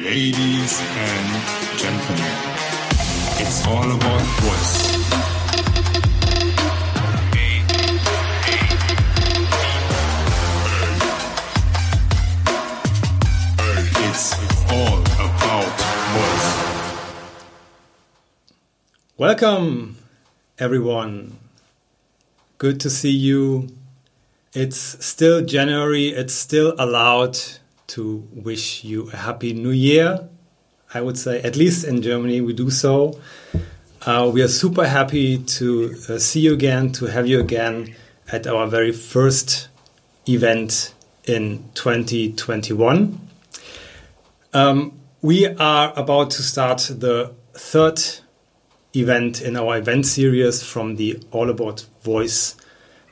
Ladies 0.00 0.80
and 0.80 1.78
gentlemen, 1.78 2.34
it's 3.38 3.64
all 3.64 3.92
about 3.92 4.22
voice. 4.42 4.94
It's 14.02 14.34
all 14.72 14.98
about 14.98 15.70
voice. 16.10 16.48
Welcome, 19.16 19.96
everyone. 20.58 21.38
Good 22.58 22.80
to 22.80 22.90
see 22.90 23.12
you. 23.12 23.68
It's 24.54 25.04
still 25.06 25.44
January. 25.44 26.08
It's 26.08 26.34
still 26.34 26.74
allowed 26.80 27.38
to 27.88 28.26
wish 28.32 28.84
you 28.84 29.10
a 29.12 29.16
happy 29.16 29.52
new 29.52 29.70
year. 29.70 30.28
I 30.92 31.00
would 31.00 31.18
say, 31.18 31.42
at 31.42 31.56
least 31.56 31.84
in 31.84 32.02
Germany, 32.02 32.40
we 32.40 32.52
do 32.52 32.70
so. 32.70 33.20
Uh, 34.06 34.30
we 34.32 34.42
are 34.42 34.48
super 34.48 34.86
happy 34.86 35.38
to 35.38 35.94
uh, 36.08 36.18
see 36.18 36.40
you 36.40 36.52
again, 36.52 36.92
to 36.92 37.06
have 37.06 37.26
you 37.26 37.40
again 37.40 37.94
at 38.30 38.46
our 38.46 38.66
very 38.66 38.92
first 38.92 39.68
event 40.28 40.94
in 41.24 41.64
2021. 41.74 43.18
Um, 44.52 45.00
we 45.22 45.46
are 45.46 45.92
about 45.96 46.30
to 46.32 46.42
start 46.42 46.78
the 46.98 47.32
third 47.54 48.00
event 48.94 49.40
in 49.40 49.56
our 49.56 49.78
event 49.78 50.06
series 50.06 50.62
from 50.62 50.96
the 50.96 51.18
All 51.32 51.50
About 51.50 51.86
Voice 52.02 52.56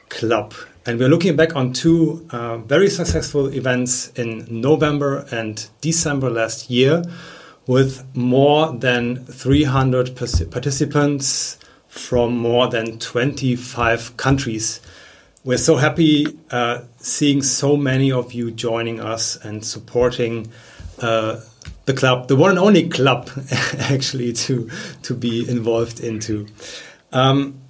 Club. 0.09 0.55
And 0.85 0.99
we're 0.99 1.09
looking 1.09 1.37
back 1.37 1.55
on 1.55 1.73
two 1.73 2.27
uh, 2.31 2.59
very 2.59 2.91
successful 2.91 3.47
events 3.47 4.09
in 4.17 4.47
November 4.51 5.25
and 5.31 5.65
December 5.81 6.29
last 6.29 6.71
year 6.71 7.05
with 7.69 8.05
more 8.17 8.73
than 8.73 9.25
300 9.25 10.17
participants 10.17 11.57
from 11.87 12.37
more 12.37 12.67
than 12.67 12.99
25 12.99 14.17
countries. 14.17 14.81
We're 15.45 15.59
so 15.59 15.77
happy 15.77 16.27
uh, 16.51 16.81
seeing 16.97 17.43
so 17.43 17.77
many 17.77 18.11
of 18.11 18.33
you 18.33 18.51
joining 18.51 18.99
us 18.99 19.37
and 19.37 19.65
supporting 19.65 20.51
uh, 21.01 21.41
the 21.85 21.95
club, 21.95 22.27
the 22.27 22.35
one 22.35 22.51
and 22.51 22.59
only 22.59 22.89
club, 22.89 23.31
actually, 23.79 24.33
to 24.33 24.69
to 25.03 25.15
be 25.15 25.49
involved 25.49 26.01
into. 26.01 26.47
Um, 27.13 27.62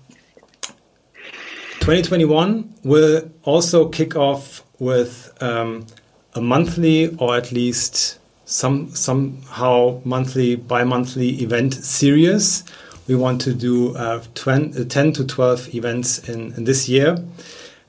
2021 1.83 2.75
will 2.85 3.29
also 3.43 3.89
kick 3.89 4.15
off 4.15 4.63
with 4.79 5.37
um, 5.43 5.85
a 6.33 6.41
monthly, 6.41 7.13
or 7.17 7.37
at 7.37 7.51
least 7.51 8.21
some 8.45 8.95
somehow 8.95 10.01
monthly, 10.05 10.55
bi-monthly 10.55 11.43
event 11.43 11.75
series. 11.75 12.63
We 13.09 13.17
want 13.17 13.41
to 13.41 13.53
do 13.53 13.97
uh, 13.97 14.23
20, 14.37 14.85
10 14.85 15.13
to 15.15 15.27
12 15.27 15.75
events 15.75 16.29
in, 16.29 16.53
in 16.55 16.63
this 16.63 16.89
year, 16.89 17.17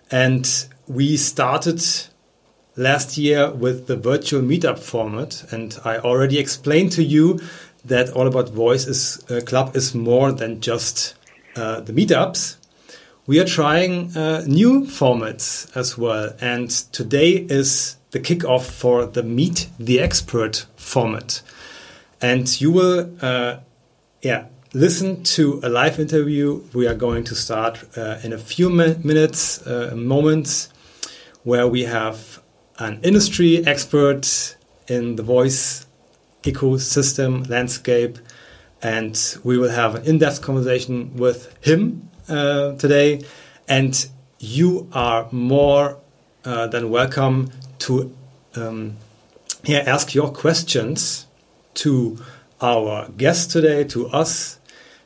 and 0.09 0.49
we 0.87 1.15
started 1.15 1.79
last 2.75 3.15
year 3.15 3.51
with 3.51 3.85
the 3.85 3.95
virtual 3.95 4.41
meetup 4.41 4.79
format, 4.79 5.43
and 5.53 5.77
I 5.85 5.99
already 5.99 6.39
explained 6.39 6.93
to 6.93 7.03
you 7.03 7.39
that 7.85 8.09
All 8.09 8.25
About 8.25 8.49
Voice 8.49 8.87
is, 8.87 9.23
uh, 9.29 9.41
Club 9.45 9.75
is 9.75 9.93
more 9.93 10.31
than 10.31 10.61
just 10.61 11.13
uh, 11.55 11.81
the 11.81 11.93
meetups. 11.93 12.55
We 13.25 13.39
are 13.39 13.45
trying 13.45 14.17
uh, 14.17 14.43
new 14.45 14.81
formats 14.81 15.73
as 15.77 15.97
well, 15.97 16.33
and 16.41 16.69
today 16.69 17.29
is 17.29 17.95
the 18.11 18.19
kickoff 18.19 18.65
for 18.65 19.05
the 19.05 19.23
Meet 19.23 19.69
the 19.79 20.01
Expert 20.01 20.65
format. 20.75 21.41
And 22.21 22.59
you 22.59 22.69
will, 22.69 23.09
uh, 23.21 23.59
yeah, 24.21 24.47
listen 24.73 25.23
to 25.23 25.61
a 25.63 25.69
live 25.69 26.01
interview. 26.01 26.63
We 26.73 26.85
are 26.85 26.95
going 26.95 27.23
to 27.23 27.33
start 27.33 27.97
uh, 27.97 28.19
in 28.23 28.33
a 28.33 28.37
few 28.37 28.69
minutes, 28.69 29.65
uh, 29.65 29.93
moments, 29.95 30.67
where 31.43 31.65
we 31.65 31.83
have 31.83 32.41
an 32.79 32.99
industry 33.03 33.65
expert 33.65 34.57
in 34.89 35.15
the 35.15 35.23
voice 35.23 35.85
ecosystem 36.41 37.49
landscape, 37.49 38.19
and 38.81 39.37
we 39.45 39.57
will 39.57 39.71
have 39.71 39.95
an 39.95 40.03
in-depth 40.03 40.41
conversation 40.41 41.15
with 41.15 41.55
him 41.65 42.09
uh, 42.29 42.73
today. 42.73 43.21
And 43.67 44.07
you 44.39 44.89
are 44.93 45.27
more 45.31 45.97
uh, 46.45 46.67
than 46.67 46.89
welcome 46.89 47.49
to 47.79 48.13
um, 48.55 48.97
yeah, 49.63 49.79
ask 49.79 50.13
your 50.13 50.29
questions 50.29 51.25
to 51.75 52.17
our 52.61 53.09
guest 53.17 53.51
today, 53.51 53.83
to 53.85 54.07
us. 54.09 54.59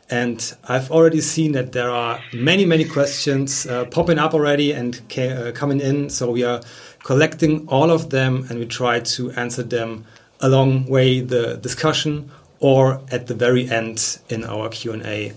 And 0.09 0.55
I've 0.67 0.89
already 0.89 1.21
seen 1.21 1.51
that 1.51 1.73
there 1.73 1.91
are 1.91 2.19
many, 2.33 2.65
many 2.65 2.85
questions 2.85 3.67
uh, 3.67 3.85
popping 3.85 4.17
up 4.17 4.33
already 4.33 4.71
and 4.71 5.01
uh, 5.17 5.51
coming 5.53 5.81
in. 5.81 6.09
So 6.09 6.31
we 6.31 6.43
are 6.43 6.61
collecting 7.03 7.67
all 7.67 7.91
of 7.91 8.09
them 8.09 8.45
and 8.49 8.59
we 8.59 8.65
try 8.65 9.01
to 9.01 9.31
answer 9.31 9.63
them 9.63 10.05
along 10.39 10.85
way 10.85 11.19
the 11.19 11.57
discussion 11.57 12.31
or 12.59 13.01
at 13.11 13.27
the 13.27 13.33
very 13.33 13.69
end 13.69 14.19
in 14.29 14.43
our 14.43 14.69
Q&A. 14.69 15.33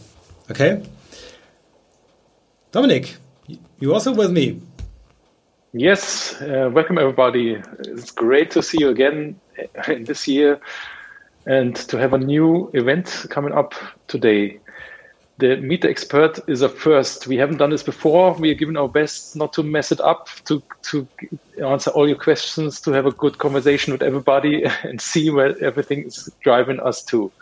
Okay? 0.51 0.83
Dominic, 2.73 3.17
you 3.81 3.93
also 3.93 4.13
with 4.13 4.31
me? 4.31 4.61
Yes, 5.73 6.41
uh, 6.41 6.71
welcome 6.73 6.99
everybody. 6.99 7.61
It's 7.81 8.11
great 8.11 8.51
to 8.53 8.63
see 8.63 8.79
you 8.81 8.91
again 8.91 9.41
in 9.89 10.05
this 10.05 10.29
year 10.29 10.61
and 11.47 11.75
to 11.75 11.97
have 11.99 12.13
a 12.13 12.19
new 12.19 12.71
event 12.75 13.27
coming 13.31 13.53
up 13.53 13.75
today 14.09 14.61
the 15.41 15.57
Meet 15.57 15.83
the 15.83 15.91
Expert 15.91 16.39
is 16.49 16.63
a 16.63 16.69
first. 16.69 17.27
We 17.27 17.37
haven't 17.37 17.57
done 17.57 17.71
this 17.71 17.83
before. 17.83 18.35
We 18.35 18.51
are 18.51 18.55
giving 18.55 18.77
our 18.77 18.89
best 18.89 19.35
not 19.35 19.53
to 19.55 19.63
mess 19.63 19.91
it 19.91 20.01
up, 20.01 20.29
to 20.45 20.63
to 20.91 21.09
answer 21.65 21.91
all 21.91 22.07
your 22.07 22.19
questions, 22.19 22.81
to 22.83 22.93
have 22.93 23.07
a 23.07 23.11
good 23.11 23.39
conversation 23.39 23.93
with 23.93 24.03
everybody, 24.03 24.65
and 24.85 25.01
see 25.01 25.31
where 25.31 25.57
everything 25.65 26.05
is 26.05 26.29
driving 26.43 26.79
us 26.81 27.03
to. 27.05 27.33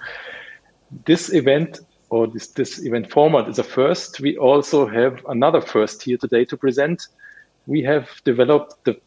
This 1.05 1.33
event 1.33 1.81
or 2.11 2.27
this 2.27 2.49
this 2.49 2.85
event 2.85 3.11
format 3.11 3.49
is 3.49 3.59
a 3.59 3.65
first. 3.65 4.21
We 4.21 4.37
also 4.37 4.87
have 4.87 5.25
another 5.27 5.61
first 5.61 6.03
here 6.03 6.17
today 6.17 6.45
to 6.47 6.57
present. 6.57 7.09
We 7.67 7.83
have 7.83 8.09
developed 8.25 8.85
the 8.85 9.01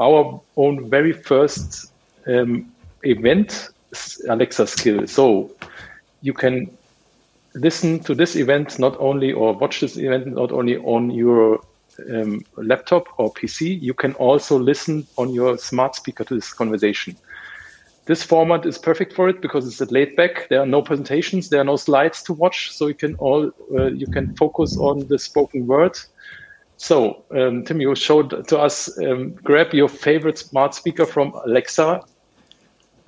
our 0.00 0.40
own 0.56 0.88
very 0.88 1.12
first 1.12 1.92
um, 2.26 2.72
event 3.02 3.70
Alexa 4.28 4.66
skill. 4.66 5.06
So 5.06 5.50
you 6.22 6.32
can 6.32 6.70
listen 7.54 7.98
to 8.00 8.14
this 8.14 8.36
event 8.36 8.78
not 8.78 8.96
only 9.00 9.32
or 9.32 9.52
watch 9.52 9.80
this 9.80 9.96
event 9.96 10.28
not 10.28 10.52
only 10.52 10.76
on 10.78 11.10
your 11.10 11.60
um, 12.12 12.44
laptop 12.56 13.08
or 13.18 13.32
PC, 13.32 13.80
you 13.80 13.94
can 13.94 14.14
also 14.14 14.58
listen 14.58 15.06
on 15.16 15.34
your 15.34 15.58
smart 15.58 15.96
speaker 15.96 16.24
to 16.24 16.34
this 16.34 16.52
conversation. 16.52 17.16
This 18.10 18.24
format 18.24 18.66
is 18.66 18.76
perfect 18.76 19.12
for 19.12 19.28
it 19.28 19.40
because 19.40 19.68
it's 19.68 19.80
a 19.80 19.94
laid 19.94 20.16
back. 20.16 20.48
There 20.48 20.60
are 20.60 20.66
no 20.66 20.82
presentations, 20.82 21.48
there 21.48 21.60
are 21.60 21.70
no 21.72 21.76
slides 21.76 22.24
to 22.24 22.32
watch, 22.32 22.72
so 22.72 22.88
you 22.88 22.94
can 22.94 23.14
all 23.26 23.52
uh, 23.72 23.86
you 23.86 24.08
can 24.08 24.34
focus 24.36 24.76
on 24.76 25.06
the 25.06 25.16
spoken 25.16 25.68
word. 25.68 25.96
So, 26.76 27.24
um, 27.36 27.64
Tim, 27.64 27.80
you 27.80 27.94
showed 27.94 28.48
to 28.48 28.58
us. 28.58 28.98
Um, 28.98 29.34
grab 29.44 29.72
your 29.72 29.88
favorite 29.88 30.38
smart 30.38 30.74
speaker 30.74 31.06
from 31.06 31.32
Alexa 31.46 32.00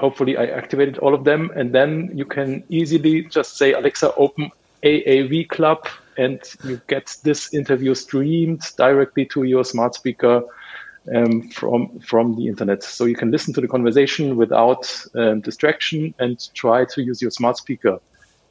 hopefully 0.02 0.36
I 0.36 0.46
activated 0.46 0.98
all 0.98 1.14
of 1.14 1.24
them. 1.24 1.50
And 1.54 1.72
then 1.72 2.10
you 2.12 2.24
can 2.24 2.64
easily 2.68 3.22
just 3.22 3.56
say, 3.56 3.72
Alexa, 3.72 4.12
open 4.16 4.50
AAV 4.84 5.48
Club, 5.48 5.86
and 6.18 6.40
you 6.64 6.80
get 6.88 7.16
this 7.22 7.54
interview 7.54 7.94
streamed 7.94 8.62
directly 8.76 9.24
to 9.26 9.44
your 9.44 9.64
smart 9.64 9.94
speaker 9.94 10.42
um, 11.14 11.48
from 11.48 11.98
from 12.00 12.36
the 12.36 12.48
internet. 12.48 12.82
So 12.82 13.04
you 13.04 13.16
can 13.16 13.30
listen 13.30 13.52
to 13.54 13.60
the 13.60 13.68
conversation 13.68 14.36
without 14.36 15.04
um, 15.14 15.40
distraction 15.40 16.14
and 16.18 16.38
try 16.54 16.84
to 16.86 17.02
use 17.02 17.20
your 17.20 17.30
smart 17.30 17.56
speaker. 17.56 17.98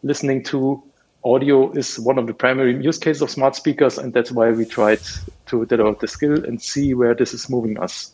Listening 0.03 0.43
to 0.45 0.81
audio 1.23 1.71
is 1.71 1.99
one 1.99 2.17
of 2.17 2.27
the 2.27 2.33
primary 2.33 2.81
use 2.83 2.97
cases 2.97 3.21
of 3.21 3.29
smart 3.29 3.55
speakers, 3.55 3.97
and 3.97 4.13
that's 4.13 4.31
why 4.31 4.51
we 4.51 4.65
tried 4.65 5.01
to 5.47 5.65
develop 5.65 5.99
the 5.99 6.07
skill 6.07 6.43
and 6.45 6.61
see 6.61 6.93
where 6.93 7.13
this 7.13 7.33
is 7.33 7.49
moving 7.49 7.79
us. 7.79 8.13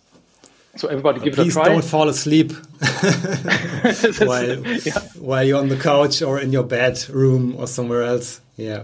So 0.75 0.89
everybody 0.89 1.21
give 1.21 1.33
Please 1.33 1.55
it 1.55 1.59
a 1.59 1.63
try. 1.63 1.73
don't 1.73 1.83
fall 1.83 2.07
asleep 2.07 2.51
while, 4.19 4.67
yeah. 4.67 4.99
while 5.17 5.43
you're 5.43 5.59
on 5.59 5.69
the 5.69 5.79
couch 5.81 6.21
or 6.21 6.39
in 6.39 6.51
your 6.51 6.63
bedroom 6.63 7.55
or 7.57 7.65
somewhere 7.65 8.03
else. 8.03 8.41
Yeah. 8.57 8.83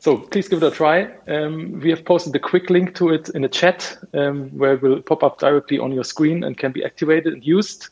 So 0.00 0.16
please 0.16 0.48
give 0.48 0.62
it 0.62 0.66
a 0.66 0.70
try. 0.70 1.10
Um, 1.28 1.78
we 1.78 1.90
have 1.90 2.06
posted 2.06 2.34
a 2.34 2.38
quick 2.38 2.70
link 2.70 2.94
to 2.94 3.10
it 3.10 3.28
in 3.34 3.42
the 3.42 3.50
chat 3.50 3.98
um, 4.14 4.48
where 4.48 4.72
it 4.72 4.82
will 4.82 5.02
pop 5.02 5.22
up 5.22 5.38
directly 5.38 5.78
on 5.78 5.92
your 5.92 6.04
screen 6.04 6.42
and 6.42 6.56
can 6.56 6.72
be 6.72 6.82
activated 6.82 7.34
and 7.34 7.46
used. 7.46 7.88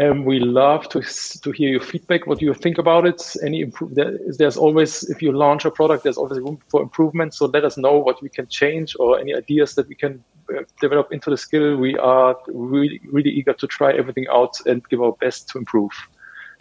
Um, 0.00 0.24
we 0.24 0.38
love 0.38 0.88
to 0.90 1.02
to 1.02 1.50
hear 1.50 1.70
your 1.70 1.80
feedback. 1.80 2.28
What 2.28 2.40
you 2.40 2.54
think 2.54 2.78
about 2.78 3.06
it? 3.06 3.36
Any 3.42 3.60
improve? 3.60 3.96
There, 3.96 4.16
there's 4.38 4.56
always 4.56 5.02
if 5.10 5.20
you 5.20 5.32
launch 5.32 5.64
a 5.64 5.70
product, 5.70 6.04
there's 6.04 6.16
always 6.16 6.38
room 6.38 6.58
for 6.68 6.80
improvement. 6.80 7.34
So 7.34 7.46
let 7.46 7.64
us 7.64 7.76
know 7.76 7.98
what 7.98 8.22
we 8.22 8.28
can 8.28 8.46
change 8.46 8.94
or 9.00 9.18
any 9.18 9.34
ideas 9.34 9.74
that 9.74 9.88
we 9.88 9.96
can 9.96 10.22
uh, 10.48 10.62
develop 10.80 11.12
into 11.12 11.28
the 11.28 11.36
skill. 11.36 11.76
We 11.76 11.98
are 11.98 12.36
really 12.46 13.00
really 13.10 13.30
eager 13.30 13.52
to 13.52 13.66
try 13.66 13.92
everything 13.92 14.26
out 14.30 14.54
and 14.64 14.88
give 14.88 15.02
our 15.02 15.12
best 15.12 15.48
to 15.50 15.58
improve. 15.58 15.92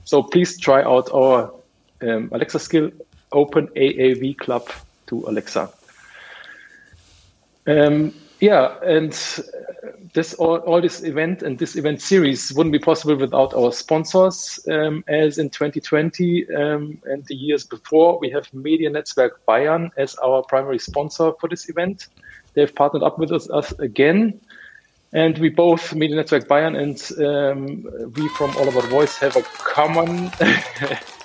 So 0.06 0.24
please 0.24 0.60
try 0.60 0.82
out 0.82 1.10
our 1.14 1.54
um, 2.02 2.30
Alexa 2.34 2.60
skill. 2.60 2.90
Open 3.32 3.68
AAV 3.68 4.38
Club 4.38 4.70
to 5.08 5.24
Alexa. 5.28 5.70
Um, 7.68 8.14
yeah, 8.40 8.76
and 8.84 9.14
this 10.14 10.34
all, 10.34 10.58
all, 10.58 10.82
this 10.82 11.04
event 11.04 11.44
and 11.44 11.60
this 11.60 11.76
event 11.76 12.02
series 12.02 12.52
wouldn't 12.54 12.74
be 12.74 12.80
possible 12.80 13.16
without 13.16 13.54
our 13.54 13.72
sponsors. 13.72 14.60
Um, 14.70 15.04
as 15.08 15.38
in 15.38 15.52
2020 15.52 16.54
um, 16.56 16.98
and 17.06 17.24
the 17.28 17.36
years 17.36 17.66
before, 17.66 18.20
we 18.20 18.30
have 18.32 18.50
Mediennetzwerk 18.52 19.32
Bayern 19.48 19.92
as 19.98 20.16
our 20.16 20.44
primary 20.44 20.80
sponsor 20.80 21.34
for 21.40 21.48
this 21.48 21.70
event. 21.70 22.08
They've 22.56 22.74
partnered 22.74 23.04
up 23.04 23.20
with 23.20 23.32
us, 23.32 23.50
us 23.52 23.72
again. 23.80 24.42
And 25.14 25.38
we 25.38 25.50
both, 25.50 25.92
Mediennetzwerk 25.92 26.48
Bayern 26.48 26.76
and 26.82 26.98
um, 27.26 28.12
we 28.14 28.28
from 28.30 28.56
All 28.58 28.68
About 28.68 28.86
Voice, 28.86 29.18
have 29.18 29.36
a 29.36 29.44
common 29.44 30.32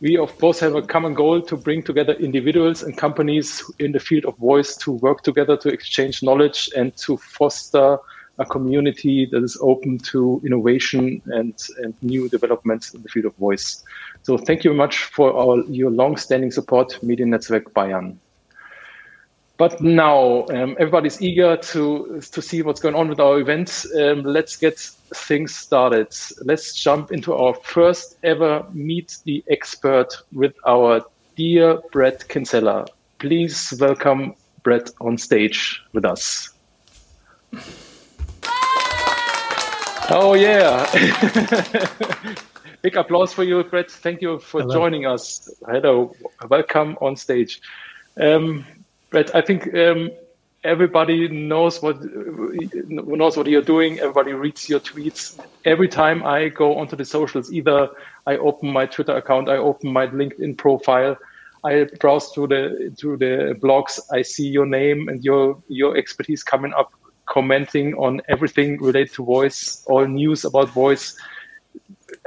we 0.00 0.16
of 0.16 0.36
course 0.38 0.60
have 0.60 0.74
a 0.74 0.82
common 0.82 1.14
goal 1.14 1.40
to 1.42 1.56
bring 1.56 1.82
together 1.82 2.12
individuals 2.14 2.82
and 2.82 2.96
companies 2.96 3.62
in 3.78 3.92
the 3.92 4.00
field 4.00 4.24
of 4.24 4.36
voice 4.38 4.76
to 4.76 4.92
work 4.92 5.22
together 5.22 5.56
to 5.56 5.68
exchange 5.68 6.22
knowledge 6.22 6.68
and 6.76 6.96
to 6.96 7.16
foster 7.16 7.98
a 8.38 8.44
community 8.44 9.26
that 9.30 9.42
is 9.44 9.56
open 9.60 9.98
to 9.98 10.42
innovation 10.44 11.22
and, 11.26 11.54
and 11.78 11.94
new 12.02 12.28
developments 12.28 12.92
in 12.92 13.02
the 13.02 13.08
field 13.08 13.26
of 13.26 13.34
voice. 13.36 13.84
So 14.22 14.36
thank 14.36 14.64
you 14.64 14.70
very 14.70 14.78
much 14.78 15.04
for 15.04 15.32
our, 15.36 15.64
your 15.66 15.90
long-standing 15.90 16.50
support, 16.50 16.98
Mediennetzwerk 17.02 17.72
Bayern. 17.74 18.16
But 19.56 19.80
now 19.80 20.46
um, 20.48 20.76
everybody's 20.80 21.22
eager 21.22 21.56
to 21.56 22.20
to 22.20 22.42
see 22.42 22.62
what's 22.62 22.80
going 22.80 22.96
on 22.96 23.08
with 23.08 23.20
our 23.20 23.38
events. 23.38 23.86
Um, 23.94 24.24
let's 24.24 24.56
get 24.56 24.80
things 25.14 25.54
started. 25.54 26.08
Let's 26.42 26.74
jump 26.74 27.12
into 27.12 27.34
our 27.34 27.54
first 27.54 28.18
ever 28.24 28.66
meet 28.72 29.18
the 29.24 29.44
expert 29.48 30.12
with 30.32 30.54
our 30.66 31.02
dear 31.36 31.78
Bret 31.92 32.28
Kinsella. 32.28 32.86
Please 33.20 33.72
welcome 33.78 34.34
Bret 34.64 34.90
on 35.00 35.16
stage 35.18 35.80
with 35.92 36.04
us. 36.04 36.50
Oh 40.10 40.34
yeah. 40.34 40.84
Big 42.82 42.96
applause 42.96 43.32
for 43.32 43.44
you, 43.44 43.62
Bret. 43.62 43.90
Thank 43.90 44.20
you 44.20 44.40
for 44.40 44.62
Hello. 44.62 44.74
joining 44.74 45.06
us. 45.06 45.48
Hello, 45.66 46.12
welcome 46.50 46.98
on 47.00 47.16
stage. 47.16 47.62
Um, 48.20 48.66
but 49.14 49.32
I 49.32 49.42
think 49.42 49.72
um, 49.76 50.10
everybody 50.64 51.28
knows 51.28 51.80
what 51.80 51.98
knows 52.88 53.36
what 53.36 53.46
you're 53.46 53.62
doing. 53.62 54.00
Everybody 54.00 54.32
reads 54.32 54.68
your 54.68 54.80
tweets. 54.80 55.38
Every 55.64 55.86
time 55.86 56.26
I 56.26 56.48
go 56.48 56.76
onto 56.78 56.96
the 56.96 57.04
socials, 57.04 57.52
either 57.52 57.90
I 58.26 58.36
open 58.38 58.72
my 58.72 58.86
Twitter 58.86 59.16
account, 59.16 59.48
I 59.48 59.56
open 59.56 59.92
my 59.92 60.08
LinkedIn 60.08 60.58
profile, 60.58 61.16
I 61.62 61.86
browse 62.00 62.32
through 62.32 62.48
the 62.48 62.92
through 62.98 63.18
the 63.18 63.54
blogs. 63.62 64.00
I 64.10 64.22
see 64.22 64.48
your 64.48 64.66
name 64.66 65.08
and 65.08 65.24
your 65.24 65.62
your 65.68 65.96
expertise 65.96 66.42
coming 66.42 66.72
up, 66.72 66.90
commenting 67.26 67.94
on 67.94 68.20
everything 68.28 68.82
related 68.82 69.14
to 69.14 69.24
voice, 69.24 69.84
all 69.86 70.06
news 70.06 70.44
about 70.44 70.70
voice. 70.70 71.16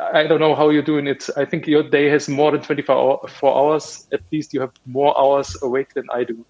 I 0.01 0.23
don't 0.23 0.39
know 0.39 0.55
how 0.55 0.69
you're 0.69 0.89
doing 0.93 1.07
it. 1.07 1.29
I 1.35 1.43
think 1.43 1.67
your 1.67 1.83
day 1.83 2.07
has 2.09 2.29
more 2.29 2.51
than 2.51 2.61
24 2.61 3.29
hours. 3.43 4.07
At 4.13 4.21
least 4.31 4.53
you 4.53 4.61
have 4.61 4.71
more 4.85 5.17
hours 5.19 5.57
awake 5.61 5.93
than 5.93 6.05
I 6.13 6.23
do 6.23 6.45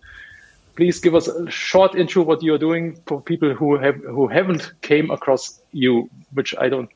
please 0.77 0.99
give 0.99 1.15
us 1.15 1.27
a 1.27 1.49
short 1.49 1.95
intro 1.95 2.21
what 2.23 2.41
you're 2.41 2.59
doing 2.59 2.97
for 3.07 3.19
people 3.19 3.53
who 3.53 3.77
have 3.77 3.95
who 4.03 4.27
haven't 4.27 4.71
came 4.81 5.11
across 5.11 5.59
you, 5.71 6.09
which 6.33 6.55
I 6.57 6.69
don't 6.69 6.89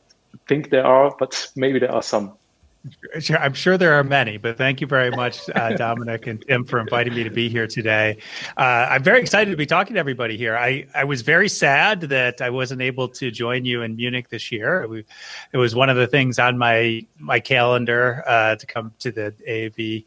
think 0.48 0.70
there 0.70 0.86
are, 0.86 1.14
but 1.20 1.52
maybe 1.56 1.80
there 1.80 1.92
are 1.92 2.04
some. 2.04 2.34
I'm 3.30 3.54
sure 3.54 3.78
there 3.78 3.94
are 3.94 4.04
many, 4.04 4.38
but 4.38 4.58
thank 4.58 4.82
you 4.82 4.88
very 4.88 5.12
much, 5.12 5.48
uh, 5.54 5.74
Dominic 5.78 6.26
and 6.26 6.44
Tim, 6.48 6.66
for 6.66 6.80
inviting 6.80 7.14
me 7.14 7.24
to 7.24 7.30
be 7.30 7.48
here 7.48 7.68
today. 7.68 8.18
Uh, 8.58 8.88
I'm 8.90 9.04
very 9.04 9.20
excited 9.22 9.52
to 9.52 9.58
be 9.58 9.68
talking 9.68 9.94
to 9.94 10.00
everybody 10.00 10.36
here. 10.36 10.58
I, 10.58 10.88
I 10.96 11.04
was 11.04 11.22
very 11.22 11.48
sad 11.48 12.02
that 12.02 12.42
I 12.42 12.50
wasn't 12.50 12.82
able 12.82 13.08
to 13.10 13.30
join 13.30 13.66
you 13.66 13.84
in 13.84 13.98
Munich 13.98 14.30
this 14.30 14.52
year. 14.52 14.88
It, 14.92 15.06
it 15.54 15.58
was 15.58 15.76
one 15.76 15.90
of 15.90 15.98
the 15.98 16.08
things 16.08 16.40
on 16.40 16.58
my 16.58 17.06
my 17.20 17.40
calendar 17.40 18.24
uh, 18.26 18.56
to 18.56 18.66
come 18.66 18.94
to 19.00 19.12
the 19.12 19.32
AAV 19.48 20.06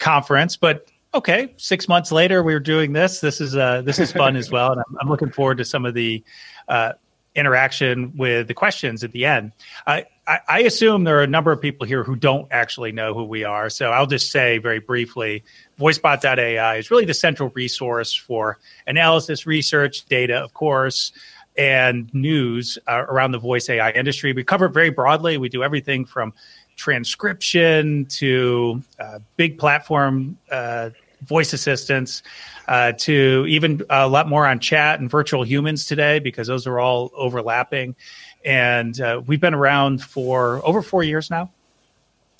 conference, 0.00 0.56
but 0.56 0.88
okay, 1.14 1.54
six 1.56 1.88
months 1.88 2.12
later, 2.12 2.42
we're 2.42 2.60
doing 2.60 2.92
this. 2.92 3.20
This 3.20 3.40
is 3.40 3.56
uh, 3.56 3.82
this 3.82 3.98
is 3.98 4.12
fun 4.12 4.36
as 4.36 4.50
well, 4.50 4.72
and 4.72 4.80
I'm, 4.80 4.96
I'm, 5.00 5.08
looking 5.08 5.30
forward 5.30 5.58
to 5.58 5.64
some 5.64 5.84
of 5.84 5.94
the 5.94 6.22
uh, 6.68 6.92
interaction 7.34 8.16
with 8.16 8.48
the 8.48 8.54
questions 8.54 9.04
at 9.04 9.12
the 9.12 9.24
end. 9.24 9.52
I, 9.86 10.06
I, 10.26 10.40
I 10.48 10.58
assume 10.60 11.04
there 11.04 11.18
are 11.18 11.22
a 11.22 11.28
number 11.28 11.52
of 11.52 11.60
people 11.60 11.86
here 11.86 12.04
who 12.04 12.16
don't 12.16 12.48
actually 12.50 12.92
know 12.92 13.14
who 13.14 13.24
we 13.24 13.44
are, 13.44 13.70
so 13.70 13.90
I'll 13.90 14.06
just 14.06 14.30
say 14.30 14.58
very 14.58 14.80
briefly. 14.80 15.44
VoiceBot.ai 15.78 16.76
is 16.76 16.90
really 16.90 17.04
the 17.04 17.14
central 17.14 17.50
resource 17.50 18.14
for 18.14 18.58
analysis, 18.86 19.46
research, 19.46 20.04
data, 20.06 20.36
of 20.36 20.52
course, 20.54 21.12
and 21.56 22.12
news 22.14 22.78
uh, 22.86 23.04
around 23.08 23.32
the 23.32 23.38
voice 23.38 23.68
AI 23.68 23.90
industry. 23.90 24.32
We 24.32 24.44
cover 24.44 24.66
it 24.66 24.72
very 24.72 24.90
broadly. 24.90 25.38
We 25.38 25.48
do 25.48 25.64
everything 25.64 26.04
from 26.04 26.32
transcription 26.78 28.06
to 28.06 28.82
uh, 28.98 29.18
big 29.36 29.58
platform 29.58 30.38
uh, 30.50 30.90
voice 31.22 31.52
assistants 31.52 32.22
uh, 32.68 32.92
to 32.92 33.44
even 33.48 33.82
a 33.90 34.08
lot 34.08 34.28
more 34.28 34.46
on 34.46 34.60
chat 34.60 35.00
and 35.00 35.10
virtual 35.10 35.42
humans 35.42 35.84
today 35.84 36.20
because 36.20 36.46
those 36.46 36.66
are 36.66 36.78
all 36.78 37.10
overlapping. 37.14 37.94
And 38.44 38.98
uh, 39.00 39.20
we've 39.26 39.40
been 39.40 39.54
around 39.54 40.02
for 40.02 40.64
over 40.64 40.80
four 40.80 41.02
years 41.02 41.30
now. 41.30 41.50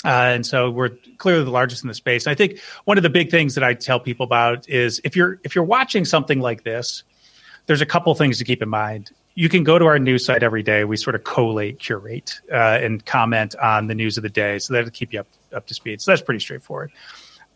Uh, 0.05 0.09
and 0.09 0.47
so 0.47 0.71
we're 0.71 0.91
clearly 1.19 1.43
the 1.43 1.51
largest 1.51 1.83
in 1.83 1.89
the 1.89 1.95
space. 1.95 2.29
I 2.29 2.35
think 2.37 2.61
one 2.85 2.97
of 2.97 3.03
the 3.03 3.11
big 3.11 3.33
things 3.33 3.57
that 3.57 3.65
I 3.65 3.75
tell 3.75 3.99
people 3.99 4.23
about 4.23 4.69
is 4.69 5.01
if 5.03 5.17
you're 5.17 5.41
if 5.43 5.57
you're 5.57 5.65
watching 5.65 6.05
something 6.05 6.39
like 6.39 6.63
this, 6.63 7.03
there's 7.67 7.81
a 7.81 7.87
couple 7.87 8.15
things 8.15 8.39
to 8.39 8.45
keep 8.45 8.63
in 8.63 8.69
mind 8.69 9.11
you 9.39 9.49
can 9.49 9.63
go 9.63 9.79
to 9.79 9.87
our 9.87 10.01
news 10.01 10.25
site 10.25 10.43
every 10.43 10.65
day. 10.65 10.83
We 10.83 10.97
sort 10.97 11.15
of 11.15 11.23
collate, 11.23 11.79
curate, 11.79 12.41
uh, 12.51 12.81
and 12.83 13.07
comment 13.07 13.55
on 13.63 13.87
the 13.87 13.95
news 13.95 14.17
of 14.17 14.25
the 14.25 14.29
day. 14.29 14.59
So 14.59 14.75
that'll 14.75 14.91
keep 14.91 15.13
you 15.13 15.21
up, 15.21 15.29
up 15.53 15.65
to 15.69 15.75
speed. 15.75 16.01
So 16.01 16.11
that's 16.11 16.21
pretty 16.21 16.41
straightforward. 16.41 16.91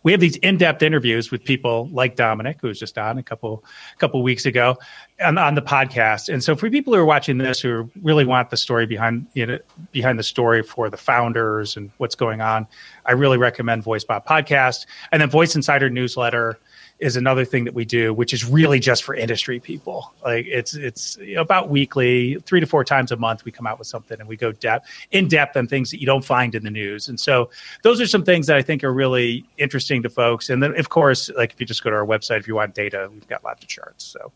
We 0.05 0.13
have 0.13 0.21
these 0.21 0.37
in-depth 0.37 0.81
interviews 0.81 1.33
with 1.33 1.43
people 1.43 1.89
like 1.91 2.15
Dominic, 2.15 2.59
who 2.61 2.69
was 2.69 2.79
just 2.79 2.99
on 2.99 3.19
a 3.19 3.23
couple 3.25 3.65
couple 3.99 4.23
weeks 4.23 4.47
ago, 4.47 4.79
on, 5.25 5.39
on 5.39 5.57
the 5.57 5.63
podcast. 5.63 6.33
And 6.33 6.43
so, 6.43 6.55
for 6.55 6.71
people 6.71 6.93
who 6.93 7.01
are 7.01 7.05
watching 7.05 7.39
this, 7.39 7.61
who 7.61 7.91
really 8.01 8.25
want 8.25 8.51
the 8.51 8.57
story 8.57 8.87
behind 8.87 9.27
you 9.35 9.47
know 9.47 9.59
behind 9.91 10.21
the 10.21 10.25
story 10.25 10.63
for 10.63 10.89
the 10.89 10.97
founders 10.97 11.77
and 11.77 11.91
what's 11.99 12.15
going 12.15 12.41
on, 12.41 12.67
I 13.07 13.13
really 13.13 13.39
recommend 13.39 13.85
VoiceBot 13.85 14.25
podcast 14.25 14.87
and 15.11 15.21
then 15.21 15.31
Voice 15.31 15.57
Insider 15.57 15.91
newsletter 15.91 16.59
is 17.03 17.17
another 17.17 17.45
thing 17.45 17.65
that 17.65 17.75
we 17.75 17.85
do, 17.85 18.15
which 18.15 18.33
is 18.33 18.45
really 18.45 18.79
just 18.79 19.03
for 19.03 19.13
industry 19.13 19.59
people. 19.59 20.15
Like 20.25 20.47
it's 20.47 20.75
it's 20.75 21.19
about 21.37 21.69
weekly, 21.69 22.37
three 22.47 22.61
to 22.61 22.67
four 22.67 22.85
times 22.85 23.11
a 23.11 23.17
month, 23.17 23.45
we 23.45 23.51
come 23.51 23.67
out 23.67 23.77
with 23.81 23.89
something 23.89 24.21
and 24.21 24.29
we 24.29 24.37
go 24.37 24.53
depth 24.53 24.89
in 25.11 25.27
depth 25.27 25.57
on 25.57 25.67
things 25.67 25.91
that 25.91 26.01
you 26.01 26.07
don't 26.07 26.25
find 26.25 26.55
in 26.55 26.63
the 26.63 26.71
news. 26.71 27.09
And 27.09 27.19
so 27.19 27.51
those 27.83 28.01
are 28.01 28.07
some 28.07 28.25
things 28.25 28.47
that 28.47 28.57
I 28.57 28.63
think 28.63 28.85
are 28.85 28.93
really 28.93 29.45
interesting 29.59 30.01
to 30.05 30.09
folks. 30.09 30.49
And 30.49 30.63
then 30.63 30.79
of 30.79 30.91
course, 30.91 31.29
like 31.37 31.53
if 31.53 31.61
you 31.61 31.67
just 31.67 31.83
go 31.83 31.91
to 31.91 31.97
our 31.97 32.07
website, 32.07 32.39
if 32.39 32.47
you 32.47 32.55
want 32.55 32.73
data, 32.73 33.11
we've 33.13 33.27
got 33.27 33.43
lots 33.43 33.65
of 33.65 33.69
charts. 33.69 34.05
So 34.05 34.31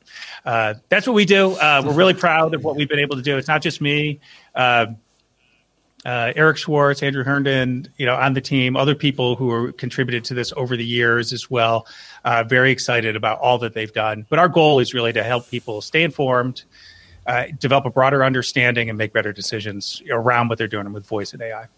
uh, 0.45 0.75
that's 0.89 1.07
what 1.07 1.15
we 1.15 1.25
do. 1.25 1.53
Uh, 1.53 1.85
we're 1.87 1.95
really 1.95 2.15
proud 2.15 2.53
of 2.53 2.65
what 2.65 2.75
we've 2.75 2.89
been 2.89 2.99
able 2.99 3.15
to 3.15 3.23
do. 3.23 3.39
It's 3.39 3.49
not 3.49 3.63
just 3.63 3.81
me. 3.81 4.19
Uh, 4.57 4.87
uh, 6.07 6.33
Eric 6.37 6.57
Schwartz, 6.57 7.03
Andrew 7.03 7.25
Herndon, 7.25 7.89
you 7.97 8.07
know, 8.07 8.15
on 8.15 8.33
the 8.35 8.41
team, 8.41 8.77
other 8.77 8.95
people 8.95 9.35
who 9.35 9.51
are 9.51 9.73
contributed 9.73 10.25
to 10.27 10.35
this 10.35 10.53
over 10.57 10.77
the 10.77 10.85
years 10.85 11.33
as 11.33 11.51
well. 11.51 11.87
Uh, 12.27 12.43
very 12.43 12.73
excited 12.73 13.15
about 13.15 13.39
all 13.39 13.57
that 13.57 13.73
they've 13.73 13.93
done. 13.93 14.27
But 14.29 14.41
our 14.41 14.49
goal 14.49 14.81
is 14.81 14.93
really 14.93 15.13
to 15.13 15.23
help 15.23 15.49
people 15.49 15.81
stay 15.81 16.03
informed, 16.03 16.65
uh, 17.25 17.45
develop 17.57 17.87
a 17.87 17.91
broader 17.91 18.25
understanding, 18.25 18.89
and 18.89 18.99
make 18.99 19.13
better 19.13 19.33
decisions 19.33 20.03
around 20.11 20.49
what 20.49 20.59
they're 20.59 20.67
doing 20.67 20.93
with 20.93 21.07
voice 21.07 21.33
and 21.33 21.41
AI. 21.41 21.69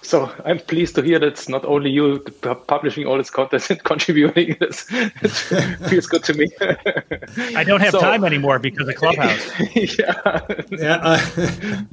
So 0.00 0.32
I'm 0.44 0.58
pleased 0.58 0.94
to 0.94 1.02
hear 1.02 1.18
that 1.18 1.26
it's 1.26 1.48
not 1.48 1.64
only 1.64 1.90
you 1.90 2.20
publishing 2.66 3.06
all 3.06 3.18
this 3.18 3.30
content 3.30 3.68
and 3.70 3.82
contributing. 3.84 4.56
This 4.60 4.86
it 4.90 5.30
feels 5.88 6.06
good 6.06 6.24
to 6.24 6.34
me. 6.34 6.48
I 7.56 7.64
don't 7.64 7.80
have 7.80 7.92
so, 7.92 8.00
time 8.00 8.24
anymore 8.24 8.58
because 8.58 8.88
of 8.88 8.94
Clubhouse. 8.94 9.44
yeah, 9.74 10.40
yeah, 10.70 11.20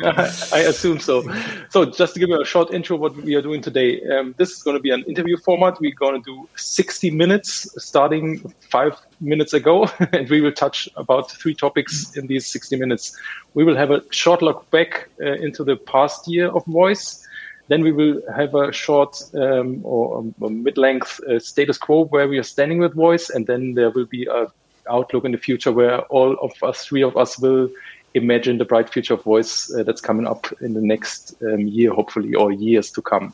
I, 0.03 0.49
I 0.53 0.59
assume 0.59 0.99
so. 0.99 1.23
So 1.69 1.85
just 1.85 2.13
to 2.13 2.19
give 2.19 2.29
you 2.29 2.41
a 2.41 2.45
short 2.45 2.73
intro, 2.73 2.97
what 2.97 3.15
we 3.15 3.35
are 3.35 3.41
doing 3.41 3.61
today. 3.61 4.01
Um, 4.09 4.35
this 4.37 4.51
is 4.51 4.63
going 4.63 4.77
to 4.77 4.81
be 4.81 4.91
an 4.91 5.03
interview 5.03 5.37
format. 5.37 5.79
We're 5.79 5.93
going 5.95 6.21
to 6.21 6.31
do 6.31 6.47
60 6.55 7.11
minutes, 7.11 7.67
starting 7.77 8.39
five 8.69 8.93
minutes 9.19 9.53
ago, 9.53 9.89
and 10.13 10.29
we 10.29 10.41
will 10.41 10.53
touch 10.53 10.87
about 10.95 11.31
three 11.31 11.55
topics 11.55 12.15
in 12.15 12.27
these 12.27 12.47
60 12.47 12.77
minutes. 12.77 13.17
We 13.53 13.63
will 13.63 13.75
have 13.75 13.91
a 13.91 14.01
short 14.11 14.41
look 14.41 14.69
back 14.71 15.09
uh, 15.21 15.33
into 15.33 15.63
the 15.63 15.75
past 15.75 16.27
year 16.27 16.49
of 16.49 16.65
voice. 16.65 17.25
Then 17.69 17.83
we 17.83 17.91
will 17.91 18.21
have 18.35 18.55
a 18.55 18.73
short 18.73 19.23
um, 19.35 19.81
or 19.83 20.25
a 20.41 20.49
mid-length 20.49 21.21
uh, 21.23 21.39
status 21.39 21.77
quo 21.77 22.05
where 22.05 22.27
we 22.27 22.39
are 22.39 22.43
standing 22.43 22.79
with 22.79 22.93
voice, 22.93 23.29
and 23.29 23.45
then 23.47 23.75
there 23.75 23.91
will 23.91 24.07
be 24.07 24.25
a 24.25 24.47
outlook 24.89 25.23
in 25.23 25.31
the 25.31 25.37
future 25.37 25.71
where 25.71 25.99
all 26.09 26.35
of 26.41 26.51
us, 26.63 26.85
three 26.85 27.03
of 27.03 27.15
us, 27.15 27.37
will 27.39 27.69
imagine 28.15 28.57
the 28.57 28.65
bright 28.65 28.89
future 28.89 29.13
of 29.13 29.23
voice 29.23 29.71
uh, 29.75 29.83
that's 29.83 30.01
coming 30.01 30.25
up 30.25 30.47
in 30.61 30.73
the 30.73 30.81
next 30.81 31.35
um, 31.43 31.67
year, 31.67 31.93
hopefully, 31.93 32.33
or 32.33 32.51
years 32.51 32.91
to 32.91 33.01
come. 33.01 33.33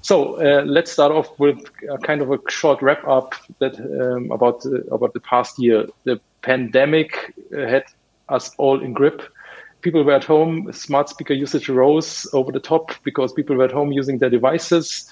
So 0.00 0.40
uh, 0.40 0.62
let's 0.64 0.90
start 0.90 1.12
off 1.12 1.38
with 1.38 1.58
a 1.88 1.98
kind 1.98 2.22
of 2.22 2.32
a 2.32 2.38
short 2.48 2.82
wrap 2.82 3.06
up 3.06 3.34
that 3.60 3.78
um, 3.78 4.32
about 4.32 4.66
uh, 4.66 4.82
about 4.90 5.12
the 5.12 5.20
past 5.20 5.58
year. 5.58 5.86
The 6.04 6.20
pandemic 6.40 7.34
had 7.54 7.84
us 8.28 8.50
all 8.58 8.80
in 8.80 8.94
grip 8.94 9.22
people 9.82 10.02
were 10.04 10.14
at 10.14 10.24
home, 10.24 10.72
smart 10.72 11.08
speaker 11.08 11.34
usage 11.34 11.68
rose 11.68 12.26
over 12.32 12.50
the 12.50 12.60
top 12.60 12.92
because 13.02 13.32
people 13.32 13.56
were 13.56 13.64
at 13.64 13.72
home 13.72 13.92
using 13.92 14.18
their 14.18 14.30
devices. 14.30 15.10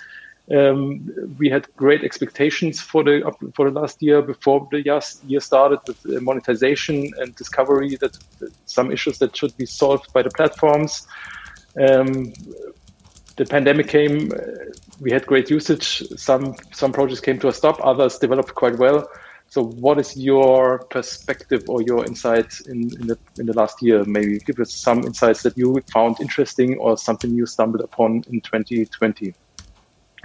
Um, 0.50 1.37
we 1.39 1.49
had 1.49 1.69
great 1.77 2.03
expectations 2.03 2.81
for 2.81 3.05
the 3.05 3.33
for 3.55 3.71
the 3.71 3.81
last 3.81 4.03
year 4.03 4.21
before 4.21 4.67
the 4.73 4.83
year 4.83 5.41
started 5.41 5.79
with 5.87 6.23
monetization 6.23 7.11
and 7.19 7.37
discovery 7.37 7.97
that, 8.00 8.17
some 8.67 8.91
issues 8.91 9.19
that 9.19 9.37
should 9.37 9.57
be 9.57 9.67
solved 9.67 10.12
by 10.12 10.23
the 10.23 10.31
platforms. 10.31 11.07
Um, 11.81 12.33
the 13.37 13.45
pandemic 13.45 13.89
came, 13.89 14.33
we 15.00 15.12
had 15.12 15.25
great 15.25 15.50
usage. 15.50 16.03
Some 16.17 16.57
some 16.73 16.93
projects 16.93 17.21
came 17.21 17.39
to 17.41 17.49
a 17.49 17.53
stop, 17.53 17.79
others 17.85 18.19
developed 18.19 18.55
quite 18.55 18.77
well. 18.77 19.09
So, 19.50 19.64
what 19.64 19.99
is 19.99 20.16
your 20.16 20.78
perspective 20.90 21.64
or 21.69 21.83
your 21.83 22.04
insight 22.04 22.61
in, 22.69 22.83
in, 23.00 23.09
the 23.09 23.19
in 23.37 23.47
the 23.47 23.52
last 23.52 23.83
year? 23.83 24.04
Maybe 24.04 24.38
give 24.38 24.61
us 24.61 24.73
some 24.73 25.02
insights 25.02 25.42
that 25.42 25.59
you 25.59 25.83
found 25.92 26.21
interesting 26.21 26.78
or 26.78 26.97
something 26.97 27.35
you 27.35 27.47
stumbled 27.47 27.83
upon 27.83 28.23
in 28.30 28.40
2020. 28.40 29.35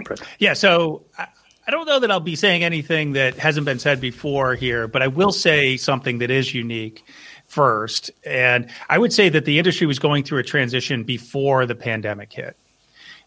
Bret. 0.04 0.20
Yeah. 0.38 0.54
So. 0.54 1.04
I, 1.18 1.26
I 1.68 1.72
don't 1.72 1.86
know 1.86 1.98
that 1.98 2.12
I'll 2.12 2.20
be 2.20 2.36
saying 2.36 2.62
anything 2.62 3.14
that 3.14 3.38
hasn't 3.38 3.64
been 3.64 3.80
said 3.80 4.00
before 4.00 4.54
here, 4.54 4.86
but 4.86 5.02
I 5.02 5.08
will 5.08 5.32
say 5.32 5.76
something 5.76 6.18
that 6.18 6.30
is 6.30 6.54
unique 6.54 7.02
first. 7.48 8.12
And 8.24 8.70
I 8.88 8.98
would 8.98 9.12
say 9.12 9.28
that 9.30 9.46
the 9.46 9.58
industry 9.58 9.84
was 9.88 9.98
going 9.98 10.22
through 10.22 10.38
a 10.38 10.44
transition 10.44 11.02
before 11.02 11.66
the 11.66 11.74
pandemic 11.74 12.32
hit 12.32 12.56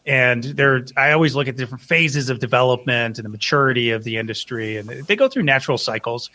and 0.05 0.43
there 0.43 0.85
i 0.97 1.11
always 1.11 1.35
look 1.35 1.47
at 1.47 1.55
different 1.55 1.81
phases 1.81 2.29
of 2.29 2.39
development 2.39 3.17
and 3.17 3.25
the 3.25 3.29
maturity 3.29 3.91
of 3.91 4.03
the 4.03 4.17
industry 4.17 4.77
and 4.77 4.89
they 4.89 5.15
go 5.15 5.27
through 5.27 5.43
natural 5.43 5.77
cycles. 5.77 6.29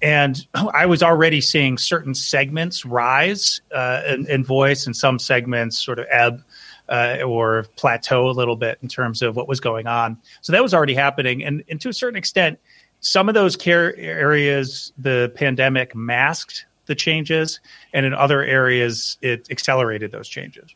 And 0.00 0.46
i 0.54 0.86
was 0.86 1.02
already 1.02 1.40
seeing 1.40 1.78
certain 1.78 2.14
segments 2.14 2.84
rise 2.84 3.60
uh, 3.74 4.02
in, 4.08 4.26
in, 4.26 4.44
voice 4.44 4.86
and 4.86 4.96
some 4.96 5.18
segments 5.18 5.78
sort 5.78 5.98
of 5.98 6.06
ebb 6.10 6.42
uh, 6.88 7.18
or 7.24 7.66
plateau 7.76 8.28
a 8.28 8.32
little 8.32 8.56
bit 8.56 8.78
in 8.82 8.88
terms 8.88 9.22
of 9.22 9.34
what 9.34 9.48
was 9.48 9.60
going 9.60 9.86
on. 9.86 10.18
So 10.42 10.52
that 10.52 10.62
was 10.62 10.74
already 10.74 10.94
happening. 10.94 11.42
And, 11.42 11.64
and 11.70 11.80
to 11.80 11.88
a 11.88 11.92
certain 11.92 12.18
extent 12.18 12.58
some 13.02 13.28
of 13.28 13.34
those 13.34 13.56
care 13.56 13.94
areas 13.96 14.92
the 14.96 15.30
pandemic 15.34 15.94
masked 15.94 16.66
the 16.86 16.94
changes 16.94 17.60
and 17.92 18.06
in 18.06 18.14
other 18.14 18.42
areas 18.42 19.18
it 19.22 19.48
accelerated 19.50 20.10
those 20.12 20.28
changes 20.28 20.74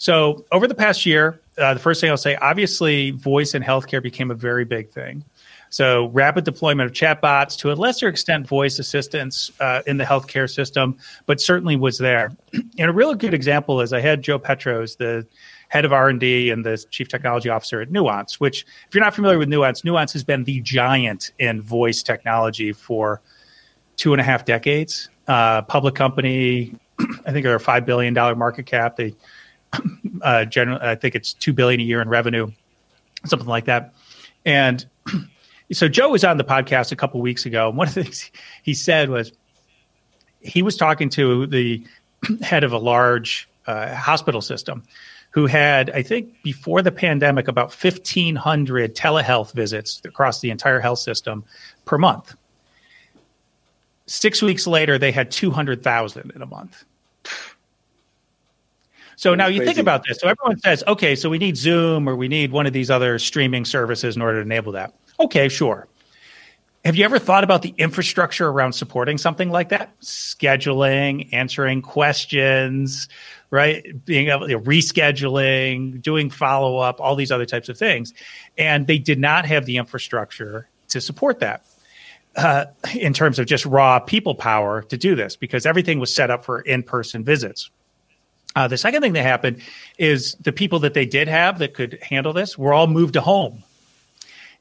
so 0.00 0.46
over 0.50 0.66
the 0.66 0.74
past 0.74 1.04
year, 1.04 1.42
uh, 1.58 1.74
the 1.74 1.80
first 1.80 2.00
thing 2.00 2.08
I'll 2.08 2.16
say, 2.16 2.34
obviously, 2.36 3.10
voice 3.10 3.54
in 3.54 3.62
healthcare 3.62 4.02
became 4.02 4.30
a 4.30 4.34
very 4.34 4.64
big 4.64 4.88
thing. 4.88 5.22
So 5.68 6.06
rapid 6.06 6.44
deployment 6.44 6.90
of 6.90 6.96
chatbots, 6.96 7.54
to 7.58 7.70
a 7.70 7.74
lesser 7.74 8.08
extent, 8.08 8.48
voice 8.48 8.78
assistants 8.78 9.52
uh, 9.60 9.82
in 9.86 9.98
the 9.98 10.04
healthcare 10.04 10.48
system, 10.48 10.96
but 11.26 11.38
certainly 11.38 11.76
was 11.76 11.98
there. 11.98 12.32
And 12.78 12.90
a 12.90 12.92
really 12.94 13.14
good 13.14 13.34
example 13.34 13.82
is 13.82 13.92
I 13.92 14.00
had 14.00 14.22
Joe 14.22 14.38
Petros, 14.38 14.96
the 14.96 15.26
head 15.68 15.84
of 15.84 15.92
R&D 15.92 16.48
and 16.48 16.64
the 16.64 16.82
chief 16.90 17.08
technology 17.08 17.50
officer 17.50 17.82
at 17.82 17.90
Nuance, 17.90 18.40
which 18.40 18.64
if 18.88 18.94
you're 18.94 19.04
not 19.04 19.14
familiar 19.14 19.38
with 19.38 19.50
Nuance, 19.50 19.84
Nuance 19.84 20.14
has 20.14 20.24
been 20.24 20.44
the 20.44 20.62
giant 20.62 21.30
in 21.38 21.60
voice 21.60 22.02
technology 22.02 22.72
for 22.72 23.20
two 23.96 24.14
and 24.14 24.20
a 24.20 24.24
half 24.24 24.46
decades. 24.46 25.10
Uh, 25.28 25.60
public 25.60 25.94
company, 25.94 26.74
I 27.26 27.32
think 27.32 27.44
they're 27.44 27.54
a 27.54 27.60
$5 27.60 27.84
billion 27.84 28.14
market 28.14 28.64
cap. 28.64 28.96
They 28.96 29.14
uh, 30.22 30.44
general, 30.44 30.78
I 30.80 30.94
think 30.94 31.14
it's 31.14 31.32
two 31.32 31.52
billion 31.52 31.80
a 31.80 31.84
year 31.84 32.00
in 32.00 32.08
revenue, 32.08 32.50
something 33.24 33.48
like 33.48 33.66
that. 33.66 33.94
And 34.44 34.86
so 35.72 35.88
Joe 35.88 36.10
was 36.10 36.24
on 36.24 36.36
the 36.36 36.44
podcast 36.44 36.92
a 36.92 36.96
couple 36.96 37.20
weeks 37.20 37.46
ago, 37.46 37.68
and 37.68 37.76
one 37.76 37.88
of 37.88 37.94
the 37.94 38.04
things 38.04 38.30
he 38.62 38.74
said 38.74 39.10
was 39.10 39.32
he 40.40 40.62
was 40.62 40.76
talking 40.76 41.08
to 41.10 41.46
the 41.46 41.84
head 42.42 42.64
of 42.64 42.72
a 42.72 42.78
large 42.78 43.48
uh, 43.66 43.94
hospital 43.94 44.40
system 44.40 44.82
who 45.32 45.46
had, 45.46 45.90
I 45.90 46.02
think, 46.02 46.42
before 46.42 46.82
the 46.82 46.90
pandemic, 46.90 47.46
about 47.46 47.72
1,500 47.72 48.96
telehealth 48.96 49.52
visits 49.52 50.02
across 50.04 50.40
the 50.40 50.50
entire 50.50 50.80
health 50.80 50.98
system 50.98 51.44
per 51.84 51.98
month. 51.98 52.34
Six 54.06 54.42
weeks 54.42 54.66
later, 54.66 54.98
they 54.98 55.12
had 55.12 55.30
200,000 55.30 56.32
in 56.34 56.42
a 56.42 56.46
month. 56.46 56.84
So 59.20 59.34
now 59.34 59.48
you 59.48 59.58
crazy. 59.58 59.74
think 59.74 59.78
about 59.82 60.04
this. 60.08 60.18
So 60.18 60.28
everyone 60.28 60.58
says, 60.60 60.82
okay, 60.86 61.14
so 61.14 61.28
we 61.28 61.36
need 61.36 61.54
Zoom 61.54 62.08
or 62.08 62.16
we 62.16 62.26
need 62.26 62.52
one 62.52 62.64
of 62.64 62.72
these 62.72 62.90
other 62.90 63.18
streaming 63.18 63.66
services 63.66 64.16
in 64.16 64.22
order 64.22 64.38
to 64.38 64.46
enable 64.46 64.72
that. 64.72 64.94
Okay, 65.20 65.50
sure. 65.50 65.88
Have 66.86 66.96
you 66.96 67.04
ever 67.04 67.18
thought 67.18 67.44
about 67.44 67.60
the 67.60 67.74
infrastructure 67.76 68.48
around 68.48 68.72
supporting 68.72 69.18
something 69.18 69.50
like 69.50 69.68
that? 69.68 69.90
Scheduling, 70.00 71.28
answering 71.34 71.82
questions, 71.82 73.10
right? 73.50 73.84
Being 74.06 74.28
able 74.28 74.48
to 74.48 74.58
rescheduling, 74.58 76.00
doing 76.00 76.30
follow 76.30 76.78
up, 76.78 76.98
all 76.98 77.14
these 77.14 77.30
other 77.30 77.44
types 77.44 77.68
of 77.68 77.76
things. 77.76 78.14
And 78.56 78.86
they 78.86 78.96
did 78.96 79.18
not 79.18 79.44
have 79.44 79.66
the 79.66 79.76
infrastructure 79.76 80.66
to 80.88 80.98
support 80.98 81.40
that. 81.40 81.66
Uh, 82.36 82.64
in 82.94 83.12
terms 83.12 83.38
of 83.38 83.44
just 83.44 83.66
raw 83.66 83.98
people 83.98 84.34
power 84.34 84.80
to 84.80 84.96
do 84.96 85.14
this, 85.14 85.36
because 85.36 85.66
everything 85.66 85.98
was 85.98 86.14
set 86.14 86.30
up 86.30 86.42
for 86.42 86.62
in 86.62 86.82
person 86.82 87.22
visits. 87.22 87.68
Uh, 88.56 88.66
the 88.66 88.78
second 88.78 89.00
thing 89.02 89.12
that 89.12 89.22
happened 89.22 89.62
is 89.98 90.34
the 90.40 90.52
people 90.52 90.80
that 90.80 90.94
they 90.94 91.06
did 91.06 91.28
have 91.28 91.58
that 91.60 91.74
could 91.74 91.98
handle 92.02 92.32
this 92.32 92.58
were 92.58 92.72
all 92.72 92.86
moved 92.86 93.14
to 93.14 93.20
home. 93.20 93.62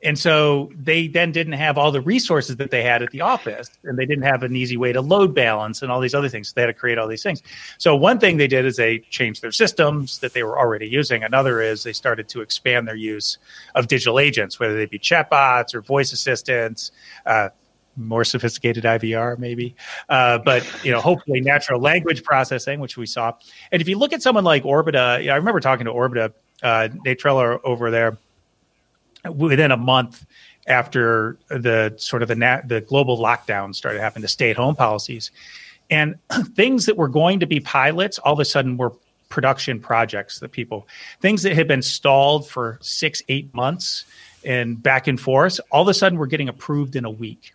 And 0.01 0.17
so 0.17 0.72
they 0.74 1.08
then 1.08 1.34
didn't 1.34 1.53
have 1.53 1.77
all 1.77 1.91
the 1.91 2.00
resources 2.00 2.55
that 2.58 2.72
they 2.72 2.84
had 2.84 3.03
at 3.03 3.12
the 3.12 3.19
office, 3.19 3.69
and 3.84 3.98
they 3.98 4.05
didn't 4.05 4.24
have 4.24 4.43
an 4.43 4.55
easy 4.55 4.77
way 4.77 4.93
to 4.93 5.01
load 5.01 5.36
balance 5.36 5.81
and 5.81 5.91
all 5.91 6.00
these 6.00 6.13
other 6.13 6.29
things. 6.29 6.50
So 6.50 6.53
they 6.55 6.62
had 6.62 6.67
to 6.67 6.74
create 6.74 6.98
all 6.98 7.08
these 7.08 7.24
things. 7.24 7.41
So 7.77 7.98
one 7.98 8.17
thing 8.17 8.38
they 8.38 8.48
did 8.48 8.65
is 8.65 8.77
they 8.77 9.00
changed 9.00 9.41
their 9.41 9.51
systems 9.51 10.19
that 10.19 10.34
they 10.34 10.43
were 10.43 10.58
already 10.58 10.88
using. 10.88 11.24
Another 11.24 11.62
is 11.62 11.84
they 11.84 11.91
started 11.91 12.29
to 12.29 12.41
expand 12.41 12.88
their 12.88 12.96
use 12.96 13.39
of 13.75 13.88
digital 13.88 14.19
agents, 14.19 14.58
whether 14.58 14.77
they 14.77 14.86
be 14.86 15.00
chatbots 15.00 15.75
or 15.75 15.81
voice 15.81 16.13
assistants. 16.13 16.91
Uh, 17.25 17.50
more 17.99 18.23
sophisticated 18.23 18.83
IVR, 18.83 19.37
maybe, 19.37 19.75
uh, 20.07 20.37
but 20.39 20.65
you 20.83 20.91
know, 20.91 21.01
hopefully 21.01 21.41
natural 21.41 21.79
language 21.79 22.23
processing, 22.23 22.79
which 22.79 22.97
we 22.97 23.05
saw. 23.05 23.33
And 23.71 23.81
if 23.81 23.87
you 23.87 23.97
look 23.97 24.13
at 24.13 24.21
someone 24.21 24.43
like 24.43 24.63
Orbita, 24.63 25.29
I 25.29 25.35
remember 25.35 25.59
talking 25.59 25.85
to 25.85 25.91
Orbita, 25.91 26.33
uh, 26.63 26.89
Nate 27.05 27.19
Treloar 27.19 27.59
over 27.63 27.91
there, 27.91 28.17
within 29.35 29.71
a 29.71 29.77
month 29.77 30.25
after 30.67 31.37
the 31.49 31.93
sort 31.97 32.21
of 32.21 32.27
the 32.27 32.35
nat- 32.35 32.67
the 32.67 32.81
global 32.81 33.17
lockdown 33.17 33.75
started 33.75 33.99
happening, 33.99 34.21
the 34.21 34.27
stay 34.27 34.51
at 34.51 34.57
home 34.57 34.75
policies, 34.75 35.31
and 35.89 36.15
things 36.55 36.85
that 36.85 36.97
were 36.97 37.07
going 37.07 37.39
to 37.39 37.47
be 37.47 37.59
pilots 37.59 38.19
all 38.19 38.33
of 38.33 38.39
a 38.39 38.45
sudden 38.45 38.77
were 38.77 38.93
production 39.29 39.79
projects 39.79 40.39
that 40.39 40.51
people 40.51 40.87
things 41.21 41.43
that 41.43 41.53
had 41.53 41.67
been 41.67 41.83
stalled 41.83 42.49
for 42.49 42.79
six 42.81 43.21
eight 43.29 43.53
months 43.53 44.05
and 44.43 44.81
back 44.81 45.07
and 45.07 45.21
forth 45.21 45.59
all 45.71 45.83
of 45.83 45.87
a 45.87 45.93
sudden 45.93 46.17
we're 46.17 46.25
getting 46.25 46.49
approved 46.49 46.95
in 46.95 47.05
a 47.05 47.09
week 47.11 47.53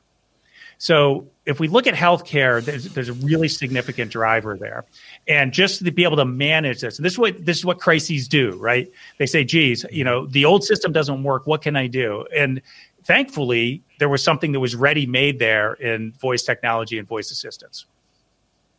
so 0.79 1.27
if 1.47 1.61
we 1.61 1.69
look 1.69 1.87
at 1.87 1.95
healthcare, 1.95 2.65
there's, 2.65 2.85
there's 2.95 3.09
a 3.09 3.15
really 3.15 3.49
significant 3.49 4.11
driver 4.11 4.57
there. 4.57 4.85
And 5.29 5.53
just 5.53 5.85
to 5.85 5.91
be 5.91 6.05
able 6.05 6.17
to 6.17 6.25
manage 6.25 6.81
this, 6.81 6.99
and 6.99 7.05
this 7.05 7.15
is 7.15 7.19
what 7.19 7.45
this 7.45 7.59
is 7.59 7.65
what 7.65 7.79
crises 7.79 8.29
do, 8.29 8.57
right? 8.59 8.91
They 9.19 9.27
say, 9.27 9.45
geez, 9.45 9.85
you 9.91 10.05
know, 10.05 10.27
the 10.27 10.45
old 10.45 10.65
system 10.65 10.93
doesn't 10.93 11.23
work. 11.23 11.47
What 11.47 11.63
can 11.63 11.77
I 11.77 11.87
do? 11.87 12.27
And 12.35 12.63
thankfully, 13.05 13.83
there 13.99 14.09
was 14.09 14.23
something 14.23 14.53
that 14.53 14.61
was 14.61 14.75
ready 14.75 15.07
made 15.07 15.39
there 15.39 15.75
in 15.75 16.13
voice 16.13 16.43
technology 16.43 16.99
and 16.99 17.07
voice 17.07 17.31
assistance. 17.31 17.87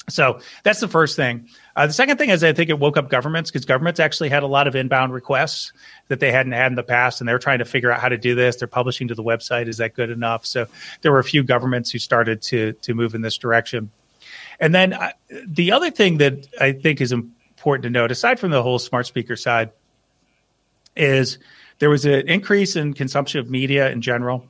So 0.08 0.40
that's 0.64 0.80
the 0.80 0.88
first 0.88 1.16
thing. 1.16 1.50
Uh, 1.76 1.88
the 1.88 1.94
second 1.94 2.18
thing 2.18 2.30
is 2.30 2.44
I 2.44 2.54
think 2.54 2.70
it 2.70 2.78
woke 2.78 2.96
up 2.96 3.10
governments 3.10 3.50
because 3.50 3.66
governments 3.66 4.00
actually 4.00 4.30
had 4.30 4.44
a 4.44 4.48
lot 4.48 4.68
of 4.68 4.76
inbound 4.76 5.14
requests 5.14 5.74
that 6.10 6.20
they 6.20 6.32
hadn't 6.32 6.52
had 6.52 6.72
in 6.72 6.76
the 6.76 6.84
past, 6.84 7.22
and 7.22 7.28
they're 7.28 7.40
trying 7.40 7.60
to 7.60 7.66
figure 7.66 7.92
out 7.92 8.00
how 8.00 8.10
to 8.10 8.18
do 8.18 8.36
this. 8.36 8.58
They're 8.58 8.68
publishing 8.68 9.08
to 9.08 9.16
the 9.16 9.24
website. 9.24 9.68
Is 9.68 9.78
that 9.78 9.96
good 9.96 10.12
enough? 10.12 10.46
So 10.46 10.68
there 11.02 11.12
were 11.12 11.20
a 11.20 11.24
few 11.24 11.44
governments 11.44 11.90
who 11.90 12.00
started 12.00 12.42
to 12.44 12.74
to 12.74 12.94
move 12.94 13.16
in 13.16 13.22
this 13.22 13.38
direction. 13.38 13.90
And 14.60 14.74
then 14.74 14.94
uh, 14.94 15.12
the 15.48 15.72
other 15.72 15.92
thing 15.92 16.18
that 16.20 16.48
I 16.62 16.72
think 16.72 17.02
is 17.02 17.12
important 17.12 17.84
to 17.84 17.90
note, 17.90 18.12
aside 18.12 18.40
from 18.40 18.52
the 18.52 18.62
whole 18.62 18.80
smart 18.80 19.08
speaker 19.08 19.36
side, 19.36 19.72
is 20.96 21.40
there 21.80 21.90
was 21.90 22.06
an 22.06 22.28
increase 22.30 22.76
in 22.76 22.94
consumption 22.94 23.40
of 23.40 23.50
media 23.50 23.90
in 23.90 24.02
general. 24.02 24.48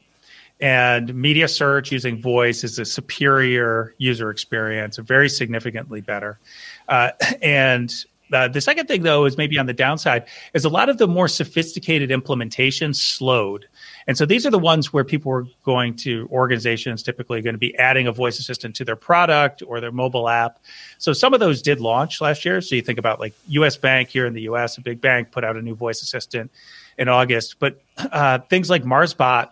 And 0.62 1.14
media 1.14 1.48
search 1.48 1.92
using 1.92 2.22
voice 2.22 2.64
is 2.64 2.80
a 2.80 2.86
superior 2.86 3.94
user 3.98 4.30
experience, 4.30 4.98
very 4.98 5.28
significantly 5.28 6.02
better. 6.02 6.40
Uh, 6.88 7.12
and 7.42 7.94
uh, 8.34 8.48
the 8.48 8.62
second 8.62 8.88
thing, 8.88 9.04
though, 9.04 9.26
is 9.26 9.38
maybe 9.38 9.58
on 9.60 9.66
the 9.66 9.74
downside, 9.74 10.26
is 10.54 10.66
a 10.66 10.70
lot 10.70 10.90
of 10.90 10.98
the 10.98 11.08
more 11.08 11.28
sophisticated 11.28 12.10
implementations 12.10 12.96
slowed. 12.96 13.68
And 14.08 14.18
so 14.18 14.26
these 14.26 14.46
are 14.46 14.50
the 14.50 14.60
ones 14.60 14.92
where 14.92 15.04
people 15.04 15.32
are 15.32 15.46
going 15.64 15.96
to 15.98 16.28
organizations 16.32 17.04
typically 17.04 17.42
going 17.42 17.56
to 17.56 17.60
be 17.60 17.76
adding 17.78 18.08
a 18.08 18.12
voice 18.12 18.40
assistant 18.40 18.76
to 18.78 18.86
their 18.86 18.96
product 18.96 19.62
or 19.66 19.80
their 19.80 19.92
mobile 19.92 20.30
app. 20.30 20.60
So 20.98 21.14
some 21.14 21.34
of 21.34 21.40
those 21.40 21.62
did 21.62 21.80
launch 21.80 22.22
last 22.22 22.46
year. 22.46 22.62
So 22.62 22.76
you 22.76 22.82
think 22.82 23.00
about 23.00 23.20
like 23.20 23.34
US 23.48 23.78
Bank 23.78 24.10
here 24.10 24.26
in 24.26 24.34
the 24.34 24.42
US, 24.42 24.78
a 24.78 24.82
big 24.82 25.02
bank 25.02 25.32
put 25.32 25.44
out 25.44 25.56
a 25.56 25.62
new 25.62 25.76
voice 25.76 26.02
assistant 26.02 26.52
in 26.98 27.08
August. 27.08 27.58
But 27.60 27.82
uh, 27.98 28.40
things 28.40 28.70
like 28.70 28.84
MarsBot, 28.84 29.50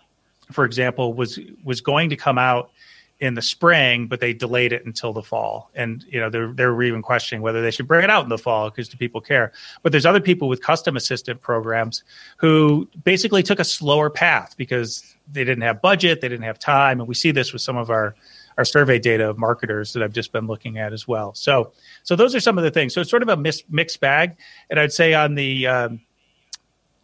for 0.53 0.65
example, 0.65 1.13
was 1.13 1.39
was 1.63 1.81
going 1.81 2.09
to 2.09 2.15
come 2.15 2.37
out 2.37 2.71
in 3.19 3.35
the 3.35 3.41
spring, 3.41 4.07
but 4.07 4.19
they 4.19 4.33
delayed 4.33 4.73
it 4.73 4.85
until 4.85 5.13
the 5.13 5.23
fall. 5.23 5.71
And 5.75 6.03
you 6.09 6.19
know, 6.19 6.29
they're 6.29 6.51
they're 6.51 6.81
even 6.83 7.01
questioning 7.01 7.41
whether 7.41 7.61
they 7.61 7.71
should 7.71 7.87
bring 7.87 8.03
it 8.03 8.09
out 8.09 8.23
in 8.23 8.29
the 8.29 8.37
fall 8.37 8.69
because 8.69 8.89
do 8.89 8.97
people 8.97 9.21
care? 9.21 9.53
But 9.81 9.91
there's 9.91 10.05
other 10.05 10.19
people 10.19 10.49
with 10.49 10.61
custom 10.61 10.97
assistant 10.97 11.41
programs 11.41 12.03
who 12.37 12.87
basically 13.05 13.41
took 13.41 13.59
a 13.59 13.63
slower 13.63 14.09
path 14.09 14.55
because 14.57 15.15
they 15.31 15.45
didn't 15.45 15.61
have 15.61 15.81
budget, 15.81 16.19
they 16.19 16.27
didn't 16.27 16.43
have 16.43 16.59
time, 16.59 16.99
and 16.99 17.07
we 17.07 17.15
see 17.15 17.31
this 17.31 17.53
with 17.53 17.61
some 17.61 17.77
of 17.77 17.89
our 17.89 18.13
our 18.57 18.65
survey 18.65 18.99
data 18.99 19.29
of 19.29 19.37
marketers 19.37 19.93
that 19.93 20.03
I've 20.03 20.13
just 20.13 20.31
been 20.31 20.45
looking 20.45 20.77
at 20.77 20.91
as 20.91 21.07
well. 21.07 21.33
So 21.33 21.71
so 22.03 22.17
those 22.17 22.35
are 22.35 22.41
some 22.41 22.57
of 22.57 22.65
the 22.65 22.71
things. 22.71 22.93
So 22.93 22.99
it's 22.99 23.09
sort 23.09 23.23
of 23.23 23.29
a 23.29 23.37
mis- 23.37 23.63
mixed 23.69 24.01
bag, 24.01 24.35
and 24.69 24.77
I'd 24.79 24.91
say 24.91 25.13
on 25.13 25.35
the 25.35 25.67
um, 25.67 26.01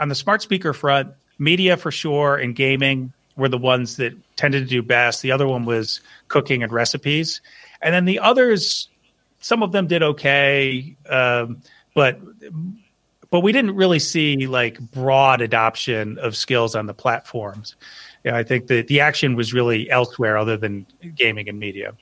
on 0.01 0.09
the 0.09 0.15
smart 0.15 0.41
speaker 0.41 0.73
front, 0.73 1.13
media 1.37 1.77
for 1.77 1.91
sure, 1.91 2.35
and 2.35 2.55
gaming 2.55 3.13
were 3.39 3.49
the 3.49 3.57
ones 3.57 3.97
that 3.97 4.13
tended 4.35 4.63
to 4.63 4.69
do 4.69 4.83
best. 4.83 5.21
The 5.21 5.31
other 5.31 5.47
one 5.47 5.65
was 5.65 6.01
cooking 6.27 6.61
and 6.61 6.71
recipes, 6.71 7.41
and 7.81 7.93
then 7.93 8.05
the 8.05 8.19
others, 8.19 8.89
some 9.39 9.63
of 9.63 9.71
them 9.71 9.87
did 9.87 10.03
okay, 10.03 10.95
um, 11.09 11.61
but 11.95 12.19
but 13.31 13.41
we 13.41 13.51
didn't 13.51 13.75
really 13.75 13.99
see 13.99 14.47
like 14.47 14.79
broad 14.91 15.41
adoption 15.41 16.17
of 16.19 16.35
skills 16.35 16.75
on 16.75 16.85
the 16.87 16.93
platforms. 16.93 17.75
Yeah, 18.23 18.35
I 18.35 18.43
think 18.43 18.67
that 18.67 18.87
the 18.87 18.99
action 18.99 19.35
was 19.35 19.53
really 19.53 19.89
elsewhere 19.89 20.37
other 20.37 20.57
than 20.57 20.85
gaming 21.15 21.47
and 21.47 21.59
media. 21.59 21.93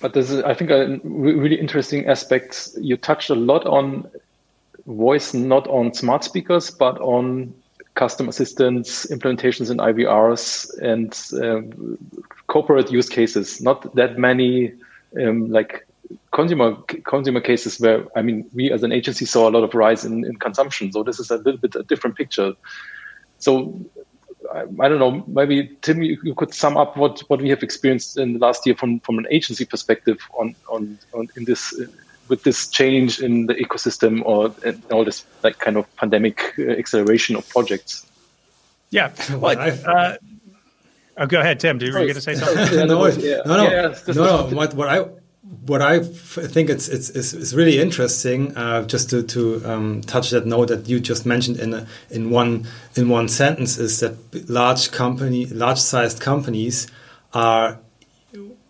But 0.00 0.12
there's, 0.12 0.32
I 0.32 0.54
think, 0.54 0.70
a 0.70 1.00
really 1.04 1.58
interesting 1.58 2.06
aspects. 2.06 2.76
You 2.80 2.96
touched 2.96 3.30
a 3.30 3.34
lot 3.34 3.64
on 3.66 4.10
voice, 4.86 5.32
not 5.32 5.66
on 5.68 5.94
smart 5.94 6.24
speakers, 6.24 6.70
but 6.70 7.00
on 7.00 7.54
custom 7.94 8.28
assistants, 8.28 9.06
implementations 9.06 9.70
in 9.70 9.78
IVRs, 9.78 10.78
and 10.80 11.12
uh, 11.42 11.62
corporate 12.48 12.90
use 12.90 13.08
cases. 13.08 13.60
Not 13.60 13.94
that 13.94 14.18
many 14.18 14.72
um, 15.20 15.50
like 15.50 15.86
consumer 16.32 16.76
consumer 17.04 17.40
cases 17.40 17.80
where 17.80 18.04
I 18.16 18.22
mean 18.22 18.48
we 18.52 18.70
as 18.70 18.82
an 18.82 18.92
agency 18.92 19.24
saw 19.24 19.48
a 19.48 19.52
lot 19.52 19.64
of 19.64 19.74
rise 19.74 20.04
in, 20.04 20.24
in 20.24 20.36
consumption. 20.36 20.92
So 20.92 21.02
this 21.02 21.20
is 21.20 21.30
a 21.30 21.36
little 21.36 21.58
bit 21.58 21.74
a 21.76 21.82
different 21.82 22.16
picture. 22.16 22.54
So 23.38 23.80
I, 24.52 24.64
I 24.80 24.88
don't 24.88 24.98
know. 24.98 25.24
Maybe 25.26 25.76
Tim, 25.82 26.02
you, 26.02 26.18
you, 26.22 26.34
could 26.34 26.52
sum 26.52 26.76
up 26.76 26.96
what, 26.96 27.20
what 27.28 27.40
we 27.40 27.48
have 27.50 27.62
experienced 27.62 28.18
in 28.18 28.34
the 28.34 28.38
last 28.38 28.66
year 28.66 28.74
from, 28.74 29.00
from 29.00 29.18
an 29.18 29.26
agency 29.30 29.64
perspective 29.64 30.18
on 30.34 30.54
on, 30.68 30.98
on 31.12 31.28
in 31.36 31.44
this 31.44 31.72
with 32.28 32.42
this 32.42 32.66
change 32.68 33.20
in 33.20 33.46
the 33.46 33.54
ecosystem 33.54 34.22
or 34.24 34.54
all 34.90 35.04
this 35.04 35.24
like 35.42 35.58
kind 35.58 35.76
of 35.76 35.96
pandemic 35.96 36.54
uh, 36.58 36.70
acceleration 36.70 37.36
of 37.36 37.48
projects? 37.48 38.06
Yeah. 38.90 39.12
Well, 39.30 39.58
uh, 39.58 40.16
oh, 41.16 41.26
go 41.26 41.40
ahead, 41.40 41.60
Tim. 41.60 41.78
Do 41.78 41.86
you 41.86 41.92
were 41.92 42.00
going 42.00 42.14
to 42.14 42.20
say 42.20 42.34
something? 42.34 42.76
no, 42.86 42.86
no, 42.86 43.06
yeah. 43.08 43.40
no, 43.44 43.56
no. 43.56 43.70
Yeah, 43.70 43.94
no, 44.08 44.48
no. 44.48 44.56
What, 44.56 44.74
what 44.74 44.88
I 44.88 45.06
what 45.66 45.82
I 45.82 46.00
think 46.00 46.70
it's 46.70 46.88
it's 46.88 47.10
it's, 47.10 47.52
really 47.52 47.80
interesting. 47.80 48.56
Uh, 48.56 48.84
just 48.84 49.10
to 49.10 49.22
to 49.22 49.64
um, 49.64 50.00
touch 50.02 50.30
that 50.30 50.46
note 50.46 50.68
that 50.68 50.88
you 50.88 51.00
just 51.00 51.26
mentioned 51.26 51.58
in 51.58 51.74
a, 51.74 51.86
in 52.10 52.30
one 52.30 52.66
in 52.96 53.08
one 53.08 53.28
sentence 53.28 53.78
is 53.78 54.00
that 54.00 54.48
large 54.48 54.90
company, 54.90 55.46
large 55.46 55.78
sized 55.78 56.20
companies 56.20 56.86
are 57.32 57.78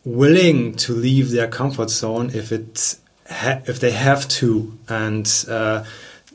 willing 0.04 0.74
to 0.76 0.92
leave 0.92 1.30
their 1.30 1.48
comfort 1.48 1.90
zone 1.90 2.30
if 2.34 2.52
it's 2.52 3.00
if 3.30 3.80
they 3.80 3.90
have 3.90 4.28
to 4.28 4.76
and 4.88 5.44
uh, 5.48 5.84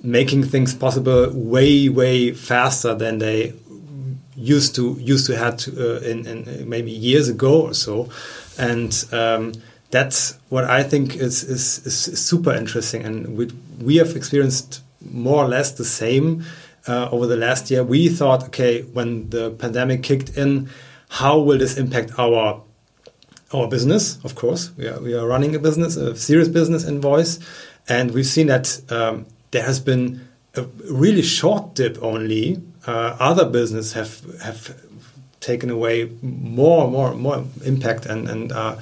making 0.01 0.43
things 0.43 0.73
possible 0.73 1.29
way 1.33 1.89
way 1.89 2.31
faster 2.33 2.95
than 2.95 3.19
they 3.19 3.53
used 4.35 4.75
to 4.75 4.97
used 4.99 5.27
to 5.27 5.37
had 5.37 5.59
to, 5.59 5.97
uh, 5.97 5.99
in, 6.01 6.25
in, 6.25 6.69
maybe 6.69 6.91
years 6.91 7.27
ago 7.29 7.61
or 7.61 7.73
so. 7.73 8.09
And 8.57 8.91
um, 9.11 9.53
that's 9.91 10.37
what 10.49 10.65
I 10.65 10.83
think 10.83 11.15
is, 11.15 11.43
is, 11.43 11.85
is 11.85 12.19
super 12.19 12.53
interesting. 12.53 13.03
And 13.03 13.37
we, 13.37 13.51
we 13.81 13.97
have 13.97 14.15
experienced 14.15 14.81
more 15.01 15.43
or 15.43 15.47
less 15.47 15.71
the 15.71 15.85
same 15.85 16.45
uh, 16.87 17.09
over 17.11 17.27
the 17.27 17.37
last 17.37 17.69
year. 17.71 17.83
We 17.83 18.09
thought 18.09 18.43
okay 18.45 18.83
when 18.83 19.29
the 19.29 19.51
pandemic 19.51 20.03
kicked 20.03 20.37
in 20.37 20.69
how 21.09 21.39
will 21.39 21.57
this 21.57 21.77
impact 21.77 22.17
our 22.17 22.61
our 23.53 23.67
business, 23.67 24.23
of 24.23 24.35
course. 24.35 24.71
We 24.77 24.87
are, 24.87 24.99
we 24.99 25.13
are 25.13 25.27
running 25.27 25.55
a 25.55 25.59
business, 25.59 25.95
a 25.95 26.15
serious 26.15 26.47
business 26.47 26.83
in 26.83 27.01
voice. 27.01 27.39
And 27.87 28.11
we've 28.11 28.25
seen 28.25 28.47
that 28.47 28.81
um, 28.89 29.25
there 29.51 29.63
has 29.63 29.79
been 29.79 30.27
a 30.55 30.63
really 30.89 31.23
short 31.23 31.73
dip 31.75 32.01
only. 32.01 32.61
Uh, 32.85 33.15
other 33.19 33.45
business 33.45 33.93
have 33.93 34.21
have 34.41 34.75
taken 35.39 35.69
away 35.69 36.11
more 36.21 36.89
more 36.89 37.13
more 37.13 37.45
impact 37.63 38.05
and 38.05 38.29
and 38.29 38.51
uh, 38.51 38.75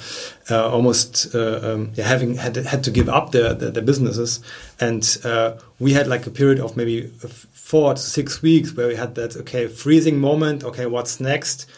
uh, 0.50 0.70
almost 0.70 1.36
uh, 1.36 1.60
um, 1.64 1.94
having 1.96 2.36
had 2.36 2.56
had 2.56 2.84
to 2.84 2.92
give 2.92 3.10
up 3.10 3.32
their 3.32 3.54
their, 3.54 3.72
their 3.72 3.84
businesses 3.84 4.40
and 4.80 5.18
uh, 5.24 5.54
we 5.80 5.94
had 5.94 6.08
like 6.08 6.26
a 6.26 6.32
period 6.32 6.60
of 6.60 6.76
maybe 6.76 7.08
four 7.52 7.94
to 7.94 8.02
six 8.02 8.42
weeks 8.42 8.74
where 8.74 8.88
we 8.88 8.96
had 8.96 9.14
that 9.16 9.36
okay 9.36 9.68
freezing 9.68 10.20
moment 10.20 10.64
okay 10.64 10.86
what's 10.86 11.20
next 11.20 11.70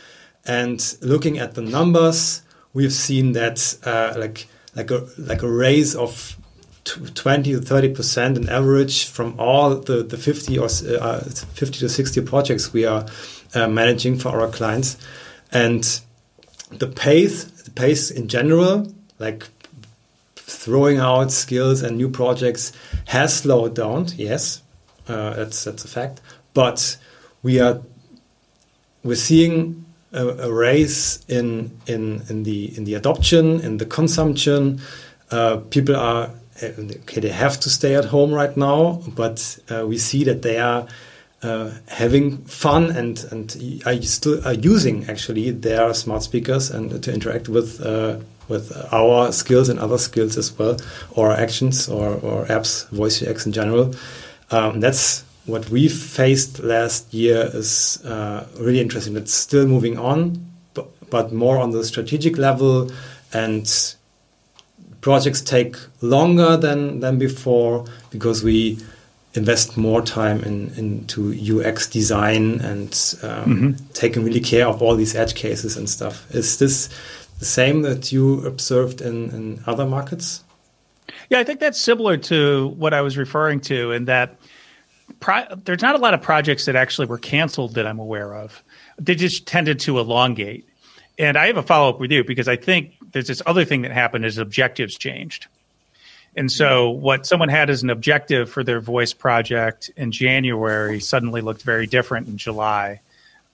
and 0.45 0.97
looking 1.01 1.39
at 1.39 1.55
the 1.55 1.61
numbers 1.61 2.41
we've 2.73 2.93
seen 2.93 3.33
that 3.33 3.77
uh, 3.83 4.13
like 4.17 4.47
like 4.75 4.91
a 4.91 5.07
like 5.17 5.41
a 5.43 5.49
raise 5.49 5.95
of 5.95 6.35
20 6.83 7.51
to 7.51 7.59
30 7.59 7.93
percent 7.93 8.37
in 8.37 8.49
average 8.49 9.05
from 9.05 9.39
all 9.39 9.75
the, 9.75 10.03
the 10.03 10.17
50 10.17 10.57
or 10.57 10.65
uh, 10.99 11.19
50 11.19 11.79
to 11.79 11.89
60 11.89 12.21
projects 12.21 12.73
we 12.73 12.85
are 12.85 13.05
uh, 13.53 13.67
managing 13.67 14.17
for 14.17 14.29
our 14.29 14.49
clients. 14.49 14.97
And 15.51 15.83
the 16.71 16.87
pace 16.87 17.45
the 17.45 17.71
pace 17.71 18.11
in 18.11 18.27
general 18.27 18.91
like 19.17 19.47
throwing 20.35 20.99
out 20.99 21.31
skills 21.31 21.81
and 21.81 21.97
new 21.97 22.09
projects 22.09 22.71
has 23.05 23.35
slowed 23.35 23.75
down 23.75 24.05
yes 24.15 24.61
uh, 25.09 25.33
that's 25.33 25.63
that's 25.63 25.83
a 25.83 25.87
fact. 25.87 26.21
But 26.53 26.97
we 27.41 27.59
are 27.59 27.81
we're 29.03 29.15
seeing 29.15 29.85
a, 30.13 30.27
a 30.27 30.51
race 30.51 31.23
in 31.27 31.71
in 31.87 32.23
in 32.29 32.43
the 32.43 32.75
in 32.77 32.85
the 32.85 32.95
adoption 32.95 33.59
in 33.61 33.77
the 33.77 33.85
consumption. 33.85 34.81
Uh, 35.31 35.57
people 35.69 35.95
are 35.95 36.31
okay. 36.61 37.21
They 37.21 37.29
have 37.29 37.59
to 37.61 37.69
stay 37.69 37.95
at 37.95 38.05
home 38.05 38.33
right 38.33 38.55
now, 38.55 39.01
but 39.07 39.59
uh, 39.69 39.85
we 39.87 39.97
see 39.97 40.23
that 40.25 40.41
they 40.41 40.59
are. 40.59 40.87
Uh, 41.41 41.71
having 41.87 42.37
fun 42.39 42.91
and 42.97 43.25
and 43.31 43.81
are 43.85 44.01
still 44.01 44.45
are 44.45 44.55
using 44.55 45.09
actually 45.09 45.51
their 45.51 45.93
smart 45.93 46.21
speakers 46.21 46.69
and 46.69 47.01
to 47.01 47.13
interact 47.13 47.47
with 47.47 47.79
uh, 47.79 48.19
with 48.49 48.73
our 48.91 49.31
skills 49.31 49.69
and 49.69 49.79
other 49.79 49.97
skills 49.97 50.37
as 50.37 50.57
well, 50.57 50.75
or 51.11 51.31
actions 51.31 51.87
or, 51.87 52.15
or 52.15 52.45
apps, 52.47 52.89
voice 52.89 53.23
UX 53.23 53.45
in 53.45 53.53
general. 53.53 53.93
Um, 54.51 54.79
that's 54.81 55.23
what 55.49 55.69
we 55.69 55.87
faced 55.87 56.59
last 56.59 57.13
year 57.13 57.49
is 57.53 58.03
uh, 58.05 58.47
really 58.57 58.79
interesting. 58.79 59.15
It's 59.15 59.33
still 59.33 59.65
moving 59.67 59.97
on, 59.97 60.45
but, 60.73 60.87
but 61.09 61.31
more 61.31 61.57
on 61.57 61.71
the 61.71 61.83
strategic 61.83 62.37
level, 62.37 62.91
and 63.33 63.95
projects 65.01 65.41
take 65.41 65.77
longer 66.01 66.57
than 66.57 66.99
than 66.99 67.17
before 67.17 67.85
because 68.11 68.43
we 68.43 68.77
invest 69.35 69.77
more 69.77 70.01
time 70.01 70.43
in, 70.43 70.71
into 70.75 71.31
UX 71.31 71.87
design 71.87 72.59
and 72.61 73.15
um, 73.23 73.29
mm 73.29 73.59
-hmm. 73.59 73.75
taking 73.93 74.25
really 74.25 74.41
care 74.41 74.67
of 74.67 74.81
all 74.81 74.97
these 74.97 75.19
edge 75.19 75.33
cases 75.33 75.77
and 75.77 75.89
stuff. 75.89 76.25
Is 76.33 76.57
this 76.57 76.89
the 77.39 77.45
same 77.45 77.81
that 77.81 78.11
you 78.11 78.45
observed 78.45 79.01
in, 79.01 79.31
in 79.31 79.59
other 79.67 79.85
markets? 79.85 80.43
Yeah, 81.29 81.41
I 81.41 81.43
think 81.43 81.59
that's 81.59 81.79
similar 81.79 82.17
to 82.17 82.67
what 82.77 82.93
I 82.93 83.01
was 83.01 83.17
referring 83.17 83.61
to, 83.61 83.91
in 83.91 84.05
that 84.05 84.29
pro- 85.19 85.55
there's 85.65 85.81
not 85.81 85.95
a 85.95 85.97
lot 85.97 86.13
of 86.13 86.21
projects 86.21 86.65
that 86.65 86.75
actually 86.75 87.07
were 87.07 87.17
canceled 87.17 87.75
that 87.75 87.85
I'm 87.85 87.99
aware 87.99 88.33
of. 88.33 88.63
They 88.97 89.15
just 89.15 89.47
tended 89.47 89.79
to 89.81 89.99
elongate. 89.99 90.67
And 91.17 91.37
I 91.37 91.47
have 91.47 91.57
a 91.57 91.63
follow 91.63 91.89
up 91.89 91.99
with 91.99 92.11
you 92.11 92.23
because 92.23 92.47
I 92.47 92.55
think 92.55 92.93
there's 93.11 93.27
this 93.27 93.41
other 93.45 93.65
thing 93.65 93.81
that 93.81 93.91
happened 93.91 94.25
is 94.25 94.37
objectives 94.37 94.97
changed. 94.97 95.47
And 96.35 96.51
so, 96.51 96.91
mm-hmm. 96.91 97.01
what 97.01 97.25
someone 97.25 97.49
had 97.49 97.69
as 97.69 97.83
an 97.83 97.89
objective 97.89 98.49
for 98.49 98.63
their 98.63 98.79
voice 98.79 99.13
project 99.13 99.89
in 99.97 100.11
January 100.11 100.99
suddenly 100.99 101.41
looked 101.41 101.63
very 101.63 101.87
different 101.87 102.27
in 102.27 102.37
July. 102.37 103.01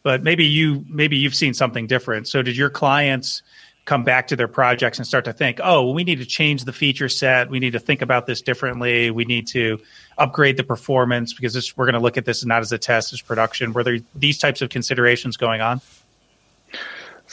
But 0.04 0.22
maybe 0.22 0.46
you 0.46 0.86
maybe 0.88 1.18
you've 1.18 1.36
seen 1.36 1.54
something 1.54 1.88
different. 1.88 2.28
So, 2.28 2.41
did 2.41 2.58
your 2.58 2.70
clients 2.70 3.41
come 3.86 4.04
back 4.04 4.28
to 4.28 4.36
their 4.36 4.48
projects 4.48 4.98
and 4.98 5.08
start 5.08 5.26
to 5.26 5.34
think, 5.34 5.60
oh, 5.63 5.91
we 5.91 6.04
need 6.04 6.17
to 6.17 6.26
change 6.26 6.63
the 6.63 6.74
feature 6.74 7.08
set. 7.08 7.50
We 7.50 7.60
need 7.60 7.74
to 7.74 7.80
think 7.80 8.02
about 8.02 8.26
this 8.26 8.41
differently. 8.41 9.12
We 9.12 9.26
need 9.26 9.48
to 9.48 9.80
upgrade 10.17 10.58
the 10.58 10.63
performance 10.63 11.34
because 11.34 11.54
this, 11.54 11.78
we're 11.78 11.86
going 11.86 11.93
to 11.93 12.00
look 12.00 12.17
at 12.17 12.26
this 12.26 12.43
not 12.43 12.62
as 12.62 12.71
a 12.71 12.80
test, 12.80 13.13
as 13.13 13.21
production. 13.21 13.74
Were 13.74 13.84
there 13.84 14.00
these 14.15 14.39
types 14.39 14.62
of 14.63 14.69
considerations 14.69 15.38
going 15.38 15.62
on? 15.62 15.82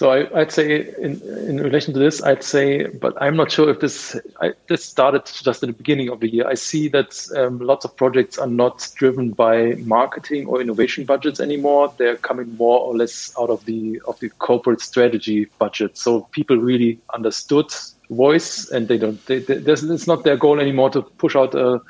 So 0.03 0.11
I, 0.11 0.25
would 0.37 0.51
say 0.51 0.93
in, 0.99 1.23
in 1.47 1.61
relation 1.61 1.95
to 1.95 2.01
this, 2.01 2.21
I'd 2.25 2.43
say, 2.43 2.89
but 2.89 3.15
I'm 3.23 3.37
not 3.37 3.53
sure 3.53 3.71
if 3.71 3.79
this 3.79 4.19
I, 4.41 4.51
this 4.69 4.85
started 4.85 5.27
just 5.27 5.63
at 5.63 5.69
the 5.69 5.73
beginning 5.73 6.09
of 6.09 6.19
the 6.19 6.29
year. 6.29 6.45
I 6.45 6.55
see 6.55 6.89
that 6.89 7.25
um, 7.37 7.61
lots 7.61 7.85
of 7.85 7.97
projects 7.97 8.37
are 8.37 8.49
not 8.49 8.91
driven 8.97 9.31
by 9.31 9.75
marketing 9.85 10.49
or 10.49 10.61
innovation 10.61 11.05
budgets 11.05 11.39
anymore. 11.39 11.95
They're 11.99 12.17
coming 12.17 12.57
more 12.57 12.81
or 12.81 12.97
less 12.97 13.33
out 13.39 13.49
of 13.49 13.65
the 13.65 14.03
of 14.09 14.19
the 14.19 14.31
corporate 14.31 14.81
strategy 14.81 15.47
budget. 15.61 15.97
So 15.97 16.23
people 16.33 16.57
really 16.57 16.99
understood 17.15 17.73
voice, 18.11 18.69
and 18.73 18.89
they 18.89 18.99
don't. 18.99 19.25
They, 19.27 19.39
they, 19.39 19.55
it's 19.55 20.09
not 20.09 20.25
their 20.25 20.37
goal 20.37 20.59
anymore 20.59 20.91
to 20.91 21.03
push 21.03 21.37
out 21.37 21.55
a 21.55 21.81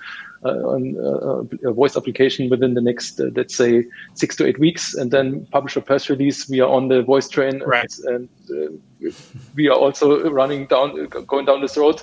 uh, 0.44 0.50
a, 0.50 1.68
a, 1.68 1.72
voice 1.72 1.96
application 1.96 2.50
within 2.50 2.74
the 2.74 2.80
next, 2.80 3.20
uh, 3.20 3.30
let's 3.36 3.54
say, 3.54 3.84
six 4.14 4.34
to 4.36 4.46
eight 4.46 4.58
weeks, 4.58 4.94
and 4.94 5.10
then 5.10 5.46
publish 5.52 5.76
a 5.76 5.80
press 5.80 6.10
release. 6.10 6.48
We 6.48 6.60
are 6.60 6.68
on 6.68 6.88
the 6.88 7.02
voice 7.02 7.28
train, 7.28 7.62
right. 7.62 7.92
and, 8.06 8.28
and 8.48 8.80
uh, 9.04 9.10
we 9.54 9.68
are 9.68 9.78
also 9.78 10.28
running 10.30 10.66
down, 10.66 11.06
going 11.06 11.46
down 11.46 11.60
this 11.60 11.76
road. 11.76 12.02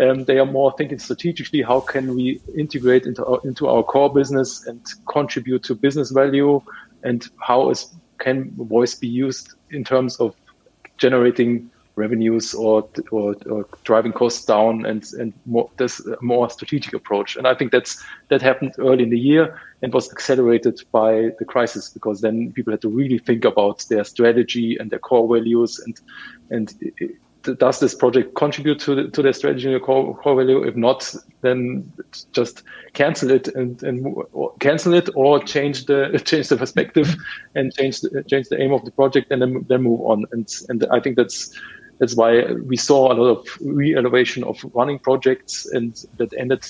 Um, 0.00 0.24
they 0.24 0.38
are 0.38 0.46
more 0.46 0.72
thinking 0.76 0.98
strategically. 0.98 1.62
How 1.62 1.80
can 1.80 2.14
we 2.14 2.40
integrate 2.56 3.04
into 3.04 3.24
our, 3.24 3.40
into 3.44 3.68
our 3.68 3.82
core 3.82 4.12
business 4.12 4.66
and 4.66 4.80
contribute 5.08 5.62
to 5.64 5.74
business 5.74 6.10
value? 6.10 6.62
And 7.04 7.28
how 7.40 7.70
is 7.70 7.92
can 8.18 8.50
voice 8.56 8.94
be 8.94 9.08
used 9.08 9.54
in 9.70 9.84
terms 9.84 10.16
of 10.16 10.34
generating 10.96 11.70
revenues 11.96 12.54
or, 12.54 12.88
or, 13.10 13.34
or 13.50 13.66
driving 13.84 14.12
costs 14.12 14.44
down 14.44 14.86
and 14.86 15.04
and 15.18 15.32
more 15.46 15.68
this 15.76 16.04
uh, 16.06 16.16
more 16.20 16.48
strategic 16.48 16.94
approach. 16.94 17.36
And 17.36 17.46
i 17.46 17.54
think 17.54 17.72
that's 17.72 18.02
that 18.28 18.42
happened 18.42 18.74
early 18.78 19.04
in 19.04 19.10
the 19.10 19.18
year 19.18 19.60
and 19.82 19.92
was 19.92 20.10
accelerated 20.10 20.80
by 20.92 21.30
the 21.38 21.44
crisis 21.44 21.90
because 21.90 22.20
then 22.20 22.52
people 22.52 22.72
had 22.72 22.82
to 22.82 22.88
really 22.88 23.18
think 23.18 23.44
about 23.44 23.84
their 23.90 24.04
strategy 24.04 24.76
and 24.78 24.90
their 24.90 24.98
core 24.98 25.28
values 25.28 25.78
and 25.78 26.00
and 26.50 26.74
uh, 26.84 27.04
uh, 27.04 27.54
does 27.54 27.80
this 27.80 27.94
project 27.94 28.34
contribute 28.34 28.78
to 28.80 28.94
the, 28.94 29.08
to 29.08 29.22
their 29.22 29.32
strategy 29.32 29.72
and 29.72 29.82
core, 29.82 30.16
core 30.16 30.36
value? 30.36 30.62
If 30.62 30.76
not 30.76 31.14
then 31.40 31.92
just 32.32 32.62
cancel 32.92 33.30
it 33.30 33.48
and, 33.48 33.82
and 33.82 34.16
cancel 34.60 34.94
it 34.94 35.08
or 35.14 35.42
change 35.42 35.86
the 35.86 36.20
change 36.24 36.48
the 36.48 36.56
perspective 36.56 37.14
and 37.54 37.74
change 37.74 38.00
the, 38.00 38.22
change 38.24 38.48
the 38.48 38.60
aim 38.60 38.72
of 38.72 38.84
the 38.84 38.92
project 38.92 39.30
and 39.30 39.42
then 39.42 39.64
then 39.68 39.82
move 39.82 40.00
on. 40.02 40.24
And 40.32 40.48
and 40.68 40.86
I 40.90 41.00
think 41.00 41.16
that's 41.16 41.58
that's 42.02 42.16
why 42.16 42.42
we 42.66 42.76
saw 42.76 43.12
a 43.12 43.14
lot 43.14 43.28
of 43.28 43.46
re-elevation 43.60 44.42
of 44.42 44.56
running 44.74 44.98
projects 44.98 45.66
and 45.66 46.04
that 46.16 46.32
ended 46.36 46.66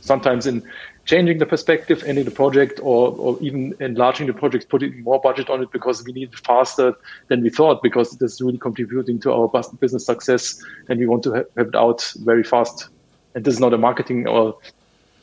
sometimes 0.00 0.48
in 0.48 0.64
changing 1.04 1.38
the 1.38 1.46
perspective, 1.46 2.02
ending 2.04 2.24
the 2.24 2.32
project, 2.32 2.80
or, 2.82 3.12
or 3.18 3.38
even 3.40 3.72
enlarging 3.78 4.26
the 4.26 4.32
project, 4.32 4.68
putting 4.68 5.00
more 5.04 5.20
budget 5.20 5.48
on 5.48 5.62
it 5.62 5.70
because 5.70 6.04
we 6.04 6.12
need 6.12 6.32
it 6.32 6.40
faster 6.40 6.92
than 7.28 7.40
we 7.40 7.50
thought 7.50 7.84
because 7.84 8.12
it 8.12 8.20
is 8.20 8.40
really 8.40 8.58
contributing 8.58 9.20
to 9.20 9.32
our 9.32 9.48
business 9.78 10.04
success 10.04 10.60
and 10.88 10.98
we 10.98 11.06
want 11.06 11.22
to 11.22 11.34
have 11.34 11.68
it 11.68 11.76
out 11.76 12.12
very 12.24 12.42
fast. 12.42 12.88
And 13.36 13.44
this 13.44 13.54
is 13.54 13.60
not 13.60 13.72
a 13.72 13.78
marketing 13.78 14.26
or 14.26 14.58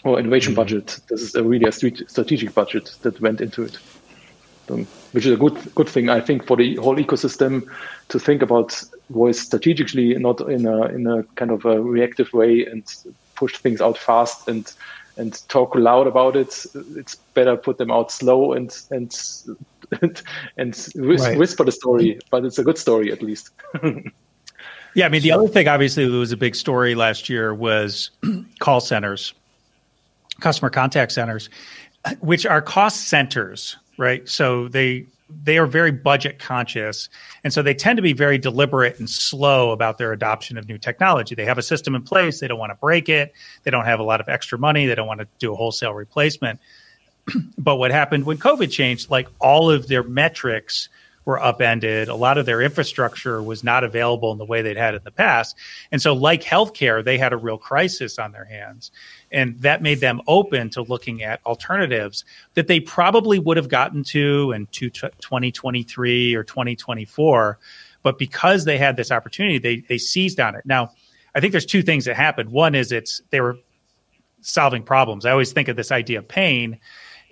or 0.05 0.17
innovation 0.17 0.53
mm-hmm. 0.53 0.61
budget. 0.61 1.01
This 1.09 1.21
is 1.21 1.35
a 1.35 1.43
really 1.43 1.65
a 1.65 1.73
strategic 1.73 2.53
budget 2.53 2.95
that 3.01 3.19
went 3.19 3.41
into 3.41 3.63
it, 3.63 3.77
um, 4.69 4.87
which 5.15 5.25
is 5.25 5.31
a 5.31 5.37
good 5.37 5.57
good 5.75 5.87
thing 5.87 6.09
I 6.09 6.19
think 6.19 6.45
for 6.45 6.57
the 6.57 6.75
whole 6.75 6.97
ecosystem 6.97 7.65
to 8.09 8.19
think 8.19 8.41
about 8.41 8.83
voice 9.09 9.39
strategically, 9.39 10.13
not 10.15 10.41
in 10.41 10.67
a 10.67 10.87
in 10.87 11.07
a 11.07 11.23
kind 11.35 11.51
of 11.51 11.63
a 11.63 11.81
reactive 11.81 12.33
way 12.33 12.65
and 12.65 12.83
push 13.35 13.55
things 13.55 13.79
out 13.79 13.97
fast 13.97 14.49
and 14.49 14.69
and 15.15 15.41
talk 15.47 15.73
loud 15.73 16.05
about 16.05 16.35
it. 16.35 16.65
It's 16.97 17.15
better 17.33 17.55
put 17.55 17.77
them 17.77 17.91
out 17.91 18.11
slow 18.11 18.51
and 18.51 18.77
and 18.91 19.17
and, 20.01 20.21
and 20.57 20.87
right. 20.97 21.37
whisper 21.37 21.63
the 21.63 21.71
story, 21.71 22.19
but 22.29 22.43
it's 22.43 22.59
a 22.59 22.63
good 22.65 22.77
story 22.77 23.09
at 23.13 23.21
least. 23.21 23.51
yeah, 24.95 25.05
I 25.05 25.09
mean 25.09 25.21
the 25.21 25.31
other 25.31 25.47
thing 25.47 25.69
obviously 25.69 26.05
that 26.05 26.17
was 26.17 26.33
a 26.33 26.37
big 26.37 26.55
story 26.55 26.93
last 26.93 27.29
year 27.29 27.53
was 27.53 28.11
call 28.59 28.81
centers, 28.81 29.33
customer 30.41 30.69
contact 30.69 31.13
centers, 31.13 31.49
which 32.19 32.45
are 32.45 32.61
cost 32.61 33.07
centers, 33.07 33.77
right? 33.97 34.27
So 34.27 34.67
they 34.67 35.07
they 35.43 35.57
are 35.57 35.65
very 35.65 35.91
budget 35.91 36.37
conscious. 36.39 37.09
And 37.43 37.51
so 37.51 37.61
they 37.61 37.73
tend 37.73 37.97
to 37.97 38.03
be 38.03 38.13
very 38.13 38.37
deliberate 38.37 38.99
and 38.99 39.09
slow 39.09 39.71
about 39.71 39.97
their 39.97 40.11
adoption 40.11 40.57
of 40.57 40.67
new 40.67 40.77
technology. 40.77 41.33
They 41.33 41.45
have 41.45 41.57
a 41.57 41.63
system 41.63 41.95
in 41.95 42.03
place, 42.03 42.39
they 42.39 42.47
don't 42.47 42.59
want 42.59 42.71
to 42.71 42.77
break 42.77 43.09
it, 43.09 43.33
they 43.63 43.71
don't 43.71 43.85
have 43.85 43.99
a 43.99 44.03
lot 44.03 44.21
of 44.21 44.29
extra 44.29 44.59
money, 44.59 44.85
they 44.85 44.95
don't 44.95 45.07
want 45.07 45.21
to 45.21 45.27
do 45.39 45.51
a 45.51 45.55
wholesale 45.55 45.93
replacement. 45.93 46.59
but 47.57 47.77
what 47.77 47.91
happened 47.91 48.25
when 48.25 48.37
COVID 48.37 48.71
changed, 48.71 49.09
like 49.09 49.27
all 49.39 49.71
of 49.71 49.87
their 49.87 50.03
metrics 50.03 50.89
were 51.25 51.43
upended. 51.43 52.07
A 52.07 52.15
lot 52.15 52.37
of 52.37 52.45
their 52.45 52.61
infrastructure 52.61 53.41
was 53.41 53.63
not 53.63 53.83
available 53.83 54.31
in 54.31 54.37
the 54.37 54.45
way 54.45 54.61
they'd 54.61 54.77
had 54.77 54.93
in 54.93 55.01
the 55.03 55.11
past. 55.11 55.57
And 55.91 56.01
so, 56.01 56.13
like 56.13 56.43
healthcare, 56.43 57.03
they 57.03 57.17
had 57.17 57.33
a 57.33 57.37
real 57.37 57.57
crisis 57.57 58.17
on 58.17 58.31
their 58.31 58.45
hands. 58.45 58.91
And 59.31 59.59
that 59.59 59.81
made 59.81 59.99
them 59.99 60.21
open 60.27 60.69
to 60.71 60.83
looking 60.83 61.23
at 61.23 61.41
alternatives 61.45 62.23
that 62.53 62.67
they 62.67 62.79
probably 62.79 63.39
would 63.39 63.57
have 63.57 63.69
gotten 63.69 64.03
to 64.05 64.51
in 64.55 64.67
2023 64.67 66.35
or 66.35 66.43
2024. 66.43 67.59
But 68.03 68.19
because 68.19 68.65
they 68.65 68.77
had 68.77 68.95
this 68.95 69.11
opportunity, 69.11 69.57
they, 69.57 69.77
they 69.89 69.97
seized 69.97 70.39
on 70.39 70.55
it. 70.55 70.61
Now, 70.65 70.91
I 71.33 71.39
think 71.39 71.51
there's 71.51 71.65
two 71.65 71.81
things 71.81 72.05
that 72.05 72.15
happened. 72.15 72.51
One 72.51 72.75
is 72.75 72.91
it's 72.91 73.21
they 73.31 73.41
were 73.41 73.57
solving 74.41 74.83
problems. 74.83 75.25
I 75.25 75.31
always 75.31 75.51
think 75.51 75.67
of 75.67 75.75
this 75.75 75.91
idea 75.91 76.19
of 76.19 76.27
pain 76.27 76.79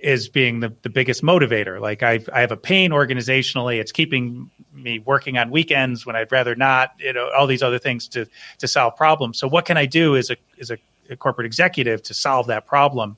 is 0.03 0.27
being 0.27 0.59
the, 0.59 0.75
the 0.81 0.89
biggest 0.89 1.23
motivator. 1.23 1.79
Like 1.79 2.03
I've, 2.03 2.29
I 2.33 2.41
have 2.41 2.51
a 2.51 2.57
pain 2.57 2.91
organizationally. 2.91 3.79
It's 3.79 3.93
keeping 3.93 4.51
me 4.73 4.99
working 4.99 5.37
on 5.37 5.49
weekends 5.49 6.05
when 6.05 6.17
I'd 6.17 6.31
rather 6.31 6.55
not, 6.55 6.91
you 6.99 7.13
know, 7.13 7.29
all 7.35 7.47
these 7.47 7.63
other 7.63 7.79
things 7.79 8.09
to, 8.09 8.27
to 8.57 8.67
solve 8.67 8.97
problems. 8.97 9.39
So 9.39 9.47
what 9.47 9.65
can 9.65 9.77
I 9.77 9.85
do 9.85 10.17
as 10.17 10.29
a, 10.29 10.35
as 10.59 10.71
a, 10.71 10.77
a 11.09 11.15
corporate 11.15 11.45
executive 11.45 12.03
to 12.03 12.13
solve 12.13 12.47
that 12.47 12.65
problem? 12.65 13.15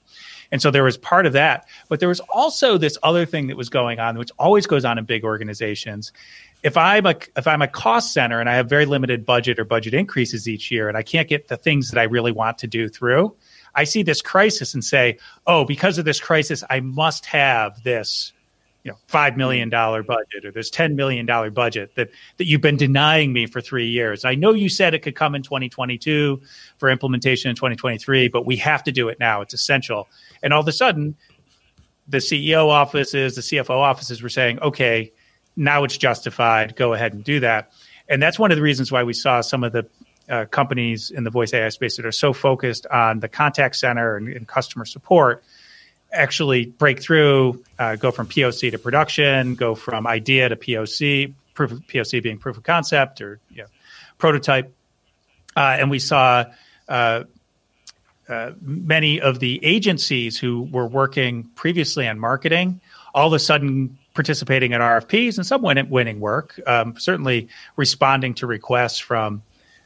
And 0.52 0.62
so 0.62 0.69
there 0.69 0.84
was 0.84 0.95
part 0.95 1.26
of 1.26 1.34
that, 1.34 1.67
but 1.89 2.00
there 2.00 2.08
was 2.08 2.19
also 2.30 2.78
this 2.78 3.00
other 3.02 3.26
thing 3.26 3.48
that 3.48 3.58
was 3.58 3.69
going 3.69 4.00
on, 4.00 4.15
which 4.19 4.30
always 4.38 4.67
goes 4.67 4.86
on 4.86 5.00
in 5.00 5.06
big 5.06 5.24
organizations. 5.24 6.13
If 6.62 6.78
I'm 6.78 7.08
a 7.08 7.15
if 7.36 7.48
I'm 7.48 7.63
a 7.63 7.67
cost 7.67 8.13
center 8.13 8.39
and 8.39 8.48
I 8.48 8.54
have 8.54 8.69
very 8.69 8.86
limited 8.86 9.26
budget 9.26 9.60
or 9.60 9.65
budget 9.65 9.95
increases 9.95 10.48
each 10.48 10.69
year, 10.69 10.88
and 10.88 10.98
I 10.98 11.02
can't 11.02 11.28
get 11.28 11.48
the 11.48 11.58
things 11.58 11.89
that 11.89 12.00
I 12.00 12.04
really 12.04 12.32
want 12.32 12.60
to 12.60 12.67
do 12.67 12.89
through, 12.89 13.36
I 13.75 13.83
see 13.83 14.03
this 14.03 14.21
crisis 14.21 14.73
and 14.73 14.83
say, 14.83 15.17
oh, 15.45 15.65
because 15.65 15.97
of 15.97 16.05
this 16.05 16.19
crisis, 16.19 16.63
I 16.69 16.79
must 16.79 17.25
have 17.25 17.83
this, 17.83 18.31
you 18.83 18.91
know, 18.91 18.97
five 19.07 19.33
hmm. 19.33 19.39
million 19.39 19.69
dollar 19.69 20.03
budget 20.03 20.45
or 20.45 20.51
this 20.51 20.69
ten 20.69 20.95
million 20.95 21.25
dollar 21.25 21.51
budget 21.51 21.95
that 21.95 22.09
that 22.38 22.45
you've 22.45 22.61
been 22.61 22.77
denying 22.77 23.33
me 23.33 23.45
for 23.45 23.61
three 23.61 23.88
years. 23.88 24.25
I 24.25 24.35
know 24.35 24.53
you 24.53 24.69
said 24.69 24.93
it 24.93 24.99
could 24.99 25.15
come 25.15 25.35
in 25.35 25.43
2022 25.43 26.41
for 26.77 26.89
implementation 26.89 27.49
in 27.49 27.55
2023, 27.55 28.29
but 28.29 28.45
we 28.45 28.55
have 28.57 28.83
to 28.83 28.91
do 28.91 29.09
it 29.09 29.19
now. 29.19 29.41
It's 29.41 29.53
essential. 29.53 30.07
And 30.41 30.53
all 30.53 30.61
of 30.61 30.67
a 30.67 30.71
sudden, 30.71 31.15
the 32.07 32.17
CEO 32.17 32.69
offices, 32.69 33.35
the 33.35 33.41
CFO 33.41 33.71
offices 33.71 34.21
were 34.21 34.29
saying, 34.29 34.59
okay, 34.59 35.11
now 35.55 35.83
it's 35.83 35.97
justified. 35.97 36.75
Go 36.75 36.93
ahead 36.93 37.13
and 37.13 37.23
do 37.23 37.39
that. 37.39 37.71
And 38.07 38.21
that's 38.21 38.38
one 38.38 38.51
of 38.51 38.57
the 38.57 38.61
reasons 38.61 38.91
why 38.91 39.03
we 39.03 39.13
saw 39.13 39.41
some 39.41 39.63
of 39.63 39.71
the 39.71 39.88
uh, 40.29 40.45
companies 40.45 41.11
in 41.11 41.23
the 41.23 41.29
voice 41.29 41.53
AI 41.53 41.69
space 41.69 41.97
that 41.97 42.05
are 42.05 42.11
so 42.11 42.33
focused 42.33 42.85
on 42.88 43.19
the 43.19 43.27
contact 43.27 43.75
center 43.75 44.17
and, 44.17 44.27
and 44.29 44.47
customer 44.47 44.85
support 44.85 45.43
actually 46.11 46.67
break 46.67 47.01
through, 47.01 47.63
uh, 47.77 47.95
go 47.95 48.11
from 48.11 48.27
POC 48.27 48.71
to 48.71 48.79
production, 48.79 49.55
go 49.55 49.75
from 49.75 50.07
idea 50.07 50.49
to 50.49 50.55
POC, 50.55 51.33
proof 51.53 51.71
of, 51.71 51.79
POC 51.88 52.23
being 52.23 52.38
proof 52.38 52.57
of 52.57 52.63
concept 52.63 53.21
or 53.21 53.39
you 53.49 53.63
know, 53.63 53.67
prototype. 54.17 54.73
Uh, 55.55 55.77
and 55.79 55.89
we 55.89 55.99
saw 55.99 56.45
uh, 56.88 57.23
uh, 58.29 58.51
many 58.61 59.21
of 59.21 59.39
the 59.39 59.63
agencies 59.63 60.38
who 60.38 60.63
were 60.71 60.88
working 60.88 61.43
previously 61.55 62.07
on 62.07 62.19
marketing 62.19 62.79
all 63.15 63.27
of 63.27 63.33
a 63.33 63.39
sudden 63.39 63.97
participating 64.13 64.73
in 64.73 64.81
RFPs 64.81 65.38
and 65.38 65.47
some 65.47 65.61
win- 65.61 65.89
winning 65.89 66.19
work. 66.19 66.59
Um, 66.67 66.99
certainly 66.99 67.47
responding 67.77 68.33
to 68.35 68.47
requests 68.47 68.99
from 68.99 69.41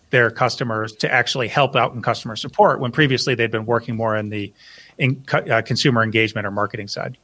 their 0.10 0.32
customers 0.32 0.94
to 0.94 1.12
actually 1.12 1.48
help 1.48 1.76
out 1.76 1.94
in 1.94 2.02
customer 2.02 2.36
support 2.36 2.80
when 2.80 2.92
previously 2.92 3.36
they'd 3.36 3.52
been 3.52 3.66
working 3.66 3.96
more 3.96 4.16
in 4.16 4.30
the 4.30 4.52
in, 4.98 5.24
uh, 5.32 5.62
consumer 5.62 6.04
engagement 6.04 6.46
or 6.46 6.52
marketing 6.52 6.88
side. 6.88 7.18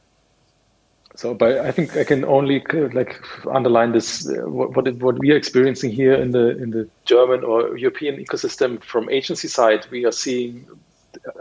So, 1.14 1.32
but 1.32 1.58
I 1.58 1.72
think 1.72 1.96
I 1.96 2.04
can 2.04 2.24
only 2.26 2.62
like 2.92 3.18
underline 3.50 3.92
this 3.92 4.28
uh, 4.28 4.48
what, 4.48 4.76
what 4.76 4.94
what 4.96 5.18
we 5.18 5.32
are 5.32 5.36
experiencing 5.36 5.90
here 5.90 6.12
in 6.12 6.30
the 6.30 6.58
in 6.62 6.70
the 6.70 6.88
German 7.06 7.42
or 7.42 7.76
European 7.78 8.22
ecosystem 8.22 8.82
from 8.82 9.08
agency 9.08 9.48
side. 9.48 9.86
We 9.90 10.04
are 10.04 10.12
seeing 10.12 10.66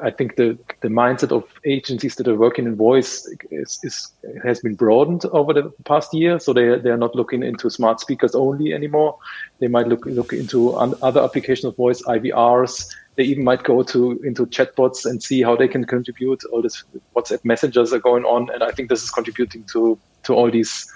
I 0.02 0.12
think 0.12 0.36
the 0.36 0.58
the 0.82 0.88
mindset 0.88 1.32
of 1.32 1.44
agencies 1.66 2.16
that 2.16 2.28
are 2.28 2.36
working 2.36 2.66
in 2.66 2.76
voice 2.76 3.28
is, 3.52 3.80
is 3.84 4.12
has 4.44 4.60
been 4.60 4.76
broadened 4.76 5.26
over 5.32 5.54
the 5.54 5.72
past 5.84 6.14
year. 6.14 6.40
So 6.40 6.54
they 6.54 6.78
they 6.80 6.90
are 6.90 6.98
not 6.98 7.16
looking 7.16 7.44
into 7.44 7.70
smart 7.70 8.00
speakers 8.00 8.36
only 8.36 8.74
anymore. 8.74 9.18
They 9.60 9.68
might 9.68 9.88
look 9.88 10.06
look 10.06 10.34
into 10.34 10.74
other 10.74 11.22
applications 11.22 11.66
of 11.66 11.76
voice, 11.76 12.02
IVRs. 12.04 12.88
They 13.16 13.24
even 13.24 13.44
might 13.44 13.64
go 13.64 13.84
to 13.84 14.20
into 14.24 14.46
chatbots 14.48 15.06
and 15.06 15.22
see 15.22 15.42
how 15.42 15.56
they 15.56 15.68
can 15.68 15.86
contribute. 15.86 16.44
All 16.52 16.62
this 16.62 16.84
WhatsApp 17.16 17.46
messengers 17.46 17.94
are 17.94 18.00
going 18.00 18.26
on, 18.26 18.50
and 18.54 18.64
I 18.64 18.72
think 18.72 18.90
this 18.90 19.04
is 19.04 19.12
contributing 19.12 19.64
to 19.74 19.98
to 20.24 20.34
all 20.34 20.52
these 20.52 20.92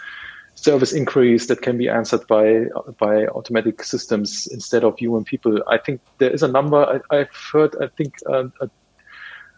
service 0.56 0.91
inquiries 0.91 1.47
that 1.47 1.62
can 1.62 1.78
be 1.78 1.88
answered 1.88 2.25
by 2.28 2.65
by 2.97 3.25
automatic 3.28 3.84
systems 3.84 4.47
instead 4.52 4.84
of 4.84 4.97
human 4.97 5.23
people. 5.23 5.63
I 5.67 5.78
think 5.78 6.02
there 6.17 6.32
is 6.32 6.43
a 6.43 6.47
number 6.47 7.02
I, 7.12 7.17
have 7.17 7.36
heard. 7.52 7.75
I 7.82 7.88
think 7.88 8.15
uh, 8.28 8.45
a, 8.62 8.69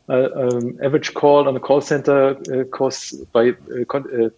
um, 0.10 0.78
average 0.84 1.14
call 1.14 1.48
on 1.48 1.56
a 1.56 1.60
call 1.60 1.82
center 1.82 2.36
uh, 2.54 2.64
costs 2.66 3.14
by 3.34 3.50
uh, 3.50 3.98
uh, 3.98 4.30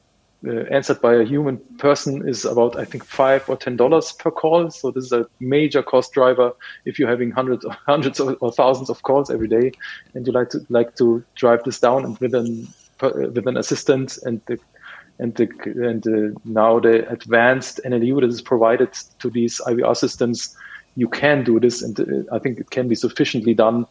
uh, 0.46 0.66
answered 0.72 1.00
by 1.02 1.14
a 1.14 1.24
human 1.24 1.58
person 1.78 2.28
is 2.28 2.44
about 2.44 2.76
I 2.78 2.84
think 2.84 3.06
five 3.06 3.50
or 3.50 3.56
ten 3.56 3.78
dollars 3.78 4.12
per 4.12 4.30
call. 4.30 4.70
So 4.72 4.92
this 4.92 5.06
is 5.06 5.12
a 5.14 5.26
major 5.40 5.82
cost 5.82 6.14
driver 6.14 6.52
if 6.86 7.00
you're 7.00 7.10
having 7.10 7.32
hundreds 7.32 7.66
hundreds 7.86 8.20
or 8.20 8.52
thousands 8.52 8.90
of 8.90 9.02
calls 9.04 9.32
every 9.32 9.48
day, 9.48 9.72
and 10.14 10.28
you 10.28 10.34
like 10.34 10.50
to 10.50 10.66
like 10.70 10.96
to 10.98 11.24
drive 11.36 11.64
this 11.64 11.80
down 11.80 12.04
and 12.04 12.18
with 12.20 12.34
an 12.34 12.68
with 13.02 13.48
an 13.48 13.58
assistant 13.58 14.18
and 14.24 14.42
the 14.48 14.60
and 15.20 15.36
the 15.36 15.50
and 15.66 16.04
the, 16.04 16.36
now 16.44 16.80
the 16.80 17.08
advanced 17.10 17.80
NLU 17.86 18.22
that 18.22 18.30
is 18.30 18.42
provided 18.42 18.94
to 19.20 19.30
these 19.30 19.62
IVR 19.68 19.96
systems, 19.96 20.56
you 20.96 21.08
can 21.08 21.44
do 21.44 21.60
this, 21.60 21.82
and 21.82 22.00
uh, 22.00 22.36
I 22.36 22.40
think 22.40 22.60
it 22.60 22.72
can 22.72 22.88
be 22.88 22.96
sufficiently 22.96 23.54
done, 23.54 23.86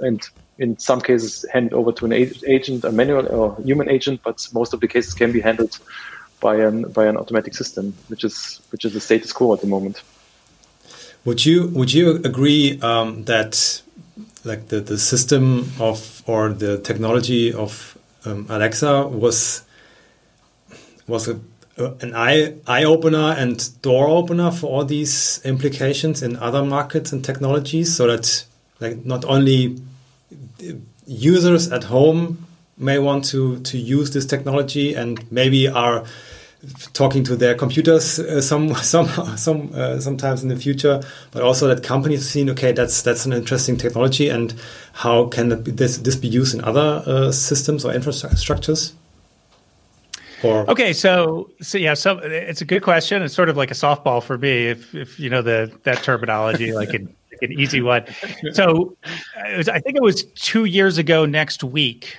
and 0.00 0.28
in 0.58 0.78
some 0.78 1.00
cases 1.00 1.44
hand 1.52 1.72
over 1.72 1.92
to 1.92 2.04
an 2.04 2.12
agent, 2.12 2.84
a 2.84 2.92
manual 2.92 3.26
or 3.26 3.56
human 3.62 3.88
agent, 3.88 4.20
but 4.24 4.46
most 4.52 4.72
of 4.72 4.80
the 4.80 4.88
cases 4.88 5.14
can 5.14 5.32
be 5.32 5.40
handled 5.40 5.78
by 6.40 6.56
an 6.56 6.82
by 6.92 7.06
an 7.06 7.16
automatic 7.16 7.54
system, 7.54 7.94
which 8.08 8.24
is 8.24 8.60
which 8.70 8.84
is 8.84 8.92
the 8.92 9.00
status 9.00 9.32
quo 9.32 9.54
at 9.54 9.60
the 9.60 9.66
moment. 9.66 10.02
Would 11.24 11.44
you 11.44 11.68
would 11.68 11.92
you 11.92 12.16
agree 12.16 12.78
um, 12.82 13.24
that 13.24 13.82
like 14.44 14.68
the, 14.68 14.80
the 14.80 14.98
system 14.98 15.72
of 15.80 16.22
or 16.26 16.50
the 16.50 16.78
technology 16.78 17.52
of 17.52 17.96
um, 18.24 18.46
Alexa 18.48 19.06
was 19.08 19.64
was 21.06 21.28
a, 21.28 21.40
an 22.00 22.14
eye 22.14 22.54
eye 22.66 22.84
opener 22.84 23.34
and 23.38 23.70
door 23.82 24.08
opener 24.08 24.50
for 24.50 24.66
all 24.66 24.84
these 24.84 25.40
implications 25.44 26.22
in 26.22 26.36
other 26.36 26.62
markets 26.62 27.12
and 27.12 27.24
technologies, 27.24 27.96
so 27.96 28.06
that 28.06 28.44
like 28.80 29.04
not 29.04 29.24
only 29.24 29.80
users 31.06 31.70
at 31.72 31.84
home 31.84 32.46
may 32.76 32.98
want 32.98 33.24
to 33.24 33.60
to 33.60 33.78
use 33.78 34.10
this 34.12 34.26
technology 34.26 34.94
and 34.94 35.30
maybe 35.30 35.68
are 35.68 36.04
talking 36.92 37.22
to 37.24 37.36
their 37.36 37.54
computers 37.54 38.18
uh, 38.18 38.40
some 38.40 38.74
some 38.94 39.08
some 39.36 39.70
uh, 39.74 40.00
sometimes 40.00 40.42
in 40.42 40.48
the 40.48 40.56
future, 40.56 41.02
but 41.30 41.42
also 41.42 41.68
that 41.68 41.82
companies 41.82 42.28
seeing 42.28 42.50
okay 42.50 42.72
that's 42.72 43.02
that's 43.02 43.26
an 43.26 43.32
interesting 43.32 43.76
technology 43.76 44.28
and 44.28 44.54
how 44.92 45.26
can 45.26 45.62
this 45.64 45.98
this 45.98 46.16
be 46.16 46.28
used 46.28 46.54
in 46.54 46.62
other 46.64 47.02
uh, 47.06 47.32
systems 47.32 47.84
or 47.84 47.92
infrastructures? 47.92 48.92
Or 50.42 50.68
okay, 50.70 50.92
so 50.92 51.50
so 51.62 51.78
yeah, 51.78 51.94
so 51.94 52.18
it's 52.18 52.60
a 52.60 52.66
good 52.66 52.82
question. 52.82 53.22
It's 53.22 53.34
sort 53.34 53.48
of 53.48 53.56
like 53.56 53.70
a 53.70 53.74
softball 53.74 54.22
for 54.22 54.36
me, 54.36 54.66
if 54.66 54.94
if 54.94 55.18
you 55.18 55.30
know 55.30 55.42
the 55.42 55.72
that 55.84 56.02
terminology, 56.02 56.72
like 56.72 56.92
like 56.92 57.02
an 57.44 57.52
easy 57.52 57.80
one. 57.80 58.04
So 58.52 58.96
was, 59.56 59.68
I 59.68 59.80
think 59.80 59.96
it 59.96 60.02
was 60.02 60.24
two 60.24 60.64
years 60.64 60.98
ago. 60.98 61.26
Next 61.26 61.62
week, 61.62 62.18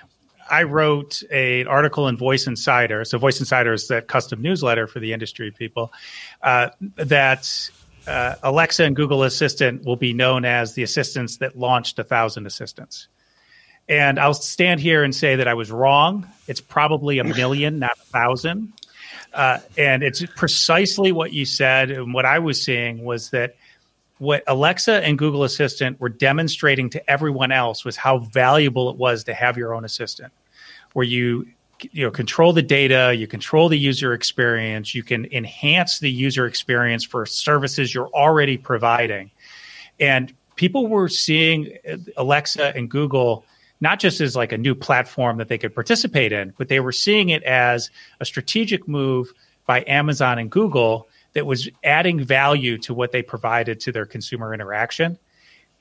I 0.49 0.63
wrote 0.63 1.23
a, 1.31 1.61
an 1.61 1.67
article 1.67 2.07
in 2.07 2.17
Voice 2.17 2.47
Insider. 2.47 3.05
So 3.05 3.17
Voice 3.17 3.39
Insider 3.39 3.73
is 3.73 3.87
that 3.87 4.07
custom 4.07 4.41
newsletter 4.41 4.87
for 4.87 4.99
the 4.99 5.13
industry 5.13 5.51
people 5.51 5.91
uh, 6.41 6.69
that 6.95 7.69
uh, 8.07 8.35
Alexa 8.43 8.83
and 8.83 8.95
Google 8.95 9.23
Assistant 9.23 9.85
will 9.85 9.95
be 9.95 10.13
known 10.13 10.45
as 10.45 10.73
the 10.73 10.83
assistants 10.83 11.37
that 11.37 11.57
launched 11.57 11.97
a 11.99 12.03
thousand 12.03 12.45
assistants. 12.45 13.07
And 13.87 14.19
I'll 14.19 14.33
stand 14.33 14.79
here 14.79 15.03
and 15.03 15.13
say 15.13 15.35
that 15.37 15.47
I 15.47 15.53
was 15.53 15.71
wrong. 15.71 16.27
It's 16.47 16.61
probably 16.61 17.19
a 17.19 17.23
million, 17.35 17.79
not 17.79 17.97
a 17.99 18.05
thousand. 18.05 18.73
Uh, 19.33 19.59
and 19.77 20.01
it's 20.01 20.23
precisely 20.37 21.11
what 21.11 21.33
you 21.33 21.45
said. 21.45 21.91
And 21.91 22.13
what 22.13 22.25
I 22.25 22.39
was 22.39 22.63
seeing 22.63 23.03
was 23.03 23.31
that 23.31 23.55
what 24.17 24.43
Alexa 24.47 25.03
and 25.05 25.17
Google 25.17 25.43
Assistant 25.43 25.99
were 25.99 26.09
demonstrating 26.09 26.89
to 26.91 27.09
everyone 27.09 27.51
else 27.51 27.83
was 27.83 27.97
how 27.97 28.19
valuable 28.19 28.89
it 28.89 28.97
was 28.97 29.23
to 29.25 29.33
have 29.33 29.57
your 29.57 29.73
own 29.73 29.83
assistant, 29.83 30.31
where 30.93 31.05
you 31.05 31.47
you 31.91 32.03
know 32.03 32.11
control 32.11 32.53
the 32.53 32.61
data, 32.61 33.13
you 33.15 33.27
control 33.27 33.67
the 33.67 33.77
user 33.77 34.13
experience, 34.13 34.95
you 34.95 35.03
can 35.03 35.25
enhance 35.33 35.99
the 35.99 36.09
user 36.09 36.45
experience 36.45 37.03
for 37.03 37.25
services 37.25 37.93
you're 37.93 38.09
already 38.09 38.57
providing. 38.57 39.31
And 39.99 40.33
people 40.55 40.87
were 40.87 41.09
seeing 41.09 41.77
Alexa 42.17 42.75
and 42.75 42.89
Google 42.89 43.45
not 43.81 43.99
just 43.99 44.21
as 44.21 44.35
like 44.35 44.53
a 44.53 44.57
new 44.57 44.73
platform 44.73 45.37
that 45.37 45.49
they 45.49 45.57
could 45.57 45.75
participate 45.75 46.31
in, 46.31 46.53
but 46.57 46.69
they 46.69 46.79
were 46.79 46.93
seeing 46.93 47.29
it 47.29 47.43
as 47.43 47.89
a 48.21 48.25
strategic 48.25 48.87
move 48.87 49.33
by 49.65 49.83
Amazon 49.85 50.39
and 50.39 50.49
Google 50.49 51.07
that 51.35 51.45
was 51.45 51.69
adding 51.83 52.23
value 52.23 52.77
to 52.79 52.93
what 52.93 53.11
they 53.11 53.21
provided 53.21 53.79
to 53.81 53.91
their 53.91 54.05
consumer 54.05 54.53
interaction. 54.53 55.19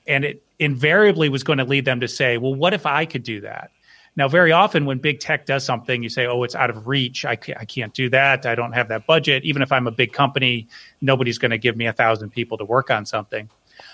And 0.05 0.23
it 0.23 0.43
invariably 0.59 1.29
was 1.29 1.43
going 1.43 1.57
to 1.57 1.65
lead 1.65 1.85
them 1.85 1.99
to 2.01 2.07
say, 2.07 2.37
well, 2.37 2.53
what 2.53 2.73
if 2.73 2.85
I 2.85 3.05
could 3.05 3.23
do 3.23 3.41
that? 3.41 3.71
Now, 4.17 4.27
very 4.27 4.51
often 4.51 4.85
when 4.85 4.99
big 4.99 5.19
tech 5.19 5.45
does 5.45 5.65
something, 5.65 6.03
you 6.03 6.09
say, 6.09 6.25
oh, 6.25 6.43
it's 6.43 6.55
out 6.55 6.69
of 6.69 6.87
reach. 6.87 7.25
I 7.25 7.35
can't, 7.35 7.59
I 7.59 7.65
can't 7.65 7.93
do 7.93 8.09
that. 8.09 8.45
I 8.45 8.53
don't 8.55 8.71
have 8.73 8.87
that 8.89 9.07
budget. 9.07 9.43
Even 9.43 9.61
if 9.61 9.71
I'm 9.71 9.87
a 9.87 9.91
big 9.91 10.13
company, 10.13 10.67
nobody's 11.01 11.37
going 11.37 11.51
to 11.51 11.57
give 11.57 11.75
me 11.75 11.87
a 11.87 11.93
thousand 11.93 12.29
people 12.29 12.57
to 12.57 12.65
work 12.65 12.89
on 12.89 13.05
something. 13.05 13.49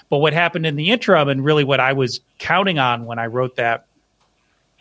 But 0.09 0.17
what 0.17 0.33
happened 0.33 0.65
in 0.65 0.75
the 0.75 0.91
interim, 0.91 1.29
and 1.29 1.43
really 1.43 1.63
what 1.63 1.79
I 1.79 1.93
was 1.93 2.19
counting 2.37 2.77
on 2.77 3.05
when 3.05 3.17
I 3.17 3.27
wrote 3.27 3.55
that 3.55 3.85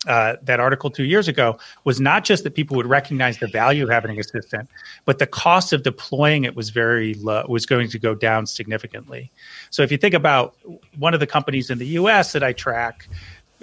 uh, 0.07 0.37
that 0.43 0.61
article 0.61 0.91
two 0.91 1.05
years 1.05 1.29
ago 1.29 1.59
was 1.85 2.01
not 2.01 2.25
just 2.25 2.45
that 2.45 2.55
people 2.55 2.77
would 2.77 2.87
recognize 2.87 3.39
the 3.39 3.47
value 3.47 3.85
of 3.85 3.91
having 3.91 4.13
an 4.13 4.19
assistant, 4.19 4.69
but 5.05 5.19
the 5.19 5.27
cost 5.27 5.73
of 5.73 5.83
deploying 5.83 6.45
it 6.45 6.57
was 6.57 6.71
very 6.71 7.15
low, 7.15 7.45
was 7.49 7.67
going 7.67 7.89
to 7.89 7.99
go 7.99 8.15
down 8.15 8.47
significantly. 8.47 9.31
So 9.69 9.83
if 9.83 9.93
you 9.93 9.99
think 9.99 10.15
about 10.15 10.57
one 10.99 11.13
of 11.13 11.21
the 11.21 11.27
companies 11.27 11.69
in 11.69 11.79
the 11.79 11.87
U.S. 11.87 12.33
that 12.33 12.43
I 12.43 12.55
track, 12.55 13.09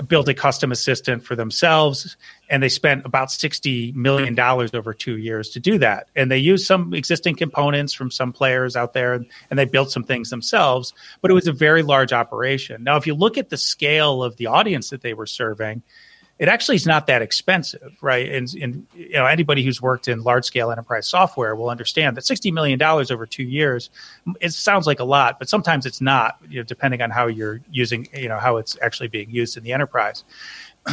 built 0.08 0.28
a 0.28 0.34
custom 0.36 0.72
assistant 0.72 1.24
for 1.24 1.36
themselves, 1.36 2.18
and 2.52 2.62
they 2.62 2.70
spent 2.70 3.04
about 3.04 3.32
sixty 3.32 3.92
million 3.94 4.36
dollars 4.36 4.72
over 4.76 4.94
two 4.94 5.18
years 5.18 5.50
to 5.50 5.60
do 5.60 5.80
that. 5.80 6.08
And 6.16 6.30
they 6.30 6.38
used 6.38 6.68
some 6.68 6.94
existing 6.94 7.36
components 7.36 7.94
from 7.94 8.12
some 8.12 8.32
players 8.32 8.76
out 8.76 8.94
there, 8.94 9.14
and, 9.14 9.26
and 9.50 9.58
they 9.58 9.66
built 9.66 9.92
some 9.92 10.04
things 10.04 10.30
themselves. 10.30 10.94
But 11.22 11.32
it 11.32 11.34
was 11.34 11.48
a 11.48 11.52
very 11.52 11.82
large 11.82 12.14
operation. 12.14 12.84
Now, 12.84 12.98
if 12.98 13.08
you 13.08 13.16
look 13.16 13.40
at 13.40 13.50
the 13.50 13.58
scale 13.58 14.24
of 14.24 14.38
the 14.38 14.46
audience 14.46 14.92
that 14.92 15.02
they 15.02 15.16
were 15.16 15.26
serving 15.26 15.82
it 16.40 16.48
actually 16.48 16.76
is 16.76 16.86
not 16.86 17.08
that 17.08 17.22
expensive, 17.22 17.96
right? 18.02 18.32
And, 18.32 18.54
and 18.62 18.88
you 18.96 19.14
know 19.14 19.26
anybody 19.26 19.64
who's 19.64 19.82
worked 19.82 20.08
in 20.08 20.24
large 20.24 20.46
scale 20.46 20.72
enterprise 20.72 21.08
software 21.08 21.56
will 21.56 21.70
understand 21.70 22.18
that 22.18 22.26
sixty 22.26 22.52
million 22.52 22.78
dollars 22.78 23.12
over 23.12 23.26
two 23.26 23.44
years 23.44 23.90
it 24.42 24.54
sounds 24.54 24.88
like 24.88 25.00
a 25.00 25.04
lot, 25.04 25.40
but 25.40 25.50
sometimes 25.50 25.86
it's 25.86 26.02
not, 26.02 26.38
you 26.50 26.60
know, 26.60 26.64
depending 26.64 27.02
on 27.02 27.10
how 27.10 27.28
you're 27.28 27.62
using, 27.72 28.08
you 28.14 28.28
know, 28.28 28.38
how 28.38 28.58
it's 28.58 28.78
actually 28.82 29.08
being 29.08 29.30
used 29.30 29.58
in 29.58 29.64
the 29.64 29.74
enterprise. 29.74 30.24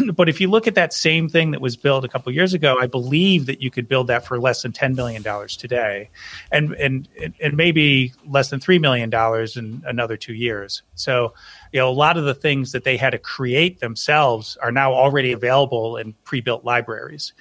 but 0.15 0.29
if 0.29 0.41
you 0.41 0.49
look 0.49 0.67
at 0.67 0.75
that 0.75 0.93
same 0.93 1.29
thing 1.29 1.51
that 1.53 1.61
was 1.61 1.77
built 1.77 2.05
a 2.05 2.09
couple 2.09 2.33
years 2.33 2.55
ago, 2.55 2.77
I 2.81 2.87
believe 2.87 3.47
that 3.47 3.63
you 3.63 3.71
could 3.71 3.89
build 3.89 4.09
that 4.09 4.27
for 4.27 4.39
less 4.41 4.63
than 4.63 4.73
ten 4.73 4.95
million 4.95 5.23
dollars 5.23 5.57
today, 5.57 6.11
and 6.51 6.73
and 6.75 7.09
and 7.41 7.57
maybe 7.57 8.13
less 8.27 8.51
than 8.51 8.61
three 8.61 8.79
million 8.79 9.11
dollars 9.11 9.57
in 9.57 9.83
another 9.87 10.17
two 10.17 10.35
years. 10.35 10.83
So, 10.95 11.35
you 11.75 11.81
know, 11.81 11.91
a 11.91 11.91
lot 11.91 12.17
of 12.17 12.25
the 12.25 12.35
things 12.35 12.71
that 12.71 12.85
they 12.85 12.97
had 12.97 13.11
to 13.11 13.19
create 13.19 13.81
themselves 13.81 14.57
are 14.63 14.71
now 14.71 14.95
already 14.95 15.33
available 15.33 15.97
in 15.97 16.15
pre-built 16.23 16.65
libraries. 16.65 17.33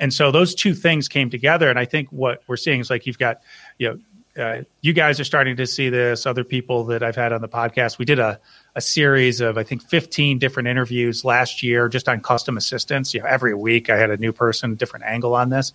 And 0.00 0.12
so 0.12 0.30
those 0.30 0.54
two 0.54 0.72
things 0.72 1.06
came 1.06 1.28
together, 1.28 1.68
and 1.68 1.78
I 1.78 1.84
think 1.84 2.08
what 2.08 2.42
we're 2.46 2.56
seeing 2.56 2.80
is 2.80 2.88
like 2.88 3.06
you've 3.06 3.18
got, 3.18 3.42
you 3.78 3.88
know, 3.88 4.42
uh, 4.42 4.62
you 4.80 4.94
guys 4.94 5.20
are 5.20 5.24
starting 5.24 5.56
to 5.56 5.66
see 5.66 5.90
this. 5.90 6.24
Other 6.24 6.44
people 6.44 6.84
that 6.84 7.02
I've 7.02 7.16
had 7.16 7.30
on 7.30 7.42
the 7.42 7.48
podcast, 7.48 7.98
we 7.98 8.06
did 8.06 8.18
a, 8.18 8.40
a 8.74 8.80
series 8.80 9.42
of 9.42 9.58
I 9.58 9.64
think 9.64 9.82
15 9.82 10.38
different 10.38 10.68
interviews 10.68 11.24
last 11.24 11.62
year 11.62 11.90
just 11.90 12.08
on 12.08 12.20
custom 12.20 12.56
assistants 12.56 13.12
You 13.12 13.20
know, 13.20 13.26
every 13.26 13.52
week 13.52 13.90
I 13.90 13.98
had 13.98 14.10
a 14.10 14.16
new 14.16 14.32
person, 14.32 14.76
different 14.76 15.04
angle 15.04 15.34
on 15.34 15.50
this. 15.50 15.74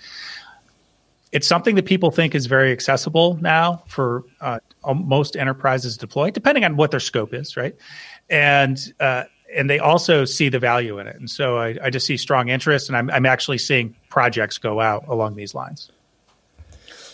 It's 1.33 1.47
something 1.47 1.75
that 1.75 1.85
people 1.85 2.11
think 2.11 2.35
is 2.35 2.45
very 2.45 2.71
accessible 2.71 3.37
now 3.41 3.83
for 3.87 4.23
uh, 4.39 4.59
most 4.95 5.35
enterprises 5.35 5.97
deploy, 5.97 6.29
depending 6.29 6.63
on 6.63 6.77
what 6.77 6.91
their 6.91 6.99
scope 6.99 7.33
is, 7.33 7.57
right? 7.57 7.75
And 8.29 8.77
uh, 8.99 9.23
and 9.53 9.69
they 9.69 9.79
also 9.79 10.25
see 10.25 10.49
the 10.49 10.59
value 10.59 10.99
in 10.99 11.07
it. 11.07 11.15
And 11.15 11.29
so 11.29 11.57
I, 11.57 11.77
I 11.83 11.89
just 11.89 12.05
see 12.05 12.17
strong 12.17 12.49
interest, 12.49 12.87
and 12.87 12.97
I'm, 12.97 13.09
I'm 13.09 13.25
actually 13.25 13.57
seeing 13.57 13.95
projects 14.09 14.57
go 14.57 14.79
out 14.79 15.07
along 15.07 15.35
these 15.35 15.53
lines. 15.53 15.91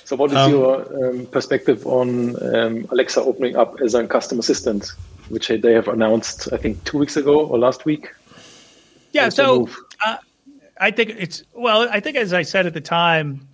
So, 0.04 0.16
what 0.16 0.32
is 0.32 0.38
um, 0.38 0.52
your 0.52 1.10
um, 1.10 1.26
perspective 1.28 1.86
on 1.88 2.36
um, 2.56 2.88
Alexa 2.92 3.22
opening 3.22 3.56
up 3.56 3.80
as 3.82 3.94
a 3.94 4.06
custom 4.06 4.40
assistant, 4.40 4.92
which 5.30 5.48
they 5.48 5.74
have 5.74 5.88
announced, 5.88 6.52
I 6.52 6.58
think, 6.58 6.84
two 6.84 6.98
weeks 6.98 7.16
ago 7.16 7.46
or 7.46 7.58
last 7.58 7.86
week? 7.86 8.10
Yeah, 9.12 9.30
so 9.30 9.70
uh, 10.06 10.18
I 10.80 10.92
think 10.92 11.12
it's 11.18 11.44
well. 11.54 11.88
I 11.90 12.00
think, 12.00 12.18
as 12.18 12.34
I 12.34 12.42
said 12.42 12.66
at 12.66 12.74
the 12.74 12.82
time, 12.82 13.49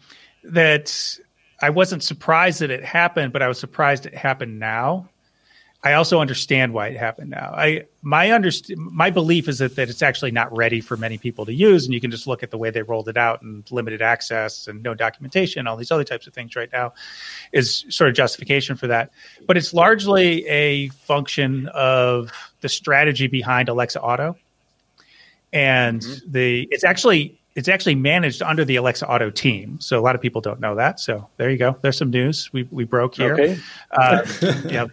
that 0.46 1.20
I 1.62 1.70
wasn't 1.70 2.04
surprised 2.04 2.60
that 2.60 2.72
it 2.72 2.84
happened, 2.84 3.34
but 3.34 3.42
I 3.42 3.48
was 3.48 3.60
surprised 3.60 4.06
it 4.06 4.16
happened 4.16 4.60
now. 4.60 5.10
I 5.84 5.94
also 5.94 6.20
understand 6.20 6.74
why 6.74 6.88
it 6.88 6.98
happened 6.98 7.30
now. 7.30 7.54
I 7.56 7.84
my 8.02 8.30
underst- 8.30 8.76
my 8.76 9.12
belief 9.12 9.48
is 9.48 9.60
that, 9.60 9.76
that 9.76 9.88
it's 9.88 10.02
actually 10.02 10.32
not 10.32 10.52
ready 10.56 10.82
for 10.82 10.98
many 10.98 11.20
people 11.20 11.46
to 11.46 11.54
use, 11.54 11.86
and 11.86 11.94
you 11.94 12.02
can 12.02 12.10
just 12.10 12.26
look 12.26 12.42
at 12.42 12.50
the 12.50 12.58
way 12.58 12.72
they 12.72 12.82
rolled 12.82 13.08
it 13.08 13.18
out 13.18 13.44
and 13.44 13.64
limited 13.72 14.02
access 14.02 14.68
and 14.68 14.82
no 14.82 14.96
documentation, 14.96 15.68
all 15.68 15.78
these 15.78 15.92
other 15.92 16.04
types 16.04 16.26
of 16.26 16.34
things 16.34 16.56
right 16.56 16.72
now, 16.74 16.92
is 17.52 17.86
sort 17.90 18.10
of 18.10 18.16
justification 18.16 18.76
for 18.76 18.88
that. 18.88 19.12
But 19.46 19.58
it's 19.58 19.76
largely 19.76 20.48
a 20.48 20.90
function 20.90 21.68
of 21.68 22.32
the 22.62 22.70
strategy 22.70 23.28
behind 23.28 23.70
Alexa 23.70 24.02
Auto, 24.02 24.38
and 25.54 26.02
mm-hmm. 26.02 26.32
the 26.32 26.68
it's 26.72 26.84
actually 26.84 27.40
it's 27.56 27.70
actually 27.70 27.96
managed 27.96 28.42
under 28.42 28.66
the 28.66 28.76
Alexa 28.76 29.10
Auto 29.10 29.30
team. 29.30 29.80
So 29.80 29.98
a 29.98 30.02
lot 30.04 30.14
of 30.14 30.22
people 30.22 30.42
don't 30.42 30.60
know 30.60 30.76
that. 30.76 31.00
So 31.00 31.30
there 31.38 31.50
you 31.50 31.58
go. 31.58 31.78
There's 31.82 31.98
some 31.98 32.10
news 32.10 32.52
we, 32.52 32.64
we 32.64 32.84
broke 32.84 33.16
here. 33.16 33.34
Okay. 33.34 33.58
Uh, 33.92 34.26
yeah, 34.66 34.86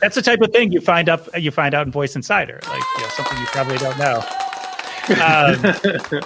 that's 0.00 0.16
the 0.16 0.22
type 0.22 0.40
of 0.40 0.52
thing 0.52 0.72
you 0.72 0.80
find 0.80 1.08
up 1.08 1.28
you 1.38 1.52
find 1.52 1.74
out 1.74 1.86
in 1.86 1.92
Voice 1.92 2.16
Insider, 2.16 2.60
like 2.68 2.82
you 2.96 3.02
know, 3.02 3.08
something 3.10 3.38
you 3.38 3.46
probably 3.46 3.78
don't 3.78 3.98
know. 3.98 4.22
Um, 5.22 6.22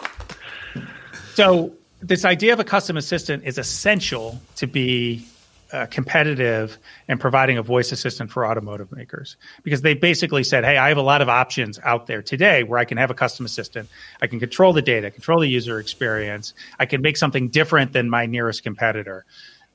so 1.35 1.73
this 2.01 2.25
idea 2.25 2.55
of 2.55 2.61
a 2.61 2.65
custom 2.65 2.97
assistant 2.97 3.45
is 3.45 3.59
essential 3.59 4.41
to 4.57 4.67
be 4.67 5.27
uh, 5.73 5.87
competitive 5.87 6.79
and 7.09 7.21
providing 7.21 7.59
a 7.59 7.63
voice 7.63 7.93
assistant 7.93 8.31
for 8.31 8.47
automotive 8.47 8.91
makers 8.93 9.37
because 9.63 9.83
they 9.83 9.95
basically 9.95 10.45
said, 10.45 10.65
Hey, 10.65 10.77
I 10.77 10.89
have 10.89 10.97
a 10.97 11.03
lot 11.03 11.23
of 11.23 11.29
options 11.29 11.79
out 11.83 12.07
there 12.07 12.23
today 12.23 12.63
where 12.63 12.79
I 12.79 12.85
can 12.85 12.99
have 12.99 13.11
a 13.11 13.15
custom 13.15 13.47
assistant. 13.47 13.89
I 14.21 14.27
can 14.27 14.39
control 14.39 14.73
the 14.73 14.83
data, 14.83 15.11
control 15.11 15.41
the 15.41 15.49
user 15.49 15.79
experience. 15.79 16.55
I 16.79 16.87
can 16.87 17.03
make 17.03 17.17
something 17.17 17.49
different 17.49 17.93
than 17.93 18.09
my 18.09 18.27
nearest 18.27 18.63
competitor. 18.63 19.25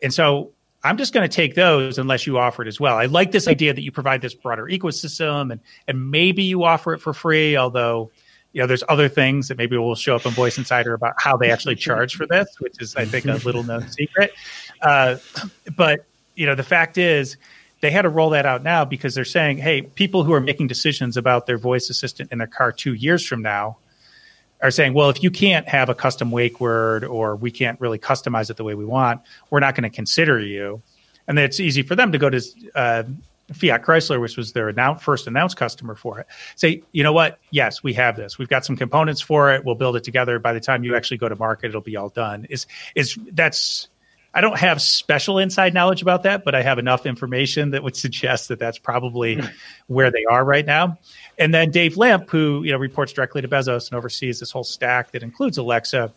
And 0.02 0.14
so 0.14 0.52
I'm 0.84 0.98
just 0.98 1.14
going 1.14 1.28
to 1.30 1.36
take 1.36 1.56
those 1.56 1.98
unless 1.98 2.26
you 2.26 2.38
offer 2.38 2.64
it 2.64 2.68
as 2.68 2.80
well. 2.80 2.98
I 2.98 3.06
like 3.06 3.32
this 3.32 3.48
idea 3.48 3.74
that 3.74 3.82
you 3.82 3.92
provide 3.92 4.22
this 4.22 4.34
broader 4.34 4.66
ecosystem 4.66 5.52
and, 5.52 5.62
and 5.88 6.10
maybe 6.10 6.44
you 6.44 6.64
offer 6.64 6.94
it 6.94 7.00
for 7.00 7.14
free, 7.14 7.56
although 7.56 8.12
you 8.54 8.62
know, 8.62 8.68
there's 8.68 8.84
other 8.90 9.08
things 9.08 9.48
that 9.48 9.58
maybe 9.58 9.78
will 9.78 9.96
show 9.96 10.16
up 10.16 10.26
in 10.26 10.32
Voice 10.32 10.58
Insider 10.58 10.94
about 10.94 11.14
how 11.18 11.38
they 11.38 11.52
actually 11.52 11.76
charge 11.76 12.16
for 12.16 12.28
this, 12.28 12.48
which 12.60 12.76
is, 12.82 12.96
I 12.96 13.06
think, 13.06 13.26
a 13.26 13.36
little 13.46 13.64
known 13.64 13.90
secret. 13.90 14.34
Uh, 14.82 15.18
but 15.76 16.06
you 16.36 16.46
know, 16.46 16.56
the 16.56 16.64
fact 16.64 16.98
is, 16.98 17.38
they 17.82 17.92
had 17.92 18.04
to 18.04 18.10
roll 18.10 18.30
that 18.30 18.46
out 18.46 18.64
now 18.64 18.86
because 18.86 19.16
they're 19.16 19.26
saying, 19.26 19.58
hey, 19.58 19.82
people 19.82 20.24
who 20.24 20.34
are 20.34 20.40
making 20.40 20.68
decisions 20.68 21.18
about 21.18 21.48
their 21.48 21.58
voice 21.58 21.90
assistant 21.90 22.32
in 22.32 22.38
their 22.38 22.48
car 22.48 22.72
two 22.72 22.94
years 22.94 23.26
from 23.26 23.42
now 23.42 23.78
are 24.62 24.72
saying, 24.72 24.94
well, 24.94 25.10
if 25.10 25.24
you 25.24 25.32
can't 25.32 25.68
have 25.68 25.90
a 25.90 25.96
custom 25.96 26.30
wake 26.30 26.60
word 26.60 27.04
or 27.04 27.36
we 27.36 27.50
can't 27.50 27.82
really 27.82 27.98
customize 27.98 28.52
it 28.52 28.58
the 28.58 28.64
way 28.64 28.76
we 28.76 28.86
want, 28.86 29.22
we're 29.50 29.60
not 29.60 29.74
going 29.74 29.90
to 29.90 29.96
consider 29.96 30.40
you. 30.40 30.82
And 31.28 31.38
it's 31.40 31.60
easy 31.60 31.82
for 31.82 31.96
them 31.96 32.12
to 32.12 32.20
go 32.20 32.30
to 32.30 32.42
uh, 32.76 33.04
Fiat 33.54 33.84
Chrysler, 33.84 34.22
which 34.22 34.38
was 34.38 34.54
their 34.54 34.70
announce, 34.70 35.02
first 35.02 35.28
announced 35.28 35.58
customer 35.58 35.96
for 35.96 36.20
it, 36.20 36.28
say, 36.56 36.84
you 36.92 37.04
know 37.04 37.14
what? 37.14 37.40
Yes, 37.50 37.84
we 37.84 37.94
have 37.94 38.16
this. 38.16 38.38
We've 38.38 38.48
got 38.48 38.64
some 38.64 38.78
components 38.78 39.22
for 39.22 39.52
it. 39.54 39.66
We'll 39.66 39.76
build 39.76 39.96
it 39.96 40.04
together. 40.04 40.40
By 40.40 40.54
the 40.54 40.60
time 40.60 40.84
you 40.84 40.96
actually 40.96 41.18
go 41.18 41.30
to 41.30 41.36
market, 41.36 41.68
it'll 41.68 41.82
be 41.82 41.98
all 41.98 42.10
done. 42.10 42.46
Is 42.50 42.68
is 42.96 43.18
that's 43.32 43.88
I 44.34 44.42
don't 44.42 44.58
have 44.58 44.82
special 44.82 45.40
inside 45.40 45.74
knowledge 45.74 46.02
about 46.02 46.24
that, 46.24 46.46
but 46.46 46.56
I 46.56 46.62
have 46.62 46.80
enough 46.80 47.06
information 47.06 47.72
that 47.72 47.84
would 47.84 47.96
suggest 47.96 48.48
that 48.48 48.60
that's 48.60 48.78
probably 48.78 49.36
hmm. 49.36 49.46
where 49.88 50.12
they 50.12 50.24
are 50.30 50.44
right 50.44 50.66
now. 50.66 50.98
And 51.38 51.54
then 51.54 51.72
Dave 51.72 51.98
Limp, 51.98 52.30
who 52.30 52.64
you 52.64 52.72
know 52.72 52.78
reports 52.78 53.14
directly 53.14 53.42
to 53.42 53.48
Bezos 53.48 53.90
and 53.90 53.98
oversees 53.98 54.40
this 54.40 54.52
whole 54.52 54.64
stack 54.64 55.12
that 55.12 55.24
includes 55.24 55.58
Alexa, 55.58 56.14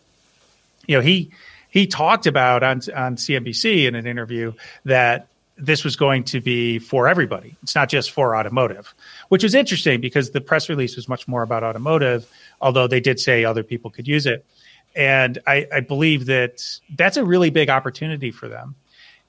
you 0.87 0.97
know 0.97 1.01
he 1.01 1.31
he 1.69 1.87
talked 1.87 2.25
about 2.27 2.63
on 2.63 2.81
on 2.95 3.17
CNBC 3.17 3.87
in 3.87 3.95
an 3.95 4.07
interview 4.07 4.53
that 4.85 5.27
this 5.57 5.83
was 5.83 5.95
going 5.95 6.23
to 6.23 6.41
be 6.41 6.79
for 6.79 7.07
everybody. 7.07 7.55
It's 7.63 7.75
not 7.75 7.89
just 7.89 8.11
for 8.11 8.35
automotive, 8.35 8.93
which 9.29 9.43
is 9.43 9.55
interesting 9.55 10.01
because 10.01 10.31
the 10.31 10.41
press 10.41 10.67
release 10.69 10.95
was 10.95 11.07
much 11.07 11.27
more 11.27 11.43
about 11.43 11.63
automotive, 11.63 12.29
although 12.61 12.87
they 12.87 12.99
did 12.99 13.19
say 13.19 13.45
other 13.45 13.63
people 13.63 13.89
could 13.89 14.07
use 14.07 14.25
it. 14.25 14.45
And 14.95 15.39
I, 15.45 15.67
I 15.73 15.79
believe 15.81 16.27
that 16.27 16.63
that's 16.95 17.17
a 17.17 17.25
really 17.25 17.49
big 17.49 17.69
opportunity 17.69 18.31
for 18.31 18.47
them. 18.47 18.75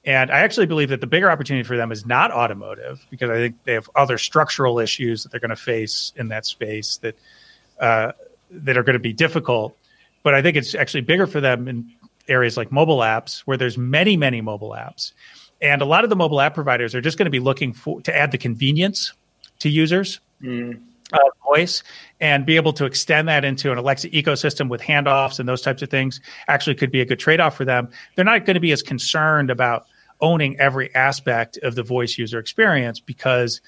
And 0.05 0.31
I 0.31 0.39
actually 0.41 0.67
believe 0.67 0.91
that 0.91 1.01
the 1.01 1.09
bigger 1.09 1.29
opportunity 1.29 1.67
for 1.67 1.77
them 1.77 1.91
is 1.91 2.07
not 2.07 2.31
automotive 2.31 3.05
because 3.11 3.29
I 3.29 3.35
think 3.35 3.57
they 3.65 3.73
have 3.73 3.91
other 3.97 4.19
structural 4.19 4.79
issues 4.79 5.25
that 5.25 5.33
they're 5.33 5.41
going 5.41 5.51
to 5.51 5.57
face 5.57 6.13
in 6.15 6.29
that 6.29 6.47
space 6.47 6.99
that 6.99 7.19
uh, 7.81 8.13
that 8.51 8.77
are 8.77 8.85
going 8.85 8.95
to 8.95 9.01
be 9.01 9.13
difficult. 9.13 9.77
But 10.23 10.35
I 10.35 10.43
think 10.43 10.57
it's 10.57 10.77
actually 10.77 11.01
bigger 11.01 11.27
for 11.27 11.41
them 11.41 11.67
in 11.67 11.91
areas 12.29 12.57
like 12.57 12.71
mobile 12.71 12.99
apps, 12.99 13.41
where 13.41 13.57
there's 13.57 13.77
many, 13.77 14.17
many 14.17 14.41
mobile 14.41 14.71
apps, 14.71 15.11
and 15.61 15.83
a 15.83 15.85
lot 15.85 16.05
of 16.05 16.11
the 16.11 16.17
mobile 16.17 16.41
app 16.41 16.55
providers 16.55 16.95
are 16.95 17.01
just 17.01 17.19
going 17.19 17.27
to 17.27 17.31
be 17.31 17.41
looking 17.41 17.73
for 17.73 18.01
to 18.03 18.17
add 18.17 18.31
the 18.31 18.39
convenience 18.39 19.13
to 19.59 19.69
users. 19.69 20.21
Mm 20.41 20.81
uh, 21.13 21.19
voice 21.45 21.83
and 22.21 22.47
be 22.47 22.57
able 22.57 22.73
to 22.73 22.85
extend 22.85 23.29
that 23.29 23.45
into 23.45 23.73
an 23.73 23.79
Alexa 23.79 24.11
ecosystem 24.11 24.69
with 24.69 24.81
handoffs 24.81 25.39
and 25.39 25.49
those 25.49 25.63
types 25.63 25.83
of 25.83 25.91
things 25.91 26.21
actually 26.49 26.75
could 26.75 26.91
be 26.91 27.01
a 27.01 27.05
good 27.05 27.19
trade 27.19 27.41
off 27.41 27.57
for 27.57 27.65
them. 27.65 27.89
They're 28.15 28.25
not 28.25 28.45
going 28.45 28.55
to 28.55 28.61
be 28.61 28.73
as 28.73 28.83
concerned 28.83 29.51
about 29.51 29.87
owning 30.21 30.59
every 30.59 30.95
aspect 30.95 31.59
of 31.59 31.75
the 31.75 31.83
voice 31.83 32.17
user 32.17 32.39
experience 32.39 33.01
because 33.01 33.61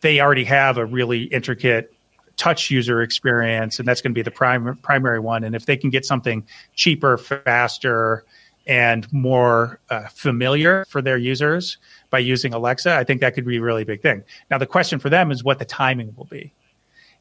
they 0.00 0.20
already 0.20 0.44
have 0.44 0.78
a 0.78 0.86
really 0.86 1.24
intricate 1.24 1.92
touch 2.36 2.70
user 2.70 3.02
experience 3.02 3.80
and 3.80 3.88
that's 3.88 4.00
going 4.00 4.12
to 4.12 4.14
be 4.14 4.22
the 4.22 4.30
prime, 4.30 4.76
primary 4.76 5.18
one. 5.18 5.42
And 5.42 5.56
if 5.56 5.66
they 5.66 5.76
can 5.76 5.90
get 5.90 6.04
something 6.04 6.46
cheaper 6.74 7.18
faster 7.18 8.24
and 8.68 9.10
more 9.12 9.80
uh, 9.90 10.06
familiar 10.08 10.84
for 10.88 11.02
their 11.02 11.16
users 11.16 11.78
by 12.10 12.18
using 12.18 12.52
alexa 12.52 12.94
i 12.94 13.02
think 13.02 13.22
that 13.22 13.34
could 13.34 13.46
be 13.46 13.56
a 13.56 13.62
really 13.62 13.82
big 13.82 14.02
thing. 14.02 14.22
Now 14.50 14.58
the 14.58 14.66
question 14.66 14.98
for 14.98 15.08
them 15.08 15.30
is 15.30 15.42
what 15.42 15.58
the 15.58 15.64
timing 15.64 16.14
will 16.16 16.26
be 16.26 16.52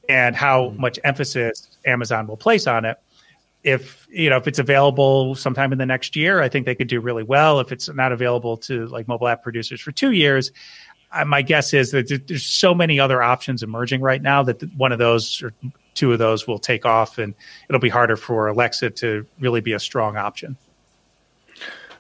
and 0.10 0.36
how 0.36 0.66
mm-hmm. 0.66 0.82
much 0.82 1.00
emphasis 1.04 1.68
Amazon 1.86 2.28
will 2.28 2.38
place 2.38 2.68
on 2.68 2.86
it. 2.86 2.98
If 3.64 4.08
you 4.10 4.30
know 4.30 4.38
if 4.38 4.48
it's 4.48 4.60
available 4.60 5.36
sometime 5.36 5.72
in 5.72 5.78
the 5.78 5.86
next 5.86 6.16
year, 6.16 6.42
I 6.42 6.48
think 6.50 6.66
they 6.66 6.76
could 6.76 6.88
do 6.88 7.02
really 7.02 7.24
well. 7.24 7.60
If 7.60 7.72
it's 7.72 7.90
not 7.90 8.12
available 8.12 8.56
to 8.58 8.86
like 8.88 9.08
mobile 9.08 9.28
app 9.28 9.44
producers 9.44 9.82
for 9.82 9.92
two 9.92 10.12
years, 10.12 10.52
uh, 11.12 11.26
my 11.26 11.42
guess 11.42 11.74
is 11.74 11.92
that 11.92 12.08
there's 12.28 12.46
so 12.46 12.74
many 12.74 13.00
other 13.00 13.22
options 13.22 13.64
emerging 13.64 14.02
right 14.02 14.22
now 14.22 14.44
that 14.44 14.62
one 14.76 14.92
of 14.92 15.00
those 15.00 15.42
or 15.42 15.54
two 15.96 16.14
of 16.14 16.20
those 16.20 16.48
will 16.48 16.60
take 16.60 16.86
off, 16.86 17.18
and 17.18 17.34
it'll 17.68 17.82
be 17.82 17.90
harder 17.90 18.16
for 18.16 18.48
Alexa 18.48 18.92
to 18.92 19.26
really 19.40 19.62
be 19.62 19.74
a 19.74 19.80
strong 19.80 20.16
option. 20.16 20.56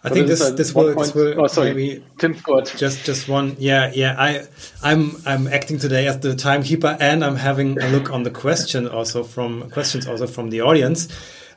I 0.03 0.09
think 0.09 0.27
this 0.27 0.51
this 0.51 0.73
will, 0.73 0.95
this 0.95 1.13
will 1.13 1.41
oh, 1.41 1.47
sorry. 1.47 1.73
maybe 1.73 2.03
Tim 2.17 2.35
Scott. 2.35 2.73
Just 2.77 3.05
just 3.05 3.27
one 3.27 3.55
yeah 3.59 3.91
yeah 3.93 4.15
I 4.17 4.47
I'm 4.83 5.17
I'm 5.25 5.47
acting 5.47 5.79
today 5.79 6.07
as 6.07 6.19
the 6.19 6.35
timekeeper 6.35 6.97
and 6.99 7.23
I'm 7.23 7.35
having 7.35 7.81
a 7.81 7.89
look 7.89 8.11
on 8.11 8.23
the 8.23 8.31
question 8.31 8.87
also 8.87 9.23
from 9.23 9.69
questions 9.71 10.07
also 10.07 10.27
from 10.27 10.49
the 10.49 10.61
audience. 10.61 11.07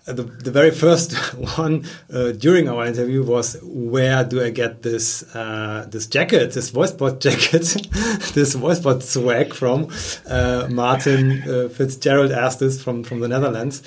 Uh, 0.08 0.14
the, 0.14 0.22
the 0.22 0.50
very 0.50 0.70
first 0.70 1.12
one 1.58 1.84
uh, 2.12 2.32
during 2.32 2.68
our 2.68 2.86
interview 2.86 3.22
was 3.22 3.58
where 3.62 4.24
do 4.24 4.42
I 4.42 4.48
get 4.48 4.82
this 4.82 5.22
uh, 5.34 5.86
this 5.90 6.06
jacket 6.06 6.52
this 6.52 6.70
voicebot 6.70 7.20
jacket 7.20 7.62
this 8.34 8.56
voicebot 8.56 9.02
swag 9.02 9.52
from 9.52 9.88
uh, 10.26 10.68
Martin 10.70 11.42
uh, 11.42 11.68
Fitzgerald 11.68 12.32
asked 12.32 12.60
this 12.60 12.82
from 12.82 13.04
from 13.04 13.20
the 13.20 13.28
Netherlands 13.28 13.82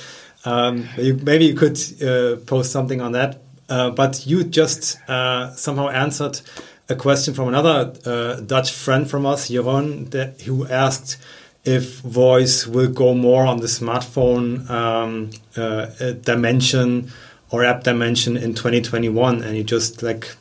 um, 0.45 0.87
maybe 0.97 1.45
you 1.45 1.55
could 1.55 1.79
uh, 2.03 2.35
post 2.45 2.71
something 2.71 3.01
on 3.01 3.13
that 3.13 3.42
uh, 3.73 3.89
but 3.89 4.27
you 4.27 4.43
just 4.43 4.99
uh, 5.09 5.49
somehow 5.55 5.89
answered 5.89 6.39
a 6.89 6.95
question 6.95 7.33
from 7.33 7.47
another 7.47 7.91
uh, 8.05 8.39
Dutch 8.39 8.71
friend 8.71 9.09
from 9.09 9.25
us, 9.25 9.49
Jeroen, 9.49 10.13
who 10.41 10.67
asked 10.67 11.17
if 11.65 12.01
voice 12.01 12.67
will 12.67 12.91
go 12.91 13.15
more 13.15 13.47
on 13.47 13.61
the 13.61 13.67
smartphone 13.79 14.69
um, 14.69 15.31
uh, 15.57 15.87
dimension 16.21 17.11
or 17.49 17.63
app 17.63 17.83
dimension 17.83 18.37
in 18.37 18.53
2021, 18.53 19.41
and 19.41 19.57
you 19.57 19.63
just 19.63 20.03
like 20.03 20.35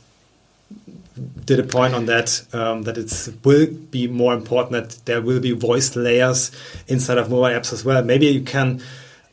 did 1.47 1.59
a 1.59 1.63
point 1.63 1.95
on 1.95 2.05
that 2.05 2.45
um, 2.53 2.83
that 2.83 2.99
it 2.99 3.29
will 3.45 3.67
be 3.91 4.09
more 4.09 4.35
important 4.35 4.73
that 4.73 5.07
there 5.07 5.23
will 5.23 5.41
be 5.41 5.53
voice 5.53 5.97
layers 5.97 6.51
inside 6.87 7.17
of 7.17 7.31
mobile 7.31 7.45
apps 7.45 7.73
as 7.73 7.83
well. 7.83 8.05
Maybe 8.05 8.27
you 8.27 8.43
can 8.43 8.83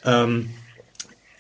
um, 0.06 0.50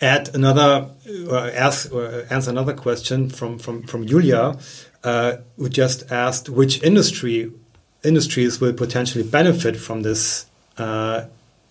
add 0.01 0.33
another, 0.35 0.89
uh, 1.29 1.51
ask, 1.53 1.93
uh, 1.93 2.23
answer 2.29 2.51
another 2.51 2.73
question 2.73 3.29
from 3.29 3.59
from 3.59 3.83
from 3.83 4.05
Julia, 4.05 4.57
uh, 5.03 5.37
who 5.57 5.69
just 5.69 6.11
asked 6.11 6.49
which 6.49 6.81
industry 6.83 7.51
industries 8.03 8.61
will 8.61 8.73
potentially 8.73 9.23
benefit 9.23 9.75
from 9.77 10.03
this 10.03 10.45
uh, 10.77 11.25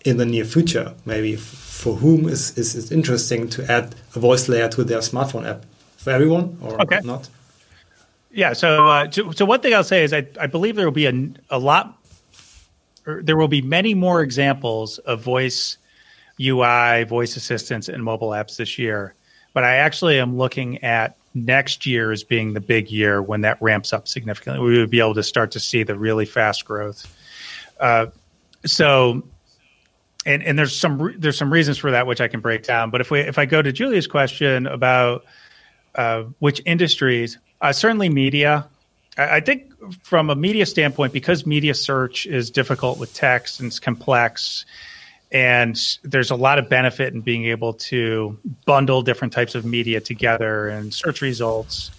in 0.05 0.17
the 0.17 0.25
near 0.25 0.45
future. 0.45 0.93
Maybe 1.05 1.35
for 1.35 1.95
whom 1.95 2.27
is, 2.27 2.57
is 2.57 2.75
is 2.75 2.91
interesting 2.91 3.49
to 3.49 3.71
add 3.71 3.95
a 4.15 4.19
voice 4.19 4.47
layer 4.47 4.69
to 4.69 4.83
their 4.83 4.99
smartphone 4.99 5.47
app 5.47 5.65
for 5.97 6.11
everyone 6.11 6.57
or 6.61 6.81
okay. 6.81 6.99
not. 7.03 7.29
Yeah. 8.31 8.53
So, 8.53 8.87
uh, 8.87 9.09
so, 9.11 9.31
so 9.31 9.45
one 9.45 9.59
thing 9.61 9.73
I'll 9.73 9.83
say 9.83 10.03
is 10.03 10.13
I, 10.13 10.27
I 10.39 10.47
believe 10.47 10.75
there 10.75 10.85
will 10.85 10.91
be 10.91 11.07
a, 11.07 11.29
a 11.49 11.57
lot, 11.57 11.97
there 13.05 13.35
will 13.35 13.47
be 13.47 13.61
many 13.61 13.93
more 13.93 14.21
examples 14.21 14.99
of 14.99 15.21
voice 15.21 15.77
UI, 16.39 17.03
voice 17.03 17.35
assistants, 17.35 17.89
and 17.89 18.03
mobile 18.03 18.29
apps 18.29 18.57
this 18.57 18.77
year. 18.77 19.13
But 19.53 19.63
I 19.63 19.75
actually 19.75 20.19
am 20.19 20.37
looking 20.37 20.83
at 20.83 21.17
next 21.33 21.85
year 21.85 22.11
as 22.11 22.23
being 22.23 22.53
the 22.53 22.61
big 22.61 22.89
year 22.89 23.21
when 23.21 23.41
that 23.41 23.61
ramps 23.61 23.93
up 23.93 24.07
significantly. 24.07 24.61
We 24.61 24.79
would 24.79 24.89
be 24.89 24.99
able 24.99 25.15
to 25.15 25.23
start 25.23 25.51
to 25.51 25.59
see 25.59 25.83
the 25.83 25.97
really 25.97 26.25
fast 26.25 26.65
growth. 26.65 27.13
Uh, 27.79 28.07
so, 28.65 29.23
and 30.25 30.43
and 30.43 30.57
there's 30.57 30.75
some 30.75 31.15
there's 31.17 31.37
some 31.37 31.51
reasons 31.51 31.77
for 31.77 31.91
that 31.91 32.07
which 32.07 32.21
I 32.21 32.27
can 32.27 32.39
break 32.39 32.63
down. 32.63 32.89
But 32.89 33.01
if 33.01 33.11
we 33.11 33.21
if 33.21 33.37
I 33.37 33.45
go 33.45 33.61
to 33.61 33.71
Julia's 33.71 34.07
question 34.07 34.67
about 34.67 35.25
uh, 35.95 36.23
which 36.39 36.61
industries, 36.65 37.37
uh, 37.61 37.73
certainly 37.73 38.09
media. 38.09 38.67
I, 39.17 39.37
I 39.37 39.39
think 39.39 39.71
from 40.03 40.29
a 40.29 40.35
media 40.35 40.65
standpoint, 40.65 41.13
because 41.13 41.45
media 41.45 41.73
search 41.73 42.25
is 42.25 42.51
difficult 42.51 42.99
with 42.99 43.13
text 43.13 43.59
and 43.59 43.67
it's 43.67 43.79
complex 43.79 44.65
and 45.31 45.79
there's 46.03 46.31
a 46.31 46.35
lot 46.35 46.57
of 46.57 46.69
benefit 46.69 47.13
in 47.13 47.21
being 47.21 47.45
able 47.45 47.73
to 47.73 48.37
bundle 48.65 49.01
different 49.01 49.31
types 49.31 49.55
of 49.55 49.63
media 49.63 50.01
together 50.01 50.69
and 50.69 50.93
search 50.93 51.21
results 51.21 51.91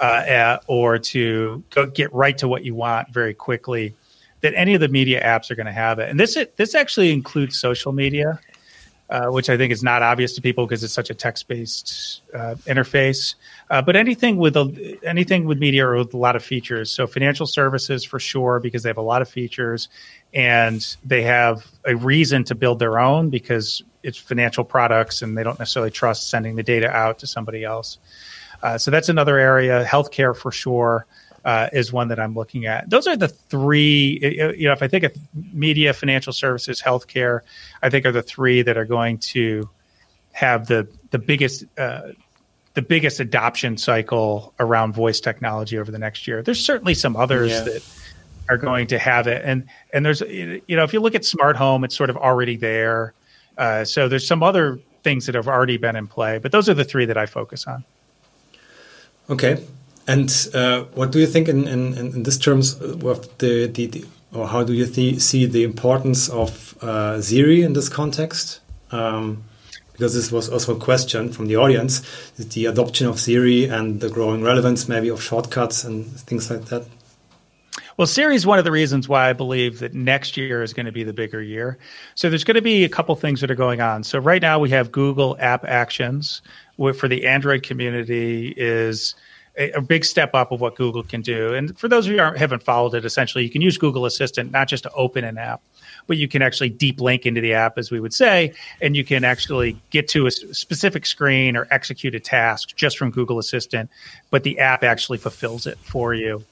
uh, 0.00 0.58
or 0.68 0.98
to 0.98 1.62
get 1.94 2.12
right 2.14 2.38
to 2.38 2.46
what 2.46 2.64
you 2.64 2.74
want 2.74 3.12
very 3.12 3.34
quickly 3.34 3.94
that 4.40 4.54
any 4.54 4.74
of 4.74 4.80
the 4.80 4.88
media 4.88 5.22
apps 5.24 5.50
are 5.50 5.56
going 5.56 5.66
to 5.66 5.72
have 5.72 5.98
it. 5.98 6.08
And 6.08 6.18
this 6.20 6.38
this 6.56 6.74
actually 6.74 7.12
includes 7.12 7.58
social 7.58 7.92
media 7.92 8.38
uh, 9.10 9.26
which 9.28 9.48
I 9.48 9.56
think 9.56 9.72
is 9.72 9.82
not 9.82 10.02
obvious 10.02 10.34
to 10.34 10.42
people 10.42 10.66
because 10.66 10.84
it's 10.84 10.92
such 10.92 11.08
a 11.10 11.14
text-based 11.14 12.22
uh, 12.34 12.54
interface. 12.66 13.34
Uh, 13.70 13.80
but 13.80 13.96
anything 13.96 14.36
with 14.36 14.56
a, 14.56 14.98
anything 15.02 15.46
with 15.46 15.58
media 15.58 15.86
or 15.86 15.96
with 15.96 16.12
a 16.12 16.18
lot 16.18 16.36
of 16.36 16.44
features. 16.44 16.90
So 16.90 17.06
financial 17.06 17.46
services 17.46 18.04
for 18.04 18.18
sure 18.18 18.60
because 18.60 18.82
they 18.82 18.90
have 18.90 18.98
a 18.98 19.02
lot 19.02 19.22
of 19.22 19.28
features, 19.28 19.88
and 20.34 20.84
they 21.04 21.22
have 21.22 21.66
a 21.86 21.96
reason 21.96 22.44
to 22.44 22.54
build 22.54 22.78
their 22.78 22.98
own 22.98 23.30
because 23.30 23.82
it's 24.02 24.18
financial 24.18 24.64
products 24.64 25.22
and 25.22 25.36
they 25.36 25.42
don't 25.42 25.58
necessarily 25.58 25.90
trust 25.90 26.28
sending 26.28 26.56
the 26.56 26.62
data 26.62 26.88
out 26.88 27.18
to 27.20 27.26
somebody 27.26 27.64
else. 27.64 27.98
Uh, 28.62 28.76
so 28.76 28.90
that's 28.90 29.08
another 29.08 29.38
area. 29.38 29.84
Healthcare 29.84 30.36
for 30.36 30.50
sure 30.50 31.06
uh, 31.48 31.70
is 31.72 31.90
one 31.94 32.08
that 32.08 32.20
I'm 32.20 32.34
looking 32.34 32.66
at. 32.66 32.90
Those 32.90 33.06
are 33.06 33.16
the 33.16 33.28
three. 33.28 34.18
You 34.54 34.68
know, 34.68 34.72
if 34.74 34.82
I 34.82 34.88
think 34.88 35.04
of 35.04 35.16
media, 35.34 35.94
financial 35.94 36.34
services, 36.34 36.82
healthcare, 36.82 37.40
I 37.82 37.88
think 37.88 38.04
are 38.04 38.12
the 38.12 38.22
three 38.22 38.60
that 38.60 38.76
are 38.76 38.84
going 38.84 39.16
to 39.32 39.68
have 40.32 40.66
the 40.68 40.86
the 41.10 41.18
biggest. 41.18 41.64
Uh, 41.78 42.12
the 42.74 42.82
biggest 42.82 43.18
adoption 43.18 43.76
cycle 43.76 44.54
around 44.60 44.92
voice 44.92 45.18
technology 45.18 45.76
over 45.78 45.90
the 45.90 45.98
next 45.98 46.28
year. 46.28 46.44
There's 46.44 46.64
certainly 46.64 46.94
some 46.94 47.16
others 47.16 47.50
yeah. 47.50 47.62
that 47.62 47.84
are 48.48 48.56
going 48.56 48.86
to 48.88 49.00
have 49.00 49.26
it, 49.26 49.42
and 49.44 49.64
and 49.92 50.06
there's 50.06 50.20
you 50.20 50.62
know 50.68 50.84
if 50.84 50.92
you 50.92 51.00
look 51.00 51.16
at 51.16 51.24
smart 51.24 51.56
home, 51.56 51.82
it's 51.82 51.96
sort 51.96 52.08
of 52.08 52.16
already 52.16 52.56
there. 52.56 53.14
Uh, 53.56 53.84
so 53.84 54.06
there's 54.06 54.24
some 54.24 54.44
other 54.44 54.78
things 55.02 55.26
that 55.26 55.34
have 55.34 55.48
already 55.48 55.76
been 55.76 55.96
in 55.96 56.06
play, 56.06 56.38
but 56.38 56.52
those 56.52 56.68
are 56.68 56.74
the 56.74 56.84
three 56.84 57.06
that 57.06 57.16
I 57.16 57.26
focus 57.26 57.66
on. 57.66 57.84
Okay, 59.28 59.60
and 60.08 60.48
uh, 60.54 60.84
what 60.94 61.12
do 61.12 61.20
you 61.20 61.26
think 61.26 61.48
in, 61.48 61.68
in, 61.68 61.96
in 61.96 62.22
this 62.22 62.38
terms 62.38 62.74
of 62.80 63.38
the, 63.38 63.66
the, 63.66 63.86
the 63.86 64.04
or 64.32 64.48
how 64.48 64.62
do 64.64 64.72
you 64.72 64.86
th 64.86 65.20
see 65.20 65.46
the 65.46 65.64
importance 65.64 66.28
of 66.28 66.76
uh, 66.82 67.20
Siri 67.20 67.62
in 67.62 67.72
this 67.74 67.88
context? 67.88 68.60
Um, 68.90 69.44
because 69.92 70.14
this 70.14 70.30
was 70.30 70.48
also 70.48 70.76
a 70.76 70.78
question 70.78 71.32
from 71.32 71.46
the 71.46 71.56
audience: 71.56 72.02
the 72.36 72.66
adoption 72.66 73.06
of 73.06 73.18
Siri 73.18 73.64
and 73.64 74.00
the 74.00 74.08
growing 74.08 74.42
relevance, 74.42 74.88
maybe 74.88 75.08
of 75.08 75.22
shortcuts 75.22 75.84
and 75.84 76.06
things 76.20 76.50
like 76.50 76.66
that. 76.66 76.84
Well, 77.96 78.06
Siri 78.06 78.36
is 78.36 78.46
one 78.46 78.60
of 78.60 78.64
the 78.64 78.70
reasons 78.70 79.08
why 79.08 79.28
I 79.28 79.32
believe 79.32 79.80
that 79.80 79.92
next 79.92 80.36
year 80.36 80.62
is 80.62 80.72
going 80.72 80.86
to 80.86 80.92
be 80.92 81.02
the 81.02 81.12
bigger 81.12 81.42
year. 81.42 81.78
So 82.14 82.30
there's 82.30 82.44
going 82.44 82.54
to 82.54 82.62
be 82.62 82.84
a 82.84 82.88
couple 82.88 83.16
things 83.16 83.40
that 83.40 83.50
are 83.50 83.56
going 83.56 83.80
on. 83.80 84.04
So 84.04 84.20
right 84.20 84.40
now 84.40 84.60
we 84.60 84.70
have 84.70 84.92
Google 84.92 85.36
App 85.40 85.64
Actions, 85.64 86.42
for 86.76 87.08
the 87.08 87.26
Android 87.26 87.64
community 87.64 88.54
is 88.56 89.16
a, 89.58 89.72
a, 89.72 89.80
big 89.80 90.04
step 90.04 90.34
up 90.34 90.52
of 90.52 90.60
what 90.60 90.76
Google 90.76 91.02
can 91.02 91.20
do. 91.20 91.52
And 91.52 91.76
for 91.78 91.88
those 91.88 92.06
of 92.06 92.12
you 92.12 92.22
who 92.22 92.34
haven't 92.34 92.62
followed 92.62 92.94
it, 92.94 93.04
essentially, 93.04 93.44
you 93.44 93.50
can 93.50 93.60
use 93.60 93.76
Google 93.76 94.06
Assistant 94.06 94.52
not 94.52 94.68
just 94.68 94.84
to 94.84 94.92
open 94.92 95.24
an 95.24 95.36
app, 95.36 95.60
but 96.06 96.16
you 96.16 96.28
can 96.28 96.42
actually 96.42 96.70
deep 96.70 97.00
link 97.00 97.26
into 97.26 97.40
the 97.40 97.52
app, 97.52 97.76
as 97.76 97.90
we 97.90 98.00
would 98.00 98.14
say, 98.14 98.54
and 98.80 98.96
you 98.96 99.04
can 99.04 99.24
actually 99.24 99.76
get 99.90 100.08
to 100.08 100.26
a 100.26 100.30
specific 100.30 101.04
screen 101.04 101.56
or 101.56 101.66
execute 101.70 102.14
a 102.14 102.20
task 102.20 102.76
just 102.76 102.96
from 102.96 103.10
Google 103.10 103.38
Assistant, 103.38 103.90
but 104.30 104.44
the 104.44 104.58
app 104.58 104.82
actually 104.82 105.18
fulfills 105.18 105.66
it 105.66 105.78
for 105.78 106.14
you. 106.14 106.44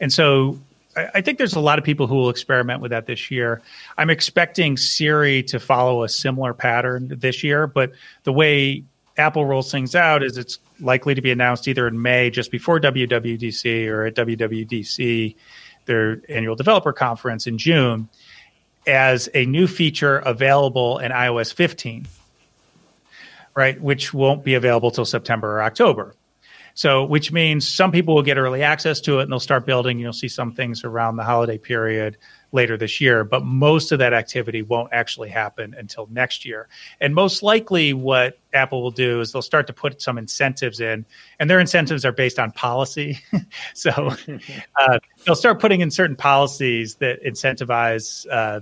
And 0.00 0.12
so 0.12 0.58
I 0.96 1.20
think 1.20 1.38
there's 1.38 1.54
a 1.54 1.60
lot 1.60 1.78
of 1.78 1.84
people 1.84 2.06
who 2.06 2.14
will 2.14 2.30
experiment 2.30 2.80
with 2.80 2.90
that 2.90 3.06
this 3.06 3.30
year. 3.30 3.60
I'm 3.98 4.10
expecting 4.10 4.76
Siri 4.76 5.42
to 5.44 5.58
follow 5.58 6.04
a 6.04 6.08
similar 6.08 6.54
pattern 6.54 7.08
this 7.10 7.42
year, 7.42 7.66
but 7.66 7.92
the 8.22 8.32
way 8.32 8.84
Apple 9.16 9.46
rolls 9.46 9.70
things 9.70 9.94
out 9.94 10.22
is 10.22 10.36
it's 10.36 10.58
likely 10.80 11.14
to 11.14 11.22
be 11.22 11.30
announced 11.30 11.68
either 11.68 11.86
in 11.86 12.00
May, 12.02 12.30
just 12.30 12.50
before 12.50 12.80
WWDC, 12.80 13.88
or 13.88 14.06
at 14.06 14.14
WWDC, 14.14 15.36
their 15.86 16.20
annual 16.28 16.56
developer 16.56 16.92
conference 16.92 17.46
in 17.46 17.58
June, 17.58 18.08
as 18.86 19.28
a 19.34 19.46
new 19.46 19.66
feature 19.66 20.18
available 20.18 20.98
in 20.98 21.12
iOS 21.12 21.52
15, 21.52 22.06
right? 23.54 23.80
Which 23.80 24.12
won't 24.12 24.44
be 24.44 24.54
available 24.54 24.90
till 24.90 25.04
September 25.04 25.58
or 25.58 25.62
October. 25.62 26.14
So, 26.76 27.04
which 27.04 27.30
means 27.30 27.68
some 27.68 27.92
people 27.92 28.16
will 28.16 28.24
get 28.24 28.36
early 28.36 28.62
access 28.64 29.00
to 29.02 29.20
it 29.20 29.22
and 29.24 29.32
they'll 29.32 29.38
start 29.38 29.64
building. 29.64 30.00
You'll 30.00 30.12
see 30.12 30.26
some 30.28 30.52
things 30.52 30.82
around 30.82 31.16
the 31.16 31.22
holiday 31.22 31.56
period 31.56 32.16
later 32.54 32.76
this 32.76 33.00
year, 33.00 33.24
but 33.24 33.44
most 33.44 33.92
of 33.92 33.98
that 33.98 34.14
activity 34.14 34.62
won't 34.62 34.92
actually 34.92 35.28
happen 35.28 35.74
until 35.76 36.08
next 36.10 36.44
year. 36.44 36.68
And 37.00 37.14
most 37.14 37.42
likely, 37.42 37.92
what 37.92 38.38
Apple 38.54 38.80
will 38.80 38.92
do 38.92 39.20
is 39.20 39.32
they'll 39.32 39.42
start 39.42 39.66
to 39.66 39.72
put 39.72 40.00
some 40.00 40.16
incentives 40.16 40.80
in, 40.80 41.04
and 41.40 41.50
their 41.50 41.60
incentives 41.60 42.04
are 42.04 42.12
based 42.12 42.38
on 42.38 42.52
policy. 42.52 43.18
so 43.74 43.90
uh, 44.80 44.98
they'll 45.26 45.34
start 45.34 45.60
putting 45.60 45.80
in 45.80 45.90
certain 45.90 46.16
policies 46.16 46.94
that 46.96 47.22
incentivize 47.24 48.26
uh, 48.30 48.60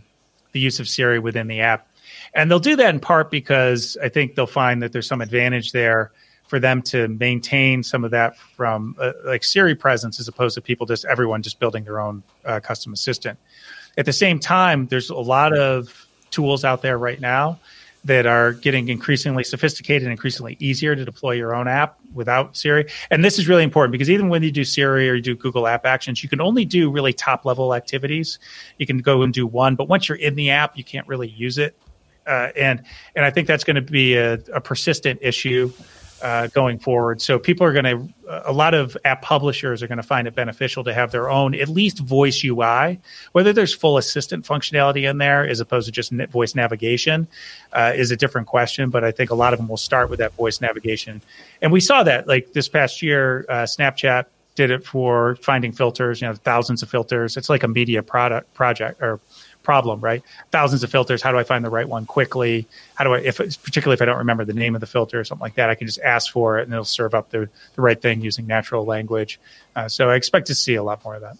the 0.52 0.60
use 0.60 0.80
of 0.80 0.88
Siri 0.88 1.18
within 1.18 1.46
the 1.46 1.60
app. 1.60 1.86
And 2.34 2.50
they'll 2.50 2.58
do 2.58 2.76
that 2.76 2.94
in 2.94 3.00
part 3.00 3.30
because 3.30 3.96
I 4.02 4.08
think 4.08 4.34
they'll 4.34 4.46
find 4.46 4.82
that 4.82 4.92
there's 4.92 5.06
some 5.06 5.20
advantage 5.20 5.72
there 5.72 6.12
for 6.46 6.58
them 6.58 6.82
to 6.82 7.08
maintain 7.08 7.82
some 7.82 8.04
of 8.04 8.10
that 8.10 8.36
from 8.36 8.94
uh, 9.00 9.12
like 9.24 9.42
Siri 9.42 9.74
presence 9.74 10.20
as 10.20 10.28
opposed 10.28 10.54
to 10.54 10.60
people 10.60 10.86
just 10.86 11.04
everyone 11.06 11.40
just 11.40 11.58
building 11.58 11.84
their 11.84 12.00
own 12.00 12.22
uh, 12.44 12.60
custom 12.60 12.92
assistant. 12.92 13.38
At 13.96 14.06
the 14.06 14.12
same 14.12 14.38
time, 14.38 14.86
there's 14.88 15.10
a 15.10 15.16
lot 15.16 15.56
of 15.56 16.06
tools 16.30 16.64
out 16.64 16.82
there 16.82 16.98
right 16.98 17.20
now 17.20 17.58
that 18.04 18.26
are 18.26 18.52
getting 18.52 18.88
increasingly 18.88 19.44
sophisticated 19.44 20.02
and 20.02 20.10
increasingly 20.10 20.56
easier 20.58 20.96
to 20.96 21.04
deploy 21.04 21.32
your 21.32 21.54
own 21.54 21.68
app 21.68 21.98
without 22.14 22.56
Siri. 22.56 22.86
And 23.10 23.24
this 23.24 23.38
is 23.38 23.46
really 23.46 23.62
important 23.62 23.92
because 23.92 24.10
even 24.10 24.28
when 24.28 24.42
you 24.42 24.50
do 24.50 24.64
Siri 24.64 25.08
or 25.08 25.14
you 25.14 25.22
do 25.22 25.36
Google 25.36 25.68
App 25.68 25.86
Actions, 25.86 26.22
you 26.22 26.28
can 26.28 26.40
only 26.40 26.64
do 26.64 26.90
really 26.90 27.12
top 27.12 27.44
level 27.44 27.74
activities. 27.74 28.40
You 28.78 28.86
can 28.86 28.98
go 28.98 29.22
and 29.22 29.32
do 29.32 29.46
one, 29.46 29.76
but 29.76 29.88
once 29.88 30.08
you're 30.08 30.18
in 30.18 30.34
the 30.34 30.50
app, 30.50 30.76
you 30.76 30.82
can't 30.82 31.06
really 31.06 31.28
use 31.28 31.58
it. 31.58 31.76
Uh, 32.26 32.48
and 32.56 32.82
and 33.16 33.24
I 33.24 33.30
think 33.30 33.48
that's 33.48 33.64
going 33.64 33.76
to 33.76 33.82
be 33.82 34.14
a, 34.14 34.34
a 34.54 34.60
persistent 34.60 35.18
issue 35.22 35.72
uh, 36.22 36.46
going 36.48 36.78
forward. 36.78 37.20
So 37.20 37.38
people 37.38 37.66
are 37.66 37.72
going 37.72 37.84
to, 37.84 38.08
a 38.48 38.52
lot 38.52 38.74
of 38.74 38.96
app 39.04 39.22
publishers 39.22 39.82
are 39.82 39.88
going 39.88 39.98
to 39.98 40.04
find 40.04 40.28
it 40.28 40.34
beneficial 40.34 40.84
to 40.84 40.94
have 40.94 41.10
their 41.10 41.28
own 41.28 41.54
at 41.54 41.68
least 41.68 41.98
voice 41.98 42.44
UI. 42.44 43.00
Whether 43.32 43.52
there's 43.52 43.74
full 43.74 43.98
assistant 43.98 44.46
functionality 44.46 45.10
in 45.10 45.18
there 45.18 45.46
as 45.46 45.58
opposed 45.58 45.86
to 45.86 45.92
just 45.92 46.12
voice 46.30 46.54
navigation 46.54 47.26
uh, 47.72 47.92
is 47.94 48.12
a 48.12 48.16
different 48.16 48.46
question. 48.46 48.88
But 48.88 49.02
I 49.02 49.10
think 49.10 49.30
a 49.30 49.34
lot 49.34 49.52
of 49.52 49.58
them 49.58 49.68
will 49.68 49.76
start 49.76 50.08
with 50.10 50.20
that 50.20 50.32
voice 50.34 50.60
navigation, 50.60 51.20
and 51.60 51.72
we 51.72 51.80
saw 51.80 52.02
that 52.04 52.28
like 52.28 52.52
this 52.52 52.68
past 52.68 53.02
year, 53.02 53.44
uh, 53.48 53.64
Snapchat 53.64 54.26
did 54.54 54.70
it 54.70 54.86
for 54.86 55.36
finding 55.36 55.72
filters. 55.72 56.20
You 56.20 56.28
know, 56.28 56.34
thousands 56.34 56.82
of 56.82 56.88
filters. 56.88 57.36
It's 57.36 57.48
like 57.48 57.64
a 57.64 57.68
media 57.68 58.02
product 58.02 58.54
project 58.54 59.02
or 59.02 59.18
problem, 59.62 60.00
right? 60.00 60.22
Thousands 60.50 60.82
of 60.82 60.90
filters. 60.90 61.22
How 61.22 61.32
do 61.32 61.38
I 61.38 61.44
find 61.44 61.64
the 61.64 61.70
right 61.70 61.88
one 61.88 62.06
quickly? 62.06 62.66
How 62.94 63.04
do 63.04 63.14
I, 63.14 63.18
if 63.20 63.40
it's 63.40 63.56
particularly 63.56 63.94
if 63.94 64.02
I 64.02 64.04
don't 64.04 64.18
remember 64.18 64.44
the 64.44 64.52
name 64.52 64.74
of 64.74 64.80
the 64.80 64.86
filter 64.86 65.20
or 65.20 65.24
something 65.24 65.42
like 65.42 65.54
that, 65.54 65.70
I 65.70 65.74
can 65.74 65.86
just 65.86 66.00
ask 66.00 66.32
for 66.32 66.58
it 66.58 66.64
and 66.64 66.72
it'll 66.72 66.84
serve 66.84 67.14
up 67.14 67.30
the, 67.30 67.48
the 67.74 67.82
right 67.82 68.00
thing 68.00 68.20
using 68.20 68.46
natural 68.46 68.84
language. 68.84 69.40
Uh, 69.76 69.88
so 69.88 70.10
I 70.10 70.16
expect 70.16 70.46
to 70.48 70.54
see 70.54 70.74
a 70.74 70.82
lot 70.82 71.04
more 71.04 71.14
of 71.14 71.22
that. 71.22 71.36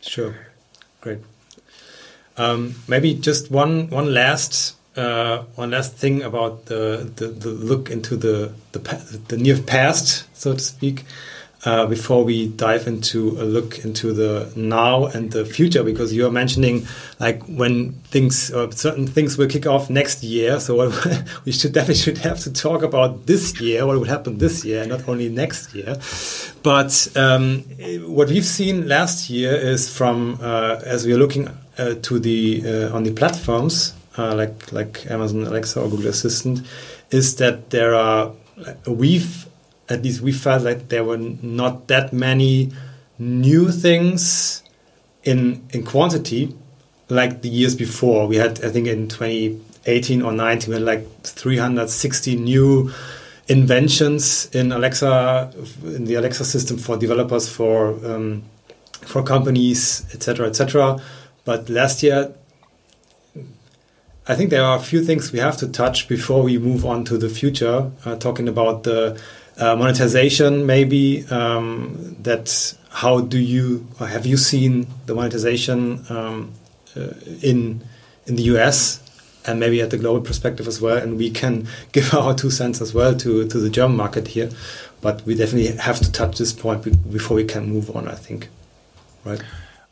Sure, 0.00 0.34
great. 1.00 1.18
Um, 2.36 2.74
maybe 2.88 3.14
just 3.14 3.50
one 3.50 3.90
one 3.90 4.14
last 4.14 4.76
uh, 4.96 5.44
one 5.56 5.70
last 5.70 5.94
thing 5.94 6.22
about 6.22 6.66
the, 6.66 7.10
the, 7.16 7.28
the 7.28 7.50
look 7.50 7.90
into 7.90 8.16
the, 8.16 8.52
the 8.72 8.78
the 9.28 9.36
near 9.36 9.60
past, 9.60 10.24
so 10.36 10.54
to 10.54 10.58
speak 10.58 11.04
uh, 11.64 11.86
before 11.86 12.24
we 12.24 12.48
dive 12.48 12.86
into 12.86 13.30
a 13.40 13.44
look 13.44 13.84
into 13.84 14.12
the 14.12 14.50
now 14.56 15.06
and 15.06 15.30
the 15.30 15.44
future, 15.44 15.82
because 15.82 16.12
you 16.12 16.26
are 16.26 16.30
mentioning 16.30 16.86
like 17.18 17.42
when 17.44 17.92
things 18.10 18.50
or 18.50 18.72
certain 18.72 19.06
things 19.06 19.36
will 19.36 19.48
kick 19.48 19.66
off 19.66 19.90
next 19.90 20.22
year. 20.22 20.58
So 20.58 20.90
we 21.44 21.52
should 21.52 21.72
definitely 21.72 21.96
should 21.96 22.18
have 22.18 22.40
to 22.40 22.52
talk 22.52 22.82
about 22.82 23.26
this 23.26 23.60
year, 23.60 23.86
what 23.86 23.98
would 23.98 24.08
happen 24.08 24.38
this 24.38 24.64
year, 24.64 24.86
not 24.86 25.06
only 25.08 25.28
next 25.28 25.74
year. 25.74 25.96
But 26.62 27.08
um, 27.14 27.60
what 28.06 28.28
we've 28.28 28.44
seen 28.44 28.88
last 28.88 29.28
year 29.28 29.54
is 29.54 29.94
from 29.94 30.38
uh, 30.40 30.80
as 30.84 31.06
we 31.06 31.12
are 31.12 31.18
looking 31.18 31.48
uh, 31.76 31.94
to 32.02 32.18
the 32.18 32.62
uh, 32.64 32.96
on 32.96 33.04
the 33.04 33.12
platforms 33.12 33.94
uh, 34.16 34.34
like 34.34 34.72
like 34.72 35.10
Amazon 35.10 35.44
Alexa 35.44 35.80
or 35.80 35.88
Google 35.88 36.08
Assistant, 36.08 36.62
is 37.10 37.36
that 37.36 37.70
there 37.70 37.94
are 37.94 38.32
we've 38.86 39.46
at 39.90 40.02
least 40.02 40.20
we 40.20 40.32
felt 40.32 40.62
like 40.62 40.88
there 40.88 41.04
were 41.04 41.18
not 41.18 41.88
that 41.88 42.12
many 42.12 42.72
new 43.18 43.70
things 43.70 44.62
in 45.24 45.62
in 45.70 45.84
quantity 45.84 46.54
like 47.10 47.42
the 47.42 47.48
years 47.48 47.74
before. 47.74 48.26
We 48.26 48.36
had, 48.36 48.64
I 48.64 48.70
think, 48.70 48.86
in 48.86 49.08
2018 49.08 50.22
or 50.22 50.32
19, 50.32 50.68
we 50.68 50.74
had 50.74 50.84
like 50.84 51.22
360 51.24 52.36
new 52.36 52.92
inventions 53.48 54.48
in 54.54 54.70
Alexa, 54.70 55.52
in 55.84 56.04
the 56.04 56.14
Alexa 56.14 56.44
system 56.44 56.78
for 56.78 56.96
developers, 56.96 57.48
for 57.48 57.88
um, 58.06 58.44
for 59.02 59.22
companies, 59.22 60.06
etc., 60.14 60.46
etc. 60.46 61.00
But 61.44 61.68
last 61.68 62.02
year, 62.02 62.32
I 64.28 64.36
think 64.36 64.50
there 64.50 64.62
are 64.62 64.76
a 64.76 64.80
few 64.80 65.02
things 65.04 65.32
we 65.32 65.40
have 65.40 65.56
to 65.56 65.68
touch 65.68 66.06
before 66.06 66.42
we 66.42 66.58
move 66.58 66.86
on 66.86 67.04
to 67.06 67.18
the 67.18 67.28
future. 67.28 67.90
Uh, 68.04 68.14
talking 68.16 68.48
about 68.48 68.84
the 68.84 69.20
uh, 69.60 69.76
monetization 69.76 70.66
maybe 70.66 71.24
um, 71.30 72.16
that 72.20 72.74
how 72.90 73.20
do 73.20 73.38
you 73.38 73.86
or 74.00 74.06
have 74.06 74.26
you 74.26 74.36
seen 74.36 74.86
the 75.06 75.14
monetization 75.14 76.04
um, 76.08 76.52
uh, 76.96 77.08
in 77.42 77.80
in 78.26 78.36
the 78.36 78.42
US 78.54 79.02
and 79.46 79.58
maybe 79.58 79.80
at 79.80 79.90
the 79.90 79.96
global 79.96 80.20
perspective 80.20 80.66
as 80.66 80.80
well 80.80 80.96
and 80.96 81.16
we 81.16 81.30
can 81.30 81.66
give 81.92 82.12
our 82.14 82.34
two 82.34 82.50
cents 82.50 82.80
as 82.80 82.94
well 82.94 83.14
to 83.16 83.46
to 83.48 83.58
the 83.58 83.70
German 83.70 83.96
market 83.96 84.28
here 84.28 84.50
but 85.00 85.24
we 85.26 85.34
definitely 85.34 85.76
have 85.76 85.98
to 86.00 86.10
touch 86.10 86.38
this 86.38 86.52
point 86.52 86.82
before 87.10 87.36
we 87.36 87.44
can 87.44 87.66
move 87.66 87.94
on 87.94 88.08
I 88.08 88.14
think 88.14 88.48
right 89.24 89.42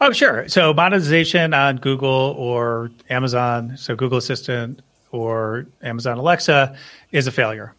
Oh, 0.00 0.12
sure. 0.12 0.48
So 0.48 0.72
monetization 0.72 1.52
on 1.52 1.78
Google 1.78 2.36
or 2.38 2.90
Amazon, 3.10 3.76
so 3.76 3.96
Google 3.96 4.18
Assistant 4.18 4.80
or 5.10 5.66
Amazon 5.82 6.18
Alexa 6.18 6.76
is 7.10 7.26
a 7.26 7.32
failure. 7.32 7.74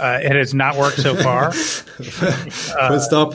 Uh, 0.00 0.18
it 0.22 0.32
has 0.32 0.54
not 0.54 0.76
worked 0.76 0.98
so 0.98 1.14
far. 1.14 1.52
Full 1.52 3.00
stop. 3.00 3.34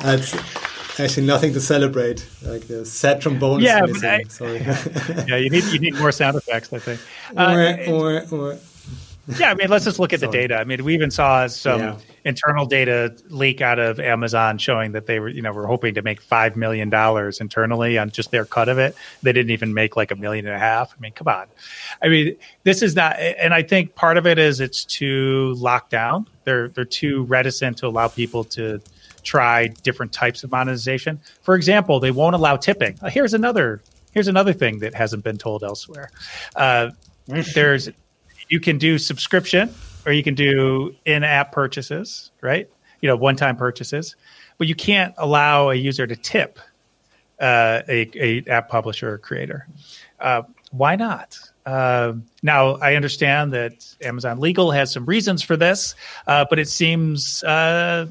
That's 0.00 0.34
actually 0.98 1.26
nothing 1.26 1.52
to 1.52 1.60
celebrate. 1.60 2.26
Like 2.42 2.66
the 2.68 2.86
sad 2.86 3.20
trombone 3.20 3.60
yeah, 3.60 3.84
is 3.84 3.92
missing. 3.92 4.08
I, 4.08 4.22
Sorry. 4.28 4.58
yeah, 5.28 5.36
you 5.36 5.50
need 5.50 5.64
you 5.64 5.78
need 5.78 5.94
more 5.96 6.10
sound 6.10 6.36
effects. 6.36 6.72
I 6.72 6.78
think. 6.78 7.00
Uh, 7.36 7.76
or, 7.88 7.92
or, 7.92 8.26
or 8.30 8.58
yeah, 9.36 9.50
I 9.50 9.54
mean, 9.54 9.68
let's 9.68 9.84
just 9.84 9.98
look 9.98 10.14
at 10.14 10.20
the 10.20 10.28
data. 10.28 10.56
I 10.56 10.64
mean, 10.64 10.82
we 10.84 10.94
even 10.94 11.10
saw 11.10 11.46
some 11.48 11.80
Yeah. 11.80 11.98
Internal 12.28 12.66
data 12.66 13.16
leak 13.30 13.62
out 13.62 13.78
of 13.78 13.98
Amazon 13.98 14.58
showing 14.58 14.92
that 14.92 15.06
they 15.06 15.18
were, 15.18 15.30
you 15.30 15.40
know, 15.40 15.50
were 15.50 15.66
hoping 15.66 15.94
to 15.94 16.02
make 16.02 16.20
five 16.20 16.56
million 16.56 16.90
dollars 16.90 17.40
internally 17.40 17.96
on 17.96 18.10
just 18.10 18.30
their 18.30 18.44
cut 18.44 18.68
of 18.68 18.78
it. 18.78 18.94
They 19.22 19.32
didn't 19.32 19.50
even 19.50 19.72
make 19.72 19.96
like 19.96 20.10
a 20.10 20.16
million 20.16 20.46
and 20.46 20.54
a 20.54 20.58
half. 20.58 20.94
I 20.96 21.00
mean, 21.00 21.12
come 21.12 21.26
on. 21.26 21.46
I 22.02 22.08
mean, 22.08 22.36
this 22.64 22.82
is 22.82 22.94
not, 22.94 23.18
and 23.18 23.54
I 23.54 23.62
think 23.62 23.94
part 23.94 24.18
of 24.18 24.26
it 24.26 24.38
is 24.38 24.60
it's 24.60 24.84
too 24.84 25.54
locked 25.56 25.90
down. 25.90 26.28
They're 26.44 26.68
they're 26.68 26.84
too 26.84 27.24
reticent 27.24 27.78
to 27.78 27.86
allow 27.86 28.08
people 28.08 28.44
to 28.44 28.80
try 29.22 29.68
different 29.68 30.12
types 30.12 30.44
of 30.44 30.50
monetization. 30.50 31.20
For 31.40 31.54
example, 31.54 31.98
they 31.98 32.10
won't 32.10 32.34
allow 32.34 32.56
tipping. 32.56 32.98
Uh, 33.00 33.08
Here's 33.08 33.32
another 33.32 33.82
here's 34.12 34.28
another 34.28 34.52
thing 34.52 34.80
that 34.80 34.94
hasn't 34.94 35.24
been 35.24 35.38
told 35.38 35.64
elsewhere. 35.64 36.10
Uh, 36.54 36.90
there's 37.54 37.88
you 38.50 38.60
can 38.60 38.76
do 38.76 38.98
subscription 38.98 39.74
or 40.08 40.12
you 40.12 40.22
can 40.22 40.34
do 40.34 40.94
in-app 41.04 41.52
purchases, 41.52 42.30
right? 42.40 42.66
You 43.02 43.08
know, 43.08 43.16
one-time 43.16 43.56
purchases, 43.56 44.16
but 44.56 44.66
you 44.66 44.74
can't 44.74 45.14
allow 45.18 45.68
a 45.68 45.74
user 45.74 46.06
to 46.06 46.16
tip 46.16 46.58
uh, 47.38 47.82
a, 47.86 48.10
a 48.14 48.44
app 48.48 48.70
publisher 48.70 49.12
or 49.12 49.18
creator. 49.18 49.68
Uh, 50.18 50.42
why 50.70 50.96
not? 50.96 51.38
Uh, 51.66 52.14
now, 52.42 52.76
I 52.76 52.94
understand 52.94 53.52
that 53.52 53.94
Amazon 54.00 54.40
Legal 54.40 54.70
has 54.70 54.90
some 54.90 55.04
reasons 55.04 55.42
for 55.42 55.58
this, 55.58 55.94
uh, 56.26 56.46
but 56.48 56.58
it 56.58 56.68
seems 56.68 57.44
uh, 57.44 58.06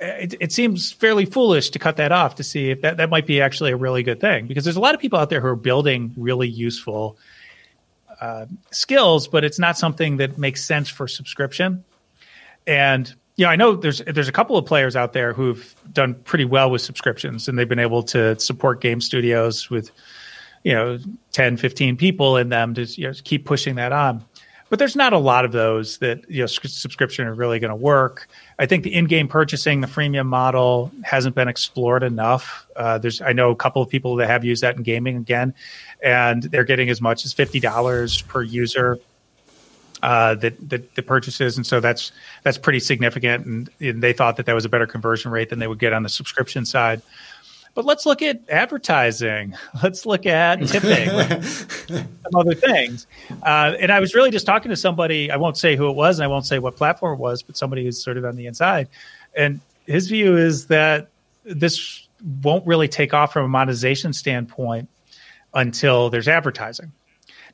it, 0.00 0.34
it 0.40 0.52
seems 0.52 0.90
fairly 0.90 1.26
foolish 1.26 1.70
to 1.70 1.78
cut 1.78 1.96
that 1.98 2.10
off 2.10 2.34
to 2.34 2.42
see 2.42 2.70
if 2.70 2.80
that, 2.80 2.96
that 2.96 3.08
might 3.08 3.26
be 3.26 3.40
actually 3.40 3.70
a 3.70 3.76
really 3.76 4.02
good 4.02 4.20
thing 4.20 4.48
because 4.48 4.64
there's 4.64 4.76
a 4.76 4.80
lot 4.80 4.96
of 4.96 5.00
people 5.00 5.18
out 5.20 5.30
there 5.30 5.40
who 5.40 5.46
are 5.46 5.56
building 5.56 6.12
really 6.16 6.48
useful 6.48 7.16
uh, 8.20 8.46
skills, 8.70 9.28
but 9.28 9.44
it's 9.44 9.58
not 9.58 9.78
something 9.78 10.18
that 10.18 10.38
makes 10.38 10.64
sense 10.64 10.88
for 10.88 11.08
subscription. 11.08 11.84
And 12.66 13.12
you 13.36 13.44
know, 13.44 13.50
I 13.50 13.56
know 13.56 13.74
there's 13.74 13.98
there's 14.06 14.28
a 14.28 14.32
couple 14.32 14.56
of 14.56 14.64
players 14.64 14.96
out 14.96 15.12
there 15.12 15.32
who've 15.32 15.74
done 15.92 16.14
pretty 16.14 16.44
well 16.44 16.70
with 16.70 16.82
subscriptions, 16.82 17.48
and 17.48 17.58
they've 17.58 17.68
been 17.68 17.78
able 17.78 18.02
to 18.04 18.38
support 18.38 18.80
game 18.80 19.00
studios 19.00 19.68
with 19.70 19.90
you 20.62 20.72
know 20.72 20.98
10, 21.32 21.56
15 21.56 21.96
people 21.96 22.36
in 22.36 22.48
them 22.48 22.74
to 22.74 22.84
you 22.84 23.08
know, 23.08 23.14
keep 23.24 23.44
pushing 23.44 23.74
that 23.76 23.92
on. 23.92 24.24
But 24.74 24.80
there's 24.80 24.96
not 24.96 25.12
a 25.12 25.18
lot 25.18 25.44
of 25.44 25.52
those 25.52 25.98
that 25.98 26.28
you 26.28 26.40
know 26.40 26.46
subscription 26.46 27.28
are 27.28 27.32
really 27.32 27.60
going 27.60 27.70
to 27.70 27.76
work. 27.76 28.26
I 28.58 28.66
think 28.66 28.82
the 28.82 28.92
in-game 28.92 29.28
purchasing, 29.28 29.80
the 29.80 29.86
freemium 29.86 30.26
model, 30.26 30.90
hasn't 31.04 31.36
been 31.36 31.46
explored 31.46 32.02
enough. 32.02 32.66
Uh, 32.74 32.98
there's 32.98 33.20
I 33.20 33.34
know 33.34 33.52
a 33.52 33.54
couple 33.54 33.82
of 33.82 33.88
people 33.88 34.16
that 34.16 34.26
have 34.26 34.44
used 34.44 34.64
that 34.64 34.76
in 34.76 34.82
gaming 34.82 35.16
again, 35.16 35.54
and 36.02 36.42
they're 36.42 36.64
getting 36.64 36.90
as 36.90 37.00
much 37.00 37.24
as 37.24 37.32
fifty 37.32 37.60
dollars 37.60 38.22
per 38.22 38.42
user 38.42 38.98
uh, 40.02 40.34
that, 40.34 40.68
that 40.68 40.92
the 40.96 41.02
purchases, 41.02 41.56
and 41.56 41.64
so 41.64 41.78
that's 41.78 42.10
that's 42.42 42.58
pretty 42.58 42.80
significant. 42.80 43.46
And, 43.46 43.70
and 43.78 44.02
they 44.02 44.12
thought 44.12 44.36
that 44.38 44.46
that 44.46 44.56
was 44.56 44.64
a 44.64 44.68
better 44.68 44.88
conversion 44.88 45.30
rate 45.30 45.50
than 45.50 45.60
they 45.60 45.68
would 45.68 45.78
get 45.78 45.92
on 45.92 46.02
the 46.02 46.08
subscription 46.08 46.66
side. 46.66 47.00
But 47.74 47.84
let's 47.84 48.06
look 48.06 48.22
at 48.22 48.40
advertising. 48.48 49.54
Let's 49.82 50.06
look 50.06 50.26
at 50.26 50.64
tipping, 50.68 51.42
some 51.42 52.06
other 52.34 52.54
things. 52.54 53.08
Uh, 53.42 53.74
and 53.80 53.90
I 53.90 53.98
was 53.98 54.14
really 54.14 54.30
just 54.30 54.46
talking 54.46 54.68
to 54.70 54.76
somebody. 54.76 55.28
I 55.30 55.36
won't 55.36 55.56
say 55.56 55.74
who 55.74 55.90
it 55.90 55.96
was, 55.96 56.18
and 56.18 56.24
I 56.24 56.28
won't 56.28 56.46
say 56.46 56.60
what 56.60 56.76
platform 56.76 57.14
it 57.14 57.20
was, 57.20 57.42
but 57.42 57.56
somebody 57.56 57.84
who's 57.84 58.02
sort 58.02 58.16
of 58.16 58.24
on 58.24 58.36
the 58.36 58.46
inside. 58.46 58.88
And 59.36 59.60
his 59.86 60.08
view 60.08 60.36
is 60.36 60.68
that 60.68 61.08
this 61.44 62.06
won't 62.42 62.64
really 62.66 62.88
take 62.88 63.12
off 63.12 63.32
from 63.32 63.44
a 63.44 63.48
monetization 63.48 64.12
standpoint 64.12 64.88
until 65.52 66.10
there's 66.10 66.28
advertising. 66.28 66.92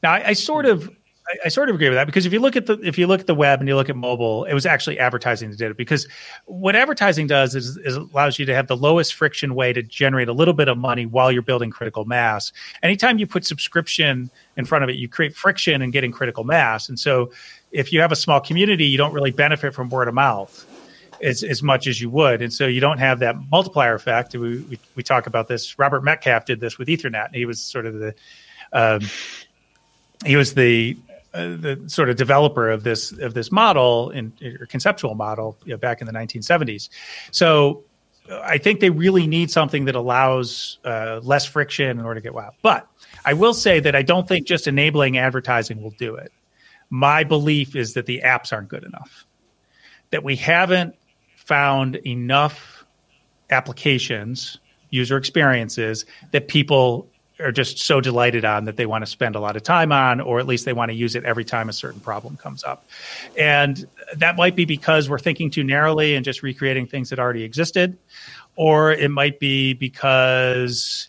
Now, 0.02 0.12
I, 0.12 0.28
I 0.28 0.32
sort 0.34 0.66
of, 0.66 0.90
I, 1.28 1.36
I 1.46 1.48
sort 1.48 1.68
of 1.68 1.74
agree 1.74 1.88
with 1.88 1.96
that 1.96 2.06
because 2.06 2.26
if 2.26 2.32
you 2.32 2.40
look 2.40 2.56
at 2.56 2.66
the 2.66 2.78
if 2.82 2.98
you 2.98 3.06
look 3.06 3.20
at 3.20 3.26
the 3.26 3.34
web 3.34 3.60
and 3.60 3.68
you 3.68 3.76
look 3.76 3.88
at 3.88 3.96
mobile, 3.96 4.44
it 4.44 4.54
was 4.54 4.66
actually 4.66 4.98
advertising 4.98 5.50
that 5.50 5.56
did 5.56 5.70
it. 5.70 5.76
Because 5.76 6.08
what 6.46 6.76
advertising 6.76 7.26
does 7.26 7.54
is, 7.54 7.76
is 7.78 7.96
allows 7.96 8.38
you 8.38 8.46
to 8.46 8.54
have 8.54 8.66
the 8.66 8.76
lowest 8.76 9.14
friction 9.14 9.54
way 9.54 9.72
to 9.72 9.82
generate 9.82 10.28
a 10.28 10.32
little 10.32 10.54
bit 10.54 10.68
of 10.68 10.78
money 10.78 11.06
while 11.06 11.30
you're 11.30 11.42
building 11.42 11.70
critical 11.70 12.04
mass. 12.04 12.52
Anytime 12.82 13.18
you 13.18 13.26
put 13.26 13.46
subscription 13.46 14.30
in 14.56 14.64
front 14.64 14.84
of 14.84 14.90
it, 14.90 14.96
you 14.96 15.08
create 15.08 15.34
friction 15.34 15.82
and 15.82 15.92
getting 15.92 16.12
critical 16.12 16.44
mass. 16.44 16.88
And 16.88 16.98
so, 16.98 17.32
if 17.72 17.92
you 17.92 18.00
have 18.00 18.10
a 18.10 18.16
small 18.16 18.40
community, 18.40 18.86
you 18.86 18.98
don't 18.98 19.12
really 19.12 19.30
benefit 19.30 19.74
from 19.74 19.90
word 19.90 20.08
of 20.08 20.14
mouth 20.14 20.66
as, 21.22 21.42
as 21.42 21.62
much 21.62 21.86
as 21.86 22.00
you 22.00 22.10
would. 22.10 22.42
And 22.42 22.52
so 22.52 22.66
you 22.66 22.80
don't 22.80 22.98
have 22.98 23.20
that 23.20 23.36
multiplier 23.50 23.94
effect. 23.94 24.34
We, 24.34 24.60
we, 24.60 24.78
we 24.96 25.02
talk 25.02 25.26
about 25.26 25.48
this. 25.48 25.78
Robert 25.78 26.02
Metcalfe 26.02 26.44
did 26.46 26.60
this 26.60 26.78
with 26.78 26.88
Ethernet. 26.88 27.34
He 27.34 27.44
was 27.44 27.60
sort 27.60 27.86
of 27.86 27.94
the, 27.94 28.14
um, 28.72 29.02
he 30.24 30.36
was 30.36 30.54
the, 30.54 30.96
uh, 31.32 31.56
the 31.56 31.82
sort 31.86 32.10
of 32.10 32.16
developer 32.16 32.70
of 32.70 32.82
this, 32.82 33.12
of 33.12 33.34
this 33.34 33.52
model 33.52 34.10
in 34.10 34.32
or 34.60 34.66
conceptual 34.66 35.14
model 35.14 35.56
you 35.64 35.72
know, 35.72 35.76
back 35.76 36.00
in 36.00 36.06
the 36.06 36.12
1970s. 36.12 36.88
So 37.30 37.84
I 38.30 38.58
think 38.58 38.80
they 38.80 38.90
really 38.90 39.26
need 39.26 39.50
something 39.50 39.84
that 39.86 39.94
allows 39.94 40.78
uh, 40.84 41.20
less 41.22 41.46
friction 41.46 41.98
in 41.98 42.04
order 42.04 42.20
to 42.20 42.22
get 42.22 42.34
wow. 42.34 42.52
But 42.62 42.86
I 43.24 43.34
will 43.34 43.54
say 43.54 43.80
that 43.80 43.96
I 43.96 44.02
don't 44.02 44.28
think 44.28 44.46
just 44.46 44.66
enabling 44.66 45.18
advertising 45.18 45.82
will 45.82 45.94
do 45.98 46.14
it. 46.14 46.32
My 46.90 47.24
belief 47.24 47.76
is 47.76 47.94
that 47.94 48.06
the 48.06 48.22
apps 48.24 48.52
aren't 48.52 48.68
good 48.68 48.84
enough. 48.84 49.26
That 50.10 50.24
we 50.24 50.36
haven't 50.36 50.94
found 51.36 51.96
enough 51.96 52.84
applications, 53.50 54.58
user 54.90 55.16
experiences 55.16 56.04
that 56.32 56.48
people 56.48 57.09
are 57.40 57.52
just 57.52 57.78
so 57.78 58.00
delighted 58.00 58.44
on 58.44 58.64
that 58.64 58.76
they 58.76 58.86
want 58.86 59.02
to 59.02 59.10
spend 59.10 59.34
a 59.36 59.40
lot 59.40 59.56
of 59.56 59.62
time 59.62 59.92
on, 59.92 60.20
or 60.20 60.38
at 60.38 60.46
least 60.46 60.64
they 60.64 60.72
want 60.72 60.90
to 60.90 60.94
use 60.94 61.14
it 61.14 61.24
every 61.24 61.44
time 61.44 61.68
a 61.68 61.72
certain 61.72 62.00
problem 62.00 62.36
comes 62.36 62.64
up. 62.64 62.86
And 63.38 63.86
that 64.16 64.36
might 64.36 64.56
be 64.56 64.64
because 64.64 65.08
we're 65.08 65.18
thinking 65.18 65.50
too 65.50 65.64
narrowly 65.64 66.14
and 66.14 66.24
just 66.24 66.42
recreating 66.42 66.86
things 66.86 67.10
that 67.10 67.18
already 67.18 67.42
existed, 67.42 67.96
or 68.56 68.92
it 68.92 69.10
might 69.10 69.40
be 69.40 69.72
because 69.72 71.08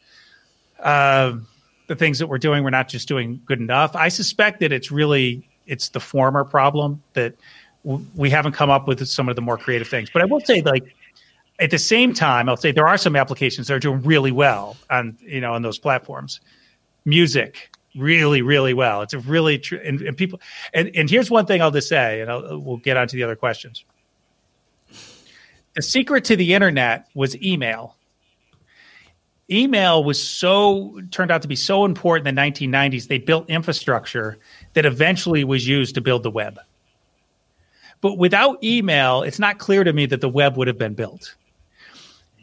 uh, 0.80 1.34
the 1.88 1.96
things 1.96 2.20
that 2.20 2.28
we're 2.28 2.38
doing, 2.38 2.64
we're 2.64 2.70
not 2.70 2.88
just 2.88 3.08
doing 3.08 3.42
good 3.46 3.60
enough. 3.60 3.96
I 3.96 4.08
suspect 4.08 4.60
that 4.62 4.72
it's 4.72 4.92
really 4.92 5.48
it's 5.68 5.90
the 5.90 6.00
former 6.00 6.44
problem 6.44 7.02
that 7.14 7.36
w- 7.86 8.06
we 8.16 8.30
haven't 8.30 8.54
come 8.54 8.70
up 8.70 8.88
with 8.88 9.06
some 9.08 9.30
of 9.30 9.36
the 9.36 9.42
more 9.42 9.58
creative 9.58 9.88
things. 9.88 10.10
But 10.12 10.22
I 10.22 10.26
will 10.26 10.40
say, 10.42 10.62
like 10.62 10.96
at 11.62 11.70
the 11.70 11.78
same 11.78 12.14
time, 12.14 12.50
I'll 12.50 12.58
say 12.58 12.72
there 12.72 12.88
are 12.88 12.98
some 12.98 13.16
applications 13.16 13.68
that 13.68 13.76
are 13.76 13.80
doing 13.80 14.02
really 14.02 14.32
well 14.32 14.76
on 14.90 15.18
you 15.22 15.40
know 15.40 15.54
on 15.54 15.62
those 15.62 15.78
platforms. 15.78 16.42
Music, 17.06 17.70
really, 17.96 18.42
really 18.42 18.74
well. 18.74 19.02
It's 19.02 19.14
a 19.14 19.20
really 19.20 19.58
true, 19.60 19.80
and, 19.84 20.02
and, 20.02 20.18
people. 20.18 20.42
And, 20.74 20.92
and 20.96 21.10
here's 21.10 21.32
one 21.32 21.46
thing 21.46 21.62
I'll 21.62 21.72
just 21.72 21.88
say, 21.88 22.22
and 22.22 22.32
I'll, 22.32 22.60
we'll 22.60 22.78
get 22.78 22.98
on 22.98 23.08
to 23.08 23.16
the 23.16 23.24
other 23.24 23.36
questions. 23.36 23.86
The 25.76 25.82
secret 25.82 26.26
to 26.26 26.36
the 26.36 26.54
internet 26.54 27.08
was 27.14 27.42
email. 27.42 27.96
Email 29.50 30.04
was 30.04 30.22
so 30.22 31.00
turned 31.12 31.32
out 31.32 31.42
to 31.42 31.48
be 31.48 31.56
so 31.56 31.86
important 31.86 32.28
in 32.28 32.36
the 32.36 32.42
1990s. 32.42 33.08
They 33.08 33.18
built 33.18 33.50
infrastructure 33.50 34.38
that 34.74 34.86
eventually 34.86 35.44
was 35.44 35.68
used 35.68 35.96
to 35.96 36.02
build 36.02 36.24
the 36.24 36.32
web. 36.32 36.60
But 38.00 38.18
without 38.18 38.64
email, 38.64 39.22
it's 39.24 39.40
not 39.40 39.60
clear 39.60 39.84
to 39.84 39.94
me 39.94 40.06
that 40.08 40.22
the 40.22 40.30
web 40.30 40.58
would 40.58 40.68
have 40.68 40.78
been 40.78 40.94
built. 40.94 41.36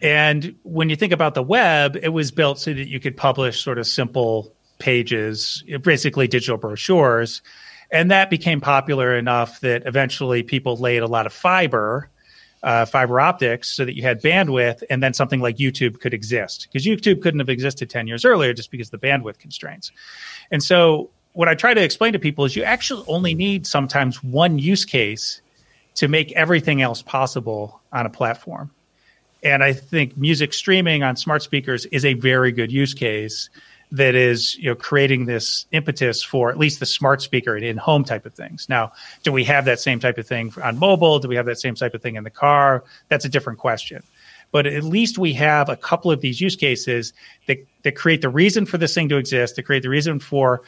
And 0.03 0.55
when 0.62 0.90
you 0.90 0.96
think 0.96 1.12
about 1.12 1.34
the 1.34 1.42
web, 1.42 1.96
it 2.01 2.11
was 2.11 2.30
built 2.30 2.59
so 2.59 2.72
that 2.72 2.88
you 2.88 3.01
could 3.01 3.16
publish 3.16 3.62
sort 3.62 3.78
of 3.78 3.86
simple 3.86 4.55
pages, 4.78 5.64
basically 5.82 6.28
digital 6.28 6.57
brochures. 6.57 7.42
And 7.90 8.11
that 8.11 8.30
became 8.30 8.61
popular 8.61 9.16
enough 9.16 9.61
that 9.61 9.82
eventually 9.86 10.42
people 10.42 10.76
laid 10.76 10.99
a 10.99 11.07
lot 11.07 11.26
of 11.26 11.32
fiber, 11.32 12.11
uh, 12.62 12.84
fiber 12.84 13.20
optics, 13.20 13.74
so 13.74 13.84
that 13.84 13.96
you 13.96 14.03
had 14.03 14.22
bandwidth, 14.22 14.82
and 14.90 15.03
then 15.03 15.14
something 15.14 15.40
like 15.40 15.57
YouTube 15.57 16.01
could 16.01 16.12
exist. 16.12 16.68
Because 16.70 16.86
YouTube 16.86 17.22
couldn't 17.22 17.40
have 17.40 17.49
existed 17.49 17.88
10 17.88 18.07
years 18.07 18.24
earlier 18.24 18.53
just 18.53 18.70
because 18.70 18.92
of 18.92 19.01
the 19.01 19.07
bandwidth 19.07 19.38
constraints. 19.38 19.90
And 20.51 20.62
so, 20.62 21.11
what 21.32 21.49
I 21.49 21.55
try 21.55 21.72
to 21.72 21.82
explain 21.82 22.12
to 22.14 22.18
people 22.18 22.44
is 22.44 22.57
you 22.57 22.64
actually 22.64 23.05
only 23.07 23.34
need 23.34 23.66
sometimes 23.66 24.22
one 24.24 24.59
use 24.59 24.84
case 24.84 25.40
to 25.94 26.09
make 26.09 26.32
everything 26.32 26.82
else 26.82 27.01
possible 27.01 27.80
on 27.92 28.07
a 28.07 28.11
platform. 28.11 28.70
And 29.43 29.62
I 29.62 29.72
think 29.72 30.16
music 30.16 30.53
streaming 30.53 31.03
on 31.03 31.16
smart 31.16 31.43
speakers 31.43 31.86
is 31.86 32.05
a 32.05 32.14
very 32.14 32.53
good 32.53 32.72
use 32.72 32.95
case 32.95 33.51
that 33.91 34.14
is 34.14 34.57
you 34.57 34.68
know 34.68 34.74
creating 34.74 35.24
this 35.24 35.66
impetus 35.72 36.22
for 36.22 36.51
at 36.51 36.59
least 36.59 36.80
the 36.80 36.86
smart 36.86 37.22
speaker 37.22 37.57
and 37.57 37.64
in-home 37.64 38.05
type 38.05 38.26
of 38.26 38.34
things. 38.34 38.68
Now, 38.68 38.93
do 39.22 39.32
we 39.32 39.45
have 39.45 39.64
that 39.64 39.80
same 39.80 39.99
type 39.99 40.18
of 40.18 40.26
thing 40.26 40.53
on 40.62 40.78
mobile? 40.78 41.18
Do 41.18 41.28
we 41.28 41.36
have 41.36 41.47
that 41.47 41.59
same 41.59 41.74
type 41.74 41.95
of 41.95 42.03
thing 42.03 42.16
in 42.16 42.24
the 42.24 42.30
car? 42.30 42.84
That's 43.09 43.24
a 43.24 43.28
different 43.28 43.59
question. 43.59 44.03
But 44.51 44.66
at 44.66 44.82
least 44.82 45.18
we 45.18 45.34
have 45.34 45.68
a 45.68 45.76
couple 45.76 46.11
of 46.11 46.20
these 46.20 46.41
use 46.41 46.57
cases 46.57 47.12
that, 47.47 47.59
that 47.82 47.97
create 47.97 48.22
the 48.22 48.30
reason 48.30 48.64
for 48.64 48.78
this 48.78 48.95
thing 48.95 49.09
to 49.11 49.16
exist, 49.16 49.57
to 49.57 49.62
create 49.62 49.82
the 49.82 49.91
reason 49.91 50.20
for 50.20 50.62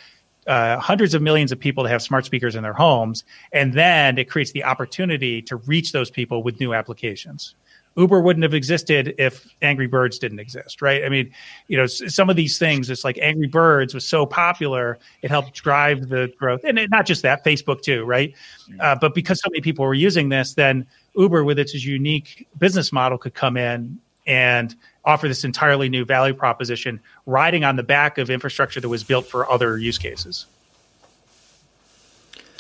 uh, 0.47 0.79
hundreds 0.79 1.15
of 1.15 1.23
millions 1.23 1.53
of 1.53 1.59
people 1.59 1.85
to 1.85 1.91
have 1.91 2.03
smart 2.03 2.27
speakers 2.27 2.57
in 2.57 2.63
their 2.63 2.75
homes, 2.75 3.25
and 3.53 3.73
then 3.73 4.19
it 4.19 4.29
creates 4.29 4.53
the 4.53 4.65
opportunity 4.65 5.41
to 5.43 5.57
reach 5.57 5.93
those 5.93 6.11
people 6.11 6.43
with 6.43 6.61
new 6.61 6.75
applications. 6.75 7.55
Uber 7.97 8.21
wouldn't 8.21 8.45
have 8.45 8.55
existed 8.55 9.15
if 9.19 9.53
Angry 9.63 9.87
Birds 9.87 10.19
didn't 10.19 10.39
exist, 10.39 10.81
right? 10.81 11.05
I 11.05 11.09
mean, 11.09 11.33
you 11.67 11.77
know, 11.77 11.87
some 11.87 12.31
of 12.31 12.37
these 12.37 12.57
things, 12.59 12.89
it's 12.89 13.05
like 13.05 13.19
Angry 13.19 13.49
Birds 13.49 13.95
was 13.95 14.07
so 14.07 14.25
popular, 14.25 14.99
it 15.23 15.31
helped 15.31 15.55
drive 15.55 16.09
the 16.09 16.33
growth, 16.39 16.61
and 16.65 16.79
it, 16.79 16.91
not 16.91 17.05
just 17.05 17.23
that, 17.23 17.45
Facebook 17.45 17.83
too, 17.83 18.05
right? 18.05 18.35
Uh, 18.79 18.95
but 18.95 19.15
because 19.15 19.41
so 19.41 19.51
many 19.51 19.61
people 19.61 19.85
were 19.85 19.95
using 19.95 20.29
this, 20.29 20.55
then 20.55 20.87
Uber, 21.17 21.45
with 21.45 21.59
its 21.59 21.75
unique 21.75 22.47
business 22.59 22.93
model, 22.93 23.19
could 23.19 23.35
come 23.35 23.57
in 23.57 23.99
and 24.27 24.77
offer 25.05 25.27
this 25.27 25.45
entirely 25.45 25.89
new 25.89 26.05
value 26.05 26.35
proposition, 26.35 27.01
riding 27.27 27.65
on 27.65 27.75
the 27.75 27.83
back 27.83 28.19
of 28.19 28.31
infrastructure 28.31 28.81
that 28.81 28.89
was 28.89 29.03
built 29.03 29.27
for 29.27 29.51
other 29.51 29.79
use 29.79 29.99
cases. 29.99 30.47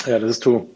Yeah, 0.07 0.18
this 0.18 0.37
is 0.37 0.41
true. 0.41 0.68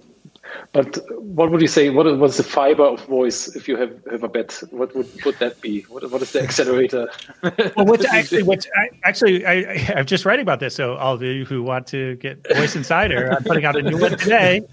But 0.72 0.99
what 1.20 1.51
would 1.51 1.61
you 1.61 1.68
say? 1.68 1.90
What 1.90 2.07
was 2.18 2.36
the 2.36 2.42
fiber 2.42 2.84
of 2.84 3.05
voice? 3.07 3.55
If 3.55 3.68
you 3.68 3.76
have, 3.76 3.92
have 4.11 4.22
a 4.22 4.28
bet, 4.28 4.62
what 4.70 4.95
would, 4.95 5.09
would 5.24 5.38
that 5.38 5.61
be? 5.61 5.82
What, 5.82 6.11
what 6.11 6.22
is 6.22 6.32
the 6.32 6.42
accelerator? 6.42 7.09
well, 7.42 7.86
what's 7.86 8.05
actually, 8.07 8.42
what's 8.42 8.66
I, 8.76 8.90
actually, 9.05 9.47
I, 9.47 9.95
I'm 9.97 10.07
just 10.07 10.24
writing 10.24 10.42
about 10.42 10.61
this. 10.61 10.74
So 10.74 10.97
all 10.97 11.14
of 11.14 11.22
you 11.22 11.45
who 11.45 11.62
want 11.62 11.86
to 11.88 12.16
get 12.16 12.47
Voice 12.57 12.76
Insider, 12.76 13.32
I'm 13.32 13.45
putting 13.45 13.64
out 13.64 13.76
a 13.76 13.82
new 13.82 13.99
one 13.99 14.16
today. 14.18 14.62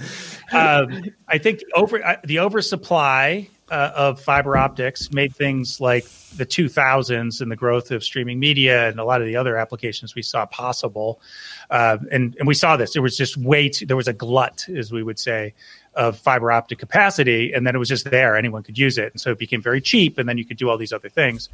Um, 0.53 1.05
I 1.29 1.37
think 1.37 1.61
over 1.75 2.05
uh, 2.05 2.17
the 2.25 2.39
oversupply 2.39 3.47
uh, 3.71 3.93
of 3.95 4.19
fiber 4.19 4.57
optics 4.57 5.11
made 5.11 5.33
things 5.33 5.79
like 5.79 6.03
the 6.35 6.45
2000s 6.45 7.39
and 7.39 7.49
the 7.49 7.55
growth 7.55 7.89
of 7.89 8.03
streaming 8.03 8.37
media 8.37 8.89
and 8.89 8.99
a 8.99 9.05
lot 9.05 9.21
of 9.21 9.27
the 9.27 9.35
other 9.35 9.55
applications 9.55 10.13
we 10.13 10.21
saw 10.21 10.45
possible. 10.45 11.21
Uh, 11.69 11.97
and, 12.11 12.35
and 12.37 12.47
we 12.47 12.53
saw 12.53 12.75
this. 12.75 12.91
There 12.91 13.01
was 13.01 13.15
just 13.15 13.37
way 13.37 13.69
too, 13.69 13.85
there 13.85 13.95
was 13.95 14.09
a 14.09 14.13
glut, 14.13 14.67
as 14.75 14.91
we 14.91 15.03
would 15.03 15.17
say, 15.17 15.53
of 15.95 16.17
fiber 16.17 16.51
optic 16.51 16.79
capacity. 16.79 17.53
And 17.53 17.65
then 17.65 17.73
it 17.73 17.79
was 17.79 17.87
just 17.87 18.11
there. 18.11 18.35
Anyone 18.35 18.61
could 18.61 18.77
use 18.77 18.97
it. 18.97 19.13
And 19.13 19.21
so 19.21 19.31
it 19.31 19.39
became 19.39 19.61
very 19.61 19.79
cheap. 19.79 20.17
And 20.17 20.27
then 20.27 20.37
you 20.37 20.43
could 20.43 20.57
do 20.57 20.69
all 20.69 20.77
these 20.77 20.93
other 20.93 21.09
things. 21.09 21.47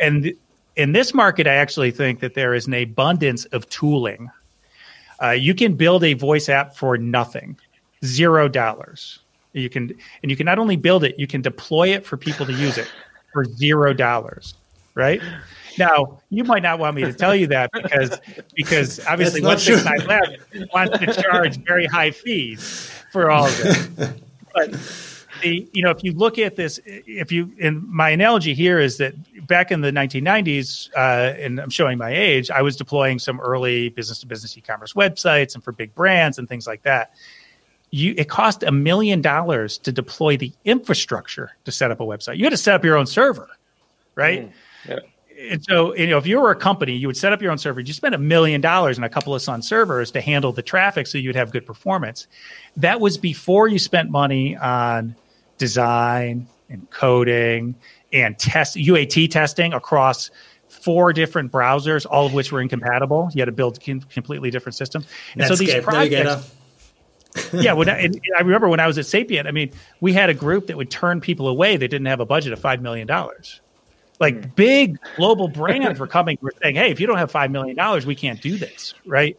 And 0.00 0.34
in 0.74 0.92
this 0.92 1.14
market, 1.14 1.46
I 1.46 1.54
actually 1.54 1.92
think 1.92 2.18
that 2.20 2.34
there 2.34 2.54
is 2.54 2.66
an 2.66 2.74
abundance 2.74 3.44
of 3.46 3.68
tooling. 3.68 4.30
Uh, 5.22 5.30
you 5.30 5.54
can 5.54 5.76
build 5.76 6.02
a 6.02 6.14
voice 6.14 6.48
app 6.48 6.74
for 6.74 6.98
nothing, 6.98 7.56
zero 8.04 8.48
dollars 8.48 9.21
you 9.52 9.68
can 9.68 9.94
and 10.22 10.30
you 10.30 10.36
can 10.36 10.46
not 10.46 10.58
only 10.58 10.76
build 10.76 11.04
it, 11.04 11.18
you 11.18 11.26
can 11.26 11.42
deploy 11.42 11.88
it 11.88 12.04
for 12.04 12.16
people 12.16 12.46
to 12.46 12.52
use 12.52 12.78
it 12.78 12.90
for 13.32 13.44
zero 13.44 13.92
dollars. 13.92 14.54
Right? 14.94 15.22
Now, 15.78 16.20
you 16.30 16.44
might 16.44 16.62
not 16.62 16.78
want 16.78 16.96
me 16.96 17.02
to 17.02 17.12
tell 17.12 17.34
you 17.34 17.46
that 17.48 17.70
because 17.72 18.18
because 18.54 19.06
obviously 19.06 19.42
one 19.42 19.58
six 19.58 19.84
nine 19.84 20.04
lab 20.06 20.24
wants 20.72 20.98
to 20.98 21.22
charge 21.22 21.56
very 21.64 21.86
high 21.86 22.10
fees 22.10 22.90
for 23.10 23.30
all 23.30 23.46
of 23.46 23.60
it. 23.60 24.22
But 24.54 24.72
the 25.42 25.68
you 25.72 25.82
know, 25.82 25.90
if 25.90 26.04
you 26.04 26.12
look 26.12 26.38
at 26.38 26.56
this, 26.56 26.78
if 26.84 27.32
you 27.32 27.52
and 27.60 27.82
my 27.88 28.10
analogy 28.10 28.54
here 28.54 28.78
is 28.78 28.98
that 28.98 29.14
back 29.46 29.70
in 29.70 29.80
the 29.80 29.90
1990s, 29.90 30.90
uh, 30.94 31.34
and 31.38 31.58
I'm 31.58 31.70
showing 31.70 31.96
my 31.96 32.10
age, 32.10 32.50
I 32.50 32.60
was 32.62 32.76
deploying 32.76 33.18
some 33.18 33.40
early 33.40 33.88
business 33.88 34.18
to 34.20 34.26
business 34.26 34.56
e-commerce 34.56 34.92
websites 34.92 35.54
and 35.54 35.64
for 35.64 35.72
big 35.72 35.94
brands 35.94 36.38
and 36.38 36.48
things 36.48 36.66
like 36.66 36.82
that 36.82 37.14
you 37.92 38.14
it 38.16 38.28
cost 38.28 38.62
a 38.62 38.72
million 38.72 39.20
dollars 39.20 39.78
to 39.78 39.92
deploy 39.92 40.36
the 40.36 40.50
infrastructure 40.64 41.52
to 41.64 41.70
set 41.70 41.90
up 41.90 42.00
a 42.00 42.04
website. 42.04 42.38
You 42.38 42.44
had 42.44 42.50
to 42.50 42.56
set 42.56 42.74
up 42.74 42.84
your 42.84 42.96
own 42.96 43.06
server, 43.06 43.48
right? 44.16 44.46
Mm, 44.46 44.52
yeah. 44.88 44.98
And 45.50 45.62
so, 45.64 45.94
you 45.94 46.06
know, 46.06 46.18
if 46.18 46.26
you 46.26 46.40
were 46.40 46.50
a 46.50 46.56
company, 46.56 46.92
you 46.92 47.06
would 47.06 47.16
set 47.16 47.32
up 47.32 47.42
your 47.42 47.50
own 47.50 47.58
server. 47.58 47.80
You 47.80 47.92
spend 47.92 48.14
a 48.14 48.18
million 48.18 48.60
dollars 48.60 48.96
and 48.96 49.04
a 49.04 49.08
couple 49.08 49.34
of 49.34 49.42
Sun 49.42 49.62
servers 49.62 50.10
to 50.12 50.20
handle 50.20 50.52
the 50.52 50.62
traffic, 50.62 51.06
so 51.06 51.18
you'd 51.18 51.36
have 51.36 51.50
good 51.50 51.66
performance. 51.66 52.28
That 52.76 53.00
was 53.00 53.18
before 53.18 53.68
you 53.68 53.78
spent 53.78 54.10
money 54.10 54.56
on 54.56 55.14
design 55.58 56.46
and 56.70 56.88
coding 56.90 57.74
and 58.12 58.38
test 58.38 58.76
UAT 58.76 59.30
testing 59.30 59.72
across 59.74 60.30
four 60.68 61.12
different 61.12 61.52
browsers, 61.52 62.06
all 62.08 62.24
of 62.24 62.32
which 62.34 62.52
were 62.52 62.60
incompatible. 62.60 63.28
You 63.34 63.40
had 63.40 63.46
to 63.46 63.52
build 63.52 63.80
completely 63.80 64.50
different 64.50 64.76
systems. 64.76 65.06
And 65.34 65.46
so 65.46 65.56
these 65.56 65.74
projects 65.82 66.52
yeah, 67.52 67.72
when 67.72 67.88
I, 67.88 68.10
I, 68.36 68.40
remember 68.40 68.68
when 68.68 68.80
I 68.80 68.86
was 68.86 68.98
at 68.98 69.06
Sapient, 69.06 69.48
I 69.48 69.52
mean, 69.52 69.72
we 70.00 70.12
had 70.12 70.30
a 70.30 70.34
group 70.34 70.66
that 70.66 70.76
would 70.76 70.90
turn 70.90 71.20
people 71.20 71.48
away 71.48 71.76
that 71.76 71.88
didn't 71.88 72.06
have 72.06 72.20
a 72.20 72.26
budget 72.26 72.52
of 72.52 72.58
five 72.58 72.82
million 72.82 73.06
dollars. 73.06 73.60
Like 74.20 74.34
mm. 74.34 74.54
big 74.54 74.98
global 75.16 75.48
brands 75.60 75.98
were 75.98 76.06
coming, 76.06 76.38
were 76.40 76.52
saying, 76.62 76.76
"Hey, 76.76 76.90
if 76.90 77.00
you 77.00 77.06
don't 77.06 77.18
have 77.18 77.30
five 77.30 77.50
million 77.50 77.76
dollars, 77.76 78.06
we 78.06 78.14
can't 78.14 78.40
do 78.40 78.56
this." 78.56 78.94
Right. 79.06 79.36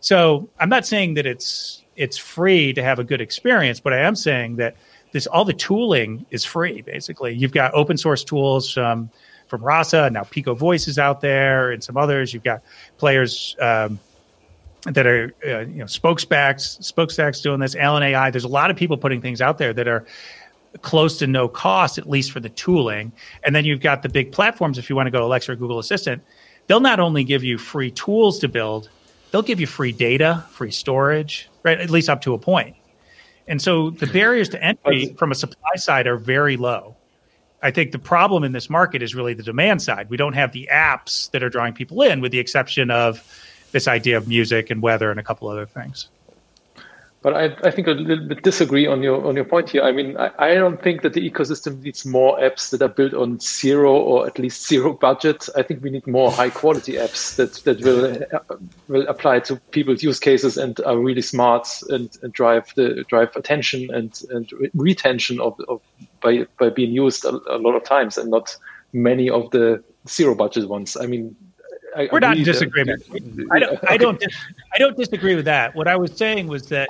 So 0.00 0.48
I'm 0.58 0.68
not 0.68 0.86
saying 0.86 1.14
that 1.14 1.26
it's 1.26 1.84
it's 1.96 2.16
free 2.16 2.72
to 2.72 2.82
have 2.82 2.98
a 2.98 3.04
good 3.04 3.20
experience, 3.20 3.80
but 3.80 3.92
I 3.92 3.98
am 3.98 4.16
saying 4.16 4.56
that 4.56 4.76
this 5.12 5.26
all 5.26 5.44
the 5.44 5.52
tooling 5.52 6.26
is 6.30 6.44
free. 6.44 6.82
Basically, 6.82 7.34
you've 7.34 7.52
got 7.52 7.72
open 7.74 7.96
source 7.96 8.24
tools 8.24 8.76
um, 8.76 9.10
from 9.46 9.62
Rasa, 9.62 10.10
now 10.10 10.22
Picovoice 10.22 10.88
is 10.88 10.98
out 10.98 11.20
there, 11.20 11.70
and 11.70 11.82
some 11.82 11.96
others. 11.96 12.34
You've 12.34 12.42
got 12.42 12.62
players. 12.98 13.56
Um, 13.60 13.98
that 14.86 15.06
are 15.06 15.34
uh, 15.46 15.60
you 15.60 15.78
know 15.78 15.84
Spokestack's 15.84 16.78
Spokestack's 16.80 17.40
doing 17.40 17.60
this 17.60 17.74
Alan 17.74 18.02
AI. 18.02 18.30
There's 18.30 18.44
a 18.44 18.48
lot 18.48 18.70
of 18.70 18.76
people 18.76 18.96
putting 18.96 19.20
things 19.20 19.40
out 19.40 19.58
there 19.58 19.72
that 19.72 19.88
are 19.88 20.04
close 20.82 21.18
to 21.18 21.26
no 21.26 21.48
cost, 21.48 21.98
at 21.98 22.08
least 22.08 22.32
for 22.32 22.40
the 22.40 22.48
tooling. 22.48 23.12
And 23.44 23.54
then 23.54 23.64
you've 23.64 23.80
got 23.80 24.02
the 24.02 24.08
big 24.08 24.32
platforms. 24.32 24.78
If 24.78 24.90
you 24.90 24.96
want 24.96 25.06
to 25.06 25.10
go 25.10 25.24
Alexa 25.24 25.52
or 25.52 25.56
Google 25.56 25.78
Assistant, 25.78 26.22
they'll 26.66 26.80
not 26.80 27.00
only 27.00 27.24
give 27.24 27.44
you 27.44 27.58
free 27.58 27.90
tools 27.90 28.38
to 28.40 28.48
build, 28.48 28.90
they'll 29.30 29.42
give 29.42 29.60
you 29.60 29.66
free 29.66 29.92
data, 29.92 30.44
free 30.50 30.70
storage, 30.70 31.48
right? 31.62 31.80
At 31.80 31.90
least 31.90 32.08
up 32.08 32.22
to 32.22 32.34
a 32.34 32.38
point. 32.38 32.76
And 33.46 33.60
so 33.60 33.90
the 33.90 34.06
barriers 34.06 34.48
to 34.50 34.62
entry 34.62 35.14
from 35.18 35.30
a 35.30 35.34
supply 35.34 35.76
side 35.76 36.06
are 36.06 36.16
very 36.16 36.56
low. 36.56 36.96
I 37.62 37.70
think 37.70 37.92
the 37.92 37.98
problem 37.98 38.44
in 38.44 38.52
this 38.52 38.68
market 38.68 39.02
is 39.02 39.14
really 39.14 39.32
the 39.34 39.42
demand 39.42 39.80
side. 39.80 40.10
We 40.10 40.16
don't 40.16 40.34
have 40.34 40.52
the 40.52 40.68
apps 40.72 41.30
that 41.30 41.42
are 41.42 41.48
drawing 41.48 41.72
people 41.72 42.02
in, 42.02 42.20
with 42.20 42.32
the 42.32 42.38
exception 42.38 42.90
of 42.90 43.22
this 43.74 43.88
idea 43.88 44.16
of 44.16 44.28
music 44.28 44.70
and 44.70 44.80
weather 44.80 45.10
and 45.10 45.18
a 45.20 45.22
couple 45.22 45.48
other 45.48 45.66
things. 45.66 46.08
but 47.24 47.32
I, 47.32 47.44
I 47.66 47.70
think 47.70 47.88
a 47.88 47.92
little 47.92 48.28
bit 48.28 48.42
disagree 48.42 48.86
on 48.86 49.02
your 49.02 49.26
on 49.26 49.34
your 49.34 49.46
point 49.46 49.70
here. 49.70 49.82
I 49.82 49.92
mean, 49.92 50.14
I, 50.18 50.30
I 50.38 50.54
don't 50.54 50.80
think 50.82 51.00
that 51.02 51.14
the 51.14 51.28
ecosystem 51.30 51.82
needs 51.82 52.04
more 52.04 52.38
apps 52.38 52.68
that 52.70 52.82
are 52.82 52.94
built 53.00 53.14
on 53.14 53.40
zero 53.40 53.92
or 53.96 54.26
at 54.26 54.38
least 54.38 54.68
zero 54.68 54.92
budget. 54.92 55.48
I 55.56 55.62
think 55.62 55.82
we 55.82 55.88
need 55.88 56.06
more 56.06 56.30
high 56.30 56.50
quality 56.50 56.92
apps 56.92 57.36
that 57.36 57.54
that 57.64 57.80
will 57.80 58.04
uh, 58.36 58.56
will 58.88 59.08
apply 59.08 59.40
to 59.48 59.56
people's 59.70 60.02
use 60.02 60.20
cases 60.20 60.58
and 60.58 60.78
are 60.84 60.98
really 60.98 61.22
smart 61.22 61.66
and, 61.88 62.10
and 62.22 62.30
drive 62.34 62.72
the 62.76 63.04
drive 63.08 63.34
attention 63.34 63.88
and 63.92 64.20
and 64.30 64.52
retention 64.74 65.40
of, 65.40 65.58
of 65.66 65.80
by 66.20 66.46
by 66.60 66.68
being 66.68 66.92
used 66.92 67.24
a, 67.24 67.32
a 67.48 67.58
lot 67.58 67.74
of 67.74 67.84
times 67.84 68.18
and 68.18 68.30
not 68.30 68.54
many 68.92 69.30
of 69.30 69.50
the 69.50 69.82
zero 70.06 70.34
budget 70.34 70.68
ones. 70.68 70.96
I 71.00 71.06
mean, 71.06 71.34
I 71.96 72.08
we're 72.10 72.20
not 72.20 72.36
in 72.36 72.44
disagreement. 72.44 73.02
I 73.52 73.58
don't. 73.58 73.78
I 73.88 73.96
don't. 73.96 74.22
I 74.74 74.78
don't 74.78 74.96
disagree 74.96 75.34
with 75.34 75.44
that. 75.44 75.74
What 75.74 75.88
I 75.88 75.96
was 75.96 76.12
saying 76.16 76.48
was 76.48 76.68
that 76.68 76.88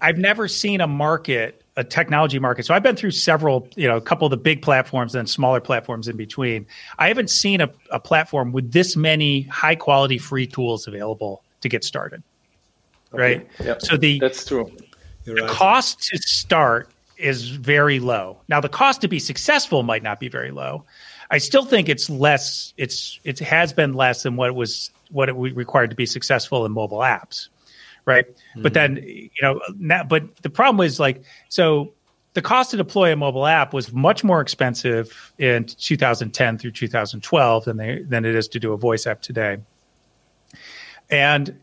I've 0.00 0.18
never 0.18 0.48
seen 0.48 0.80
a 0.80 0.86
market, 0.86 1.62
a 1.76 1.84
technology 1.84 2.38
market. 2.38 2.66
So 2.66 2.74
I've 2.74 2.82
been 2.82 2.96
through 2.96 3.10
several, 3.12 3.68
you 3.76 3.88
know, 3.88 3.96
a 3.96 4.00
couple 4.00 4.26
of 4.26 4.30
the 4.30 4.36
big 4.36 4.62
platforms 4.62 5.14
and 5.14 5.28
smaller 5.28 5.60
platforms 5.60 6.08
in 6.08 6.16
between. 6.16 6.66
I 6.98 7.08
haven't 7.08 7.30
seen 7.30 7.60
a, 7.60 7.70
a 7.90 8.00
platform 8.00 8.52
with 8.52 8.72
this 8.72 8.96
many 8.96 9.42
high 9.42 9.74
quality 9.74 10.18
free 10.18 10.46
tools 10.46 10.86
available 10.86 11.42
to 11.60 11.68
get 11.68 11.84
started. 11.84 12.22
Okay. 13.12 13.22
Right. 13.22 13.48
Yeah. 13.64 13.74
So 13.78 13.96
the 13.96 14.18
that's 14.20 14.44
true. 14.44 14.70
The 15.24 15.34
right. 15.34 15.48
cost 15.48 16.02
to 16.08 16.18
start 16.18 16.90
is 17.16 17.48
very 17.48 17.98
low. 17.98 18.38
Now 18.48 18.60
the 18.60 18.68
cost 18.68 19.00
to 19.00 19.08
be 19.08 19.18
successful 19.18 19.82
might 19.82 20.02
not 20.02 20.20
be 20.20 20.28
very 20.28 20.50
low. 20.50 20.84
I 21.30 21.38
still 21.38 21.64
think 21.64 21.88
it's 21.88 22.08
less. 22.08 22.72
It's 22.76 23.20
it 23.24 23.38
has 23.40 23.72
been 23.72 23.92
less 23.92 24.22
than 24.22 24.36
what 24.36 24.48
it 24.48 24.54
was 24.54 24.90
what 25.10 25.28
it 25.28 25.32
required 25.32 25.90
to 25.90 25.96
be 25.96 26.06
successful 26.06 26.64
in 26.66 26.72
mobile 26.72 26.98
apps 26.98 27.48
right? 28.08 28.26
Mm-hmm. 28.26 28.62
But 28.62 28.72
then 28.72 28.96
you 29.04 29.30
know, 29.42 29.60
now, 29.78 30.02
but 30.02 30.34
the 30.36 30.48
problem 30.48 30.78
was 30.78 30.98
like 30.98 31.22
so 31.50 31.92
the 32.32 32.42
cost 32.42 32.70
to 32.70 32.76
deploy 32.76 33.12
a 33.12 33.16
mobile 33.16 33.46
app 33.46 33.74
was 33.74 33.92
much 33.92 34.24
more 34.24 34.40
expensive 34.40 35.32
in 35.38 35.64
2010 35.64 36.58
through 36.58 36.70
2012 36.70 37.64
than 37.64 37.76
they 37.76 38.02
than 38.02 38.24
it 38.24 38.34
is 38.34 38.48
to 38.48 38.58
do 38.58 38.72
a 38.72 38.78
voice 38.78 39.06
app 39.06 39.20
today. 39.20 39.58
And 41.10 41.60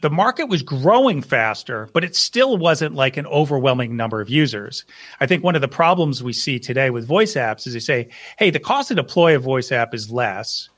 the 0.00 0.10
market 0.10 0.46
was 0.46 0.62
growing 0.62 1.22
faster, 1.22 1.88
but 1.92 2.04
it 2.04 2.14
still 2.14 2.56
wasn't 2.56 2.94
like 2.94 3.16
an 3.16 3.26
overwhelming 3.26 3.96
number 3.96 4.20
of 4.20 4.30
users. 4.30 4.84
I 5.20 5.26
think 5.26 5.42
one 5.42 5.54
of 5.54 5.60
the 5.60 5.68
problems 5.68 6.22
we 6.22 6.32
see 6.32 6.58
today 6.58 6.90
with 6.90 7.06
voice 7.06 7.34
apps 7.34 7.66
is 7.66 7.72
they 7.72 7.80
say, 7.80 8.08
hey, 8.38 8.50
the 8.50 8.60
cost 8.60 8.88
to 8.88 8.94
deploy 8.94 9.34
a 9.34 9.38
voice 9.38 9.72
app 9.72 9.94
is 9.94 10.10
less 10.10 10.68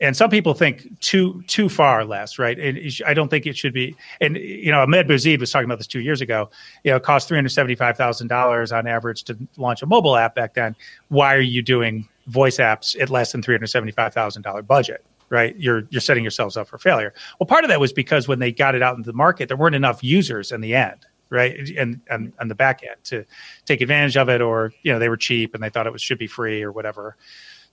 and 0.00 0.16
some 0.16 0.28
people 0.30 0.52
think 0.54 1.00
too 1.00 1.42
too 1.46 1.68
far 1.68 2.04
less, 2.04 2.38
right? 2.38 2.58
It, 2.58 3.00
I 3.06 3.14
don't 3.14 3.28
think 3.28 3.46
it 3.46 3.56
should 3.56 3.72
be. 3.72 3.96
And 4.20 4.36
you 4.36 4.70
know, 4.70 4.80
Ahmed 4.80 5.08
Bouzid 5.08 5.40
was 5.40 5.50
talking 5.50 5.64
about 5.64 5.78
this 5.78 5.86
two 5.86 6.00
years 6.00 6.20
ago. 6.20 6.50
You 6.84 6.90
know, 6.90 6.96
it 6.96 7.02
cost 7.02 7.28
three 7.28 7.38
hundred 7.38 7.50
seventy 7.50 7.74
five 7.74 7.96
thousand 7.96 8.28
dollars 8.28 8.72
on 8.72 8.86
average 8.86 9.24
to 9.24 9.38
launch 9.56 9.82
a 9.82 9.86
mobile 9.86 10.16
app 10.16 10.34
back 10.34 10.54
then. 10.54 10.76
Why 11.08 11.34
are 11.34 11.40
you 11.40 11.62
doing 11.62 12.08
voice 12.26 12.58
apps 12.58 13.00
at 13.00 13.10
less 13.10 13.32
than 13.32 13.42
three 13.42 13.54
hundred 13.54 13.68
seventy 13.68 13.92
five 13.92 14.12
thousand 14.12 14.42
dollar 14.42 14.62
budget? 14.62 15.04
Right, 15.28 15.56
you're 15.56 15.88
you're 15.90 16.00
setting 16.00 16.22
yourselves 16.22 16.56
up 16.56 16.68
for 16.68 16.78
failure. 16.78 17.12
Well, 17.40 17.48
part 17.48 17.64
of 17.64 17.70
that 17.70 17.80
was 17.80 17.92
because 17.92 18.28
when 18.28 18.38
they 18.38 18.52
got 18.52 18.76
it 18.76 18.82
out 18.82 18.96
into 18.96 19.10
the 19.10 19.16
market, 19.16 19.48
there 19.48 19.56
weren't 19.56 19.74
enough 19.74 20.04
users 20.04 20.52
in 20.52 20.60
the 20.60 20.74
end 20.74 21.04
right 21.28 21.70
and 21.70 22.00
and 22.08 22.32
on 22.38 22.46
the 22.46 22.54
back 22.54 22.84
end 22.84 22.94
to 23.02 23.24
take 23.64 23.80
advantage 23.80 24.16
of 24.16 24.28
it 24.28 24.40
or 24.40 24.72
you 24.84 24.92
know 24.92 25.00
they 25.00 25.08
were 25.08 25.16
cheap 25.16 25.54
and 25.54 25.62
they 25.64 25.68
thought 25.68 25.84
it 25.84 25.92
was 25.92 26.00
should 26.00 26.18
be 26.18 26.28
free 26.28 26.62
or 26.62 26.70
whatever 26.70 27.16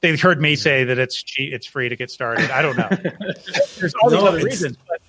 they've 0.04 0.22
heard 0.22 0.40
me 0.40 0.56
say 0.56 0.84
that 0.84 1.00
it's 1.00 1.24
cheap, 1.24 1.52
it's 1.52 1.66
free 1.66 1.90
to 1.90 1.96
get 1.96 2.12
started. 2.12 2.52
I 2.52 2.62
don't 2.62 2.78
know. 2.78 2.90
There's 3.80 3.96
all 3.96 4.12
no, 4.12 4.18
these 4.18 4.28
other 4.28 4.46
reasons. 4.46 4.78
But 4.88 5.02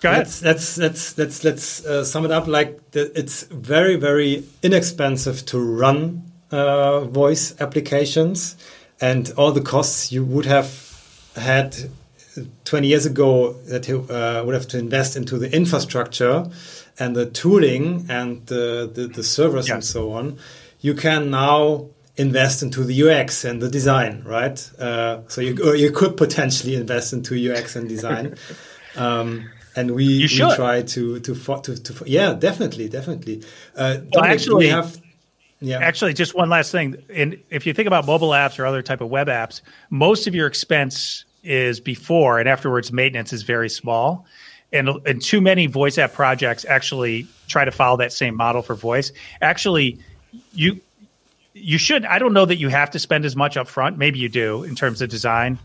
go 0.00 0.10
ahead. 0.10 0.18
Let's 0.20 0.42
let's 0.42 0.78
let's 0.78 1.18
let's, 1.18 1.44
let's 1.44 1.86
uh, 1.86 2.04
sum 2.04 2.24
it 2.24 2.30
up 2.30 2.46
like 2.46 2.92
the, 2.92 3.10
it's 3.18 3.42
very 3.44 3.96
very 3.96 4.44
inexpensive 4.62 5.44
to 5.46 5.58
run 5.58 6.30
uh, 6.52 7.00
voice 7.00 7.60
applications, 7.60 8.56
and 9.00 9.32
all 9.36 9.50
the 9.50 9.62
costs 9.62 10.12
you 10.12 10.24
would 10.24 10.46
have 10.46 10.91
had 11.36 11.76
20 12.64 12.86
years 12.86 13.06
ago 13.06 13.52
that 13.66 13.88
you 13.88 14.06
uh, 14.08 14.42
would 14.44 14.54
have 14.54 14.68
to 14.68 14.78
invest 14.78 15.16
into 15.16 15.38
the 15.38 15.54
infrastructure 15.54 16.50
and 16.98 17.14
the 17.16 17.26
tooling 17.26 18.06
and 18.08 18.46
the, 18.46 18.90
the, 18.92 19.06
the 19.06 19.22
servers 19.22 19.68
yeah. 19.68 19.74
and 19.74 19.84
so 19.84 20.12
on. 20.12 20.38
You 20.80 20.94
can 20.94 21.30
now 21.30 21.86
invest 22.16 22.62
into 22.62 22.84
the 22.84 23.10
UX 23.10 23.44
and 23.44 23.60
the 23.62 23.68
design, 23.68 24.22
right? 24.24 24.70
Uh, 24.78 25.20
so 25.28 25.40
you 25.40 25.74
you 25.74 25.90
could 25.90 26.16
potentially 26.16 26.74
invest 26.74 27.12
into 27.12 27.52
UX 27.52 27.76
and 27.76 27.88
design. 27.88 28.36
um, 28.96 29.50
and 29.74 29.92
we, 29.92 30.18
we 30.18 30.28
try 30.28 30.82
to 30.82 31.18
to, 31.20 31.34
to 31.34 31.82
to 31.82 32.04
yeah 32.06 32.34
definitely 32.34 32.88
definitely 32.88 33.42
uh, 33.76 33.98
well, 34.12 34.24
actually 34.24 34.66
we 34.66 34.68
have 34.68 35.00
yeah 35.62 35.78
actually 35.78 36.12
just 36.12 36.34
one 36.34 36.48
last 36.48 36.72
thing 36.72 36.96
and 37.12 37.38
if 37.50 37.66
you 37.66 37.72
think 37.72 37.86
about 37.86 38.06
mobile 38.06 38.30
apps 38.30 38.58
or 38.58 38.66
other 38.66 38.82
type 38.82 39.00
of 39.00 39.08
web 39.08 39.28
apps 39.28 39.60
most 39.90 40.26
of 40.26 40.34
your 40.34 40.46
expense 40.46 41.24
is 41.42 41.80
before 41.80 42.38
and 42.38 42.48
afterwards 42.48 42.92
maintenance 42.92 43.32
is 43.32 43.42
very 43.42 43.68
small 43.68 44.26
and 44.72 44.88
and 45.06 45.22
too 45.22 45.40
many 45.40 45.66
voice 45.66 45.98
app 45.98 46.12
projects 46.12 46.64
actually 46.64 47.26
try 47.48 47.64
to 47.64 47.70
follow 47.70 47.96
that 47.96 48.12
same 48.12 48.36
model 48.36 48.62
for 48.62 48.74
voice 48.74 49.12
actually 49.40 49.98
you 50.52 50.80
you 51.54 51.78
should. 51.78 52.04
I 52.04 52.18
don't 52.18 52.32
know 52.32 52.44
that 52.44 52.56
you 52.56 52.68
have 52.68 52.90
to 52.92 52.98
spend 52.98 53.24
as 53.24 53.36
much 53.36 53.56
up 53.56 53.68
front. 53.68 53.98
Maybe 53.98 54.18
you 54.18 54.28
do 54.28 54.64
in 54.64 54.74
terms 54.74 55.02
of 55.02 55.10
design 55.10 55.58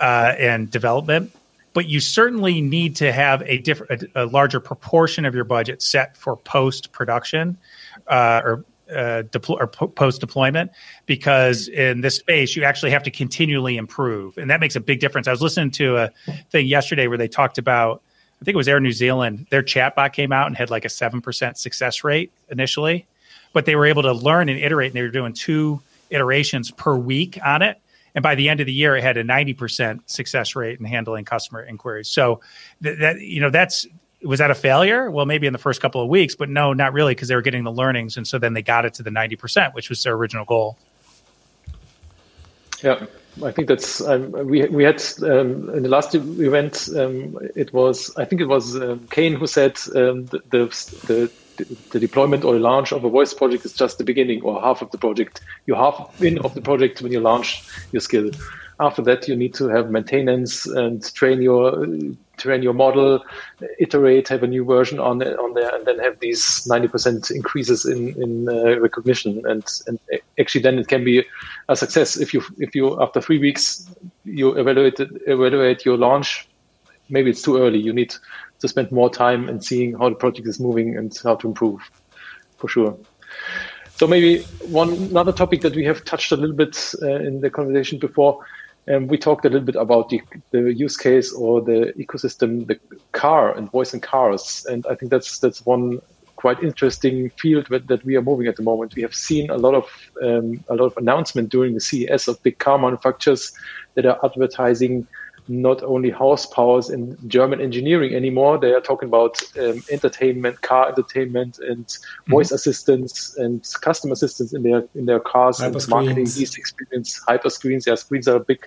uh, 0.00 0.34
and 0.38 0.70
development, 0.70 1.32
but 1.72 1.86
you 1.86 2.00
certainly 2.00 2.60
need 2.60 2.96
to 2.96 3.12
have 3.12 3.42
a 3.42 3.58
different, 3.58 4.04
a, 4.14 4.24
a 4.24 4.26
larger 4.26 4.60
proportion 4.60 5.24
of 5.24 5.34
your 5.34 5.44
budget 5.44 5.82
set 5.82 6.16
for 6.16 6.36
post 6.36 6.92
production 6.92 7.58
uh, 8.06 8.40
or 8.44 8.64
uh, 8.94 9.22
deploy 9.22 9.56
or 9.56 9.66
post 9.66 10.20
deployment 10.20 10.70
because 11.06 11.68
in 11.68 12.00
this 12.00 12.16
space 12.16 12.56
you 12.56 12.64
actually 12.64 12.90
have 12.90 13.02
to 13.04 13.10
continually 13.10 13.76
improve, 13.76 14.36
and 14.38 14.50
that 14.50 14.60
makes 14.60 14.76
a 14.76 14.80
big 14.80 15.00
difference. 15.00 15.28
I 15.28 15.30
was 15.30 15.42
listening 15.42 15.70
to 15.72 15.96
a 15.96 16.10
thing 16.50 16.66
yesterday 16.66 17.06
where 17.06 17.18
they 17.18 17.28
talked 17.28 17.58
about. 17.58 18.02
I 18.40 18.44
think 18.44 18.54
it 18.54 18.58
was 18.58 18.68
Air 18.68 18.80
New 18.80 18.92
Zealand. 18.92 19.46
Their 19.50 19.62
chatbot 19.62 20.12
came 20.12 20.32
out 20.32 20.48
and 20.48 20.56
had 20.56 20.68
like 20.68 20.84
a 20.84 20.90
seven 20.90 21.20
percent 21.20 21.56
success 21.56 22.04
rate 22.04 22.30
initially 22.50 23.06
but 23.54 23.64
they 23.64 23.76
were 23.76 23.86
able 23.86 24.02
to 24.02 24.12
learn 24.12 24.50
and 24.50 24.60
iterate, 24.60 24.90
and 24.90 24.96
they 24.96 25.02
were 25.02 25.08
doing 25.08 25.32
two 25.32 25.80
iterations 26.10 26.70
per 26.72 26.94
week 26.94 27.38
on 27.42 27.62
it. 27.62 27.80
And 28.14 28.22
by 28.22 28.34
the 28.34 28.48
end 28.48 28.60
of 28.60 28.66
the 28.66 28.72
year, 28.72 28.96
it 28.96 29.02
had 29.02 29.16
a 29.16 29.24
90% 29.24 30.00
success 30.06 30.54
rate 30.54 30.78
in 30.78 30.84
handling 30.84 31.24
customer 31.24 31.62
inquiries. 31.62 32.08
So 32.08 32.40
th- 32.82 32.98
that, 32.98 33.20
you 33.20 33.40
know, 33.40 33.50
that's, 33.50 33.86
was 34.24 34.38
that 34.38 34.50
a 34.50 34.54
failure? 34.54 35.10
Well, 35.10 35.26
maybe 35.26 35.46
in 35.46 35.52
the 35.52 35.58
first 35.58 35.80
couple 35.80 36.02
of 36.02 36.08
weeks, 36.08 36.34
but 36.34 36.48
no, 36.48 36.72
not 36.72 36.92
really, 36.92 37.14
because 37.14 37.28
they 37.28 37.34
were 37.34 37.42
getting 37.42 37.64
the 37.64 37.72
learnings. 37.72 38.16
And 38.16 38.26
so 38.26 38.38
then 38.38 38.54
they 38.54 38.62
got 38.62 38.84
it 38.84 38.94
to 38.94 39.02
the 39.02 39.10
90%, 39.10 39.74
which 39.74 39.88
was 39.88 40.02
their 40.02 40.14
original 40.14 40.44
goal. 40.44 40.78
Yeah, 42.82 43.06
I 43.42 43.50
think 43.50 43.68
that's 43.68 44.00
um, 44.02 44.32
we 44.46 44.66
we 44.66 44.84
had 44.84 45.02
um, 45.22 45.70
in 45.70 45.82
the 45.82 45.88
last 45.88 46.14
event. 46.14 46.88
Um, 46.94 47.38
it 47.56 47.72
was 47.72 48.14
I 48.16 48.24
think 48.24 48.42
it 48.42 48.46
was 48.46 48.76
um, 48.76 49.06
Kane 49.10 49.34
who 49.34 49.46
said 49.46 49.78
um, 49.94 50.26
the, 50.26 50.40
the, 50.50 50.66
the 51.06 51.30
the 51.90 52.00
deployment 52.00 52.44
or 52.44 52.56
launch 52.56 52.92
of 52.92 53.04
a 53.04 53.08
voice 53.08 53.32
project 53.32 53.64
is 53.64 53.72
just 53.72 53.98
the 53.98 54.04
beginning 54.04 54.42
or 54.42 54.60
half 54.60 54.82
of 54.82 54.90
the 54.90 54.98
project. 54.98 55.40
You're 55.66 55.78
half 55.78 56.20
in 56.22 56.38
of 56.38 56.54
the 56.54 56.60
project 56.60 57.00
when 57.00 57.12
you 57.12 57.20
launch 57.20 57.64
your 57.92 58.00
skill. 58.00 58.30
After 58.80 59.02
that, 59.02 59.28
you 59.28 59.36
need 59.36 59.54
to 59.54 59.68
have 59.68 59.90
maintenance 59.90 60.66
and 60.66 61.02
train 61.14 61.40
your 61.40 61.86
train 62.36 62.62
your 62.62 62.72
model, 62.72 63.24
iterate, 63.78 64.28
have 64.28 64.42
a 64.42 64.46
new 64.46 64.64
version 64.64 64.98
on 64.98 65.22
on 65.22 65.54
there, 65.54 65.74
and 65.74 65.86
then 65.86 65.98
have 65.98 66.18
these 66.20 66.66
90% 66.70 67.30
increases 67.30 67.84
in 67.84 68.20
in 68.22 68.48
uh, 68.48 68.78
recognition. 68.80 69.42
And 69.46 69.64
and 69.86 69.98
actually, 70.38 70.62
then 70.62 70.78
it 70.78 70.88
can 70.88 71.04
be 71.04 71.24
a 71.68 71.76
success 71.76 72.16
if 72.16 72.34
you 72.34 72.42
if 72.58 72.74
you 72.74 73.00
after 73.02 73.20
three 73.20 73.38
weeks 73.38 73.88
you 74.24 74.52
evaluate 74.52 75.00
evaluate 75.26 75.84
your 75.84 75.96
launch. 75.96 76.48
Maybe 77.10 77.30
it's 77.30 77.42
too 77.42 77.58
early. 77.58 77.78
You 77.78 77.92
need 77.92 78.14
to 78.60 78.68
spend 78.68 78.90
more 78.90 79.10
time 79.10 79.48
and 79.48 79.62
seeing 79.62 79.92
how 79.98 80.08
the 80.08 80.14
project 80.14 80.48
is 80.48 80.58
moving 80.58 80.96
and 80.96 81.12
how 81.22 81.34
to 81.36 81.48
improve, 81.48 81.80
for 82.56 82.68
sure. 82.68 82.96
So 83.96 84.06
maybe 84.06 84.42
one 84.66 84.92
another 84.92 85.32
topic 85.32 85.60
that 85.60 85.76
we 85.76 85.84
have 85.84 86.04
touched 86.04 86.32
a 86.32 86.36
little 86.36 86.56
bit 86.56 86.94
uh, 87.02 87.06
in 87.06 87.40
the 87.40 87.50
conversation 87.50 87.98
before. 87.98 88.44
Um, 88.92 89.06
we 89.06 89.16
talked 89.16 89.44
a 89.46 89.48
little 89.48 89.64
bit 89.64 89.76
about 89.76 90.10
the, 90.10 90.20
the 90.50 90.72
use 90.72 90.96
case 90.96 91.32
or 91.32 91.62
the 91.62 91.92
ecosystem, 91.98 92.66
the 92.66 92.78
car 93.12 93.56
and 93.56 93.70
voice 93.70 93.94
in 93.94 94.00
cars, 94.00 94.66
and 94.68 94.86
I 94.86 94.94
think 94.94 95.10
that's 95.10 95.38
that's 95.38 95.64
one 95.64 96.00
quite 96.36 96.62
interesting 96.62 97.30
field 97.30 97.66
that, 97.70 97.86
that 97.86 98.04
we 98.04 98.16
are 98.16 98.22
moving 98.22 98.46
at 98.46 98.56
the 98.56 98.62
moment. 98.62 98.94
We 98.94 99.02
have 99.02 99.14
seen 99.14 99.48
a 99.48 99.56
lot 99.56 99.74
of 99.74 99.88
um, 100.22 100.62
a 100.68 100.74
lot 100.74 100.86
of 100.86 100.96
announcement 100.98 101.48
during 101.48 101.72
the 101.72 101.80
CES 101.80 102.28
of 102.28 102.42
big 102.42 102.58
car 102.58 102.78
manufacturers 102.78 103.52
that 103.94 104.04
are 104.04 104.18
advertising 104.22 105.06
not 105.48 105.82
only 105.82 106.10
horsepowers 106.10 106.90
in 106.92 107.16
German 107.28 107.60
engineering 107.60 108.14
anymore. 108.14 108.58
They 108.58 108.72
are 108.72 108.80
talking 108.80 109.08
about 109.08 109.42
um, 109.58 109.82
entertainment, 109.90 110.62
car 110.62 110.88
entertainment, 110.88 111.58
and 111.58 111.86
mm-hmm. 111.86 112.30
voice 112.30 112.50
assistants 112.50 113.36
and 113.36 113.66
custom 113.80 114.12
assistants 114.12 114.52
in 114.54 114.62
their 114.62 114.86
in 114.94 115.06
their 115.06 115.20
cars 115.20 115.58
hyper 115.58 115.78
and 115.78 115.88
marketing 115.88 116.24
these 116.24 116.56
experience. 116.56 117.20
Hyper 117.26 117.50
screens, 117.50 117.86
yeah, 117.86 117.94
screens 117.94 118.26
are 118.28 118.36
a 118.36 118.40
big 118.40 118.66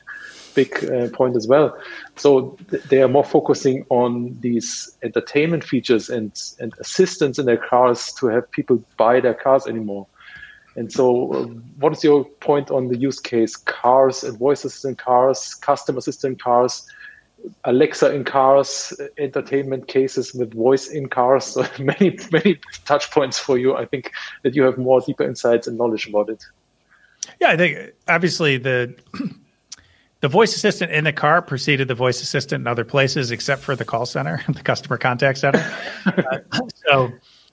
big 0.54 0.86
uh, 0.86 1.10
point 1.10 1.36
as 1.36 1.48
well. 1.48 1.78
So 2.16 2.58
th- 2.70 2.84
they 2.84 3.02
are 3.02 3.08
more 3.08 3.24
focusing 3.24 3.86
on 3.90 4.38
these 4.42 4.96
entertainment 5.04 5.64
features 5.64 6.10
and 6.10 6.32
and 6.60 6.74
assistance 6.80 7.40
in 7.40 7.46
their 7.46 7.58
cars 7.58 8.12
to 8.20 8.28
have 8.28 8.50
people 8.52 8.84
buy 8.98 9.20
their 9.20 9.34
cars 9.34 9.66
anymore. 9.68 10.06
And 10.78 10.94
so, 10.94 11.34
uh, 11.34 11.46
what 11.80 11.92
is 11.94 12.04
your 12.04 12.24
point 12.24 12.70
on 12.70 12.88
the 12.88 12.98
use 12.98 13.20
case? 13.20 13.56
Cars 13.56 14.24
and 14.24 14.38
voice 14.38 14.64
assistant 14.64 15.00
cars, 15.00 15.56
custom 15.56 15.98
assistant 15.98 16.42
cars, 16.42 16.88
Alexa 17.64 18.14
in 18.14 18.24
cars, 18.24 18.94
entertainment 19.18 19.88
cases 19.88 20.34
with 20.34 20.54
voice 20.54 20.90
in 20.90 21.10
cars. 21.10 21.46
So 21.58 21.66
many, 21.80 22.18
many 22.32 22.60
touch 22.86 23.10
points 23.12 23.40
for 23.40 23.58
you. 23.58 23.76
I 23.76 23.86
think 23.86 24.12
that 24.44 24.56
you 24.56 24.64
have 24.64 24.78
more 24.78 25.02
deeper 25.02 25.24
insights 25.24 25.66
and 25.66 25.78
knowledge 25.78 26.08
about 26.08 26.30
it. 26.30 26.44
Yeah, 27.42 27.50
I 27.50 27.58
think 27.58 27.94
obviously 28.08 28.58
the 28.58 28.96
the 30.22 30.28
voice 30.28 30.56
assistant 30.56 30.92
in 30.92 31.06
the 31.06 31.14
car 31.14 31.42
preceded 31.42 31.88
the 31.88 31.96
voice 31.96 32.22
assistant 32.22 32.62
in 32.62 32.68
other 32.68 32.86
places, 32.86 33.32
except 33.32 33.64
for 33.64 33.76
the 33.76 33.86
call 33.86 34.06
center, 34.06 34.44
the 34.50 34.62
customer 34.62 34.98
contact 34.98 35.40
center. 35.40 35.66
uh, 36.06 36.40
so 36.88 37.12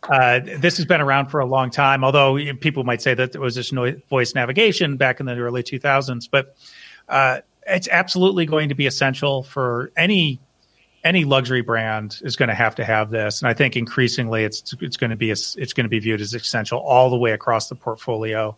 uh, 0.08 0.40
this 0.58 0.76
has 0.76 0.86
been 0.86 1.00
around 1.00 1.28
for 1.28 1.40
a 1.40 1.46
long 1.46 1.70
time, 1.70 2.04
although 2.04 2.38
people 2.60 2.84
might 2.84 3.02
say 3.02 3.14
that 3.14 3.32
there 3.32 3.40
was 3.40 3.72
no- 3.72 3.94
voice 4.08 4.34
navigation 4.34 4.96
back 4.96 5.20
in 5.20 5.26
the 5.26 5.36
early 5.36 5.62
2000s. 5.62 6.28
But 6.30 6.56
uh, 7.08 7.40
it's 7.66 7.88
absolutely 7.88 8.46
going 8.46 8.68
to 8.68 8.74
be 8.74 8.86
essential 8.86 9.42
for 9.42 9.92
any 9.96 10.40
any 11.04 11.24
luxury 11.24 11.60
brand 11.60 12.18
is 12.22 12.34
going 12.34 12.48
to 12.48 12.54
have 12.54 12.74
to 12.76 12.84
have 12.84 13.10
this, 13.10 13.42
and 13.42 13.48
I 13.48 13.52
think 13.52 13.76
increasingly 13.76 14.44
it's 14.44 14.74
it's 14.80 14.96
going 14.96 15.10
to 15.10 15.16
be 15.16 15.30
it's 15.30 15.54
going 15.54 15.84
to 15.84 15.90
be 15.90 15.98
viewed 15.98 16.20
as 16.20 16.32
essential 16.32 16.78
all 16.80 17.10
the 17.10 17.18
way 17.18 17.32
across 17.32 17.68
the 17.68 17.74
portfolio 17.74 18.56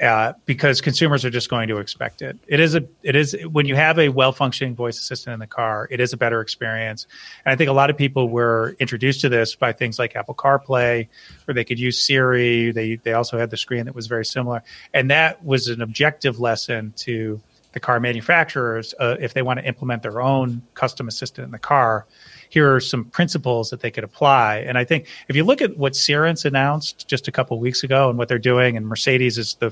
uh, 0.00 0.32
because 0.46 0.80
consumers 0.80 1.24
are 1.24 1.30
just 1.30 1.50
going 1.50 1.68
to 1.68 1.78
expect 1.78 2.22
it. 2.22 2.38
It 2.46 2.60
is 2.60 2.74
a 2.74 2.86
it 3.02 3.16
is 3.16 3.36
when 3.50 3.66
you 3.66 3.74
have 3.74 3.98
a 3.98 4.08
well 4.08 4.32
functioning 4.32 4.74
voice 4.74 4.98
assistant 4.98 5.34
in 5.34 5.40
the 5.40 5.46
car, 5.46 5.88
it 5.90 6.00
is 6.00 6.12
a 6.12 6.16
better 6.16 6.40
experience. 6.40 7.06
And 7.44 7.52
I 7.52 7.56
think 7.56 7.68
a 7.68 7.72
lot 7.72 7.90
of 7.90 7.96
people 7.96 8.28
were 8.28 8.76
introduced 8.78 9.20
to 9.22 9.28
this 9.28 9.56
by 9.56 9.72
things 9.72 9.98
like 9.98 10.14
Apple 10.14 10.34
CarPlay, 10.34 11.08
where 11.44 11.54
they 11.54 11.64
could 11.64 11.78
use 11.78 12.00
Siri. 12.00 12.70
They 12.70 12.96
they 12.96 13.12
also 13.12 13.38
had 13.38 13.50
the 13.50 13.56
screen 13.56 13.86
that 13.86 13.94
was 13.94 14.06
very 14.06 14.24
similar, 14.24 14.62
and 14.94 15.10
that 15.10 15.44
was 15.44 15.68
an 15.68 15.82
objective 15.82 16.38
lesson 16.38 16.92
to 16.98 17.40
the 17.72 17.80
car 17.80 18.00
manufacturers 18.00 18.94
uh, 18.98 19.16
if 19.20 19.34
they 19.34 19.42
want 19.42 19.58
to 19.58 19.66
implement 19.66 20.02
their 20.02 20.22
own 20.22 20.62
custom 20.74 21.06
assistant 21.08 21.44
in 21.44 21.50
the 21.50 21.58
car 21.58 22.06
here 22.48 22.74
are 22.74 22.80
some 22.80 23.04
principles 23.04 23.70
that 23.70 23.80
they 23.80 23.90
could 23.90 24.04
apply. 24.04 24.58
And 24.58 24.78
I 24.78 24.84
think 24.84 25.06
if 25.28 25.36
you 25.36 25.44
look 25.44 25.60
at 25.60 25.76
what 25.76 25.92
Cerence 25.92 26.44
announced 26.44 27.08
just 27.08 27.28
a 27.28 27.32
couple 27.32 27.58
weeks 27.58 27.82
ago 27.82 28.08
and 28.08 28.18
what 28.18 28.28
they're 28.28 28.38
doing, 28.38 28.76
and 28.76 28.86
Mercedes 28.86 29.38
is 29.38 29.54
the 29.60 29.70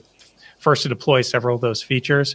first 0.66 0.82
to 0.82 0.88
deploy 0.88 1.22
several 1.22 1.54
of 1.54 1.60
those 1.60 1.80
features. 1.80 2.34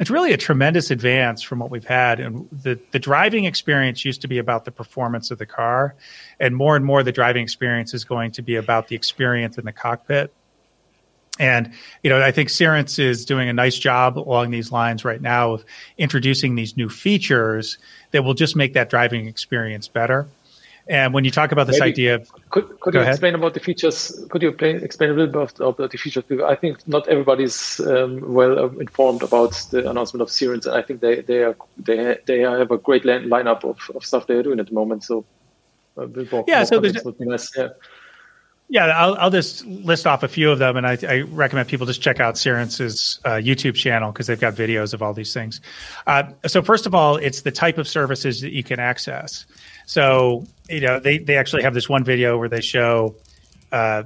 It's 0.00 0.08
really 0.08 0.32
a 0.32 0.38
tremendous 0.38 0.90
advance 0.90 1.42
from 1.42 1.58
what 1.58 1.70
we've 1.70 1.84
had. 1.84 2.18
And 2.18 2.48
the, 2.50 2.80
the 2.92 2.98
driving 2.98 3.44
experience 3.44 4.02
used 4.02 4.22
to 4.22 4.28
be 4.28 4.38
about 4.38 4.64
the 4.64 4.70
performance 4.70 5.30
of 5.30 5.36
the 5.36 5.44
car. 5.44 5.94
And 6.40 6.56
more 6.56 6.74
and 6.74 6.86
more, 6.86 7.02
the 7.02 7.12
driving 7.12 7.42
experience 7.42 7.92
is 7.92 8.02
going 8.02 8.30
to 8.32 8.40
be 8.40 8.56
about 8.56 8.88
the 8.88 8.96
experience 8.96 9.58
in 9.58 9.66
the 9.66 9.72
cockpit. 9.72 10.32
And 11.38 11.74
you 12.02 12.08
know, 12.08 12.22
I 12.22 12.30
think 12.30 12.48
Cerence 12.48 12.98
is 12.98 13.26
doing 13.26 13.50
a 13.50 13.52
nice 13.52 13.78
job 13.78 14.18
along 14.18 14.50
these 14.50 14.72
lines 14.72 15.04
right 15.04 15.20
now 15.20 15.52
of 15.52 15.66
introducing 15.98 16.54
these 16.54 16.78
new 16.78 16.88
features 16.88 17.76
that 18.12 18.24
will 18.24 18.32
just 18.32 18.56
make 18.56 18.72
that 18.72 18.88
driving 18.88 19.26
experience 19.26 19.86
better. 19.86 20.28
And 20.86 21.14
when 21.14 21.24
you 21.24 21.30
talk 21.30 21.50
about 21.50 21.66
this 21.66 21.80
Maybe, 21.80 21.92
idea 21.92 22.14
of 22.16 22.32
could, 22.50 22.78
could 22.80 22.94
you 22.94 23.00
ahead. 23.00 23.14
explain 23.14 23.34
about 23.34 23.54
the 23.54 23.60
features? 23.60 24.22
Could 24.28 24.42
you 24.42 24.52
play, 24.52 24.72
explain 24.72 25.10
a 25.10 25.12
little 25.14 25.32
bit 25.32 25.58
about, 25.58 25.78
about 25.80 25.90
the 25.90 25.96
features? 25.96 26.24
Because 26.28 26.44
I 26.44 26.56
think 26.56 26.86
not 26.86 27.08
everybody's 27.08 27.80
um, 27.80 28.34
well 28.34 28.58
um, 28.58 28.80
informed 28.80 29.22
about 29.22 29.52
the 29.70 29.88
announcement 29.88 30.20
of 30.20 30.28
Cerence. 30.28 30.66
I 30.66 30.82
think 30.82 31.00
they 31.00 31.22
they 31.22 31.42
are 31.42 31.56
they 31.78 32.18
they 32.26 32.40
have 32.40 32.70
a 32.70 32.78
great 32.78 33.04
lineup 33.04 33.64
of, 33.64 33.78
of 33.96 34.04
stuff 34.04 34.26
they 34.26 34.34
are 34.34 34.42
doing 34.42 34.60
at 34.60 34.66
the 34.66 34.74
moment. 34.74 35.04
So 35.04 35.24
more, 35.96 36.44
yeah, 36.46 36.58
more 36.58 36.64
so 36.66 36.80
there's 36.80 37.04
nice. 37.18 37.56
yeah. 37.56 37.68
Yeah, 38.70 38.86
I'll, 38.86 39.14
I'll 39.16 39.30
just 39.30 39.64
list 39.66 40.06
off 40.06 40.22
a 40.22 40.28
few 40.28 40.50
of 40.50 40.58
them, 40.58 40.78
and 40.78 40.86
I, 40.86 40.98
I 41.06 41.20
recommend 41.20 41.68
people 41.68 41.86
just 41.86 42.00
check 42.00 42.18
out 42.18 42.34
Cerence's 42.34 43.20
uh, 43.24 43.32
YouTube 43.32 43.74
channel 43.74 44.10
because 44.10 44.26
they've 44.26 44.40
got 44.40 44.54
videos 44.54 44.94
of 44.94 45.02
all 45.02 45.12
these 45.12 45.34
things. 45.34 45.60
Uh, 46.06 46.24
so, 46.46 46.62
first 46.62 46.86
of 46.86 46.94
all, 46.94 47.16
it's 47.16 47.42
the 47.42 47.52
type 47.52 47.76
of 47.76 47.86
services 47.86 48.40
that 48.40 48.52
you 48.52 48.64
can 48.64 48.80
access. 48.80 49.44
So, 49.84 50.46
you 50.68 50.80
know, 50.80 50.98
they, 50.98 51.18
they 51.18 51.36
actually 51.36 51.62
have 51.62 51.74
this 51.74 51.88
one 51.88 52.04
video 52.04 52.38
where 52.38 52.48
they 52.48 52.60
show 52.60 53.14
uh, 53.72 54.04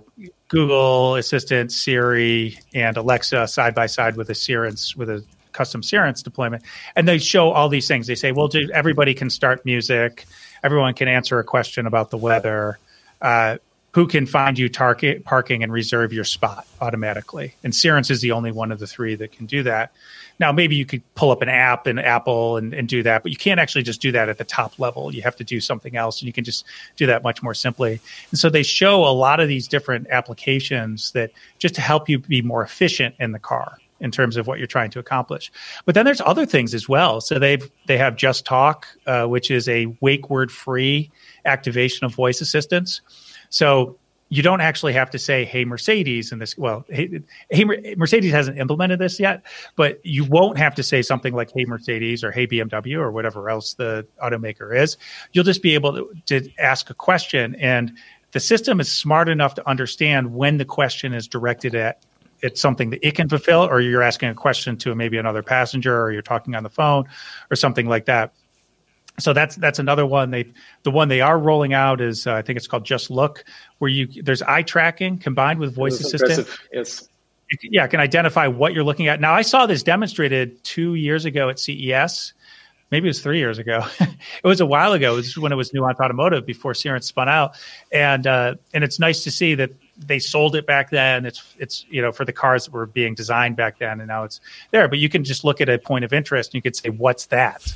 Google 0.48 1.16
Assistant, 1.16 1.70
Siri, 1.70 2.58
and 2.74 2.96
Alexa 2.96 3.46
side 3.48 3.74
by 3.74 3.86
side 3.86 4.16
with 4.16 4.30
a 4.30 4.34
Cerence 4.34 4.96
with 4.96 5.10
a 5.10 5.24
custom 5.52 5.82
Cerence 5.82 6.22
deployment, 6.22 6.62
and 6.96 7.06
they 7.06 7.18
show 7.18 7.50
all 7.50 7.68
these 7.68 7.86
things. 7.86 8.06
They 8.06 8.14
say, 8.14 8.32
well, 8.32 8.48
everybody 8.72 9.14
can 9.14 9.28
start 9.30 9.64
music, 9.64 10.26
everyone 10.62 10.94
can 10.94 11.08
answer 11.08 11.38
a 11.38 11.44
question 11.44 11.86
about 11.86 12.10
the 12.10 12.16
weather. 12.16 12.78
Uh, 13.20 13.58
who 13.92 14.06
can 14.06 14.26
find 14.26 14.58
you 14.58 14.68
target 14.68 15.24
parking 15.24 15.62
and 15.62 15.72
reserve 15.72 16.12
your 16.12 16.24
spot 16.24 16.66
automatically? 16.80 17.54
And 17.64 17.72
Cerence 17.72 18.10
is 18.10 18.20
the 18.20 18.32
only 18.32 18.52
one 18.52 18.70
of 18.70 18.78
the 18.78 18.86
three 18.86 19.14
that 19.16 19.32
can 19.32 19.46
do 19.46 19.62
that. 19.62 19.92
Now, 20.38 20.52
maybe 20.52 20.76
you 20.76 20.86
could 20.86 21.02
pull 21.14 21.30
up 21.30 21.42
an 21.42 21.48
app 21.48 21.86
in 21.86 21.98
Apple 21.98 22.58
and, 22.58 22.72
and 22.72 22.88
do 22.88 23.02
that, 23.02 23.22
but 23.22 23.32
you 23.32 23.36
can't 23.36 23.58
actually 23.58 23.82
just 23.82 24.00
do 24.00 24.12
that 24.12 24.28
at 24.28 24.38
the 24.38 24.44
top 24.44 24.78
level. 24.78 25.12
You 25.12 25.22
have 25.22 25.36
to 25.36 25.44
do 25.44 25.60
something 25.60 25.96
else, 25.96 26.20
and 26.20 26.26
you 26.26 26.32
can 26.32 26.44
just 26.44 26.64
do 26.96 27.06
that 27.06 27.22
much 27.22 27.42
more 27.42 27.54
simply. 27.54 28.00
And 28.30 28.38
so 28.38 28.48
they 28.48 28.62
show 28.62 29.04
a 29.04 29.10
lot 29.10 29.40
of 29.40 29.48
these 29.48 29.66
different 29.66 30.06
applications 30.10 31.12
that 31.12 31.32
just 31.58 31.74
to 31.76 31.80
help 31.80 32.08
you 32.08 32.18
be 32.20 32.42
more 32.42 32.62
efficient 32.62 33.16
in 33.18 33.32
the 33.32 33.38
car 33.38 33.78
in 34.00 34.10
terms 34.10 34.36
of 34.36 34.46
what 34.46 34.58
you're 34.58 34.66
trying 34.66 34.90
to 34.90 34.98
accomplish. 34.98 35.50
But 35.84 35.94
then 35.94 36.04
there's 36.04 36.20
other 36.20 36.46
things 36.46 36.74
as 36.74 36.88
well. 36.88 37.20
So 37.20 37.38
they've 37.38 37.68
they 37.86 37.98
have 37.98 38.16
Just 38.16 38.44
Talk, 38.44 38.86
uh, 39.06 39.26
which 39.26 39.50
is 39.50 39.68
a 39.68 39.86
wake 40.00 40.30
word 40.30 40.52
free 40.52 41.10
activation 41.44 42.04
of 42.04 42.14
voice 42.14 42.40
assistants. 42.40 43.00
So 43.50 43.96
you 44.30 44.42
don't 44.42 44.60
actually 44.60 44.92
have 44.92 45.10
to 45.10 45.18
say, 45.18 45.44
"Hey, 45.44 45.64
Mercedes," 45.64 46.32
in 46.32 46.38
this. 46.38 46.56
Well, 46.58 46.84
hey, 46.90 47.20
hey, 47.50 47.64
Mercedes 47.96 48.32
hasn't 48.32 48.58
implemented 48.58 48.98
this 48.98 49.18
yet, 49.18 49.42
but 49.76 50.00
you 50.04 50.24
won't 50.24 50.58
have 50.58 50.74
to 50.74 50.82
say 50.82 51.00
something 51.00 51.34
like, 51.34 51.50
"Hey, 51.54 51.64
Mercedes," 51.64 52.22
or 52.22 52.30
"Hey, 52.30 52.46
BMW," 52.46 52.98
or 52.98 53.10
whatever 53.10 53.48
else 53.48 53.74
the 53.74 54.06
automaker 54.22 54.76
is. 54.76 54.98
You'll 55.32 55.44
just 55.44 55.62
be 55.62 55.74
able 55.74 55.94
to, 55.94 56.12
to 56.26 56.50
ask 56.58 56.90
a 56.90 56.94
question, 56.94 57.54
and 57.56 57.92
the 58.32 58.40
system 58.40 58.80
is 58.80 58.92
smart 58.92 59.28
enough 59.28 59.54
to 59.54 59.66
understand 59.68 60.34
when 60.34 60.58
the 60.58 60.64
question 60.66 61.14
is 61.14 61.26
directed 61.26 61.74
at 61.74 62.04
it's 62.40 62.60
something 62.60 62.90
that 62.90 63.04
it 63.04 63.16
can 63.16 63.28
fulfill, 63.28 63.62
or 63.62 63.80
you're 63.80 64.02
asking 64.02 64.28
a 64.28 64.34
question 64.34 64.76
to 64.76 64.94
maybe 64.94 65.16
another 65.16 65.42
passenger, 65.42 66.00
or 66.00 66.12
you're 66.12 66.22
talking 66.22 66.54
on 66.54 66.62
the 66.62 66.70
phone, 66.70 67.04
or 67.50 67.56
something 67.56 67.88
like 67.88 68.04
that 68.04 68.32
so 69.18 69.32
that's 69.32 69.56
that's 69.56 69.78
another 69.78 70.06
one. 70.06 70.30
They 70.30 70.52
the 70.82 70.90
one 70.90 71.08
they 71.08 71.20
are 71.20 71.38
rolling 71.38 71.74
out 71.74 72.00
is 72.00 72.26
uh, 72.26 72.34
I 72.34 72.42
think 72.42 72.56
it's 72.56 72.66
called 72.66 72.84
Just 72.84 73.10
Look, 73.10 73.44
where 73.78 73.90
you 73.90 74.06
there's 74.22 74.42
eye 74.42 74.62
tracking 74.62 75.18
combined 75.18 75.60
with 75.60 75.74
voice 75.74 76.00
assistant. 76.00 76.30
Impressive. 76.30 76.68
Yes. 76.72 77.08
Yeah, 77.62 77.86
can 77.86 78.00
identify 78.00 78.46
what 78.46 78.74
you're 78.74 78.84
looking 78.84 79.08
at. 79.08 79.20
Now 79.20 79.34
I 79.34 79.42
saw 79.42 79.66
this 79.66 79.82
demonstrated 79.82 80.62
two 80.64 80.94
years 80.94 81.24
ago 81.24 81.48
at 81.48 81.58
CES. 81.58 82.34
Maybe 82.90 83.08
it 83.08 83.10
was 83.10 83.20
three 83.20 83.38
years 83.38 83.58
ago. 83.58 83.84
it 84.00 84.44
was 84.44 84.60
a 84.60 84.66
while 84.66 84.92
ago. 84.92 85.14
It 85.14 85.16
was 85.16 85.38
when 85.38 85.52
it 85.52 85.56
was 85.56 85.72
Nuance 85.72 85.98
Automotive 85.98 86.46
before 86.46 86.72
Cerence 86.72 87.04
spun 87.04 87.28
out, 87.28 87.58
and 87.90 88.26
uh, 88.26 88.54
and 88.72 88.84
it's 88.84 88.98
nice 88.98 89.24
to 89.24 89.30
see 89.30 89.54
that 89.56 89.70
they 89.98 90.18
sold 90.18 90.54
it 90.54 90.66
back 90.66 90.90
then. 90.90 91.26
It's 91.26 91.54
it's 91.58 91.84
you 91.90 92.00
know 92.00 92.12
for 92.12 92.24
the 92.24 92.32
cars 92.32 92.66
that 92.66 92.72
were 92.72 92.86
being 92.86 93.14
designed 93.14 93.56
back 93.56 93.78
then, 93.78 94.00
and 94.00 94.08
now 94.08 94.24
it's 94.24 94.40
there. 94.70 94.88
But 94.88 94.98
you 94.98 95.08
can 95.08 95.24
just 95.24 95.44
look 95.44 95.60
at 95.60 95.68
a 95.68 95.78
point 95.78 96.04
of 96.04 96.12
interest 96.12 96.50
and 96.50 96.54
you 96.54 96.62
could 96.62 96.76
say, 96.76 96.90
"What's 96.90 97.26
that?" 97.26 97.74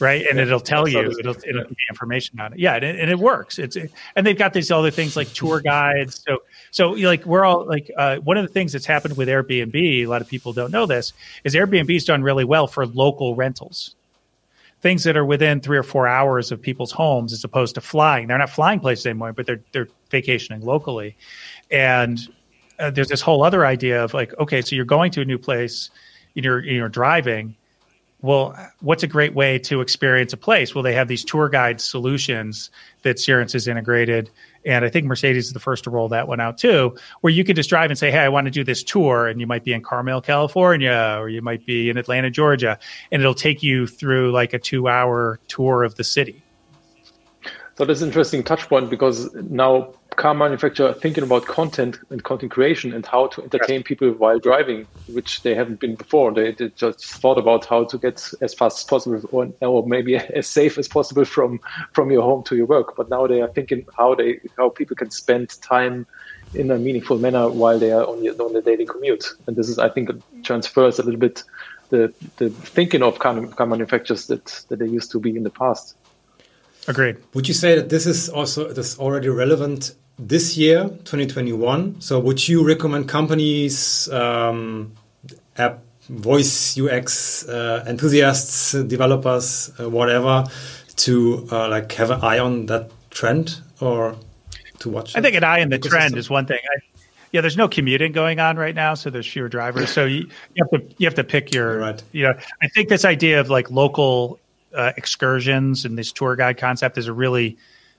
Right? 0.00 0.26
And 0.26 0.38
yeah, 0.38 0.44
it'll 0.44 0.60
tell 0.60 0.88
you, 0.88 1.10
it'll, 1.18 1.36
it'll 1.46 1.62
give 1.62 1.70
you 1.70 1.86
information 1.88 2.40
on 2.40 2.52
it. 2.52 2.58
Yeah, 2.58 2.74
and 2.74 2.84
it, 2.84 2.98
and 3.00 3.10
it 3.10 3.18
works. 3.18 3.58
It's 3.58 3.76
and 3.76 4.26
they've 4.26 4.38
got 4.38 4.52
these 4.52 4.70
other 4.70 4.90
things 4.90 5.16
like 5.16 5.32
tour 5.32 5.60
guides. 5.60 6.22
So 6.26 6.38
so 6.70 6.90
like 6.90 7.24
we're 7.24 7.44
all 7.44 7.66
like 7.66 7.90
uh, 7.96 8.16
one 8.18 8.36
of 8.36 8.46
the 8.46 8.52
things 8.52 8.72
that's 8.72 8.86
happened 8.86 9.16
with 9.16 9.28
Airbnb. 9.28 9.74
A 9.74 10.06
lot 10.06 10.22
of 10.22 10.28
people 10.28 10.52
don't 10.52 10.70
know 10.70 10.86
this 10.86 11.12
is 11.44 11.54
Airbnb's 11.54 12.04
done 12.04 12.22
really 12.22 12.44
well 12.44 12.66
for 12.66 12.86
local 12.86 13.34
rentals. 13.34 13.94
Things 14.80 15.02
that 15.04 15.16
are 15.16 15.24
within 15.24 15.60
three 15.60 15.76
or 15.76 15.82
four 15.82 16.06
hours 16.06 16.52
of 16.52 16.62
people's 16.62 16.92
homes, 16.92 17.32
as 17.32 17.42
opposed 17.42 17.74
to 17.74 17.80
flying. 17.80 18.28
They're 18.28 18.38
not 18.38 18.50
flying 18.50 18.78
places 18.78 19.06
anymore, 19.06 19.32
but 19.32 19.46
they're 19.46 19.60
they're 19.72 19.88
vacationing 20.10 20.62
locally. 20.62 21.16
And 21.70 22.20
uh, 22.78 22.90
there's 22.90 23.08
this 23.08 23.20
whole 23.20 23.42
other 23.42 23.66
idea 23.66 24.04
of 24.04 24.14
like, 24.14 24.38
okay, 24.38 24.62
so 24.62 24.76
you're 24.76 24.84
going 24.84 25.10
to 25.12 25.20
a 25.20 25.24
new 25.24 25.38
place, 25.38 25.90
and 26.36 26.44
you're 26.44 26.62
you're 26.64 26.88
driving 26.88 27.56
well, 28.20 28.56
what's 28.80 29.04
a 29.04 29.06
great 29.06 29.34
way 29.34 29.58
to 29.60 29.80
experience 29.80 30.32
a 30.32 30.36
place? 30.36 30.74
Well, 30.74 30.82
they 30.82 30.94
have 30.94 31.06
these 31.06 31.24
tour 31.24 31.48
guide 31.48 31.80
solutions 31.80 32.70
that 33.02 33.16
Cerence 33.16 33.52
has 33.52 33.68
integrated. 33.68 34.28
And 34.66 34.84
I 34.84 34.88
think 34.88 35.06
Mercedes 35.06 35.46
is 35.46 35.52
the 35.52 35.60
first 35.60 35.84
to 35.84 35.90
roll 35.90 36.08
that 36.08 36.26
one 36.26 36.40
out 36.40 36.58
too, 36.58 36.96
where 37.20 37.32
you 37.32 37.44
can 37.44 37.54
just 37.54 37.70
drive 37.70 37.90
and 37.90 37.98
say, 37.98 38.10
Hey, 38.10 38.18
I 38.18 38.28
want 38.28 38.46
to 38.46 38.50
do 38.50 38.64
this 38.64 38.82
tour. 38.82 39.28
And 39.28 39.40
you 39.40 39.46
might 39.46 39.62
be 39.62 39.72
in 39.72 39.82
Carmel, 39.82 40.20
California, 40.20 41.16
or 41.18 41.28
you 41.28 41.42
might 41.42 41.64
be 41.64 41.90
in 41.90 41.96
Atlanta, 41.96 42.28
Georgia. 42.28 42.78
And 43.12 43.22
it'll 43.22 43.34
take 43.34 43.62
you 43.62 43.86
through 43.86 44.32
like 44.32 44.52
a 44.52 44.58
two 44.58 44.88
hour 44.88 45.38
tour 45.46 45.84
of 45.84 45.94
the 45.94 46.04
city. 46.04 46.42
So 47.78 47.84
that's 47.84 48.00
an 48.00 48.08
interesting 48.08 48.42
touch 48.42 48.68
point 48.68 48.90
because 48.90 49.32
now 49.34 49.94
car 50.16 50.34
manufacturer 50.34 50.94
thinking 50.94 51.22
about 51.22 51.46
content 51.46 51.96
and 52.10 52.24
content 52.24 52.50
creation 52.50 52.92
and 52.92 53.06
how 53.06 53.28
to 53.28 53.42
entertain 53.44 53.84
people 53.84 54.10
while 54.10 54.40
driving, 54.40 54.88
which 55.06 55.42
they 55.42 55.54
haven't 55.54 55.78
been 55.78 55.94
before. 55.94 56.34
They, 56.34 56.50
they 56.50 56.70
just 56.70 57.04
thought 57.22 57.38
about 57.38 57.66
how 57.66 57.84
to 57.84 57.96
get 57.96 58.28
as 58.42 58.52
fast 58.52 58.78
as 58.78 58.84
possible 58.84 59.22
or, 59.30 59.46
or 59.60 59.86
maybe 59.86 60.16
as 60.34 60.48
safe 60.48 60.76
as 60.76 60.88
possible 60.88 61.24
from 61.24 61.60
from 61.94 62.10
your 62.10 62.22
home 62.22 62.42
to 62.46 62.56
your 62.56 62.66
work. 62.66 62.94
But 62.96 63.10
now 63.10 63.28
they 63.28 63.42
are 63.42 63.52
thinking 63.54 63.84
how 63.96 64.16
they 64.16 64.40
how 64.56 64.70
people 64.70 64.96
can 64.96 65.12
spend 65.12 65.50
time 65.62 66.04
in 66.54 66.72
a 66.72 66.78
meaningful 66.80 67.20
manner 67.20 67.48
while 67.48 67.78
they 67.78 67.92
are 67.92 68.04
on, 68.04 68.24
your, 68.24 68.34
on 68.42 68.54
the 68.54 68.62
daily 68.62 68.86
commute. 68.86 69.24
And 69.46 69.54
this 69.54 69.68
is, 69.68 69.78
I 69.78 69.88
think, 69.88 70.10
transfers 70.42 70.98
a 70.98 71.04
little 71.04 71.20
bit 71.20 71.44
the 71.90 72.12
the 72.38 72.50
thinking 72.64 73.04
of 73.04 73.20
car, 73.20 73.46
car 73.46 73.68
manufacturers 73.68 74.26
that 74.26 74.64
that 74.68 74.80
they 74.80 74.88
used 74.88 75.12
to 75.12 75.20
be 75.20 75.36
in 75.36 75.44
the 75.44 75.50
past. 75.50 75.94
Agreed. 76.88 77.16
Would 77.34 77.46
you 77.46 77.54
say 77.54 77.76
that 77.76 77.90
this 77.90 78.06
is 78.06 78.30
also 78.30 78.72
this 78.72 78.98
already 78.98 79.28
relevant 79.28 79.94
this 80.18 80.56
year, 80.56 80.88
2021? 81.04 82.00
So 82.00 82.18
would 82.18 82.48
you 82.48 82.66
recommend 82.66 83.08
companies, 83.08 84.08
um, 84.10 84.92
app, 85.58 85.80
voice 86.08 86.78
UX 86.78 87.46
uh, 87.46 87.84
enthusiasts, 87.86 88.72
developers, 88.72 89.70
uh, 89.78 89.90
whatever, 89.90 90.46
to 90.96 91.46
uh, 91.52 91.68
like 91.68 91.92
have 91.92 92.10
an 92.10 92.20
eye 92.22 92.38
on 92.38 92.64
that 92.66 92.90
trend 93.10 93.60
or 93.80 94.16
to 94.78 94.88
watch? 94.88 95.14
I 95.14 95.20
think 95.20 95.36
an 95.36 95.44
eye 95.44 95.60
on 95.60 95.68
the 95.68 95.78
trend 95.78 96.16
is 96.16 96.30
one 96.30 96.46
thing. 96.46 96.60
I, 96.64 96.80
yeah, 97.32 97.42
there's 97.42 97.58
no 97.58 97.68
commuting 97.68 98.12
going 98.12 98.40
on 98.40 98.56
right 98.56 98.74
now, 98.74 98.94
so 98.94 99.10
there's 99.10 99.26
fewer 99.26 99.50
drivers. 99.50 99.90
So 99.90 100.06
you, 100.06 100.26
you 100.54 100.64
have 100.64 100.70
to 100.70 100.94
you 100.96 101.06
have 101.06 101.16
to 101.16 101.24
pick 101.24 101.52
your. 101.52 101.80
Right. 101.80 102.02
You 102.12 102.28
know, 102.28 102.34
I 102.62 102.68
think 102.68 102.88
this 102.88 103.04
idea 103.04 103.40
of 103.40 103.50
like 103.50 103.70
local 103.70 104.40
uh, 104.74 104.92
excursions 104.96 105.84
and 105.84 105.96
this 105.96 106.12
tour 106.12 106.36
guide 106.36 106.58
concept 106.58 106.98
is 106.98 107.06
a 107.06 107.12
really 107.12 107.56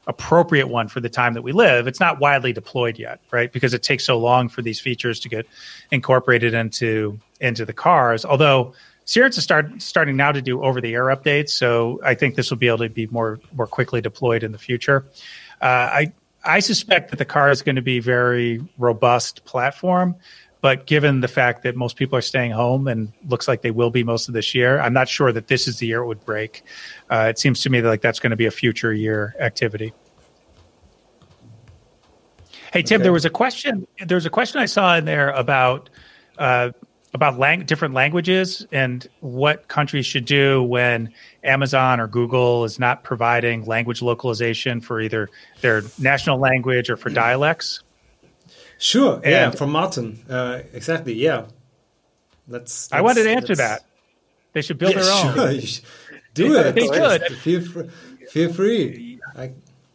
appropriate 0.07 0.67
one 0.67 0.88
for 0.88 0.99
the 0.99 1.09
time 1.09 1.36
that 1.36 1.43
we 1.43 1.51
live. 1.51 1.88
It's 1.88 1.99
not 1.99 2.20
widely 2.20 2.51
deployed 2.51 2.97
yet, 2.97 3.20
right? 3.32 3.51
Because 3.51 3.74
it 3.74 3.84
takes 3.84 4.03
so 4.05 4.17
long 4.17 4.49
for 4.49 4.61
these 4.61 4.80
features 4.80 5.20
to 5.22 5.30
get 5.30 5.45
incorporated 5.91 6.53
into 6.53 7.20
into 7.39 7.65
the 7.65 7.74
cars. 7.74 8.26
Although 8.26 8.74
Cerence 9.05 9.38
is 9.38 9.43
start, 9.43 9.82
starting 9.82 10.17
now 10.17 10.32
to 10.32 10.41
do 10.41 10.61
over 10.63 10.82
the 10.82 10.93
air 10.93 11.05
updates, 11.05 11.49
so 11.49 11.99
I 12.03 12.13
think 12.15 12.36
this 12.36 12.49
will 12.49 12.57
be 12.57 12.67
able 12.67 12.80
to 12.80 12.89
be 12.89 13.07
more 13.07 13.39
more 13.53 13.67
quickly 13.67 14.01
deployed 14.01 14.43
in 14.43 14.51
the 14.51 14.57
future. 14.57 15.05
Uh, 15.61 15.65
I 15.65 16.13
I 16.43 16.59
suspect 16.59 17.09
that 17.11 17.17
the 17.17 17.26
car 17.26 17.49
is 17.49 17.61
going 17.61 17.76
to 17.76 17.82
be 17.82 17.99
very 17.99 18.61
robust 18.78 19.45
platform. 19.45 20.15
But 20.62 20.86
given 20.86 21.22
the 21.22 21.28
fact 21.28 21.64
that 21.64 21.76
most 21.76 21.95
people 21.95 22.18
are 22.18 22.22
staying 22.22 22.51
home 22.51 22.88
and 22.88 23.14
looks 23.28 23.47
like 23.47 23.62
they 23.62 23.72
will 23.72 23.91
be 23.91 24.03
most 24.03 24.28
of 24.28 24.34
this 24.34 24.53
year, 24.53 24.80
I'm 24.80 24.93
not 24.93 25.07
sure 25.07 25.32
that 25.32 25.47
this 25.47 25.68
is 25.68 25.80
the 25.80 25.88
year 25.88 26.01
it 26.01 26.07
would 26.07 26.26
break. 26.26 26.64
Uh, 27.10 27.28
it 27.30 27.39
seems 27.39 27.62
to 27.62 27.70
me 27.70 27.80
that 27.80 27.88
like 27.88 28.01
that's 28.01 28.20
going 28.20 28.32
to 28.32 28.38
be 28.38 28.45
a 28.45 28.51
future 28.51 28.93
year 28.93 29.36
activity. 29.39 29.93
Hey 32.74 32.84
Tim, 32.84 32.97
okay. 32.97 33.03
there 33.03 33.14
was 33.14 33.26
a 33.26 33.30
question. 33.30 33.88
There 34.05 34.16
was 34.16 34.26
a 34.26 34.30
question 34.30 34.62
I 34.62 34.66
saw 34.66 34.95
in 34.95 35.05
there 35.05 35.32
about 35.32 35.89
uh, 36.38 36.72
about 37.14 37.39
lang- 37.39 37.66
different 37.66 37.93
languages 37.93 38.68
and 38.72 39.07
what 39.22 39.68
countries 39.68 40.05
should 40.05 40.26
do 40.26 40.62
when 40.62 41.12
Amazon 41.43 41.99
or 41.99 42.07
Google 42.07 42.66
is 42.66 42.78
not 42.78 43.03
providing 43.03 43.66
language 43.66 44.01
localization 44.01 44.82
for 44.82 45.01
either 45.01 45.30
their 45.62 45.82
national 45.97 46.38
language 46.38 46.89
or 46.89 46.97
for 46.97 47.10
dialects. 47.10 47.82
Sure. 48.80 49.16
And 49.16 49.26
yeah, 49.26 49.52
from 49.52 49.72
Martin. 49.72 50.26
Uh, 50.28 50.62
exactly. 50.74 51.14
Yeah. 51.14 51.46
Let's, 52.48 52.90
let's, 52.90 52.94
I 52.94 53.02
wanted 53.02 53.26
to 53.26 53.30
answer 53.30 53.56
that. 53.58 53.86
They 54.54 54.64
should 54.64 54.80
build 54.80 54.96
yeah, 54.96 55.02
their 55.02 55.12
own. 55.12 55.60
Sure. 55.62 55.84
Do 56.34 56.54
they, 56.54 56.70
it. 56.70 56.76
They 56.76 56.88
should. 56.88 57.38
Feel 57.38 57.62
free. 57.62 57.90
Feel 58.30 58.54
free. 58.54 59.20
I, 59.36 59.52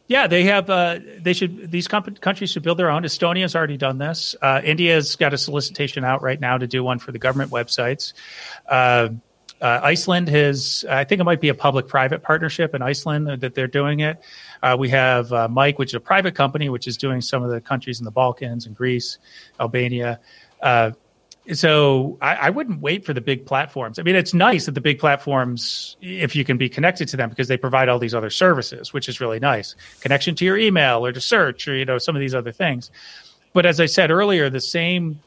yeah, 0.06 0.26
they 0.26 0.44
have. 0.44 0.68
Uh, 0.68 1.00
they 1.20 1.32
should. 1.32 1.70
These 1.70 1.88
comp- 1.88 2.20
countries 2.20 2.50
should 2.50 2.62
build 2.62 2.78
their 2.78 2.90
own. 2.90 3.04
Estonia's 3.04 3.56
already 3.56 3.78
done 3.78 3.98
this. 3.98 4.36
Uh, 4.40 4.60
India's 4.62 5.16
got 5.16 5.32
a 5.32 5.38
solicitation 5.38 6.04
out 6.04 6.22
right 6.22 6.38
now 6.38 6.58
to 6.58 6.66
do 6.66 6.84
one 6.84 6.98
for 6.98 7.10
the 7.10 7.18
government 7.18 7.50
websites. 7.50 8.12
Uh, 9.60 9.80
Iceland 9.82 10.28
has. 10.28 10.84
I 10.90 11.04
think 11.04 11.20
it 11.20 11.24
might 11.24 11.40
be 11.40 11.48
a 11.48 11.54
public-private 11.54 12.22
partnership 12.22 12.74
in 12.74 12.82
Iceland 12.82 13.28
that 13.40 13.54
they're 13.54 13.66
doing 13.66 14.00
it. 14.00 14.20
Uh, 14.62 14.76
we 14.78 14.88
have 14.90 15.32
uh, 15.32 15.48
Mike, 15.48 15.78
which 15.78 15.90
is 15.90 15.94
a 15.94 16.00
private 16.00 16.34
company, 16.34 16.68
which 16.68 16.86
is 16.86 16.96
doing 16.96 17.20
some 17.20 17.42
of 17.42 17.50
the 17.50 17.60
countries 17.60 17.98
in 17.98 18.04
the 18.04 18.10
Balkans 18.10 18.66
and 18.66 18.76
Greece, 18.76 19.18
Albania. 19.60 20.20
Uh, 20.60 20.90
so 21.52 22.16
I, 22.22 22.36
I, 22.36 22.50
wouldn't 22.50 22.80
wait 22.80 23.04
for 23.04 23.12
the 23.12 23.20
big 23.20 23.44
platforms. 23.44 23.98
I 23.98 24.02
mean, 24.02 24.16
it's 24.16 24.32
nice 24.32 24.64
that 24.64 24.72
the 24.72 24.80
big 24.80 24.98
platforms, 24.98 25.96
if 26.00 26.34
you 26.34 26.42
can 26.42 26.56
be 26.56 26.70
connected 26.70 27.06
to 27.08 27.18
them, 27.18 27.28
because 27.28 27.48
they 27.48 27.58
provide 27.58 27.90
all 27.90 27.98
these 27.98 28.14
other 28.14 28.30
services, 28.30 28.94
which 28.94 29.10
is 29.10 29.20
really 29.20 29.38
nice. 29.38 29.76
Connection 30.00 30.34
to 30.36 30.44
your 30.44 30.56
email 30.56 31.04
or 31.04 31.12
to 31.12 31.20
search 31.20 31.68
or 31.68 31.76
you 31.76 31.84
know 31.84 31.98
some 31.98 32.16
of 32.16 32.20
these 32.20 32.34
other 32.34 32.52
things. 32.52 32.90
But 33.52 33.66
as 33.66 33.78
I 33.78 33.86
said 33.86 34.10
earlier, 34.10 34.48
the 34.48 34.60
same 34.60 35.20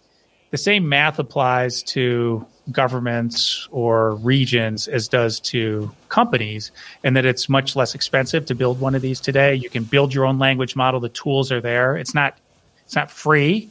the 0.49 0.57
same 0.57 0.89
math 0.89 1.19
applies 1.19 1.83
to 1.83 2.45
governments 2.71 3.67
or 3.71 4.15
regions 4.15 4.87
as 4.87 5.07
does 5.07 5.39
to 5.39 5.91
companies 6.09 6.71
and 7.03 7.15
that 7.15 7.25
it's 7.25 7.47
much 7.47 7.75
less 7.75 7.95
expensive 7.95 8.45
to 8.45 8.55
build 8.55 8.79
one 8.79 8.95
of 8.95 9.01
these 9.01 9.19
today. 9.19 9.55
You 9.55 9.69
can 9.69 9.83
build 9.83 10.13
your 10.13 10.25
own 10.25 10.39
language 10.39 10.75
model. 10.75 10.99
The 10.99 11.09
tools 11.09 11.51
are 11.51 11.61
there. 11.61 11.95
It's 11.97 12.13
not 12.13 12.37
it's 12.85 12.95
not 12.95 13.11
free. 13.11 13.69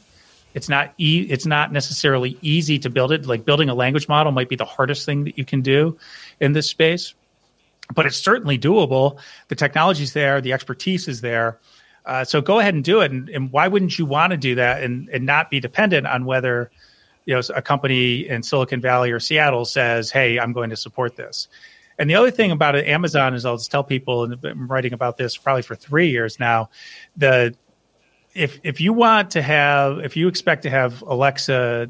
It's 0.53 0.69
not 0.69 0.93
e- 0.97 1.27
it's 1.29 1.45
not 1.45 1.71
necessarily 1.71 2.37
easy 2.41 2.79
to 2.79 2.89
build 2.89 3.11
it. 3.11 3.25
Like 3.25 3.45
building 3.45 3.69
a 3.69 3.75
language 3.75 4.07
model 4.07 4.31
might 4.31 4.49
be 4.49 4.55
the 4.55 4.65
hardest 4.65 5.05
thing 5.05 5.25
that 5.25 5.37
you 5.37 5.45
can 5.45 5.61
do 5.61 5.97
in 6.39 6.53
this 6.53 6.69
space 6.69 7.13
but 7.93 8.05
it's 8.05 8.17
certainly 8.17 8.57
doable. 8.57 9.19
The 9.47 9.55
technology's 9.55 10.13
there. 10.13 10.41
The 10.41 10.53
expertise 10.53 11.07
is 11.07 11.21
there. 11.21 11.59
Uh, 12.05 12.23
so 12.23 12.41
go 12.41 12.59
ahead 12.59 12.73
and 12.73 12.83
do 12.83 13.01
it. 13.01 13.11
And, 13.11 13.29
and 13.29 13.51
why 13.51 13.67
wouldn't 13.67 13.97
you 13.99 14.05
want 14.05 14.31
to 14.31 14.37
do 14.37 14.55
that 14.55 14.83
and, 14.83 15.09
and 15.09 15.25
not 15.25 15.49
be 15.49 15.59
dependent 15.59 16.07
on 16.07 16.25
whether 16.25 16.71
you 17.27 17.35
know 17.35 17.41
a 17.53 17.61
company 17.61 18.27
in 18.27 18.41
Silicon 18.41 18.81
Valley 18.81 19.11
or 19.11 19.19
Seattle 19.19 19.65
says, 19.65 20.09
"Hey, 20.09 20.39
I'm 20.39 20.53
going 20.53 20.71
to 20.71 20.77
support 20.77 21.17
this." 21.17 21.49
And 21.99 22.09
the 22.09 22.15
other 22.15 22.31
thing 22.31 22.51
about 22.51 22.75
Amazon 22.75 23.33
is 23.33 23.45
I'll 23.45 23.57
just 23.57 23.69
tell 23.69 23.83
people, 23.83 24.23
and 24.23 24.43
I'm 24.45 24.67
writing 24.67 24.93
about 24.93 25.17
this 25.17 25.35
probably 25.35 25.61
for 25.61 25.75
three 25.75 26.09
years 26.09 26.39
now. 26.39 26.69
The 27.17 27.53
if 28.33 28.59
if 28.63 28.79
you 28.79 28.93
want 28.93 29.31
to 29.31 29.41
have, 29.41 29.99
if 29.99 30.15
you 30.15 30.29
expect 30.29 30.63
to 30.63 30.69
have 30.69 31.01
Alexa, 31.01 31.89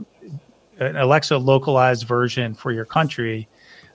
an 0.79 0.95
Alexa 0.95 1.37
localized 1.37 2.07
version 2.07 2.55
for 2.55 2.71
your 2.71 2.85
country, 2.85 3.47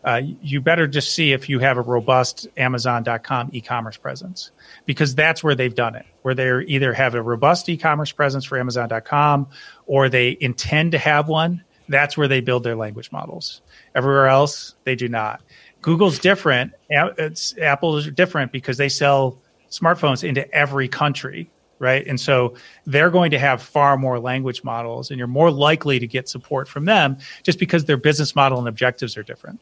uh, 0.05 0.21
you 0.43 0.61
better 0.61 0.87
just 0.87 1.15
see 1.15 1.33
if 1.33 1.49
you 1.49 1.59
have 1.61 1.79
a 1.79 1.83
robust 1.83 2.49
Amazon.com 2.57 3.51
e-commerce 3.53 3.97
presence 3.97 4.51
because 4.85 5.15
that's 5.15 5.45
where 5.45 5.55
they've 5.55 5.75
done 5.75 5.95
it, 5.95 6.07
where 6.23 6.35
they 6.35 6.65
either 6.67 6.93
have 6.93 7.15
a 7.15 7.23
robust 7.23 7.69
e-commerce 7.69 8.11
presence 8.11 8.45
for 8.45 8.59
Amazon.com 8.59 9.47
or 9.87 10.09
they 10.09 10.37
intend 10.41 10.93
to 10.93 10.99
have 10.99 11.29
one. 11.29 11.63
That's 11.89 12.17
where 12.17 12.29
they 12.29 12.41
build 12.41 12.65
their 12.65 12.77
language 12.77 13.13
models. 13.13 13.63
Everywhere 13.95 14.27
else, 14.27 14.75
they 14.85 14.97
do 14.97 15.09
not. 15.09 15.41
Google's 15.83 16.19
different. 16.19 16.73
It's, 16.89 17.57
Apple 17.59 17.97
is 17.97 18.11
different 18.11 18.53
because 18.53 18.79
they 18.79 18.89
sell 18.89 19.39
smartphones 19.71 20.27
into 20.27 20.51
every 20.53 20.89
country, 20.89 21.51
right? 21.79 22.07
And 22.07 22.21
so 22.21 22.55
they're 22.87 23.11
going 23.11 23.33
to 23.33 23.39
have 23.39 23.63
far 23.63 23.97
more 23.97 24.19
language 24.21 24.63
models, 24.63 25.11
and 25.11 25.19
you're 25.19 25.27
more 25.27 25.51
likely 25.51 25.99
to 25.99 26.07
get 26.07 26.29
support 26.29 26.69
from 26.69 26.85
them 26.85 27.19
just 27.43 27.59
because 27.59 27.85
their 27.85 27.97
business 27.97 28.37
model 28.37 28.59
and 28.59 28.69
objectives 28.69 29.17
are 29.17 29.25
different. 29.25 29.61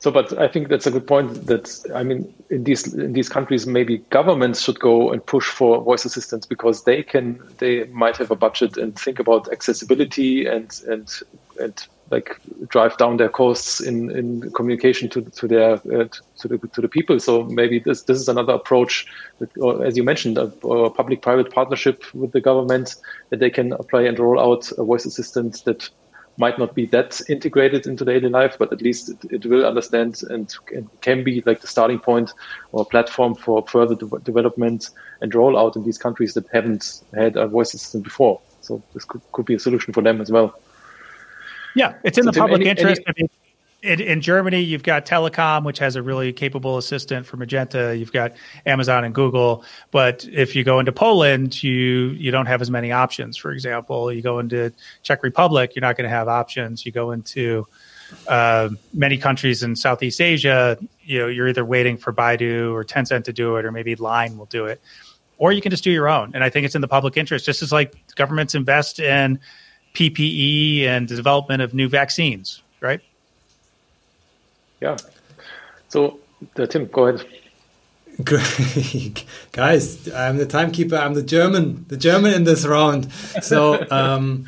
So, 0.00 0.10
but 0.10 0.38
I 0.38 0.48
think 0.48 0.68
that's 0.68 0.86
a 0.86 0.90
good 0.90 1.06
point. 1.06 1.46
That 1.46 1.78
I 1.94 2.02
mean, 2.02 2.32
in 2.48 2.64
these 2.64 2.94
in 2.94 3.12
these 3.12 3.28
countries, 3.28 3.66
maybe 3.66 3.98
governments 4.08 4.62
should 4.62 4.80
go 4.80 5.12
and 5.12 5.24
push 5.24 5.46
for 5.46 5.82
voice 5.82 6.06
assistants 6.06 6.46
because 6.46 6.84
they 6.84 7.02
can 7.02 7.38
they 7.58 7.84
might 7.84 8.16
have 8.16 8.30
a 8.30 8.36
budget 8.36 8.78
and 8.78 8.98
think 8.98 9.18
about 9.18 9.52
accessibility 9.52 10.46
and 10.46 10.80
and 10.88 11.06
and 11.60 11.86
like 12.10 12.40
drive 12.68 12.96
down 12.96 13.18
their 13.18 13.28
costs 13.28 13.78
in, 13.80 14.10
in 14.10 14.50
communication 14.52 15.10
to 15.10 15.20
to 15.20 15.46
their 15.46 15.74
uh, 15.74 16.08
to 16.38 16.48
the 16.48 16.56
to 16.72 16.80
the 16.80 16.88
people. 16.88 17.20
So 17.20 17.44
maybe 17.44 17.78
this 17.78 18.04
this 18.04 18.18
is 18.18 18.28
another 18.28 18.54
approach, 18.54 19.06
that, 19.38 19.50
or 19.58 19.84
as 19.84 19.98
you 19.98 20.02
mentioned, 20.02 20.38
a, 20.38 20.44
a 20.66 20.88
public-private 20.88 21.52
partnership 21.52 22.04
with 22.14 22.32
the 22.32 22.40
government 22.40 22.96
that 23.28 23.40
they 23.40 23.50
can 23.50 23.74
apply 23.74 24.04
and 24.04 24.18
roll 24.18 24.40
out 24.40 24.72
a 24.78 24.82
voice 24.82 25.04
assistant 25.04 25.62
that 25.66 25.90
might 26.40 26.58
not 26.58 26.74
be 26.74 26.86
that 26.86 27.20
integrated 27.28 27.86
into 27.86 28.04
daily 28.04 28.30
life, 28.30 28.56
but 28.58 28.72
at 28.72 28.80
least 28.80 29.10
it, 29.10 29.18
it 29.30 29.46
will 29.46 29.66
understand 29.66 30.22
and, 30.30 30.52
can 31.02 31.22
be 31.22 31.42
like 31.44 31.60
the 31.60 31.66
starting 31.66 31.98
point 31.98 32.32
or 32.72 32.84
platform 32.86 33.34
for 33.34 33.62
further 33.66 33.94
de- 33.94 34.18
development 34.24 34.88
and 35.20 35.32
rollout 35.32 35.76
in 35.76 35.84
these 35.84 35.98
countries 35.98 36.32
that 36.34 36.46
haven't 36.48 37.02
had 37.14 37.36
a 37.36 37.46
voice 37.46 37.74
assistant 37.74 38.04
before. 38.04 38.40
So 38.62 38.82
this 38.94 39.04
could, 39.04 39.20
could 39.32 39.44
be 39.44 39.54
a 39.54 39.58
solution 39.58 39.92
for 39.92 40.02
them 40.02 40.20
as 40.20 40.32
well. 40.32 40.58
Yeah, 41.74 41.94
it's 42.04 42.16
in 42.16 42.24
so 42.24 42.30
the 42.30 42.40
public 42.40 42.62
any, 42.62 42.70
interest. 42.70 43.02
Any, 43.06 43.30
in, 43.82 44.00
in, 44.00 44.20
Germany, 44.20 44.60
you've 44.60 44.82
got 44.82 45.06
Telekom, 45.06 45.64
which 45.64 45.78
has 45.78 45.96
a 45.96 46.02
really 46.02 46.32
capable 46.32 46.76
assistant 46.76 47.26
for 47.26 47.36
Magenta. 47.36 47.96
You've 47.96 48.12
got 48.12 48.32
Amazon 48.66 49.04
and 49.04 49.14
Google. 49.14 49.64
But 49.90 50.26
if 50.30 50.54
you 50.54 50.64
go 50.64 50.80
into 50.80 50.92
Poland, 50.92 51.62
you 51.62 52.10
you 52.10 52.30
don't 52.30 52.46
have 52.46 52.60
as 52.60 52.70
many 52.70 52.92
options. 52.92 53.36
For 53.36 53.52
example, 53.52 54.12
you 54.12 54.22
go 54.22 54.38
into 54.38 54.72
Czech 55.02 55.22
Republic, 55.22 55.74
you're 55.74 55.80
not 55.80 55.96
going 55.96 56.08
to 56.08 56.14
have 56.14 56.28
options. 56.28 56.84
You 56.84 56.92
go 56.92 57.10
into 57.12 57.66
uh, 58.28 58.68
many 58.92 59.16
countries 59.16 59.62
in 59.62 59.76
Southeast 59.76 60.20
Asia, 60.20 60.76
you 61.02 61.18
know, 61.18 61.26
you're 61.28 61.48
either 61.48 61.64
waiting 61.64 61.96
for 61.96 62.12
Baidu 62.12 62.72
or 62.72 62.84
Tencent 62.84 63.24
to 63.24 63.32
do 63.32 63.56
it, 63.56 63.64
or 63.64 63.72
maybe 63.72 63.94
Line 63.94 64.36
will 64.36 64.46
do 64.46 64.66
it, 64.66 64.80
or 65.38 65.52
you 65.52 65.60
can 65.60 65.70
just 65.70 65.84
do 65.84 65.90
your 65.90 66.08
own. 66.08 66.32
And 66.34 66.42
I 66.42 66.50
think 66.50 66.66
it's 66.66 66.74
in 66.74 66.80
the 66.80 66.88
public 66.88 67.16
interest, 67.16 67.46
just 67.46 67.62
as 67.62 67.72
like 67.72 67.94
governments 68.16 68.54
invest 68.54 68.98
in 68.98 69.38
PPE 69.94 70.84
and 70.84 71.08
the 71.08 71.16
development 71.16 71.62
of 71.62 71.74
new 71.74 71.88
vaccines, 71.88 72.62
right? 72.80 73.00
Yeah. 74.80 74.96
So, 75.88 76.20
uh, 76.58 76.66
Tim, 76.66 76.86
go 76.86 77.08
ahead. 77.08 77.26
Guys, 79.52 80.12
I'm 80.12 80.36
the 80.36 80.46
timekeeper. 80.46 80.96
I'm 80.96 81.14
the 81.14 81.22
German, 81.22 81.86
the 81.88 81.96
German 81.96 82.34
in 82.34 82.44
this 82.44 82.66
round. 82.66 83.10
So 83.12 83.86
um, 83.90 84.46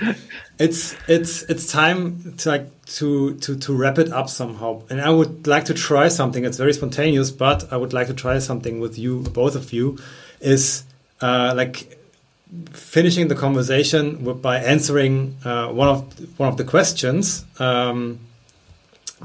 it's 0.58 0.94
it's 1.08 1.42
it's 1.44 1.70
time 1.72 2.34
to 2.38 2.48
like 2.48 2.84
to 2.86 3.34
to 3.36 3.56
to 3.56 3.74
wrap 3.74 3.98
it 3.98 4.12
up 4.12 4.28
somehow. 4.28 4.82
And 4.90 5.00
I 5.00 5.10
would 5.10 5.46
like 5.46 5.64
to 5.66 5.74
try 5.74 6.08
something. 6.08 6.44
It's 6.44 6.58
very 6.58 6.74
spontaneous, 6.74 7.30
but 7.30 7.72
I 7.72 7.76
would 7.76 7.92
like 7.92 8.08
to 8.08 8.14
try 8.14 8.38
something 8.40 8.80
with 8.80 8.98
you, 8.98 9.20
both 9.20 9.54
of 9.54 9.72
you. 9.72 9.98
Is 10.40 10.84
uh, 11.20 11.54
like 11.56 11.98
finishing 12.72 13.28
the 13.28 13.34
conversation 13.34 14.40
by 14.40 14.58
answering 14.58 15.36
uh, 15.44 15.68
one 15.68 15.88
of 15.88 16.38
one 16.38 16.48
of 16.48 16.56
the 16.56 16.64
questions 16.64 17.46
um, 17.58 18.18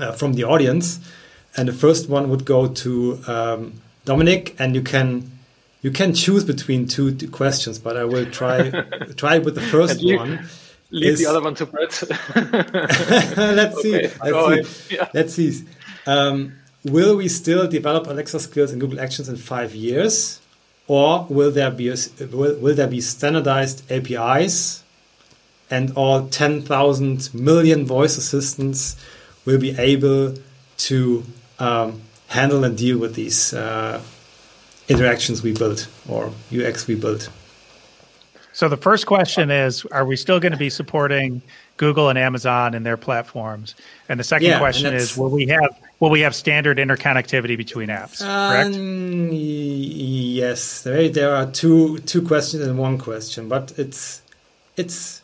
uh, 0.02 0.12
from 0.14 0.34
the 0.34 0.43
audience, 0.43 1.00
and 1.56 1.68
the 1.68 1.74
first 1.74 2.10
one 2.10 2.30
would 2.30 2.45
go 2.45 2.68
to 2.68 3.20
um, 3.28 3.74
Dominik, 4.06 4.56
and 4.60 4.76
you 4.76 4.82
can 4.82 5.32
you 5.82 5.91
can 5.91 6.14
choose 6.14 6.43
between 6.43 6.88
two, 6.88 7.14
two 7.16 7.30
questions, 7.30 7.80
but 7.80 7.98
I 7.98 8.06
will 8.06 8.26
try 8.26 8.70
try 9.16 9.39
with 9.39 9.56
the 9.56 9.62
first 9.62 10.04
one. 10.04 10.48
Leave 10.89 11.14
is, 11.14 11.20
the 11.20 11.26
other 11.26 11.41
one 11.41 11.54
to 11.56 11.66
Bret. 11.66 12.02
let's 13.38 13.82
see. 13.82 14.08
Let's 14.24 14.88
see. 14.88 14.95
Yeah. 14.95 15.10
Let's 15.14 15.34
see. 15.34 15.66
Um, 16.06 16.54
will 16.86 17.18
we 17.18 17.28
still 17.28 17.68
develop 17.68 18.08
Alexa 18.08 18.39
skills 18.39 18.72
in 18.72 18.80
Google 18.80 19.02
Actions 19.02 19.28
in 19.28 19.36
five 19.36 19.76
years? 19.76 20.39
or 20.88 21.26
will 21.30 21.52
there 21.52 21.72
be 21.72 21.89
a, 21.89 21.95
will, 22.32 22.58
will 22.60 22.76
there 22.76 22.88
be 22.88 23.02
standardized 23.02 23.89
APIs 23.91 24.84
and 25.70 25.91
all 25.95 26.28
10,000 26.28 27.34
million 27.34 27.86
voice 27.86 28.18
assistants 28.18 28.95
will 29.48 29.58
be 29.58 29.76
able 29.80 30.36
to 30.78 31.24
um, 31.58 32.02
handle 32.28 32.66
and 32.66 32.78
deal 32.78 33.00
with 33.00 33.16
these 33.16 33.54
uh, 33.54 34.00
interactions 34.89 35.41
we 35.41 35.54
built 35.54 35.88
or 36.08 36.32
UX 36.54 36.86
we 36.86 36.95
built. 36.95 37.30
So 38.52 38.68
the 38.68 38.78
first 38.78 39.06
question 39.06 39.50
is 39.50 39.86
Are 39.86 40.06
we 40.06 40.16
still 40.16 40.39
going 40.39 40.52
to 40.52 40.58
be 40.58 40.70
supporting 40.70 41.41
Google 41.78 42.10
and 42.10 42.20
Amazon 42.20 42.74
and 42.76 42.86
their 42.86 42.98
platforms? 42.98 43.74
And 44.10 44.20
the 44.20 44.24
second 44.24 44.50
yeah, 44.50 44.60
question 44.60 44.93
is 44.93 45.18
Will 45.18 45.30
we 45.30 45.48
have 45.48 45.80
will 46.00 46.10
we 46.10 46.22
have 46.22 46.36
standard 46.36 46.78
interconnectivity 46.78 47.56
between 47.56 47.88
apps? 47.88 48.20
Correct. 48.20 48.76
Um, 48.76 49.30
yes, 49.32 50.82
there, 50.84 51.08
there 51.08 51.36
are 51.36 51.45
two 51.45 52.00
two 52.00 52.22
questions 52.22 52.68
in 52.68 52.76
one 52.78 52.98
question, 52.98 53.48
but 53.48 53.74
it's 53.78 54.22
it's. 54.76 55.22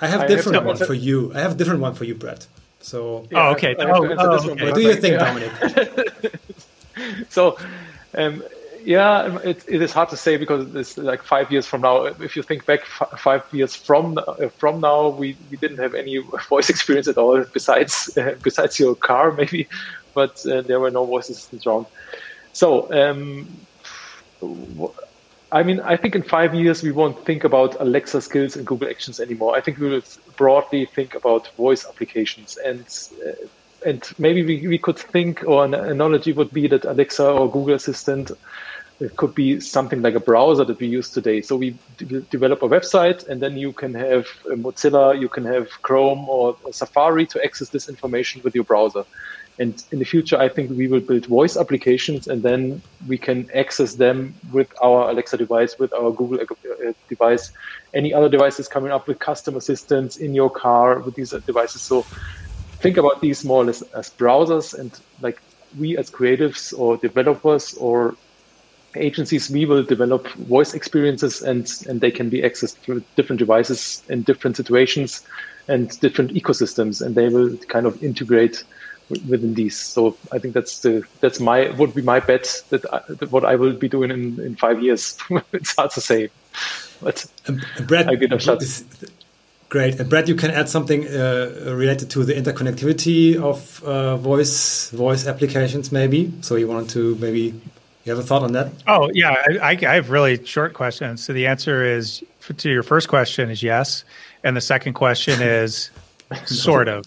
I 0.00 0.08
have 0.08 0.22
a 0.22 0.26
different 0.26 0.56
have 0.56 0.64
one 0.64 0.76
for 0.76 0.94
you. 0.94 1.32
I 1.32 1.40
have 1.40 1.52
a 1.52 1.54
different 1.54 1.80
one 1.80 1.94
for 1.94 2.04
you, 2.04 2.16
Bret. 2.16 2.48
So. 2.82 3.26
Yeah, 3.30 3.48
oh, 3.48 3.52
okay. 3.52 3.74
Oh, 3.78 4.14
oh, 4.18 4.50
okay. 4.50 4.64
What 4.64 4.74
do 4.74 4.82
you 4.82 4.96
think, 4.96 5.18
Dominik? 5.18 6.40
so. 7.28 7.56
Um, 8.14 8.42
yeah, 8.84 9.38
it, 9.42 9.64
it 9.68 9.82
is 9.82 9.92
hard 9.92 10.08
to 10.10 10.16
say 10.16 10.36
because 10.36 10.74
it's 10.74 10.96
like 10.98 11.22
five 11.22 11.50
years 11.50 11.66
from 11.66 11.82
now. 11.82 12.04
If 12.04 12.36
you 12.36 12.42
think 12.42 12.66
back 12.66 12.80
f- 12.80 13.20
five 13.20 13.42
years 13.52 13.74
from 13.74 14.18
uh, 14.18 14.48
from 14.48 14.80
now, 14.80 15.08
we, 15.08 15.36
we 15.50 15.56
didn't 15.56 15.78
have 15.78 15.94
any 15.94 16.18
voice 16.48 16.68
experience 16.68 17.08
at 17.08 17.16
all 17.18 17.44
besides 17.52 18.16
uh, 18.16 18.34
besides 18.42 18.78
your 18.78 18.94
car 18.94 19.32
maybe, 19.32 19.68
but 20.14 20.44
uh, 20.46 20.62
there 20.62 20.80
were 20.80 20.90
no 20.90 21.04
voice 21.04 21.28
assistants 21.28 21.66
around. 21.66 21.86
So 22.52 22.92
um, 22.92 23.48
I 25.52 25.62
mean, 25.62 25.80
I 25.80 25.96
think 25.96 26.14
in 26.14 26.22
five 26.22 26.54
years 26.54 26.82
we 26.82 26.92
won't 26.92 27.24
think 27.26 27.44
about 27.44 27.78
Alexa 27.78 28.22
skills 28.22 28.56
and 28.56 28.66
Google 28.66 28.88
Actions 28.88 29.20
anymore. 29.20 29.54
I 29.54 29.60
think 29.60 29.78
we 29.78 29.88
will 29.90 30.02
broadly 30.36 30.86
think 30.86 31.14
about 31.14 31.48
voice 31.56 31.86
applications 31.86 32.56
and. 32.56 32.84
Uh, 33.26 33.46
and 33.84 34.08
maybe 34.16 34.44
we, 34.44 34.68
we 34.68 34.78
could 34.78 34.96
think, 34.96 35.42
or 35.44 35.64
an 35.64 35.74
analogy 35.74 36.32
would 36.32 36.52
be 36.52 36.68
that 36.68 36.84
Alexa 36.84 37.28
or 37.28 37.50
Google 37.50 37.74
Assistant 37.74 38.30
it 39.02 39.16
could 39.16 39.34
be 39.34 39.58
something 39.58 40.00
like 40.00 40.14
a 40.14 40.20
browser 40.20 40.64
that 40.64 40.78
we 40.78 40.86
use 40.86 41.10
today. 41.10 41.40
So 41.40 41.56
we 41.56 41.76
develop 42.30 42.62
a 42.62 42.68
website, 42.68 43.26
and 43.26 43.42
then 43.42 43.56
you 43.56 43.72
can 43.72 43.94
have 43.94 44.26
Mozilla, 44.46 45.20
you 45.20 45.28
can 45.28 45.44
have 45.44 45.68
Chrome 45.82 46.28
or 46.28 46.56
Safari 46.70 47.26
to 47.26 47.44
access 47.44 47.70
this 47.70 47.88
information 47.88 48.42
with 48.44 48.54
your 48.54 48.64
browser. 48.64 49.04
And 49.58 49.78
in 49.92 49.98
the 49.98 50.04
future, 50.04 50.38
I 50.38 50.48
think 50.48 50.70
we 50.70 50.88
will 50.88 51.00
build 51.00 51.26
voice 51.26 51.56
applications, 51.56 52.26
and 52.26 52.42
then 52.42 52.82
we 53.06 53.18
can 53.18 53.48
access 53.54 53.94
them 53.96 54.34
with 54.50 54.68
our 54.82 55.10
Alexa 55.10 55.36
device, 55.36 55.76
with 55.78 55.92
our 55.92 56.10
Google 56.10 56.40
uh, 56.40 56.92
device, 57.08 57.50
any 57.94 58.14
other 58.14 58.28
devices 58.28 58.66
coming 58.66 58.92
up 58.92 59.06
with 59.06 59.18
custom 59.18 59.56
assistants 59.56 60.16
in 60.16 60.34
your 60.34 60.50
car 60.50 61.00
with 61.00 61.14
these 61.14 61.34
devices. 61.46 61.82
So 61.82 62.06
think 62.80 62.96
about 62.96 63.20
these 63.20 63.44
more 63.44 63.62
or 63.62 63.66
less 63.66 63.82
as 63.96 64.10
browsers, 64.10 64.78
and 64.78 64.98
like 65.20 65.38
we 65.78 65.98
as 65.98 66.10
creatives 66.10 66.76
or 66.76 66.96
developers 66.96 67.74
or 67.74 68.16
agencies, 68.96 69.50
we 69.50 69.64
will 69.64 69.82
develop 69.82 70.28
voice 70.32 70.74
experiences 70.74 71.42
and, 71.42 71.66
and 71.86 72.00
they 72.00 72.10
can 72.10 72.28
be 72.28 72.42
accessed 72.42 72.78
through 72.82 73.02
different 73.16 73.38
devices 73.38 74.02
in 74.08 74.22
different 74.22 74.56
situations 74.56 75.22
and 75.68 75.98
different 76.00 76.32
ecosystems, 76.34 77.00
and 77.00 77.14
they 77.14 77.28
will 77.28 77.56
kind 77.68 77.86
of 77.86 78.02
integrate 78.02 78.64
within 79.10 79.54
these. 79.54 79.78
So 79.78 80.16
I 80.30 80.38
think 80.38 80.54
that's 80.54 80.80
the 80.80 81.02
that's 81.20 81.40
my 81.40 81.70
would 81.70 81.94
be 81.94 82.02
my 82.02 82.20
bet 82.20 82.62
that, 82.70 82.84
I, 82.92 83.00
that 83.08 83.30
what 83.30 83.44
I 83.44 83.56
will 83.56 83.72
be 83.72 83.88
doing 83.88 84.10
in, 84.10 84.40
in 84.40 84.56
five 84.56 84.82
years. 84.82 85.18
it's 85.52 85.74
hard 85.76 85.90
to 85.92 86.00
say, 86.00 86.30
but 87.02 87.26
and 87.46 87.64
Brad, 87.86 88.08
I 88.08 88.14
get 88.14 88.32
a 88.32 88.38
shot. 88.38 88.62
Great, 89.68 89.98
and 89.98 90.10
Brad, 90.10 90.28
you 90.28 90.34
can 90.34 90.50
add 90.50 90.68
something 90.68 91.08
uh, 91.08 91.50
related 91.64 92.10
to 92.10 92.24
the 92.24 92.34
interconnectivity 92.34 93.36
of 93.36 93.82
uh, 93.84 94.18
voice 94.18 94.90
voice 94.90 95.26
applications, 95.26 95.90
maybe. 95.90 96.30
So 96.42 96.56
you 96.56 96.68
want 96.68 96.90
to 96.90 97.14
maybe 97.16 97.54
you 98.04 98.12
have 98.14 98.18
a 98.18 98.22
thought 98.22 98.42
on 98.42 98.52
that? 98.52 98.72
Oh 98.86 99.10
yeah, 99.14 99.34
I, 99.62 99.70
I 99.70 99.94
have 99.94 100.10
really 100.10 100.44
short 100.44 100.74
questions. 100.74 101.24
So 101.24 101.32
the 101.32 101.46
answer 101.46 101.84
is 101.84 102.22
to 102.56 102.70
your 102.70 102.82
first 102.82 103.08
question 103.08 103.48
is 103.48 103.62
yes, 103.62 104.04
and 104.44 104.56
the 104.56 104.60
second 104.60 104.94
question 104.94 105.40
is 105.40 105.90
sort 106.44 106.88
of. 106.88 107.06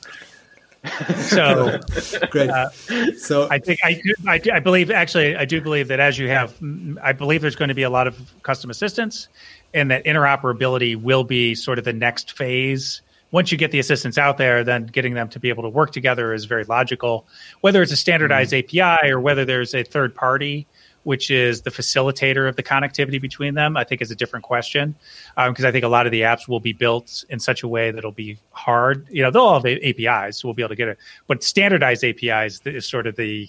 So 1.16 1.80
great. 2.30 2.50
Uh, 2.50 2.70
so 3.18 3.48
I 3.50 3.60
think 3.60 3.80
I 3.84 3.94
do, 3.94 4.14
I 4.28 4.38
do, 4.38 4.52
I 4.52 4.60
believe 4.60 4.92
actually 4.92 5.36
I 5.36 5.46
do 5.46 5.62
believe 5.62 5.88
that 5.88 6.00
as 6.00 6.18
you 6.18 6.30
have, 6.30 6.56
I 7.02 7.14
believe 7.14 7.42
there's 7.42 7.56
going 7.56 7.70
to 7.70 7.76
be 7.76 7.84
a 7.84 7.90
lot 7.90 8.08
of 8.08 8.34
custom 8.44 8.70
assistants, 8.70 9.28
and 9.74 9.92
that 9.92 10.06
interoperability 10.06 10.96
will 10.96 11.24
be 11.24 11.56
sort 11.56 11.80
of 11.80 11.86
the 11.86 11.94
next 11.94 12.38
phase 12.38 13.02
once 13.32 13.52
you 13.52 13.58
get 13.58 13.72
the 13.72 13.80
assistants 13.80 14.18
out 14.18 14.38
there, 14.38 14.64
then 14.64 14.86
getting 14.86 15.14
them 15.14 15.28
to 15.28 15.42
be 15.42 15.50
able 15.50 15.64
to 15.64 15.70
work 15.70 15.92
together 15.92 16.34
is 16.34 16.46
very 16.46 16.64
logical. 16.64 17.28
Whether 17.60 17.82
it's 17.82 17.92
a 17.92 17.98
standardized 17.98 18.54
mm-hmm. 18.54 18.82
API 18.82 19.12
or 19.12 19.20
whether 19.20 19.44
there's 19.44 19.76
a 19.76 19.84
third 19.84 20.16
party 20.16 20.68
which 21.06 21.30
is 21.30 21.62
the 21.62 21.70
facilitator 21.70 22.50
of 22.50 22.56
the 22.56 22.64
connectivity 22.64 23.22
between 23.22 23.54
them, 23.54 23.78
I 23.78 23.84
think 23.84 24.02
is 24.02 24.10
a 24.10 24.16
different 24.16 24.44
question. 24.44 24.96
Because 25.36 25.64
um, 25.64 25.68
I 25.68 25.72
think 25.72 25.86
a 25.86 25.88
lot 25.88 26.08
of 26.08 26.12
the 26.12 26.22
apps 26.22 26.48
will 26.48 26.60
be 26.60 26.74
built 26.74 27.24
in 27.30 27.40
such 27.40 27.62
a 27.62 27.68
way 27.68 27.92
that 27.92 28.00
it'll 28.00 28.12
be 28.12 28.40
hard. 28.52 29.08
You 29.10 29.22
know, 29.22 29.30
they'll 29.30 29.44
all 29.44 29.62
have 29.62 29.66
APIs, 29.66 30.40
so 30.40 30.48
we'll 30.48 30.56
be 30.56 30.64
able 30.64 30.70
to 30.70 30.76
get 30.76 30.88
it. 30.88 30.98
But 31.28 31.44
standardized 31.44 32.04
APIs 32.04 32.60
is 32.66 32.88
sort 32.88 33.06
of 33.06 33.16
the 33.16 33.48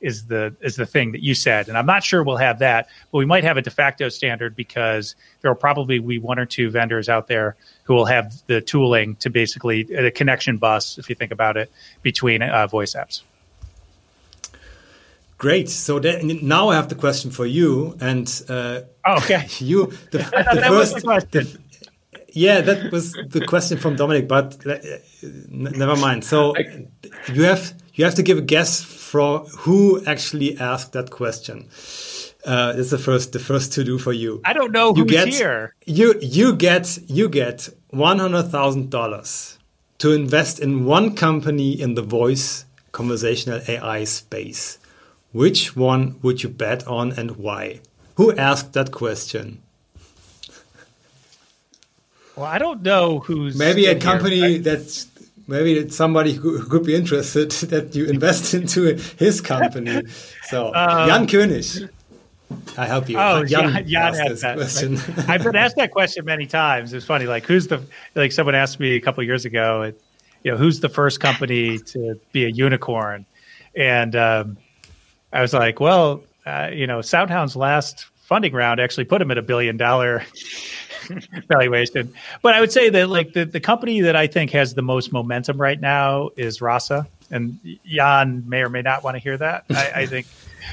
is 0.00 0.26
the 0.26 0.54
is 0.60 0.76
the 0.76 0.86
thing 0.86 1.12
that 1.12 1.22
you 1.22 1.34
said, 1.34 1.68
and 1.68 1.76
I'm 1.76 1.86
not 1.86 2.04
sure 2.04 2.22
we'll 2.22 2.36
have 2.36 2.58
that, 2.58 2.88
but 3.10 3.18
we 3.18 3.24
might 3.24 3.42
have 3.42 3.56
a 3.56 3.62
de 3.62 3.70
facto 3.70 4.10
standard 4.10 4.54
because 4.54 5.16
there 5.40 5.50
will 5.50 5.58
probably 5.58 5.98
be 5.98 6.18
one 6.18 6.38
or 6.38 6.46
two 6.46 6.70
vendors 6.70 7.08
out 7.08 7.26
there 7.26 7.56
who 7.84 7.94
will 7.94 8.04
have 8.04 8.34
the 8.46 8.60
tooling 8.60 9.16
to 9.16 9.30
basically 9.30 9.80
a 9.94 10.10
connection 10.10 10.58
bus, 10.58 10.98
if 10.98 11.08
you 11.08 11.14
think 11.14 11.32
about 11.32 11.56
it, 11.56 11.72
between 12.02 12.42
uh, 12.42 12.66
voice 12.66 12.94
apps. 12.94 13.22
Great. 15.38 15.68
So 15.68 16.00
then, 16.00 16.40
now 16.42 16.68
I 16.68 16.74
have 16.74 16.88
the 16.88 16.96
question 16.96 17.30
for 17.30 17.46
you, 17.46 17.96
and 18.00 18.28
uh, 18.48 18.80
oh, 19.06 19.16
okay, 19.18 19.46
you 19.58 19.86
the, 20.10 20.18
the 20.52 20.64
first. 20.66 21.30
The, 21.30 21.58
yeah, 22.30 22.60
that 22.60 22.92
was 22.92 23.12
the 23.12 23.46
question 23.46 23.78
from 23.78 23.96
Dominik, 23.96 24.28
but 24.28 24.64
uh, 24.66 24.78
never 25.48 25.96
mind. 25.96 26.24
So 26.24 26.54
you 27.32 27.44
have 27.44 27.72
you 27.94 28.04
have 28.04 28.16
to 28.16 28.22
give 28.22 28.38
a 28.38 28.42
guess 28.42 28.82
for 28.82 29.40
who 29.60 30.04
actually 30.04 30.58
asked 30.58 30.92
that 30.92 31.10
question. 31.10 31.68
Uh, 32.44 32.74
it's 32.76 32.90
the 32.90 32.98
first 32.98 33.32
the 33.32 33.38
first 33.38 33.72
to 33.74 33.84
do 33.84 33.98
for 33.98 34.12
you. 34.12 34.40
I 34.44 34.52
don't 34.52 34.72
know 34.72 34.92
who's 34.92 35.10
get, 35.10 35.28
here. 35.28 35.74
You 35.86 36.14
you 36.20 36.54
get 36.54 36.98
you 37.08 37.28
get 37.28 37.68
one 37.90 38.18
hundred 38.18 38.50
thousand 38.50 38.90
dollars 38.90 39.58
to 39.98 40.12
invest 40.12 40.60
in 40.60 40.84
one 40.84 41.14
company 41.14 41.80
in 41.80 41.94
the 41.94 42.02
voice 42.02 42.64
conversational 42.92 43.60
AI 43.68 44.04
space. 44.04 44.78
Which 45.32 45.76
one 45.76 46.16
would 46.22 46.42
you 46.42 46.48
bet 46.48 46.86
on 46.86 47.12
and 47.12 47.32
why? 47.36 47.80
Who 48.16 48.34
asked 48.36 48.72
that 48.72 48.90
question? 48.90 49.62
Well, 52.36 52.46
I 52.46 52.58
don't 52.58 52.82
know 52.82 53.18
who's 53.20 53.56
maybe 53.58 53.86
a 53.86 53.98
company 53.98 54.56
I- 54.56 54.58
that's 54.58 55.06
maybe 55.46 55.72
it's 55.74 55.96
somebody 55.96 56.32
who, 56.32 56.62
could 56.64 56.84
be 56.84 56.94
interested 56.94 57.50
that 57.72 57.94
you 57.94 58.06
invest 58.06 58.54
into 58.58 58.94
his 59.18 59.40
company. 59.40 60.02
So 60.44 60.72
Um, 60.74 61.08
Jan 61.08 61.26
König, 61.26 61.88
I 62.76 62.86
help 62.86 63.08
you. 63.08 63.18
Oh, 63.18 63.44
Jan, 63.44 63.72
Jan, 63.72 63.88
Jan 63.88 64.14
asked 64.30 64.42
that. 64.42 64.56
question. 64.56 64.98
I've 65.28 65.42
been 65.42 65.56
asked 65.56 65.76
that 65.76 65.90
question 65.90 66.24
many 66.24 66.46
times. 66.46 66.92
It's 66.92 67.06
funny, 67.06 67.26
like 67.26 67.44
who's 67.44 67.66
the 67.66 67.82
like 68.14 68.32
someone 68.32 68.54
asked 68.54 68.78
me 68.80 68.94
a 68.96 69.00
couple 69.00 69.22
years 69.24 69.44
ago, 69.44 69.82
it, 69.82 70.00
you 70.44 70.52
know, 70.52 70.56
who's 70.56 70.80
the 70.80 70.88
first 70.88 71.18
company 71.20 71.78
to 71.78 72.18
be 72.32 72.44
a 72.44 72.48
unicorn, 72.48 73.26
and 73.74 74.14
um, 74.14 74.56
I 75.32 75.42
was 75.42 75.52
like, 75.52 75.80
well, 75.80 76.22
uh, 76.46 76.70
you 76.72 76.86
know, 76.86 76.98
SoundHound's 76.98 77.56
last 77.56 78.06
funding 78.22 78.52
round 78.52 78.80
actually 78.80 79.04
put 79.04 79.22
him 79.22 79.30
at 79.30 79.38
a 79.38 79.42
billion 79.42 79.76
dollar 79.76 80.24
valuation. 81.48 82.12
But 82.42 82.54
I 82.54 82.60
would 82.60 82.72
say 82.72 82.90
that 82.90 83.08
like 83.08 83.32
the, 83.32 83.44
the 83.44 83.60
company 83.60 84.00
that 84.02 84.16
I 84.16 84.26
think 84.26 84.50
has 84.52 84.74
the 84.74 84.82
most 84.82 85.12
momentum 85.12 85.60
right 85.60 85.80
now 85.80 86.30
is 86.36 86.60
Rasa. 86.60 87.06
And 87.30 87.58
Jan 87.84 88.48
may 88.48 88.62
or 88.62 88.68
may 88.68 88.82
not 88.82 89.04
want 89.04 89.16
to 89.16 89.18
hear 89.18 89.36
that. 89.36 89.64
I, 89.70 89.92
I 89.94 90.06
think 90.06 90.26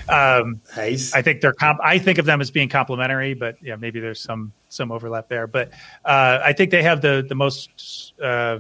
um, 0.09 0.61
Hayes. 0.73 1.13
I 1.13 1.21
think 1.21 1.41
they're 1.41 1.53
comp- 1.53 1.81
I 1.83 1.97
think 1.97 2.17
of 2.17 2.25
them 2.25 2.41
as 2.41 2.51
being 2.51 2.69
complementary, 2.69 3.33
but 3.33 3.57
yeah, 3.61 3.75
maybe 3.75 3.99
there's 3.99 4.21
some 4.21 4.53
some 4.69 4.91
overlap 4.91 5.27
there. 5.27 5.47
But 5.47 5.71
uh, 6.05 6.39
I 6.43 6.53
think 6.53 6.71
they 6.71 6.83
have 6.83 7.01
the 7.01 7.25
the 7.27 7.35
most 7.35 8.13
uh, 8.21 8.59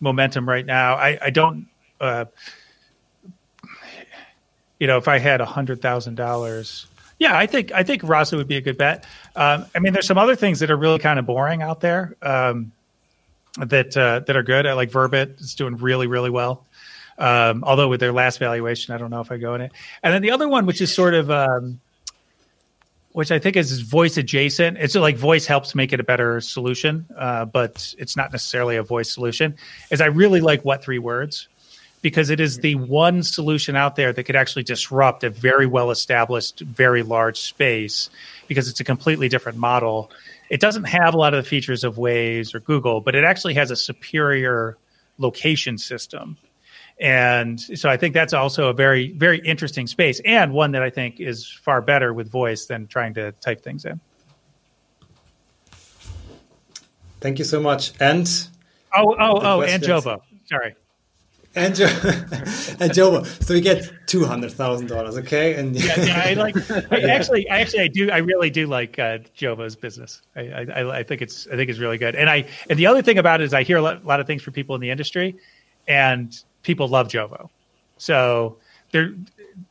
momentum 0.00 0.48
right 0.48 0.66
now. 0.66 0.94
I, 0.94 1.18
I 1.22 1.30
don't, 1.30 1.68
uh, 2.00 2.26
you 4.78 4.86
know, 4.86 4.98
if 4.98 5.08
I 5.08 5.18
had 5.18 5.40
a 5.40 5.46
hundred 5.46 5.80
thousand 5.80 6.16
dollars, 6.16 6.86
yeah, 7.18 7.36
I 7.36 7.46
think 7.46 7.72
I 7.72 7.82
think 7.82 8.02
Rasa 8.04 8.36
would 8.36 8.48
be 8.48 8.56
a 8.56 8.60
good 8.60 8.76
bet. 8.76 9.04
Um, 9.34 9.66
I 9.74 9.78
mean, 9.78 9.92
there's 9.92 10.06
some 10.06 10.18
other 10.18 10.36
things 10.36 10.60
that 10.60 10.70
are 10.70 10.76
really 10.76 10.98
kind 10.98 11.18
of 11.18 11.26
boring 11.26 11.62
out 11.62 11.80
there 11.80 12.14
um, 12.22 12.72
that 13.58 13.96
uh, 13.96 14.20
that 14.20 14.36
are 14.36 14.42
good. 14.42 14.66
I 14.66 14.74
like 14.74 14.90
Verbit; 14.90 15.40
it's 15.40 15.54
doing 15.54 15.76
really 15.76 16.06
really 16.06 16.30
well. 16.30 16.66
Um, 17.18 17.64
although 17.64 17.88
with 17.88 18.00
their 18.00 18.12
last 18.12 18.38
valuation, 18.38 18.94
I 18.94 18.98
don't 18.98 19.10
know 19.10 19.20
if 19.20 19.32
I 19.32 19.38
go 19.38 19.54
in 19.54 19.62
it. 19.62 19.72
And 20.02 20.12
then 20.12 20.22
the 20.22 20.30
other 20.32 20.48
one, 20.48 20.66
which 20.66 20.82
is 20.82 20.92
sort 20.92 21.14
of, 21.14 21.30
um, 21.30 21.80
which 23.12 23.30
I 23.30 23.38
think 23.38 23.56
is 23.56 23.80
voice 23.80 24.18
adjacent. 24.18 24.76
It's 24.76 24.94
like 24.94 25.16
voice 25.16 25.46
helps 25.46 25.74
make 25.74 25.94
it 25.94 26.00
a 26.00 26.04
better 26.04 26.42
solution, 26.42 27.06
uh, 27.16 27.46
but 27.46 27.94
it's 27.98 28.16
not 28.16 28.32
necessarily 28.32 28.76
a 28.76 28.82
voice 28.82 29.10
solution. 29.10 29.56
Is 29.90 30.02
I 30.02 30.06
really 30.06 30.42
like 30.42 30.62
what3words 30.62 31.46
because 32.06 32.30
it 32.30 32.38
is 32.38 32.58
the 32.58 32.76
one 32.76 33.20
solution 33.20 33.74
out 33.74 33.96
there 33.96 34.12
that 34.12 34.22
could 34.22 34.36
actually 34.36 34.62
disrupt 34.62 35.24
a 35.24 35.28
very 35.28 35.66
well 35.66 35.90
established, 35.90 36.60
very 36.60 37.02
large 37.02 37.36
space 37.36 38.10
because 38.46 38.68
it's 38.68 38.78
a 38.78 38.84
completely 38.84 39.28
different 39.28 39.58
model. 39.58 40.12
It 40.48 40.60
doesn't 40.60 40.84
have 40.84 41.14
a 41.14 41.16
lot 41.16 41.34
of 41.34 41.42
the 41.42 41.50
features 41.50 41.82
of 41.82 41.96
Waze 41.96 42.54
or 42.54 42.60
Google, 42.60 43.00
but 43.00 43.16
it 43.16 43.24
actually 43.24 43.54
has 43.54 43.72
a 43.72 43.76
superior 43.76 44.78
location 45.18 45.78
system. 45.78 46.36
And 47.00 47.60
so 47.60 47.88
I 47.88 47.96
think 47.96 48.14
that's 48.14 48.32
also 48.32 48.68
a 48.68 48.72
very, 48.72 49.10
very 49.10 49.40
interesting 49.40 49.88
space 49.88 50.20
and 50.24 50.52
one 50.52 50.70
that 50.70 50.84
I 50.84 50.90
think 50.90 51.18
is 51.18 51.50
far 51.50 51.82
better 51.82 52.14
with 52.14 52.30
voice 52.30 52.66
than 52.66 52.86
trying 52.86 53.14
to 53.14 53.32
type 53.32 53.64
things 53.64 53.84
in. 53.84 53.98
Thank 57.18 57.40
you 57.40 57.44
so 57.44 57.58
much. 57.58 57.94
And 57.98 58.30
Oh, 58.94 59.16
oh, 59.18 59.40
oh, 59.42 59.60
and? 59.62 59.82
Jovo. 59.82 60.20
Sorry. 60.44 60.76
And 61.56 61.74
Jo- 61.74 61.84
and 61.86 62.92
Jovo. 62.92 63.26
So 63.42 63.54
you 63.54 63.60
get 63.60 63.90
two 64.06 64.24
hundred 64.24 64.52
thousand 64.52 64.86
dollars, 64.88 65.16
okay? 65.16 65.54
And 65.54 65.74
Yeah, 65.74 66.04
yeah, 66.04 66.22
I 66.24 66.34
like. 66.34 66.56
I 66.92 67.00
actually, 67.10 67.48
I 67.48 67.60
actually, 67.60 67.80
I 67.80 67.88
do. 67.88 68.10
I 68.10 68.18
really 68.18 68.50
do 68.50 68.66
like 68.66 68.98
uh, 68.98 69.18
Jovo's 69.36 69.74
business. 69.74 70.22
I, 70.36 70.40
I, 70.40 70.98
I 70.98 71.02
think 71.02 71.22
it's, 71.22 71.48
I 71.48 71.56
think 71.56 71.70
it's 71.70 71.78
really 71.78 71.98
good. 71.98 72.14
And 72.14 72.30
I, 72.30 72.46
and 72.70 72.78
the 72.78 72.86
other 72.86 73.02
thing 73.02 73.18
about 73.18 73.40
it 73.40 73.44
is, 73.44 73.54
I 73.54 73.62
hear 73.62 73.78
a 73.78 73.82
lot, 73.82 74.04
a 74.04 74.06
lot 74.06 74.20
of 74.20 74.26
things 74.26 74.42
from 74.42 74.52
people 74.52 74.74
in 74.74 74.80
the 74.80 74.90
industry, 74.90 75.36
and 75.88 76.36
people 76.62 76.88
love 76.88 77.08
Jovo. 77.08 77.48
So 77.96 78.58
they're, 78.92 79.14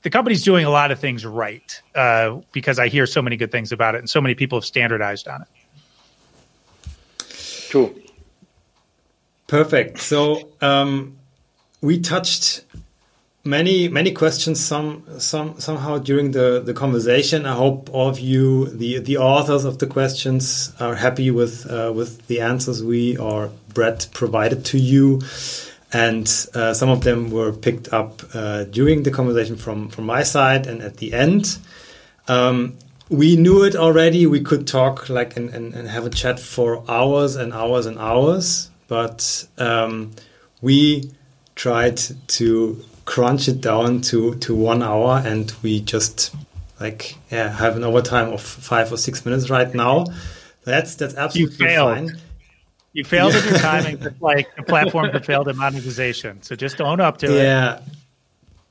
the 0.01 0.09
company's 0.09 0.43
doing 0.43 0.65
a 0.65 0.71
lot 0.71 0.91
of 0.91 0.99
things 0.99 1.25
right 1.25 1.81
uh, 1.93 2.39
because 2.51 2.79
I 2.79 2.87
hear 2.87 3.05
so 3.05 3.21
many 3.21 3.37
good 3.37 3.51
things 3.51 3.71
about 3.71 3.93
it, 3.95 3.99
and 3.99 4.09
so 4.09 4.19
many 4.19 4.33
people 4.33 4.57
have 4.57 4.65
standardized 4.65 5.27
on 5.27 5.43
it. 5.43 5.47
True. 7.69 7.95
Perfect. 9.47 9.99
So 9.99 10.49
um, 10.61 11.17
we 11.85 11.99
touched 11.99 12.65
many 13.43 13.87
many 13.87 14.11
questions 14.11 14.59
some 14.59 15.03
some 15.19 15.59
somehow 15.59 15.99
during 15.99 16.31
the 16.31 16.61
the 16.65 16.73
conversation. 16.73 17.45
I 17.45 17.53
hope 17.53 17.89
all 17.93 18.09
of 18.09 18.19
you, 18.19 18.65
the 18.65 18.99
the 18.99 19.17
authors 19.17 19.65
of 19.65 19.77
the 19.77 19.87
questions, 19.87 20.73
are 20.79 20.95
happy 20.95 21.29
with 21.31 21.69
uh, 21.69 21.91
with 21.95 22.25
the 22.27 22.41
answers 22.41 22.83
we 22.83 23.15
or 23.17 23.51
Bret 23.73 24.07
provided 24.13 24.65
to 24.65 24.77
you. 24.77 25.21
And 25.93 26.27
uh, 26.53 26.73
some 26.73 26.89
of 26.89 27.03
them 27.03 27.29
were 27.31 27.53
picked 27.53 27.93
up 27.93 28.21
uh, 28.33 28.65
during 28.65 29.03
the 29.03 29.11
conversation 29.11 29.55
from 29.55 29.89
from 29.89 30.05
my 30.05 30.23
side 30.23 30.67
and 30.67 30.81
at 30.81 30.97
the 30.97 31.13
end. 31.13 31.57
Um, 32.27 32.77
we 33.07 33.35
knew 33.35 33.63
it 33.63 33.75
already. 33.75 34.25
We 34.25 34.41
could 34.41 34.65
talk 34.65 35.09
like 35.09 35.37
and, 35.37 35.49
and, 35.51 35.75
and 35.75 35.87
have 35.87 36.07
a 36.07 36.09
chat 36.09 36.39
for 36.39 36.83
hours 36.89 37.35
and 37.35 37.53
hours 37.53 37.85
and 37.85 37.99
hours, 37.99 38.71
but 38.87 39.47
um, 39.59 40.11
we 40.59 41.11
tried 41.55 41.97
to 42.27 42.83
crunch 43.05 43.47
it 43.47 43.61
down 43.61 44.01
to, 44.01 44.35
to 44.35 44.55
one 44.55 44.83
hour, 44.83 45.21
and 45.25 45.53
we 45.63 45.81
just 45.81 46.35
like 46.79 47.15
yeah 47.31 47.49
have 47.49 47.77
an 47.77 47.83
overtime 47.83 48.33
of 48.33 48.41
five 48.41 48.91
or 48.91 48.97
six 48.97 49.25
minutes 49.25 49.49
right 49.49 49.73
now. 49.73 50.05
That's 50.63 50.95
that's 50.95 51.15
absolutely 51.15 51.75
fine. 51.75 52.17
You 52.93 53.03
failed 53.03 53.35
at 53.35 53.43
your 53.43 53.59
timing, 53.59 53.99
just 53.99 54.21
like 54.21 54.55
the 54.55 54.63
platform 54.63 55.11
that 55.11 55.25
failed 55.25 55.49
in 55.49 55.57
monetization. 55.57 56.41
So 56.41 56.55
just 56.55 56.79
own 56.79 57.01
up 57.01 57.17
to 57.19 57.27
it. 57.27 57.43
Yeah. 57.43 57.81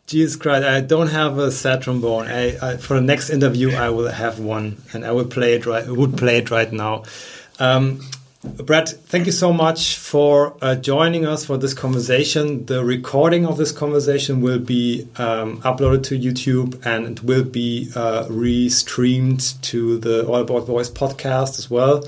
Jesus 0.06 0.36
Christ, 0.36 0.66
I 0.66 0.80
don't 0.80 1.08
have 1.08 1.38
a 1.38 1.50
sad 1.50 1.82
trombone. 1.82 2.26
I, 2.26 2.56
I, 2.60 2.76
for 2.76 2.94
the 2.94 3.00
next 3.00 3.30
interview, 3.30 3.70
I 3.72 3.88
will 3.88 4.08
have 4.08 4.38
one, 4.38 4.82
and 4.92 5.04
I 5.04 5.12
will 5.12 5.24
play 5.24 5.54
it 5.54 5.64
right. 5.66 5.86
Would 5.86 6.18
play 6.18 6.38
it 6.38 6.50
right 6.50 6.70
now. 6.70 7.04
Um, 7.58 8.00
Bret, 8.64 8.88
thank 8.88 9.26
you 9.26 9.32
so 9.32 9.52
much 9.52 9.96
for 9.96 10.56
uh, 10.62 10.74
joining 10.74 11.26
us 11.26 11.44
for 11.44 11.56
this 11.56 11.74
conversation. 11.74 12.66
The 12.66 12.84
recording 12.84 13.46
of 13.46 13.56
this 13.56 13.72
conversation 13.72 14.40
will 14.40 14.58
be 14.58 15.08
um, 15.16 15.60
uploaded 15.62 16.04
to 16.04 16.18
YouTube, 16.18 16.84
and 16.86 17.18
it 17.18 17.24
will 17.24 17.44
be 17.44 17.90
uh, 17.94 18.26
re-streamed 18.30 19.60
to 19.62 19.98
the 19.98 20.26
All 20.26 20.36
About 20.36 20.66
Voice 20.66 20.90
podcast 20.90 21.58
as 21.58 21.70
well 21.70 22.04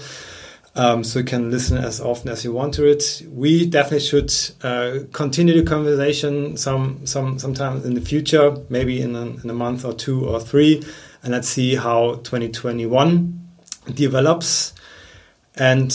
um, 0.77 1.03
so 1.03 1.21
you 1.21 1.25
can 1.25 1.51
listen 1.51 1.79
as 1.79 2.01
often 2.01 2.31
as 2.31 2.45
you 2.45 2.53
want 2.53 2.75
to 2.75 2.87
it. 2.87 3.23
We 3.31 3.67
definitely 3.67 4.01
should 4.01 4.33
uh, 4.63 5.07
continue 5.13 5.55
the 5.55 5.69
conversation 5.69 6.57
some 6.57 7.07
some 7.07 7.39
sometime 7.39 7.83
in 7.85 7.95
the 7.95 8.01
future, 8.01 8.57
maybe 8.69 9.01
in 9.01 9.17
a, 9.17 9.23
in 9.23 9.49
a 9.49 9.55
month 9.55 9.85
or 9.85 9.95
two 9.95 10.27
or 10.29 10.39
three, 10.39 10.83
and 11.23 11.33
let's 11.33 11.49
see 11.49 11.75
how 11.75 12.17
2021 12.17 13.49
develops. 13.95 14.75
And 15.59 15.91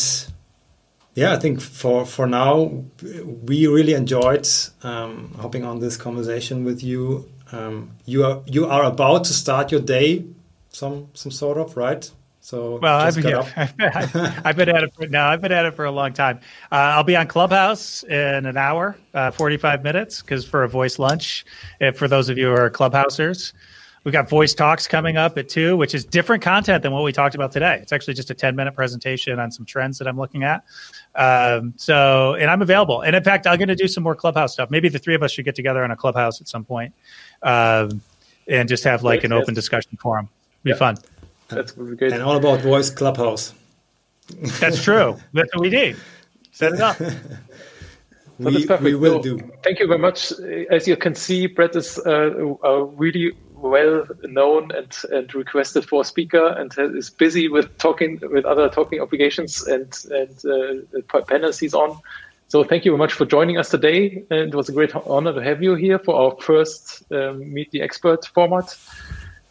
yeah, 1.15 1.33
I 1.33 1.37
think 1.37 1.61
for 1.61 2.05
for 2.05 2.27
now 2.27 2.83
we 3.01 3.67
really 3.67 3.93
enjoyed 3.93 4.47
um, 4.83 5.33
hopping 5.39 5.65
on 5.65 5.79
this 5.79 5.97
conversation 5.97 6.63
with 6.63 6.83
you. 6.83 7.29
Um, 7.51 7.91
you 8.05 8.23
are 8.25 8.41
you 8.45 8.65
are 8.65 8.83
about 8.85 9.25
to 9.25 9.33
start 9.33 9.71
your 9.71 9.81
day, 9.81 10.25
some 10.69 11.09
some 11.13 11.31
sort 11.31 11.57
of 11.57 11.75
right. 11.77 12.09
So 12.41 12.79
Well, 12.81 12.97
I've 12.97 13.15
been, 13.15 13.27
yeah. 13.27 14.41
I've 14.43 14.55
been 14.55 14.69
at 14.69 14.83
it 14.83 14.93
for 14.95 15.05
now. 15.07 15.29
I've 15.29 15.41
been 15.41 15.51
at 15.51 15.65
it 15.67 15.75
for 15.75 15.85
a 15.85 15.91
long 15.91 16.11
time. 16.13 16.39
Uh, 16.71 16.75
I'll 16.95 17.03
be 17.03 17.15
on 17.15 17.27
Clubhouse 17.27 18.03
in 18.03 18.45
an 18.47 18.57
hour, 18.57 18.97
uh, 19.13 19.29
forty-five 19.31 19.83
minutes, 19.83 20.21
because 20.21 20.43
for 20.43 20.63
a 20.63 20.69
voice 20.69 20.97
lunch. 20.97 21.45
If 21.79 21.97
for 21.97 22.07
those 22.07 22.29
of 22.29 22.39
you 22.39 22.47
who 22.47 22.53
are 22.53 22.69
Clubhousers, 22.71 23.53
we've 24.03 24.11
got 24.11 24.27
voice 24.27 24.55
talks 24.55 24.87
coming 24.87 25.17
up 25.17 25.37
at 25.37 25.49
two, 25.49 25.77
which 25.77 25.93
is 25.93 26.03
different 26.03 26.41
content 26.41 26.81
than 26.81 26.91
what 26.93 27.03
we 27.03 27.11
talked 27.11 27.35
about 27.35 27.51
today. 27.51 27.77
It's 27.79 27.91
actually 27.91 28.15
just 28.15 28.31
a 28.31 28.33
ten-minute 28.33 28.75
presentation 28.75 29.39
on 29.39 29.51
some 29.51 29.65
trends 29.65 29.99
that 29.99 30.07
I'm 30.07 30.17
looking 30.17 30.43
at. 30.43 30.63
Um, 31.15 31.73
so, 31.77 32.35
and 32.35 32.49
I'm 32.49 32.61
available. 32.61 33.01
And 33.01 33.15
in 33.15 33.23
fact, 33.23 33.45
I'm 33.47 33.57
going 33.57 33.67
to 33.67 33.75
do 33.75 33.87
some 33.87 34.03
more 34.03 34.15
Clubhouse 34.15 34.53
stuff. 34.53 34.69
Maybe 34.71 34.89
the 34.89 34.99
three 34.99 35.15
of 35.15 35.23
us 35.23 35.31
should 35.31 35.45
get 35.45 35.55
together 35.55 35.83
on 35.83 35.91
a 35.91 35.95
Clubhouse 35.95 36.39
at 36.41 36.47
some 36.47 36.63
point, 36.63 36.93
um, 37.43 38.01
and 38.47 38.69
just 38.69 38.83
have 38.83 39.03
like 39.03 39.23
an 39.23 39.31
yes. 39.31 39.41
open 39.41 39.53
discussion 39.53 39.97
forum. 39.97 40.29
Be 40.63 40.71
Yeah. 40.71 40.77
fun. 40.77 40.97
That's 41.49 41.73
great. 41.73 42.13
and 42.13 42.21
all 42.23 42.37
about 42.37 42.61
voice 42.61 42.89
clubhouse. 42.89 43.53
That's 44.61 44.81
true. 44.81 45.17
That's 45.33 45.53
what 45.53 45.61
we 45.61 45.69
need. 45.69 45.97
Set 46.51 46.73
it 46.73 46.79
up. 46.79 46.97
But 48.39 48.53
We, 48.53 48.65
we 48.81 48.95
will 48.95 49.17
No, 49.17 49.21
do. 49.21 49.51
Thank 49.63 49.79
you 49.79 49.87
very 49.87 49.99
much. 49.99 50.31
As 50.71 50.87
you 50.87 50.95
can 50.97 51.13
see, 51.13 51.45
Bret 51.45 51.75
is 51.75 51.99
uh, 51.99 52.55
uh, 52.63 52.85
really 52.95 53.33
well 53.61 54.05
known 54.23 54.71
and, 54.71 54.95
and 55.11 55.33
requested 55.33 55.87
for 55.87 56.03
speaker 56.03 56.47
and 56.47 56.73
is 56.95 57.09
busy 57.09 57.47
with 57.47 57.77
talking 57.77 58.19
with 58.21 58.45
other 58.45 58.69
talking 58.69 58.99
obligations 58.99 59.63
and 59.67 59.93
and 60.11 60.45
uh, 60.45 61.21
panels 61.27 61.59
he's 61.59 61.73
on. 61.73 61.99
So 62.47 62.65
thank 62.65 62.83
you 62.83 62.91
very 62.91 62.97
much 62.97 63.13
for 63.13 63.25
joining 63.25 63.57
us 63.57 63.69
today. 63.69 64.25
It 64.29 64.53
was 64.53 64.67
a 64.67 64.73
great 64.73 64.93
honor 64.93 65.33
to 65.33 65.41
have 65.41 65.63
you 65.63 65.75
here 65.75 65.97
for 65.97 66.15
our 66.15 66.35
first 66.41 67.03
um, 67.09 67.53
Meet 67.53 67.71
the 67.71 67.81
Expert 67.81 68.25
format 68.25 68.75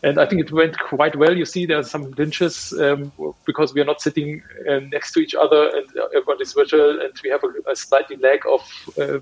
and 0.02 0.18
I 0.18 0.26
think 0.26 0.40
it 0.40 0.52
went 0.52 0.78
quite 0.78 1.14
well. 1.16 1.36
You 1.36 1.44
see, 1.44 1.66
there 1.66 1.78
are 1.78 1.82
some 1.82 2.12
clinches 2.12 2.72
um, 2.72 3.12
because 3.44 3.74
we 3.74 3.80
are 3.80 3.84
not 3.84 4.00
sitting 4.00 4.42
uh, 4.68 4.80
next 4.92 5.12
to 5.12 5.20
each 5.20 5.34
other 5.34 5.68
and 5.76 5.86
everyone 6.14 6.40
is 6.40 6.54
virtual, 6.54 7.00
and 7.00 7.12
we 7.22 7.30
have 7.30 7.42
a, 7.44 7.70
a 7.70 7.76
slightly 7.76 8.16
lag 8.16 8.40
of 8.48 8.60
uh, 8.98 9.18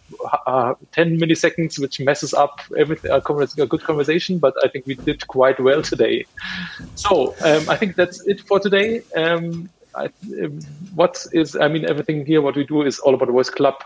uh, 0.46 0.74
10 0.92 1.18
milliseconds, 1.18 1.78
which 1.80 1.98
messes 2.00 2.32
up 2.32 2.60
everything, 2.76 3.10
a, 3.10 3.16
a, 3.16 3.66
good 3.66 3.82
conversation. 3.82 4.38
But 4.38 4.54
I 4.64 4.68
think 4.68 4.86
we 4.86 4.94
did 4.94 5.26
quite 5.26 5.58
well 5.58 5.82
today. 5.82 6.26
So 6.94 7.34
um, 7.42 7.68
I 7.68 7.76
think 7.76 7.96
that's 7.96 8.24
it 8.26 8.40
for 8.42 8.60
today. 8.60 9.02
Um, 9.16 9.68
I, 9.96 10.10
um, 10.42 10.60
what 10.94 11.26
is, 11.32 11.56
I 11.56 11.66
mean, 11.66 11.86
everything 11.86 12.24
here, 12.24 12.40
what 12.40 12.54
we 12.54 12.64
do 12.64 12.82
is 12.82 13.00
all 13.00 13.14
about 13.14 13.28
Voice 13.28 13.50
Club. 13.50 13.82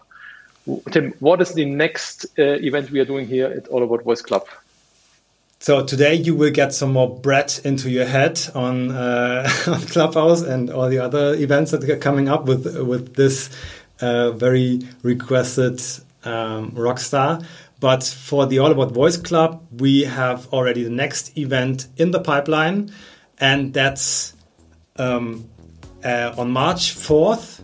Tim, 0.90 1.12
what 1.19 1.40
is 1.40 1.55
the 1.55 1.64
next 1.64 2.27
uh, 2.39 2.59
event 2.60 2.90
we 2.90 3.01
are 3.01 3.05
doing 3.05 3.27
here 3.27 3.47
at 3.47 3.66
All 3.69 3.82
About 3.82 4.05
Voice 4.05 4.23
Club? 4.23 4.47
So 5.62 5.84
today 5.84 6.14
you 6.14 6.34
will 6.34 6.51
get 6.51 6.74
some 6.74 6.93
more 6.93 7.09
bread 7.09 7.60
into 7.62 7.89
your 7.89 8.05
head 8.05 8.40
on, 8.52 8.90
uh, 8.90 9.48
on 9.68 9.80
Clubhouse 9.82 10.43
and 10.43 10.68
all 10.68 10.89
the 10.89 10.98
other 10.98 11.34
events 11.34 11.70
that 11.70 11.89
are 11.89 11.97
coming 11.98 12.28
up 12.28 12.47
with 12.47 12.66
with 12.84 13.14
this 13.14 13.48
uh, 14.01 14.32
very 14.32 14.80
requested 15.05 15.80
um, 16.24 16.72
rockstar. 16.72 17.47
But 17.78 18.02
for 18.02 18.47
the 18.47 18.59
All 18.59 18.72
About 18.72 18.90
Voice 18.90 19.16
Club, 19.16 19.64
we 19.78 20.02
have 20.02 20.52
already 20.52 20.82
the 20.82 20.90
next 20.90 21.39
event 21.39 21.86
in 21.97 22.10
the 22.10 22.18
pipeline, 22.18 22.93
and 23.39 23.72
that's 23.72 24.34
um, 24.97 25.48
uh, 26.05 26.34
on 26.36 26.51
March 26.51 26.97
4th, 26.97 27.62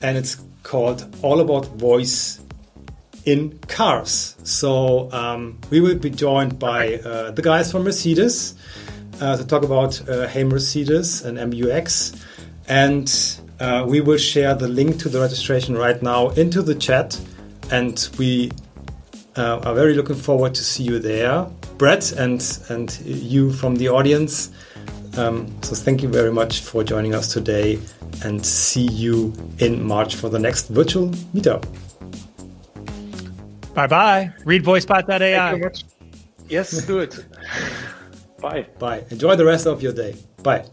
and 0.00 0.16
it's 0.16 0.36
called 0.62 1.12
All 1.22 1.40
About 1.40 1.66
Voice 1.76 2.38
in 3.24 3.58
cars. 3.68 4.36
So 4.44 5.10
um, 5.12 5.58
we 5.70 5.80
will 5.80 5.98
be 5.98 6.10
joined 6.10 6.58
by 6.58 6.96
uh, 6.96 7.30
the 7.30 7.42
guys 7.42 7.70
from 7.70 7.84
Mercedes 7.84 8.54
uh, 9.20 9.36
to 9.36 9.46
talk 9.46 9.62
about 9.62 10.08
uh, 10.08 10.26
Hey 10.26 10.44
Mercedes 10.44 11.24
and 11.24 11.38
MBUX. 11.38 12.20
And 12.68 13.40
uh, 13.60 13.84
we 13.88 14.00
will 14.00 14.18
share 14.18 14.54
the 14.54 14.68
link 14.68 14.98
to 15.00 15.08
the 15.08 15.20
registration 15.20 15.76
right 15.76 16.02
now 16.02 16.30
into 16.30 16.62
the 16.62 16.74
chat. 16.74 17.20
And 17.70 18.08
we 18.18 18.50
uh, 19.36 19.60
are 19.64 19.74
very 19.74 19.94
looking 19.94 20.16
forward 20.16 20.54
to 20.54 20.64
see 20.64 20.82
you 20.82 20.98
there, 20.98 21.46
Bret, 21.78 22.12
and, 22.12 22.42
and 22.68 22.98
you 23.04 23.52
from 23.52 23.76
the 23.76 23.88
audience. 23.88 24.50
Um, 25.16 25.54
so 25.62 25.74
thank 25.74 26.02
you 26.02 26.08
very 26.08 26.32
much 26.32 26.60
for 26.60 26.82
joining 26.82 27.14
us 27.14 27.32
today 27.32 27.78
and 28.24 28.44
see 28.44 28.86
you 28.86 29.32
in 29.58 29.82
March 29.82 30.16
for 30.16 30.28
the 30.28 30.38
next 30.38 30.68
virtual 30.68 31.08
meetup. 31.34 31.64
Bye 33.74 33.86
bye. 33.86 34.32
Read 34.44 34.64
voicebot.ai. 34.64 35.72
Yes, 36.48 36.86
do 36.86 36.98
it. 36.98 37.24
bye. 38.40 38.66
Bye. 38.78 39.04
Enjoy 39.10 39.36
the 39.36 39.44
rest 39.44 39.66
of 39.66 39.82
your 39.82 39.92
day. 39.92 40.14
Bye. 40.42 40.64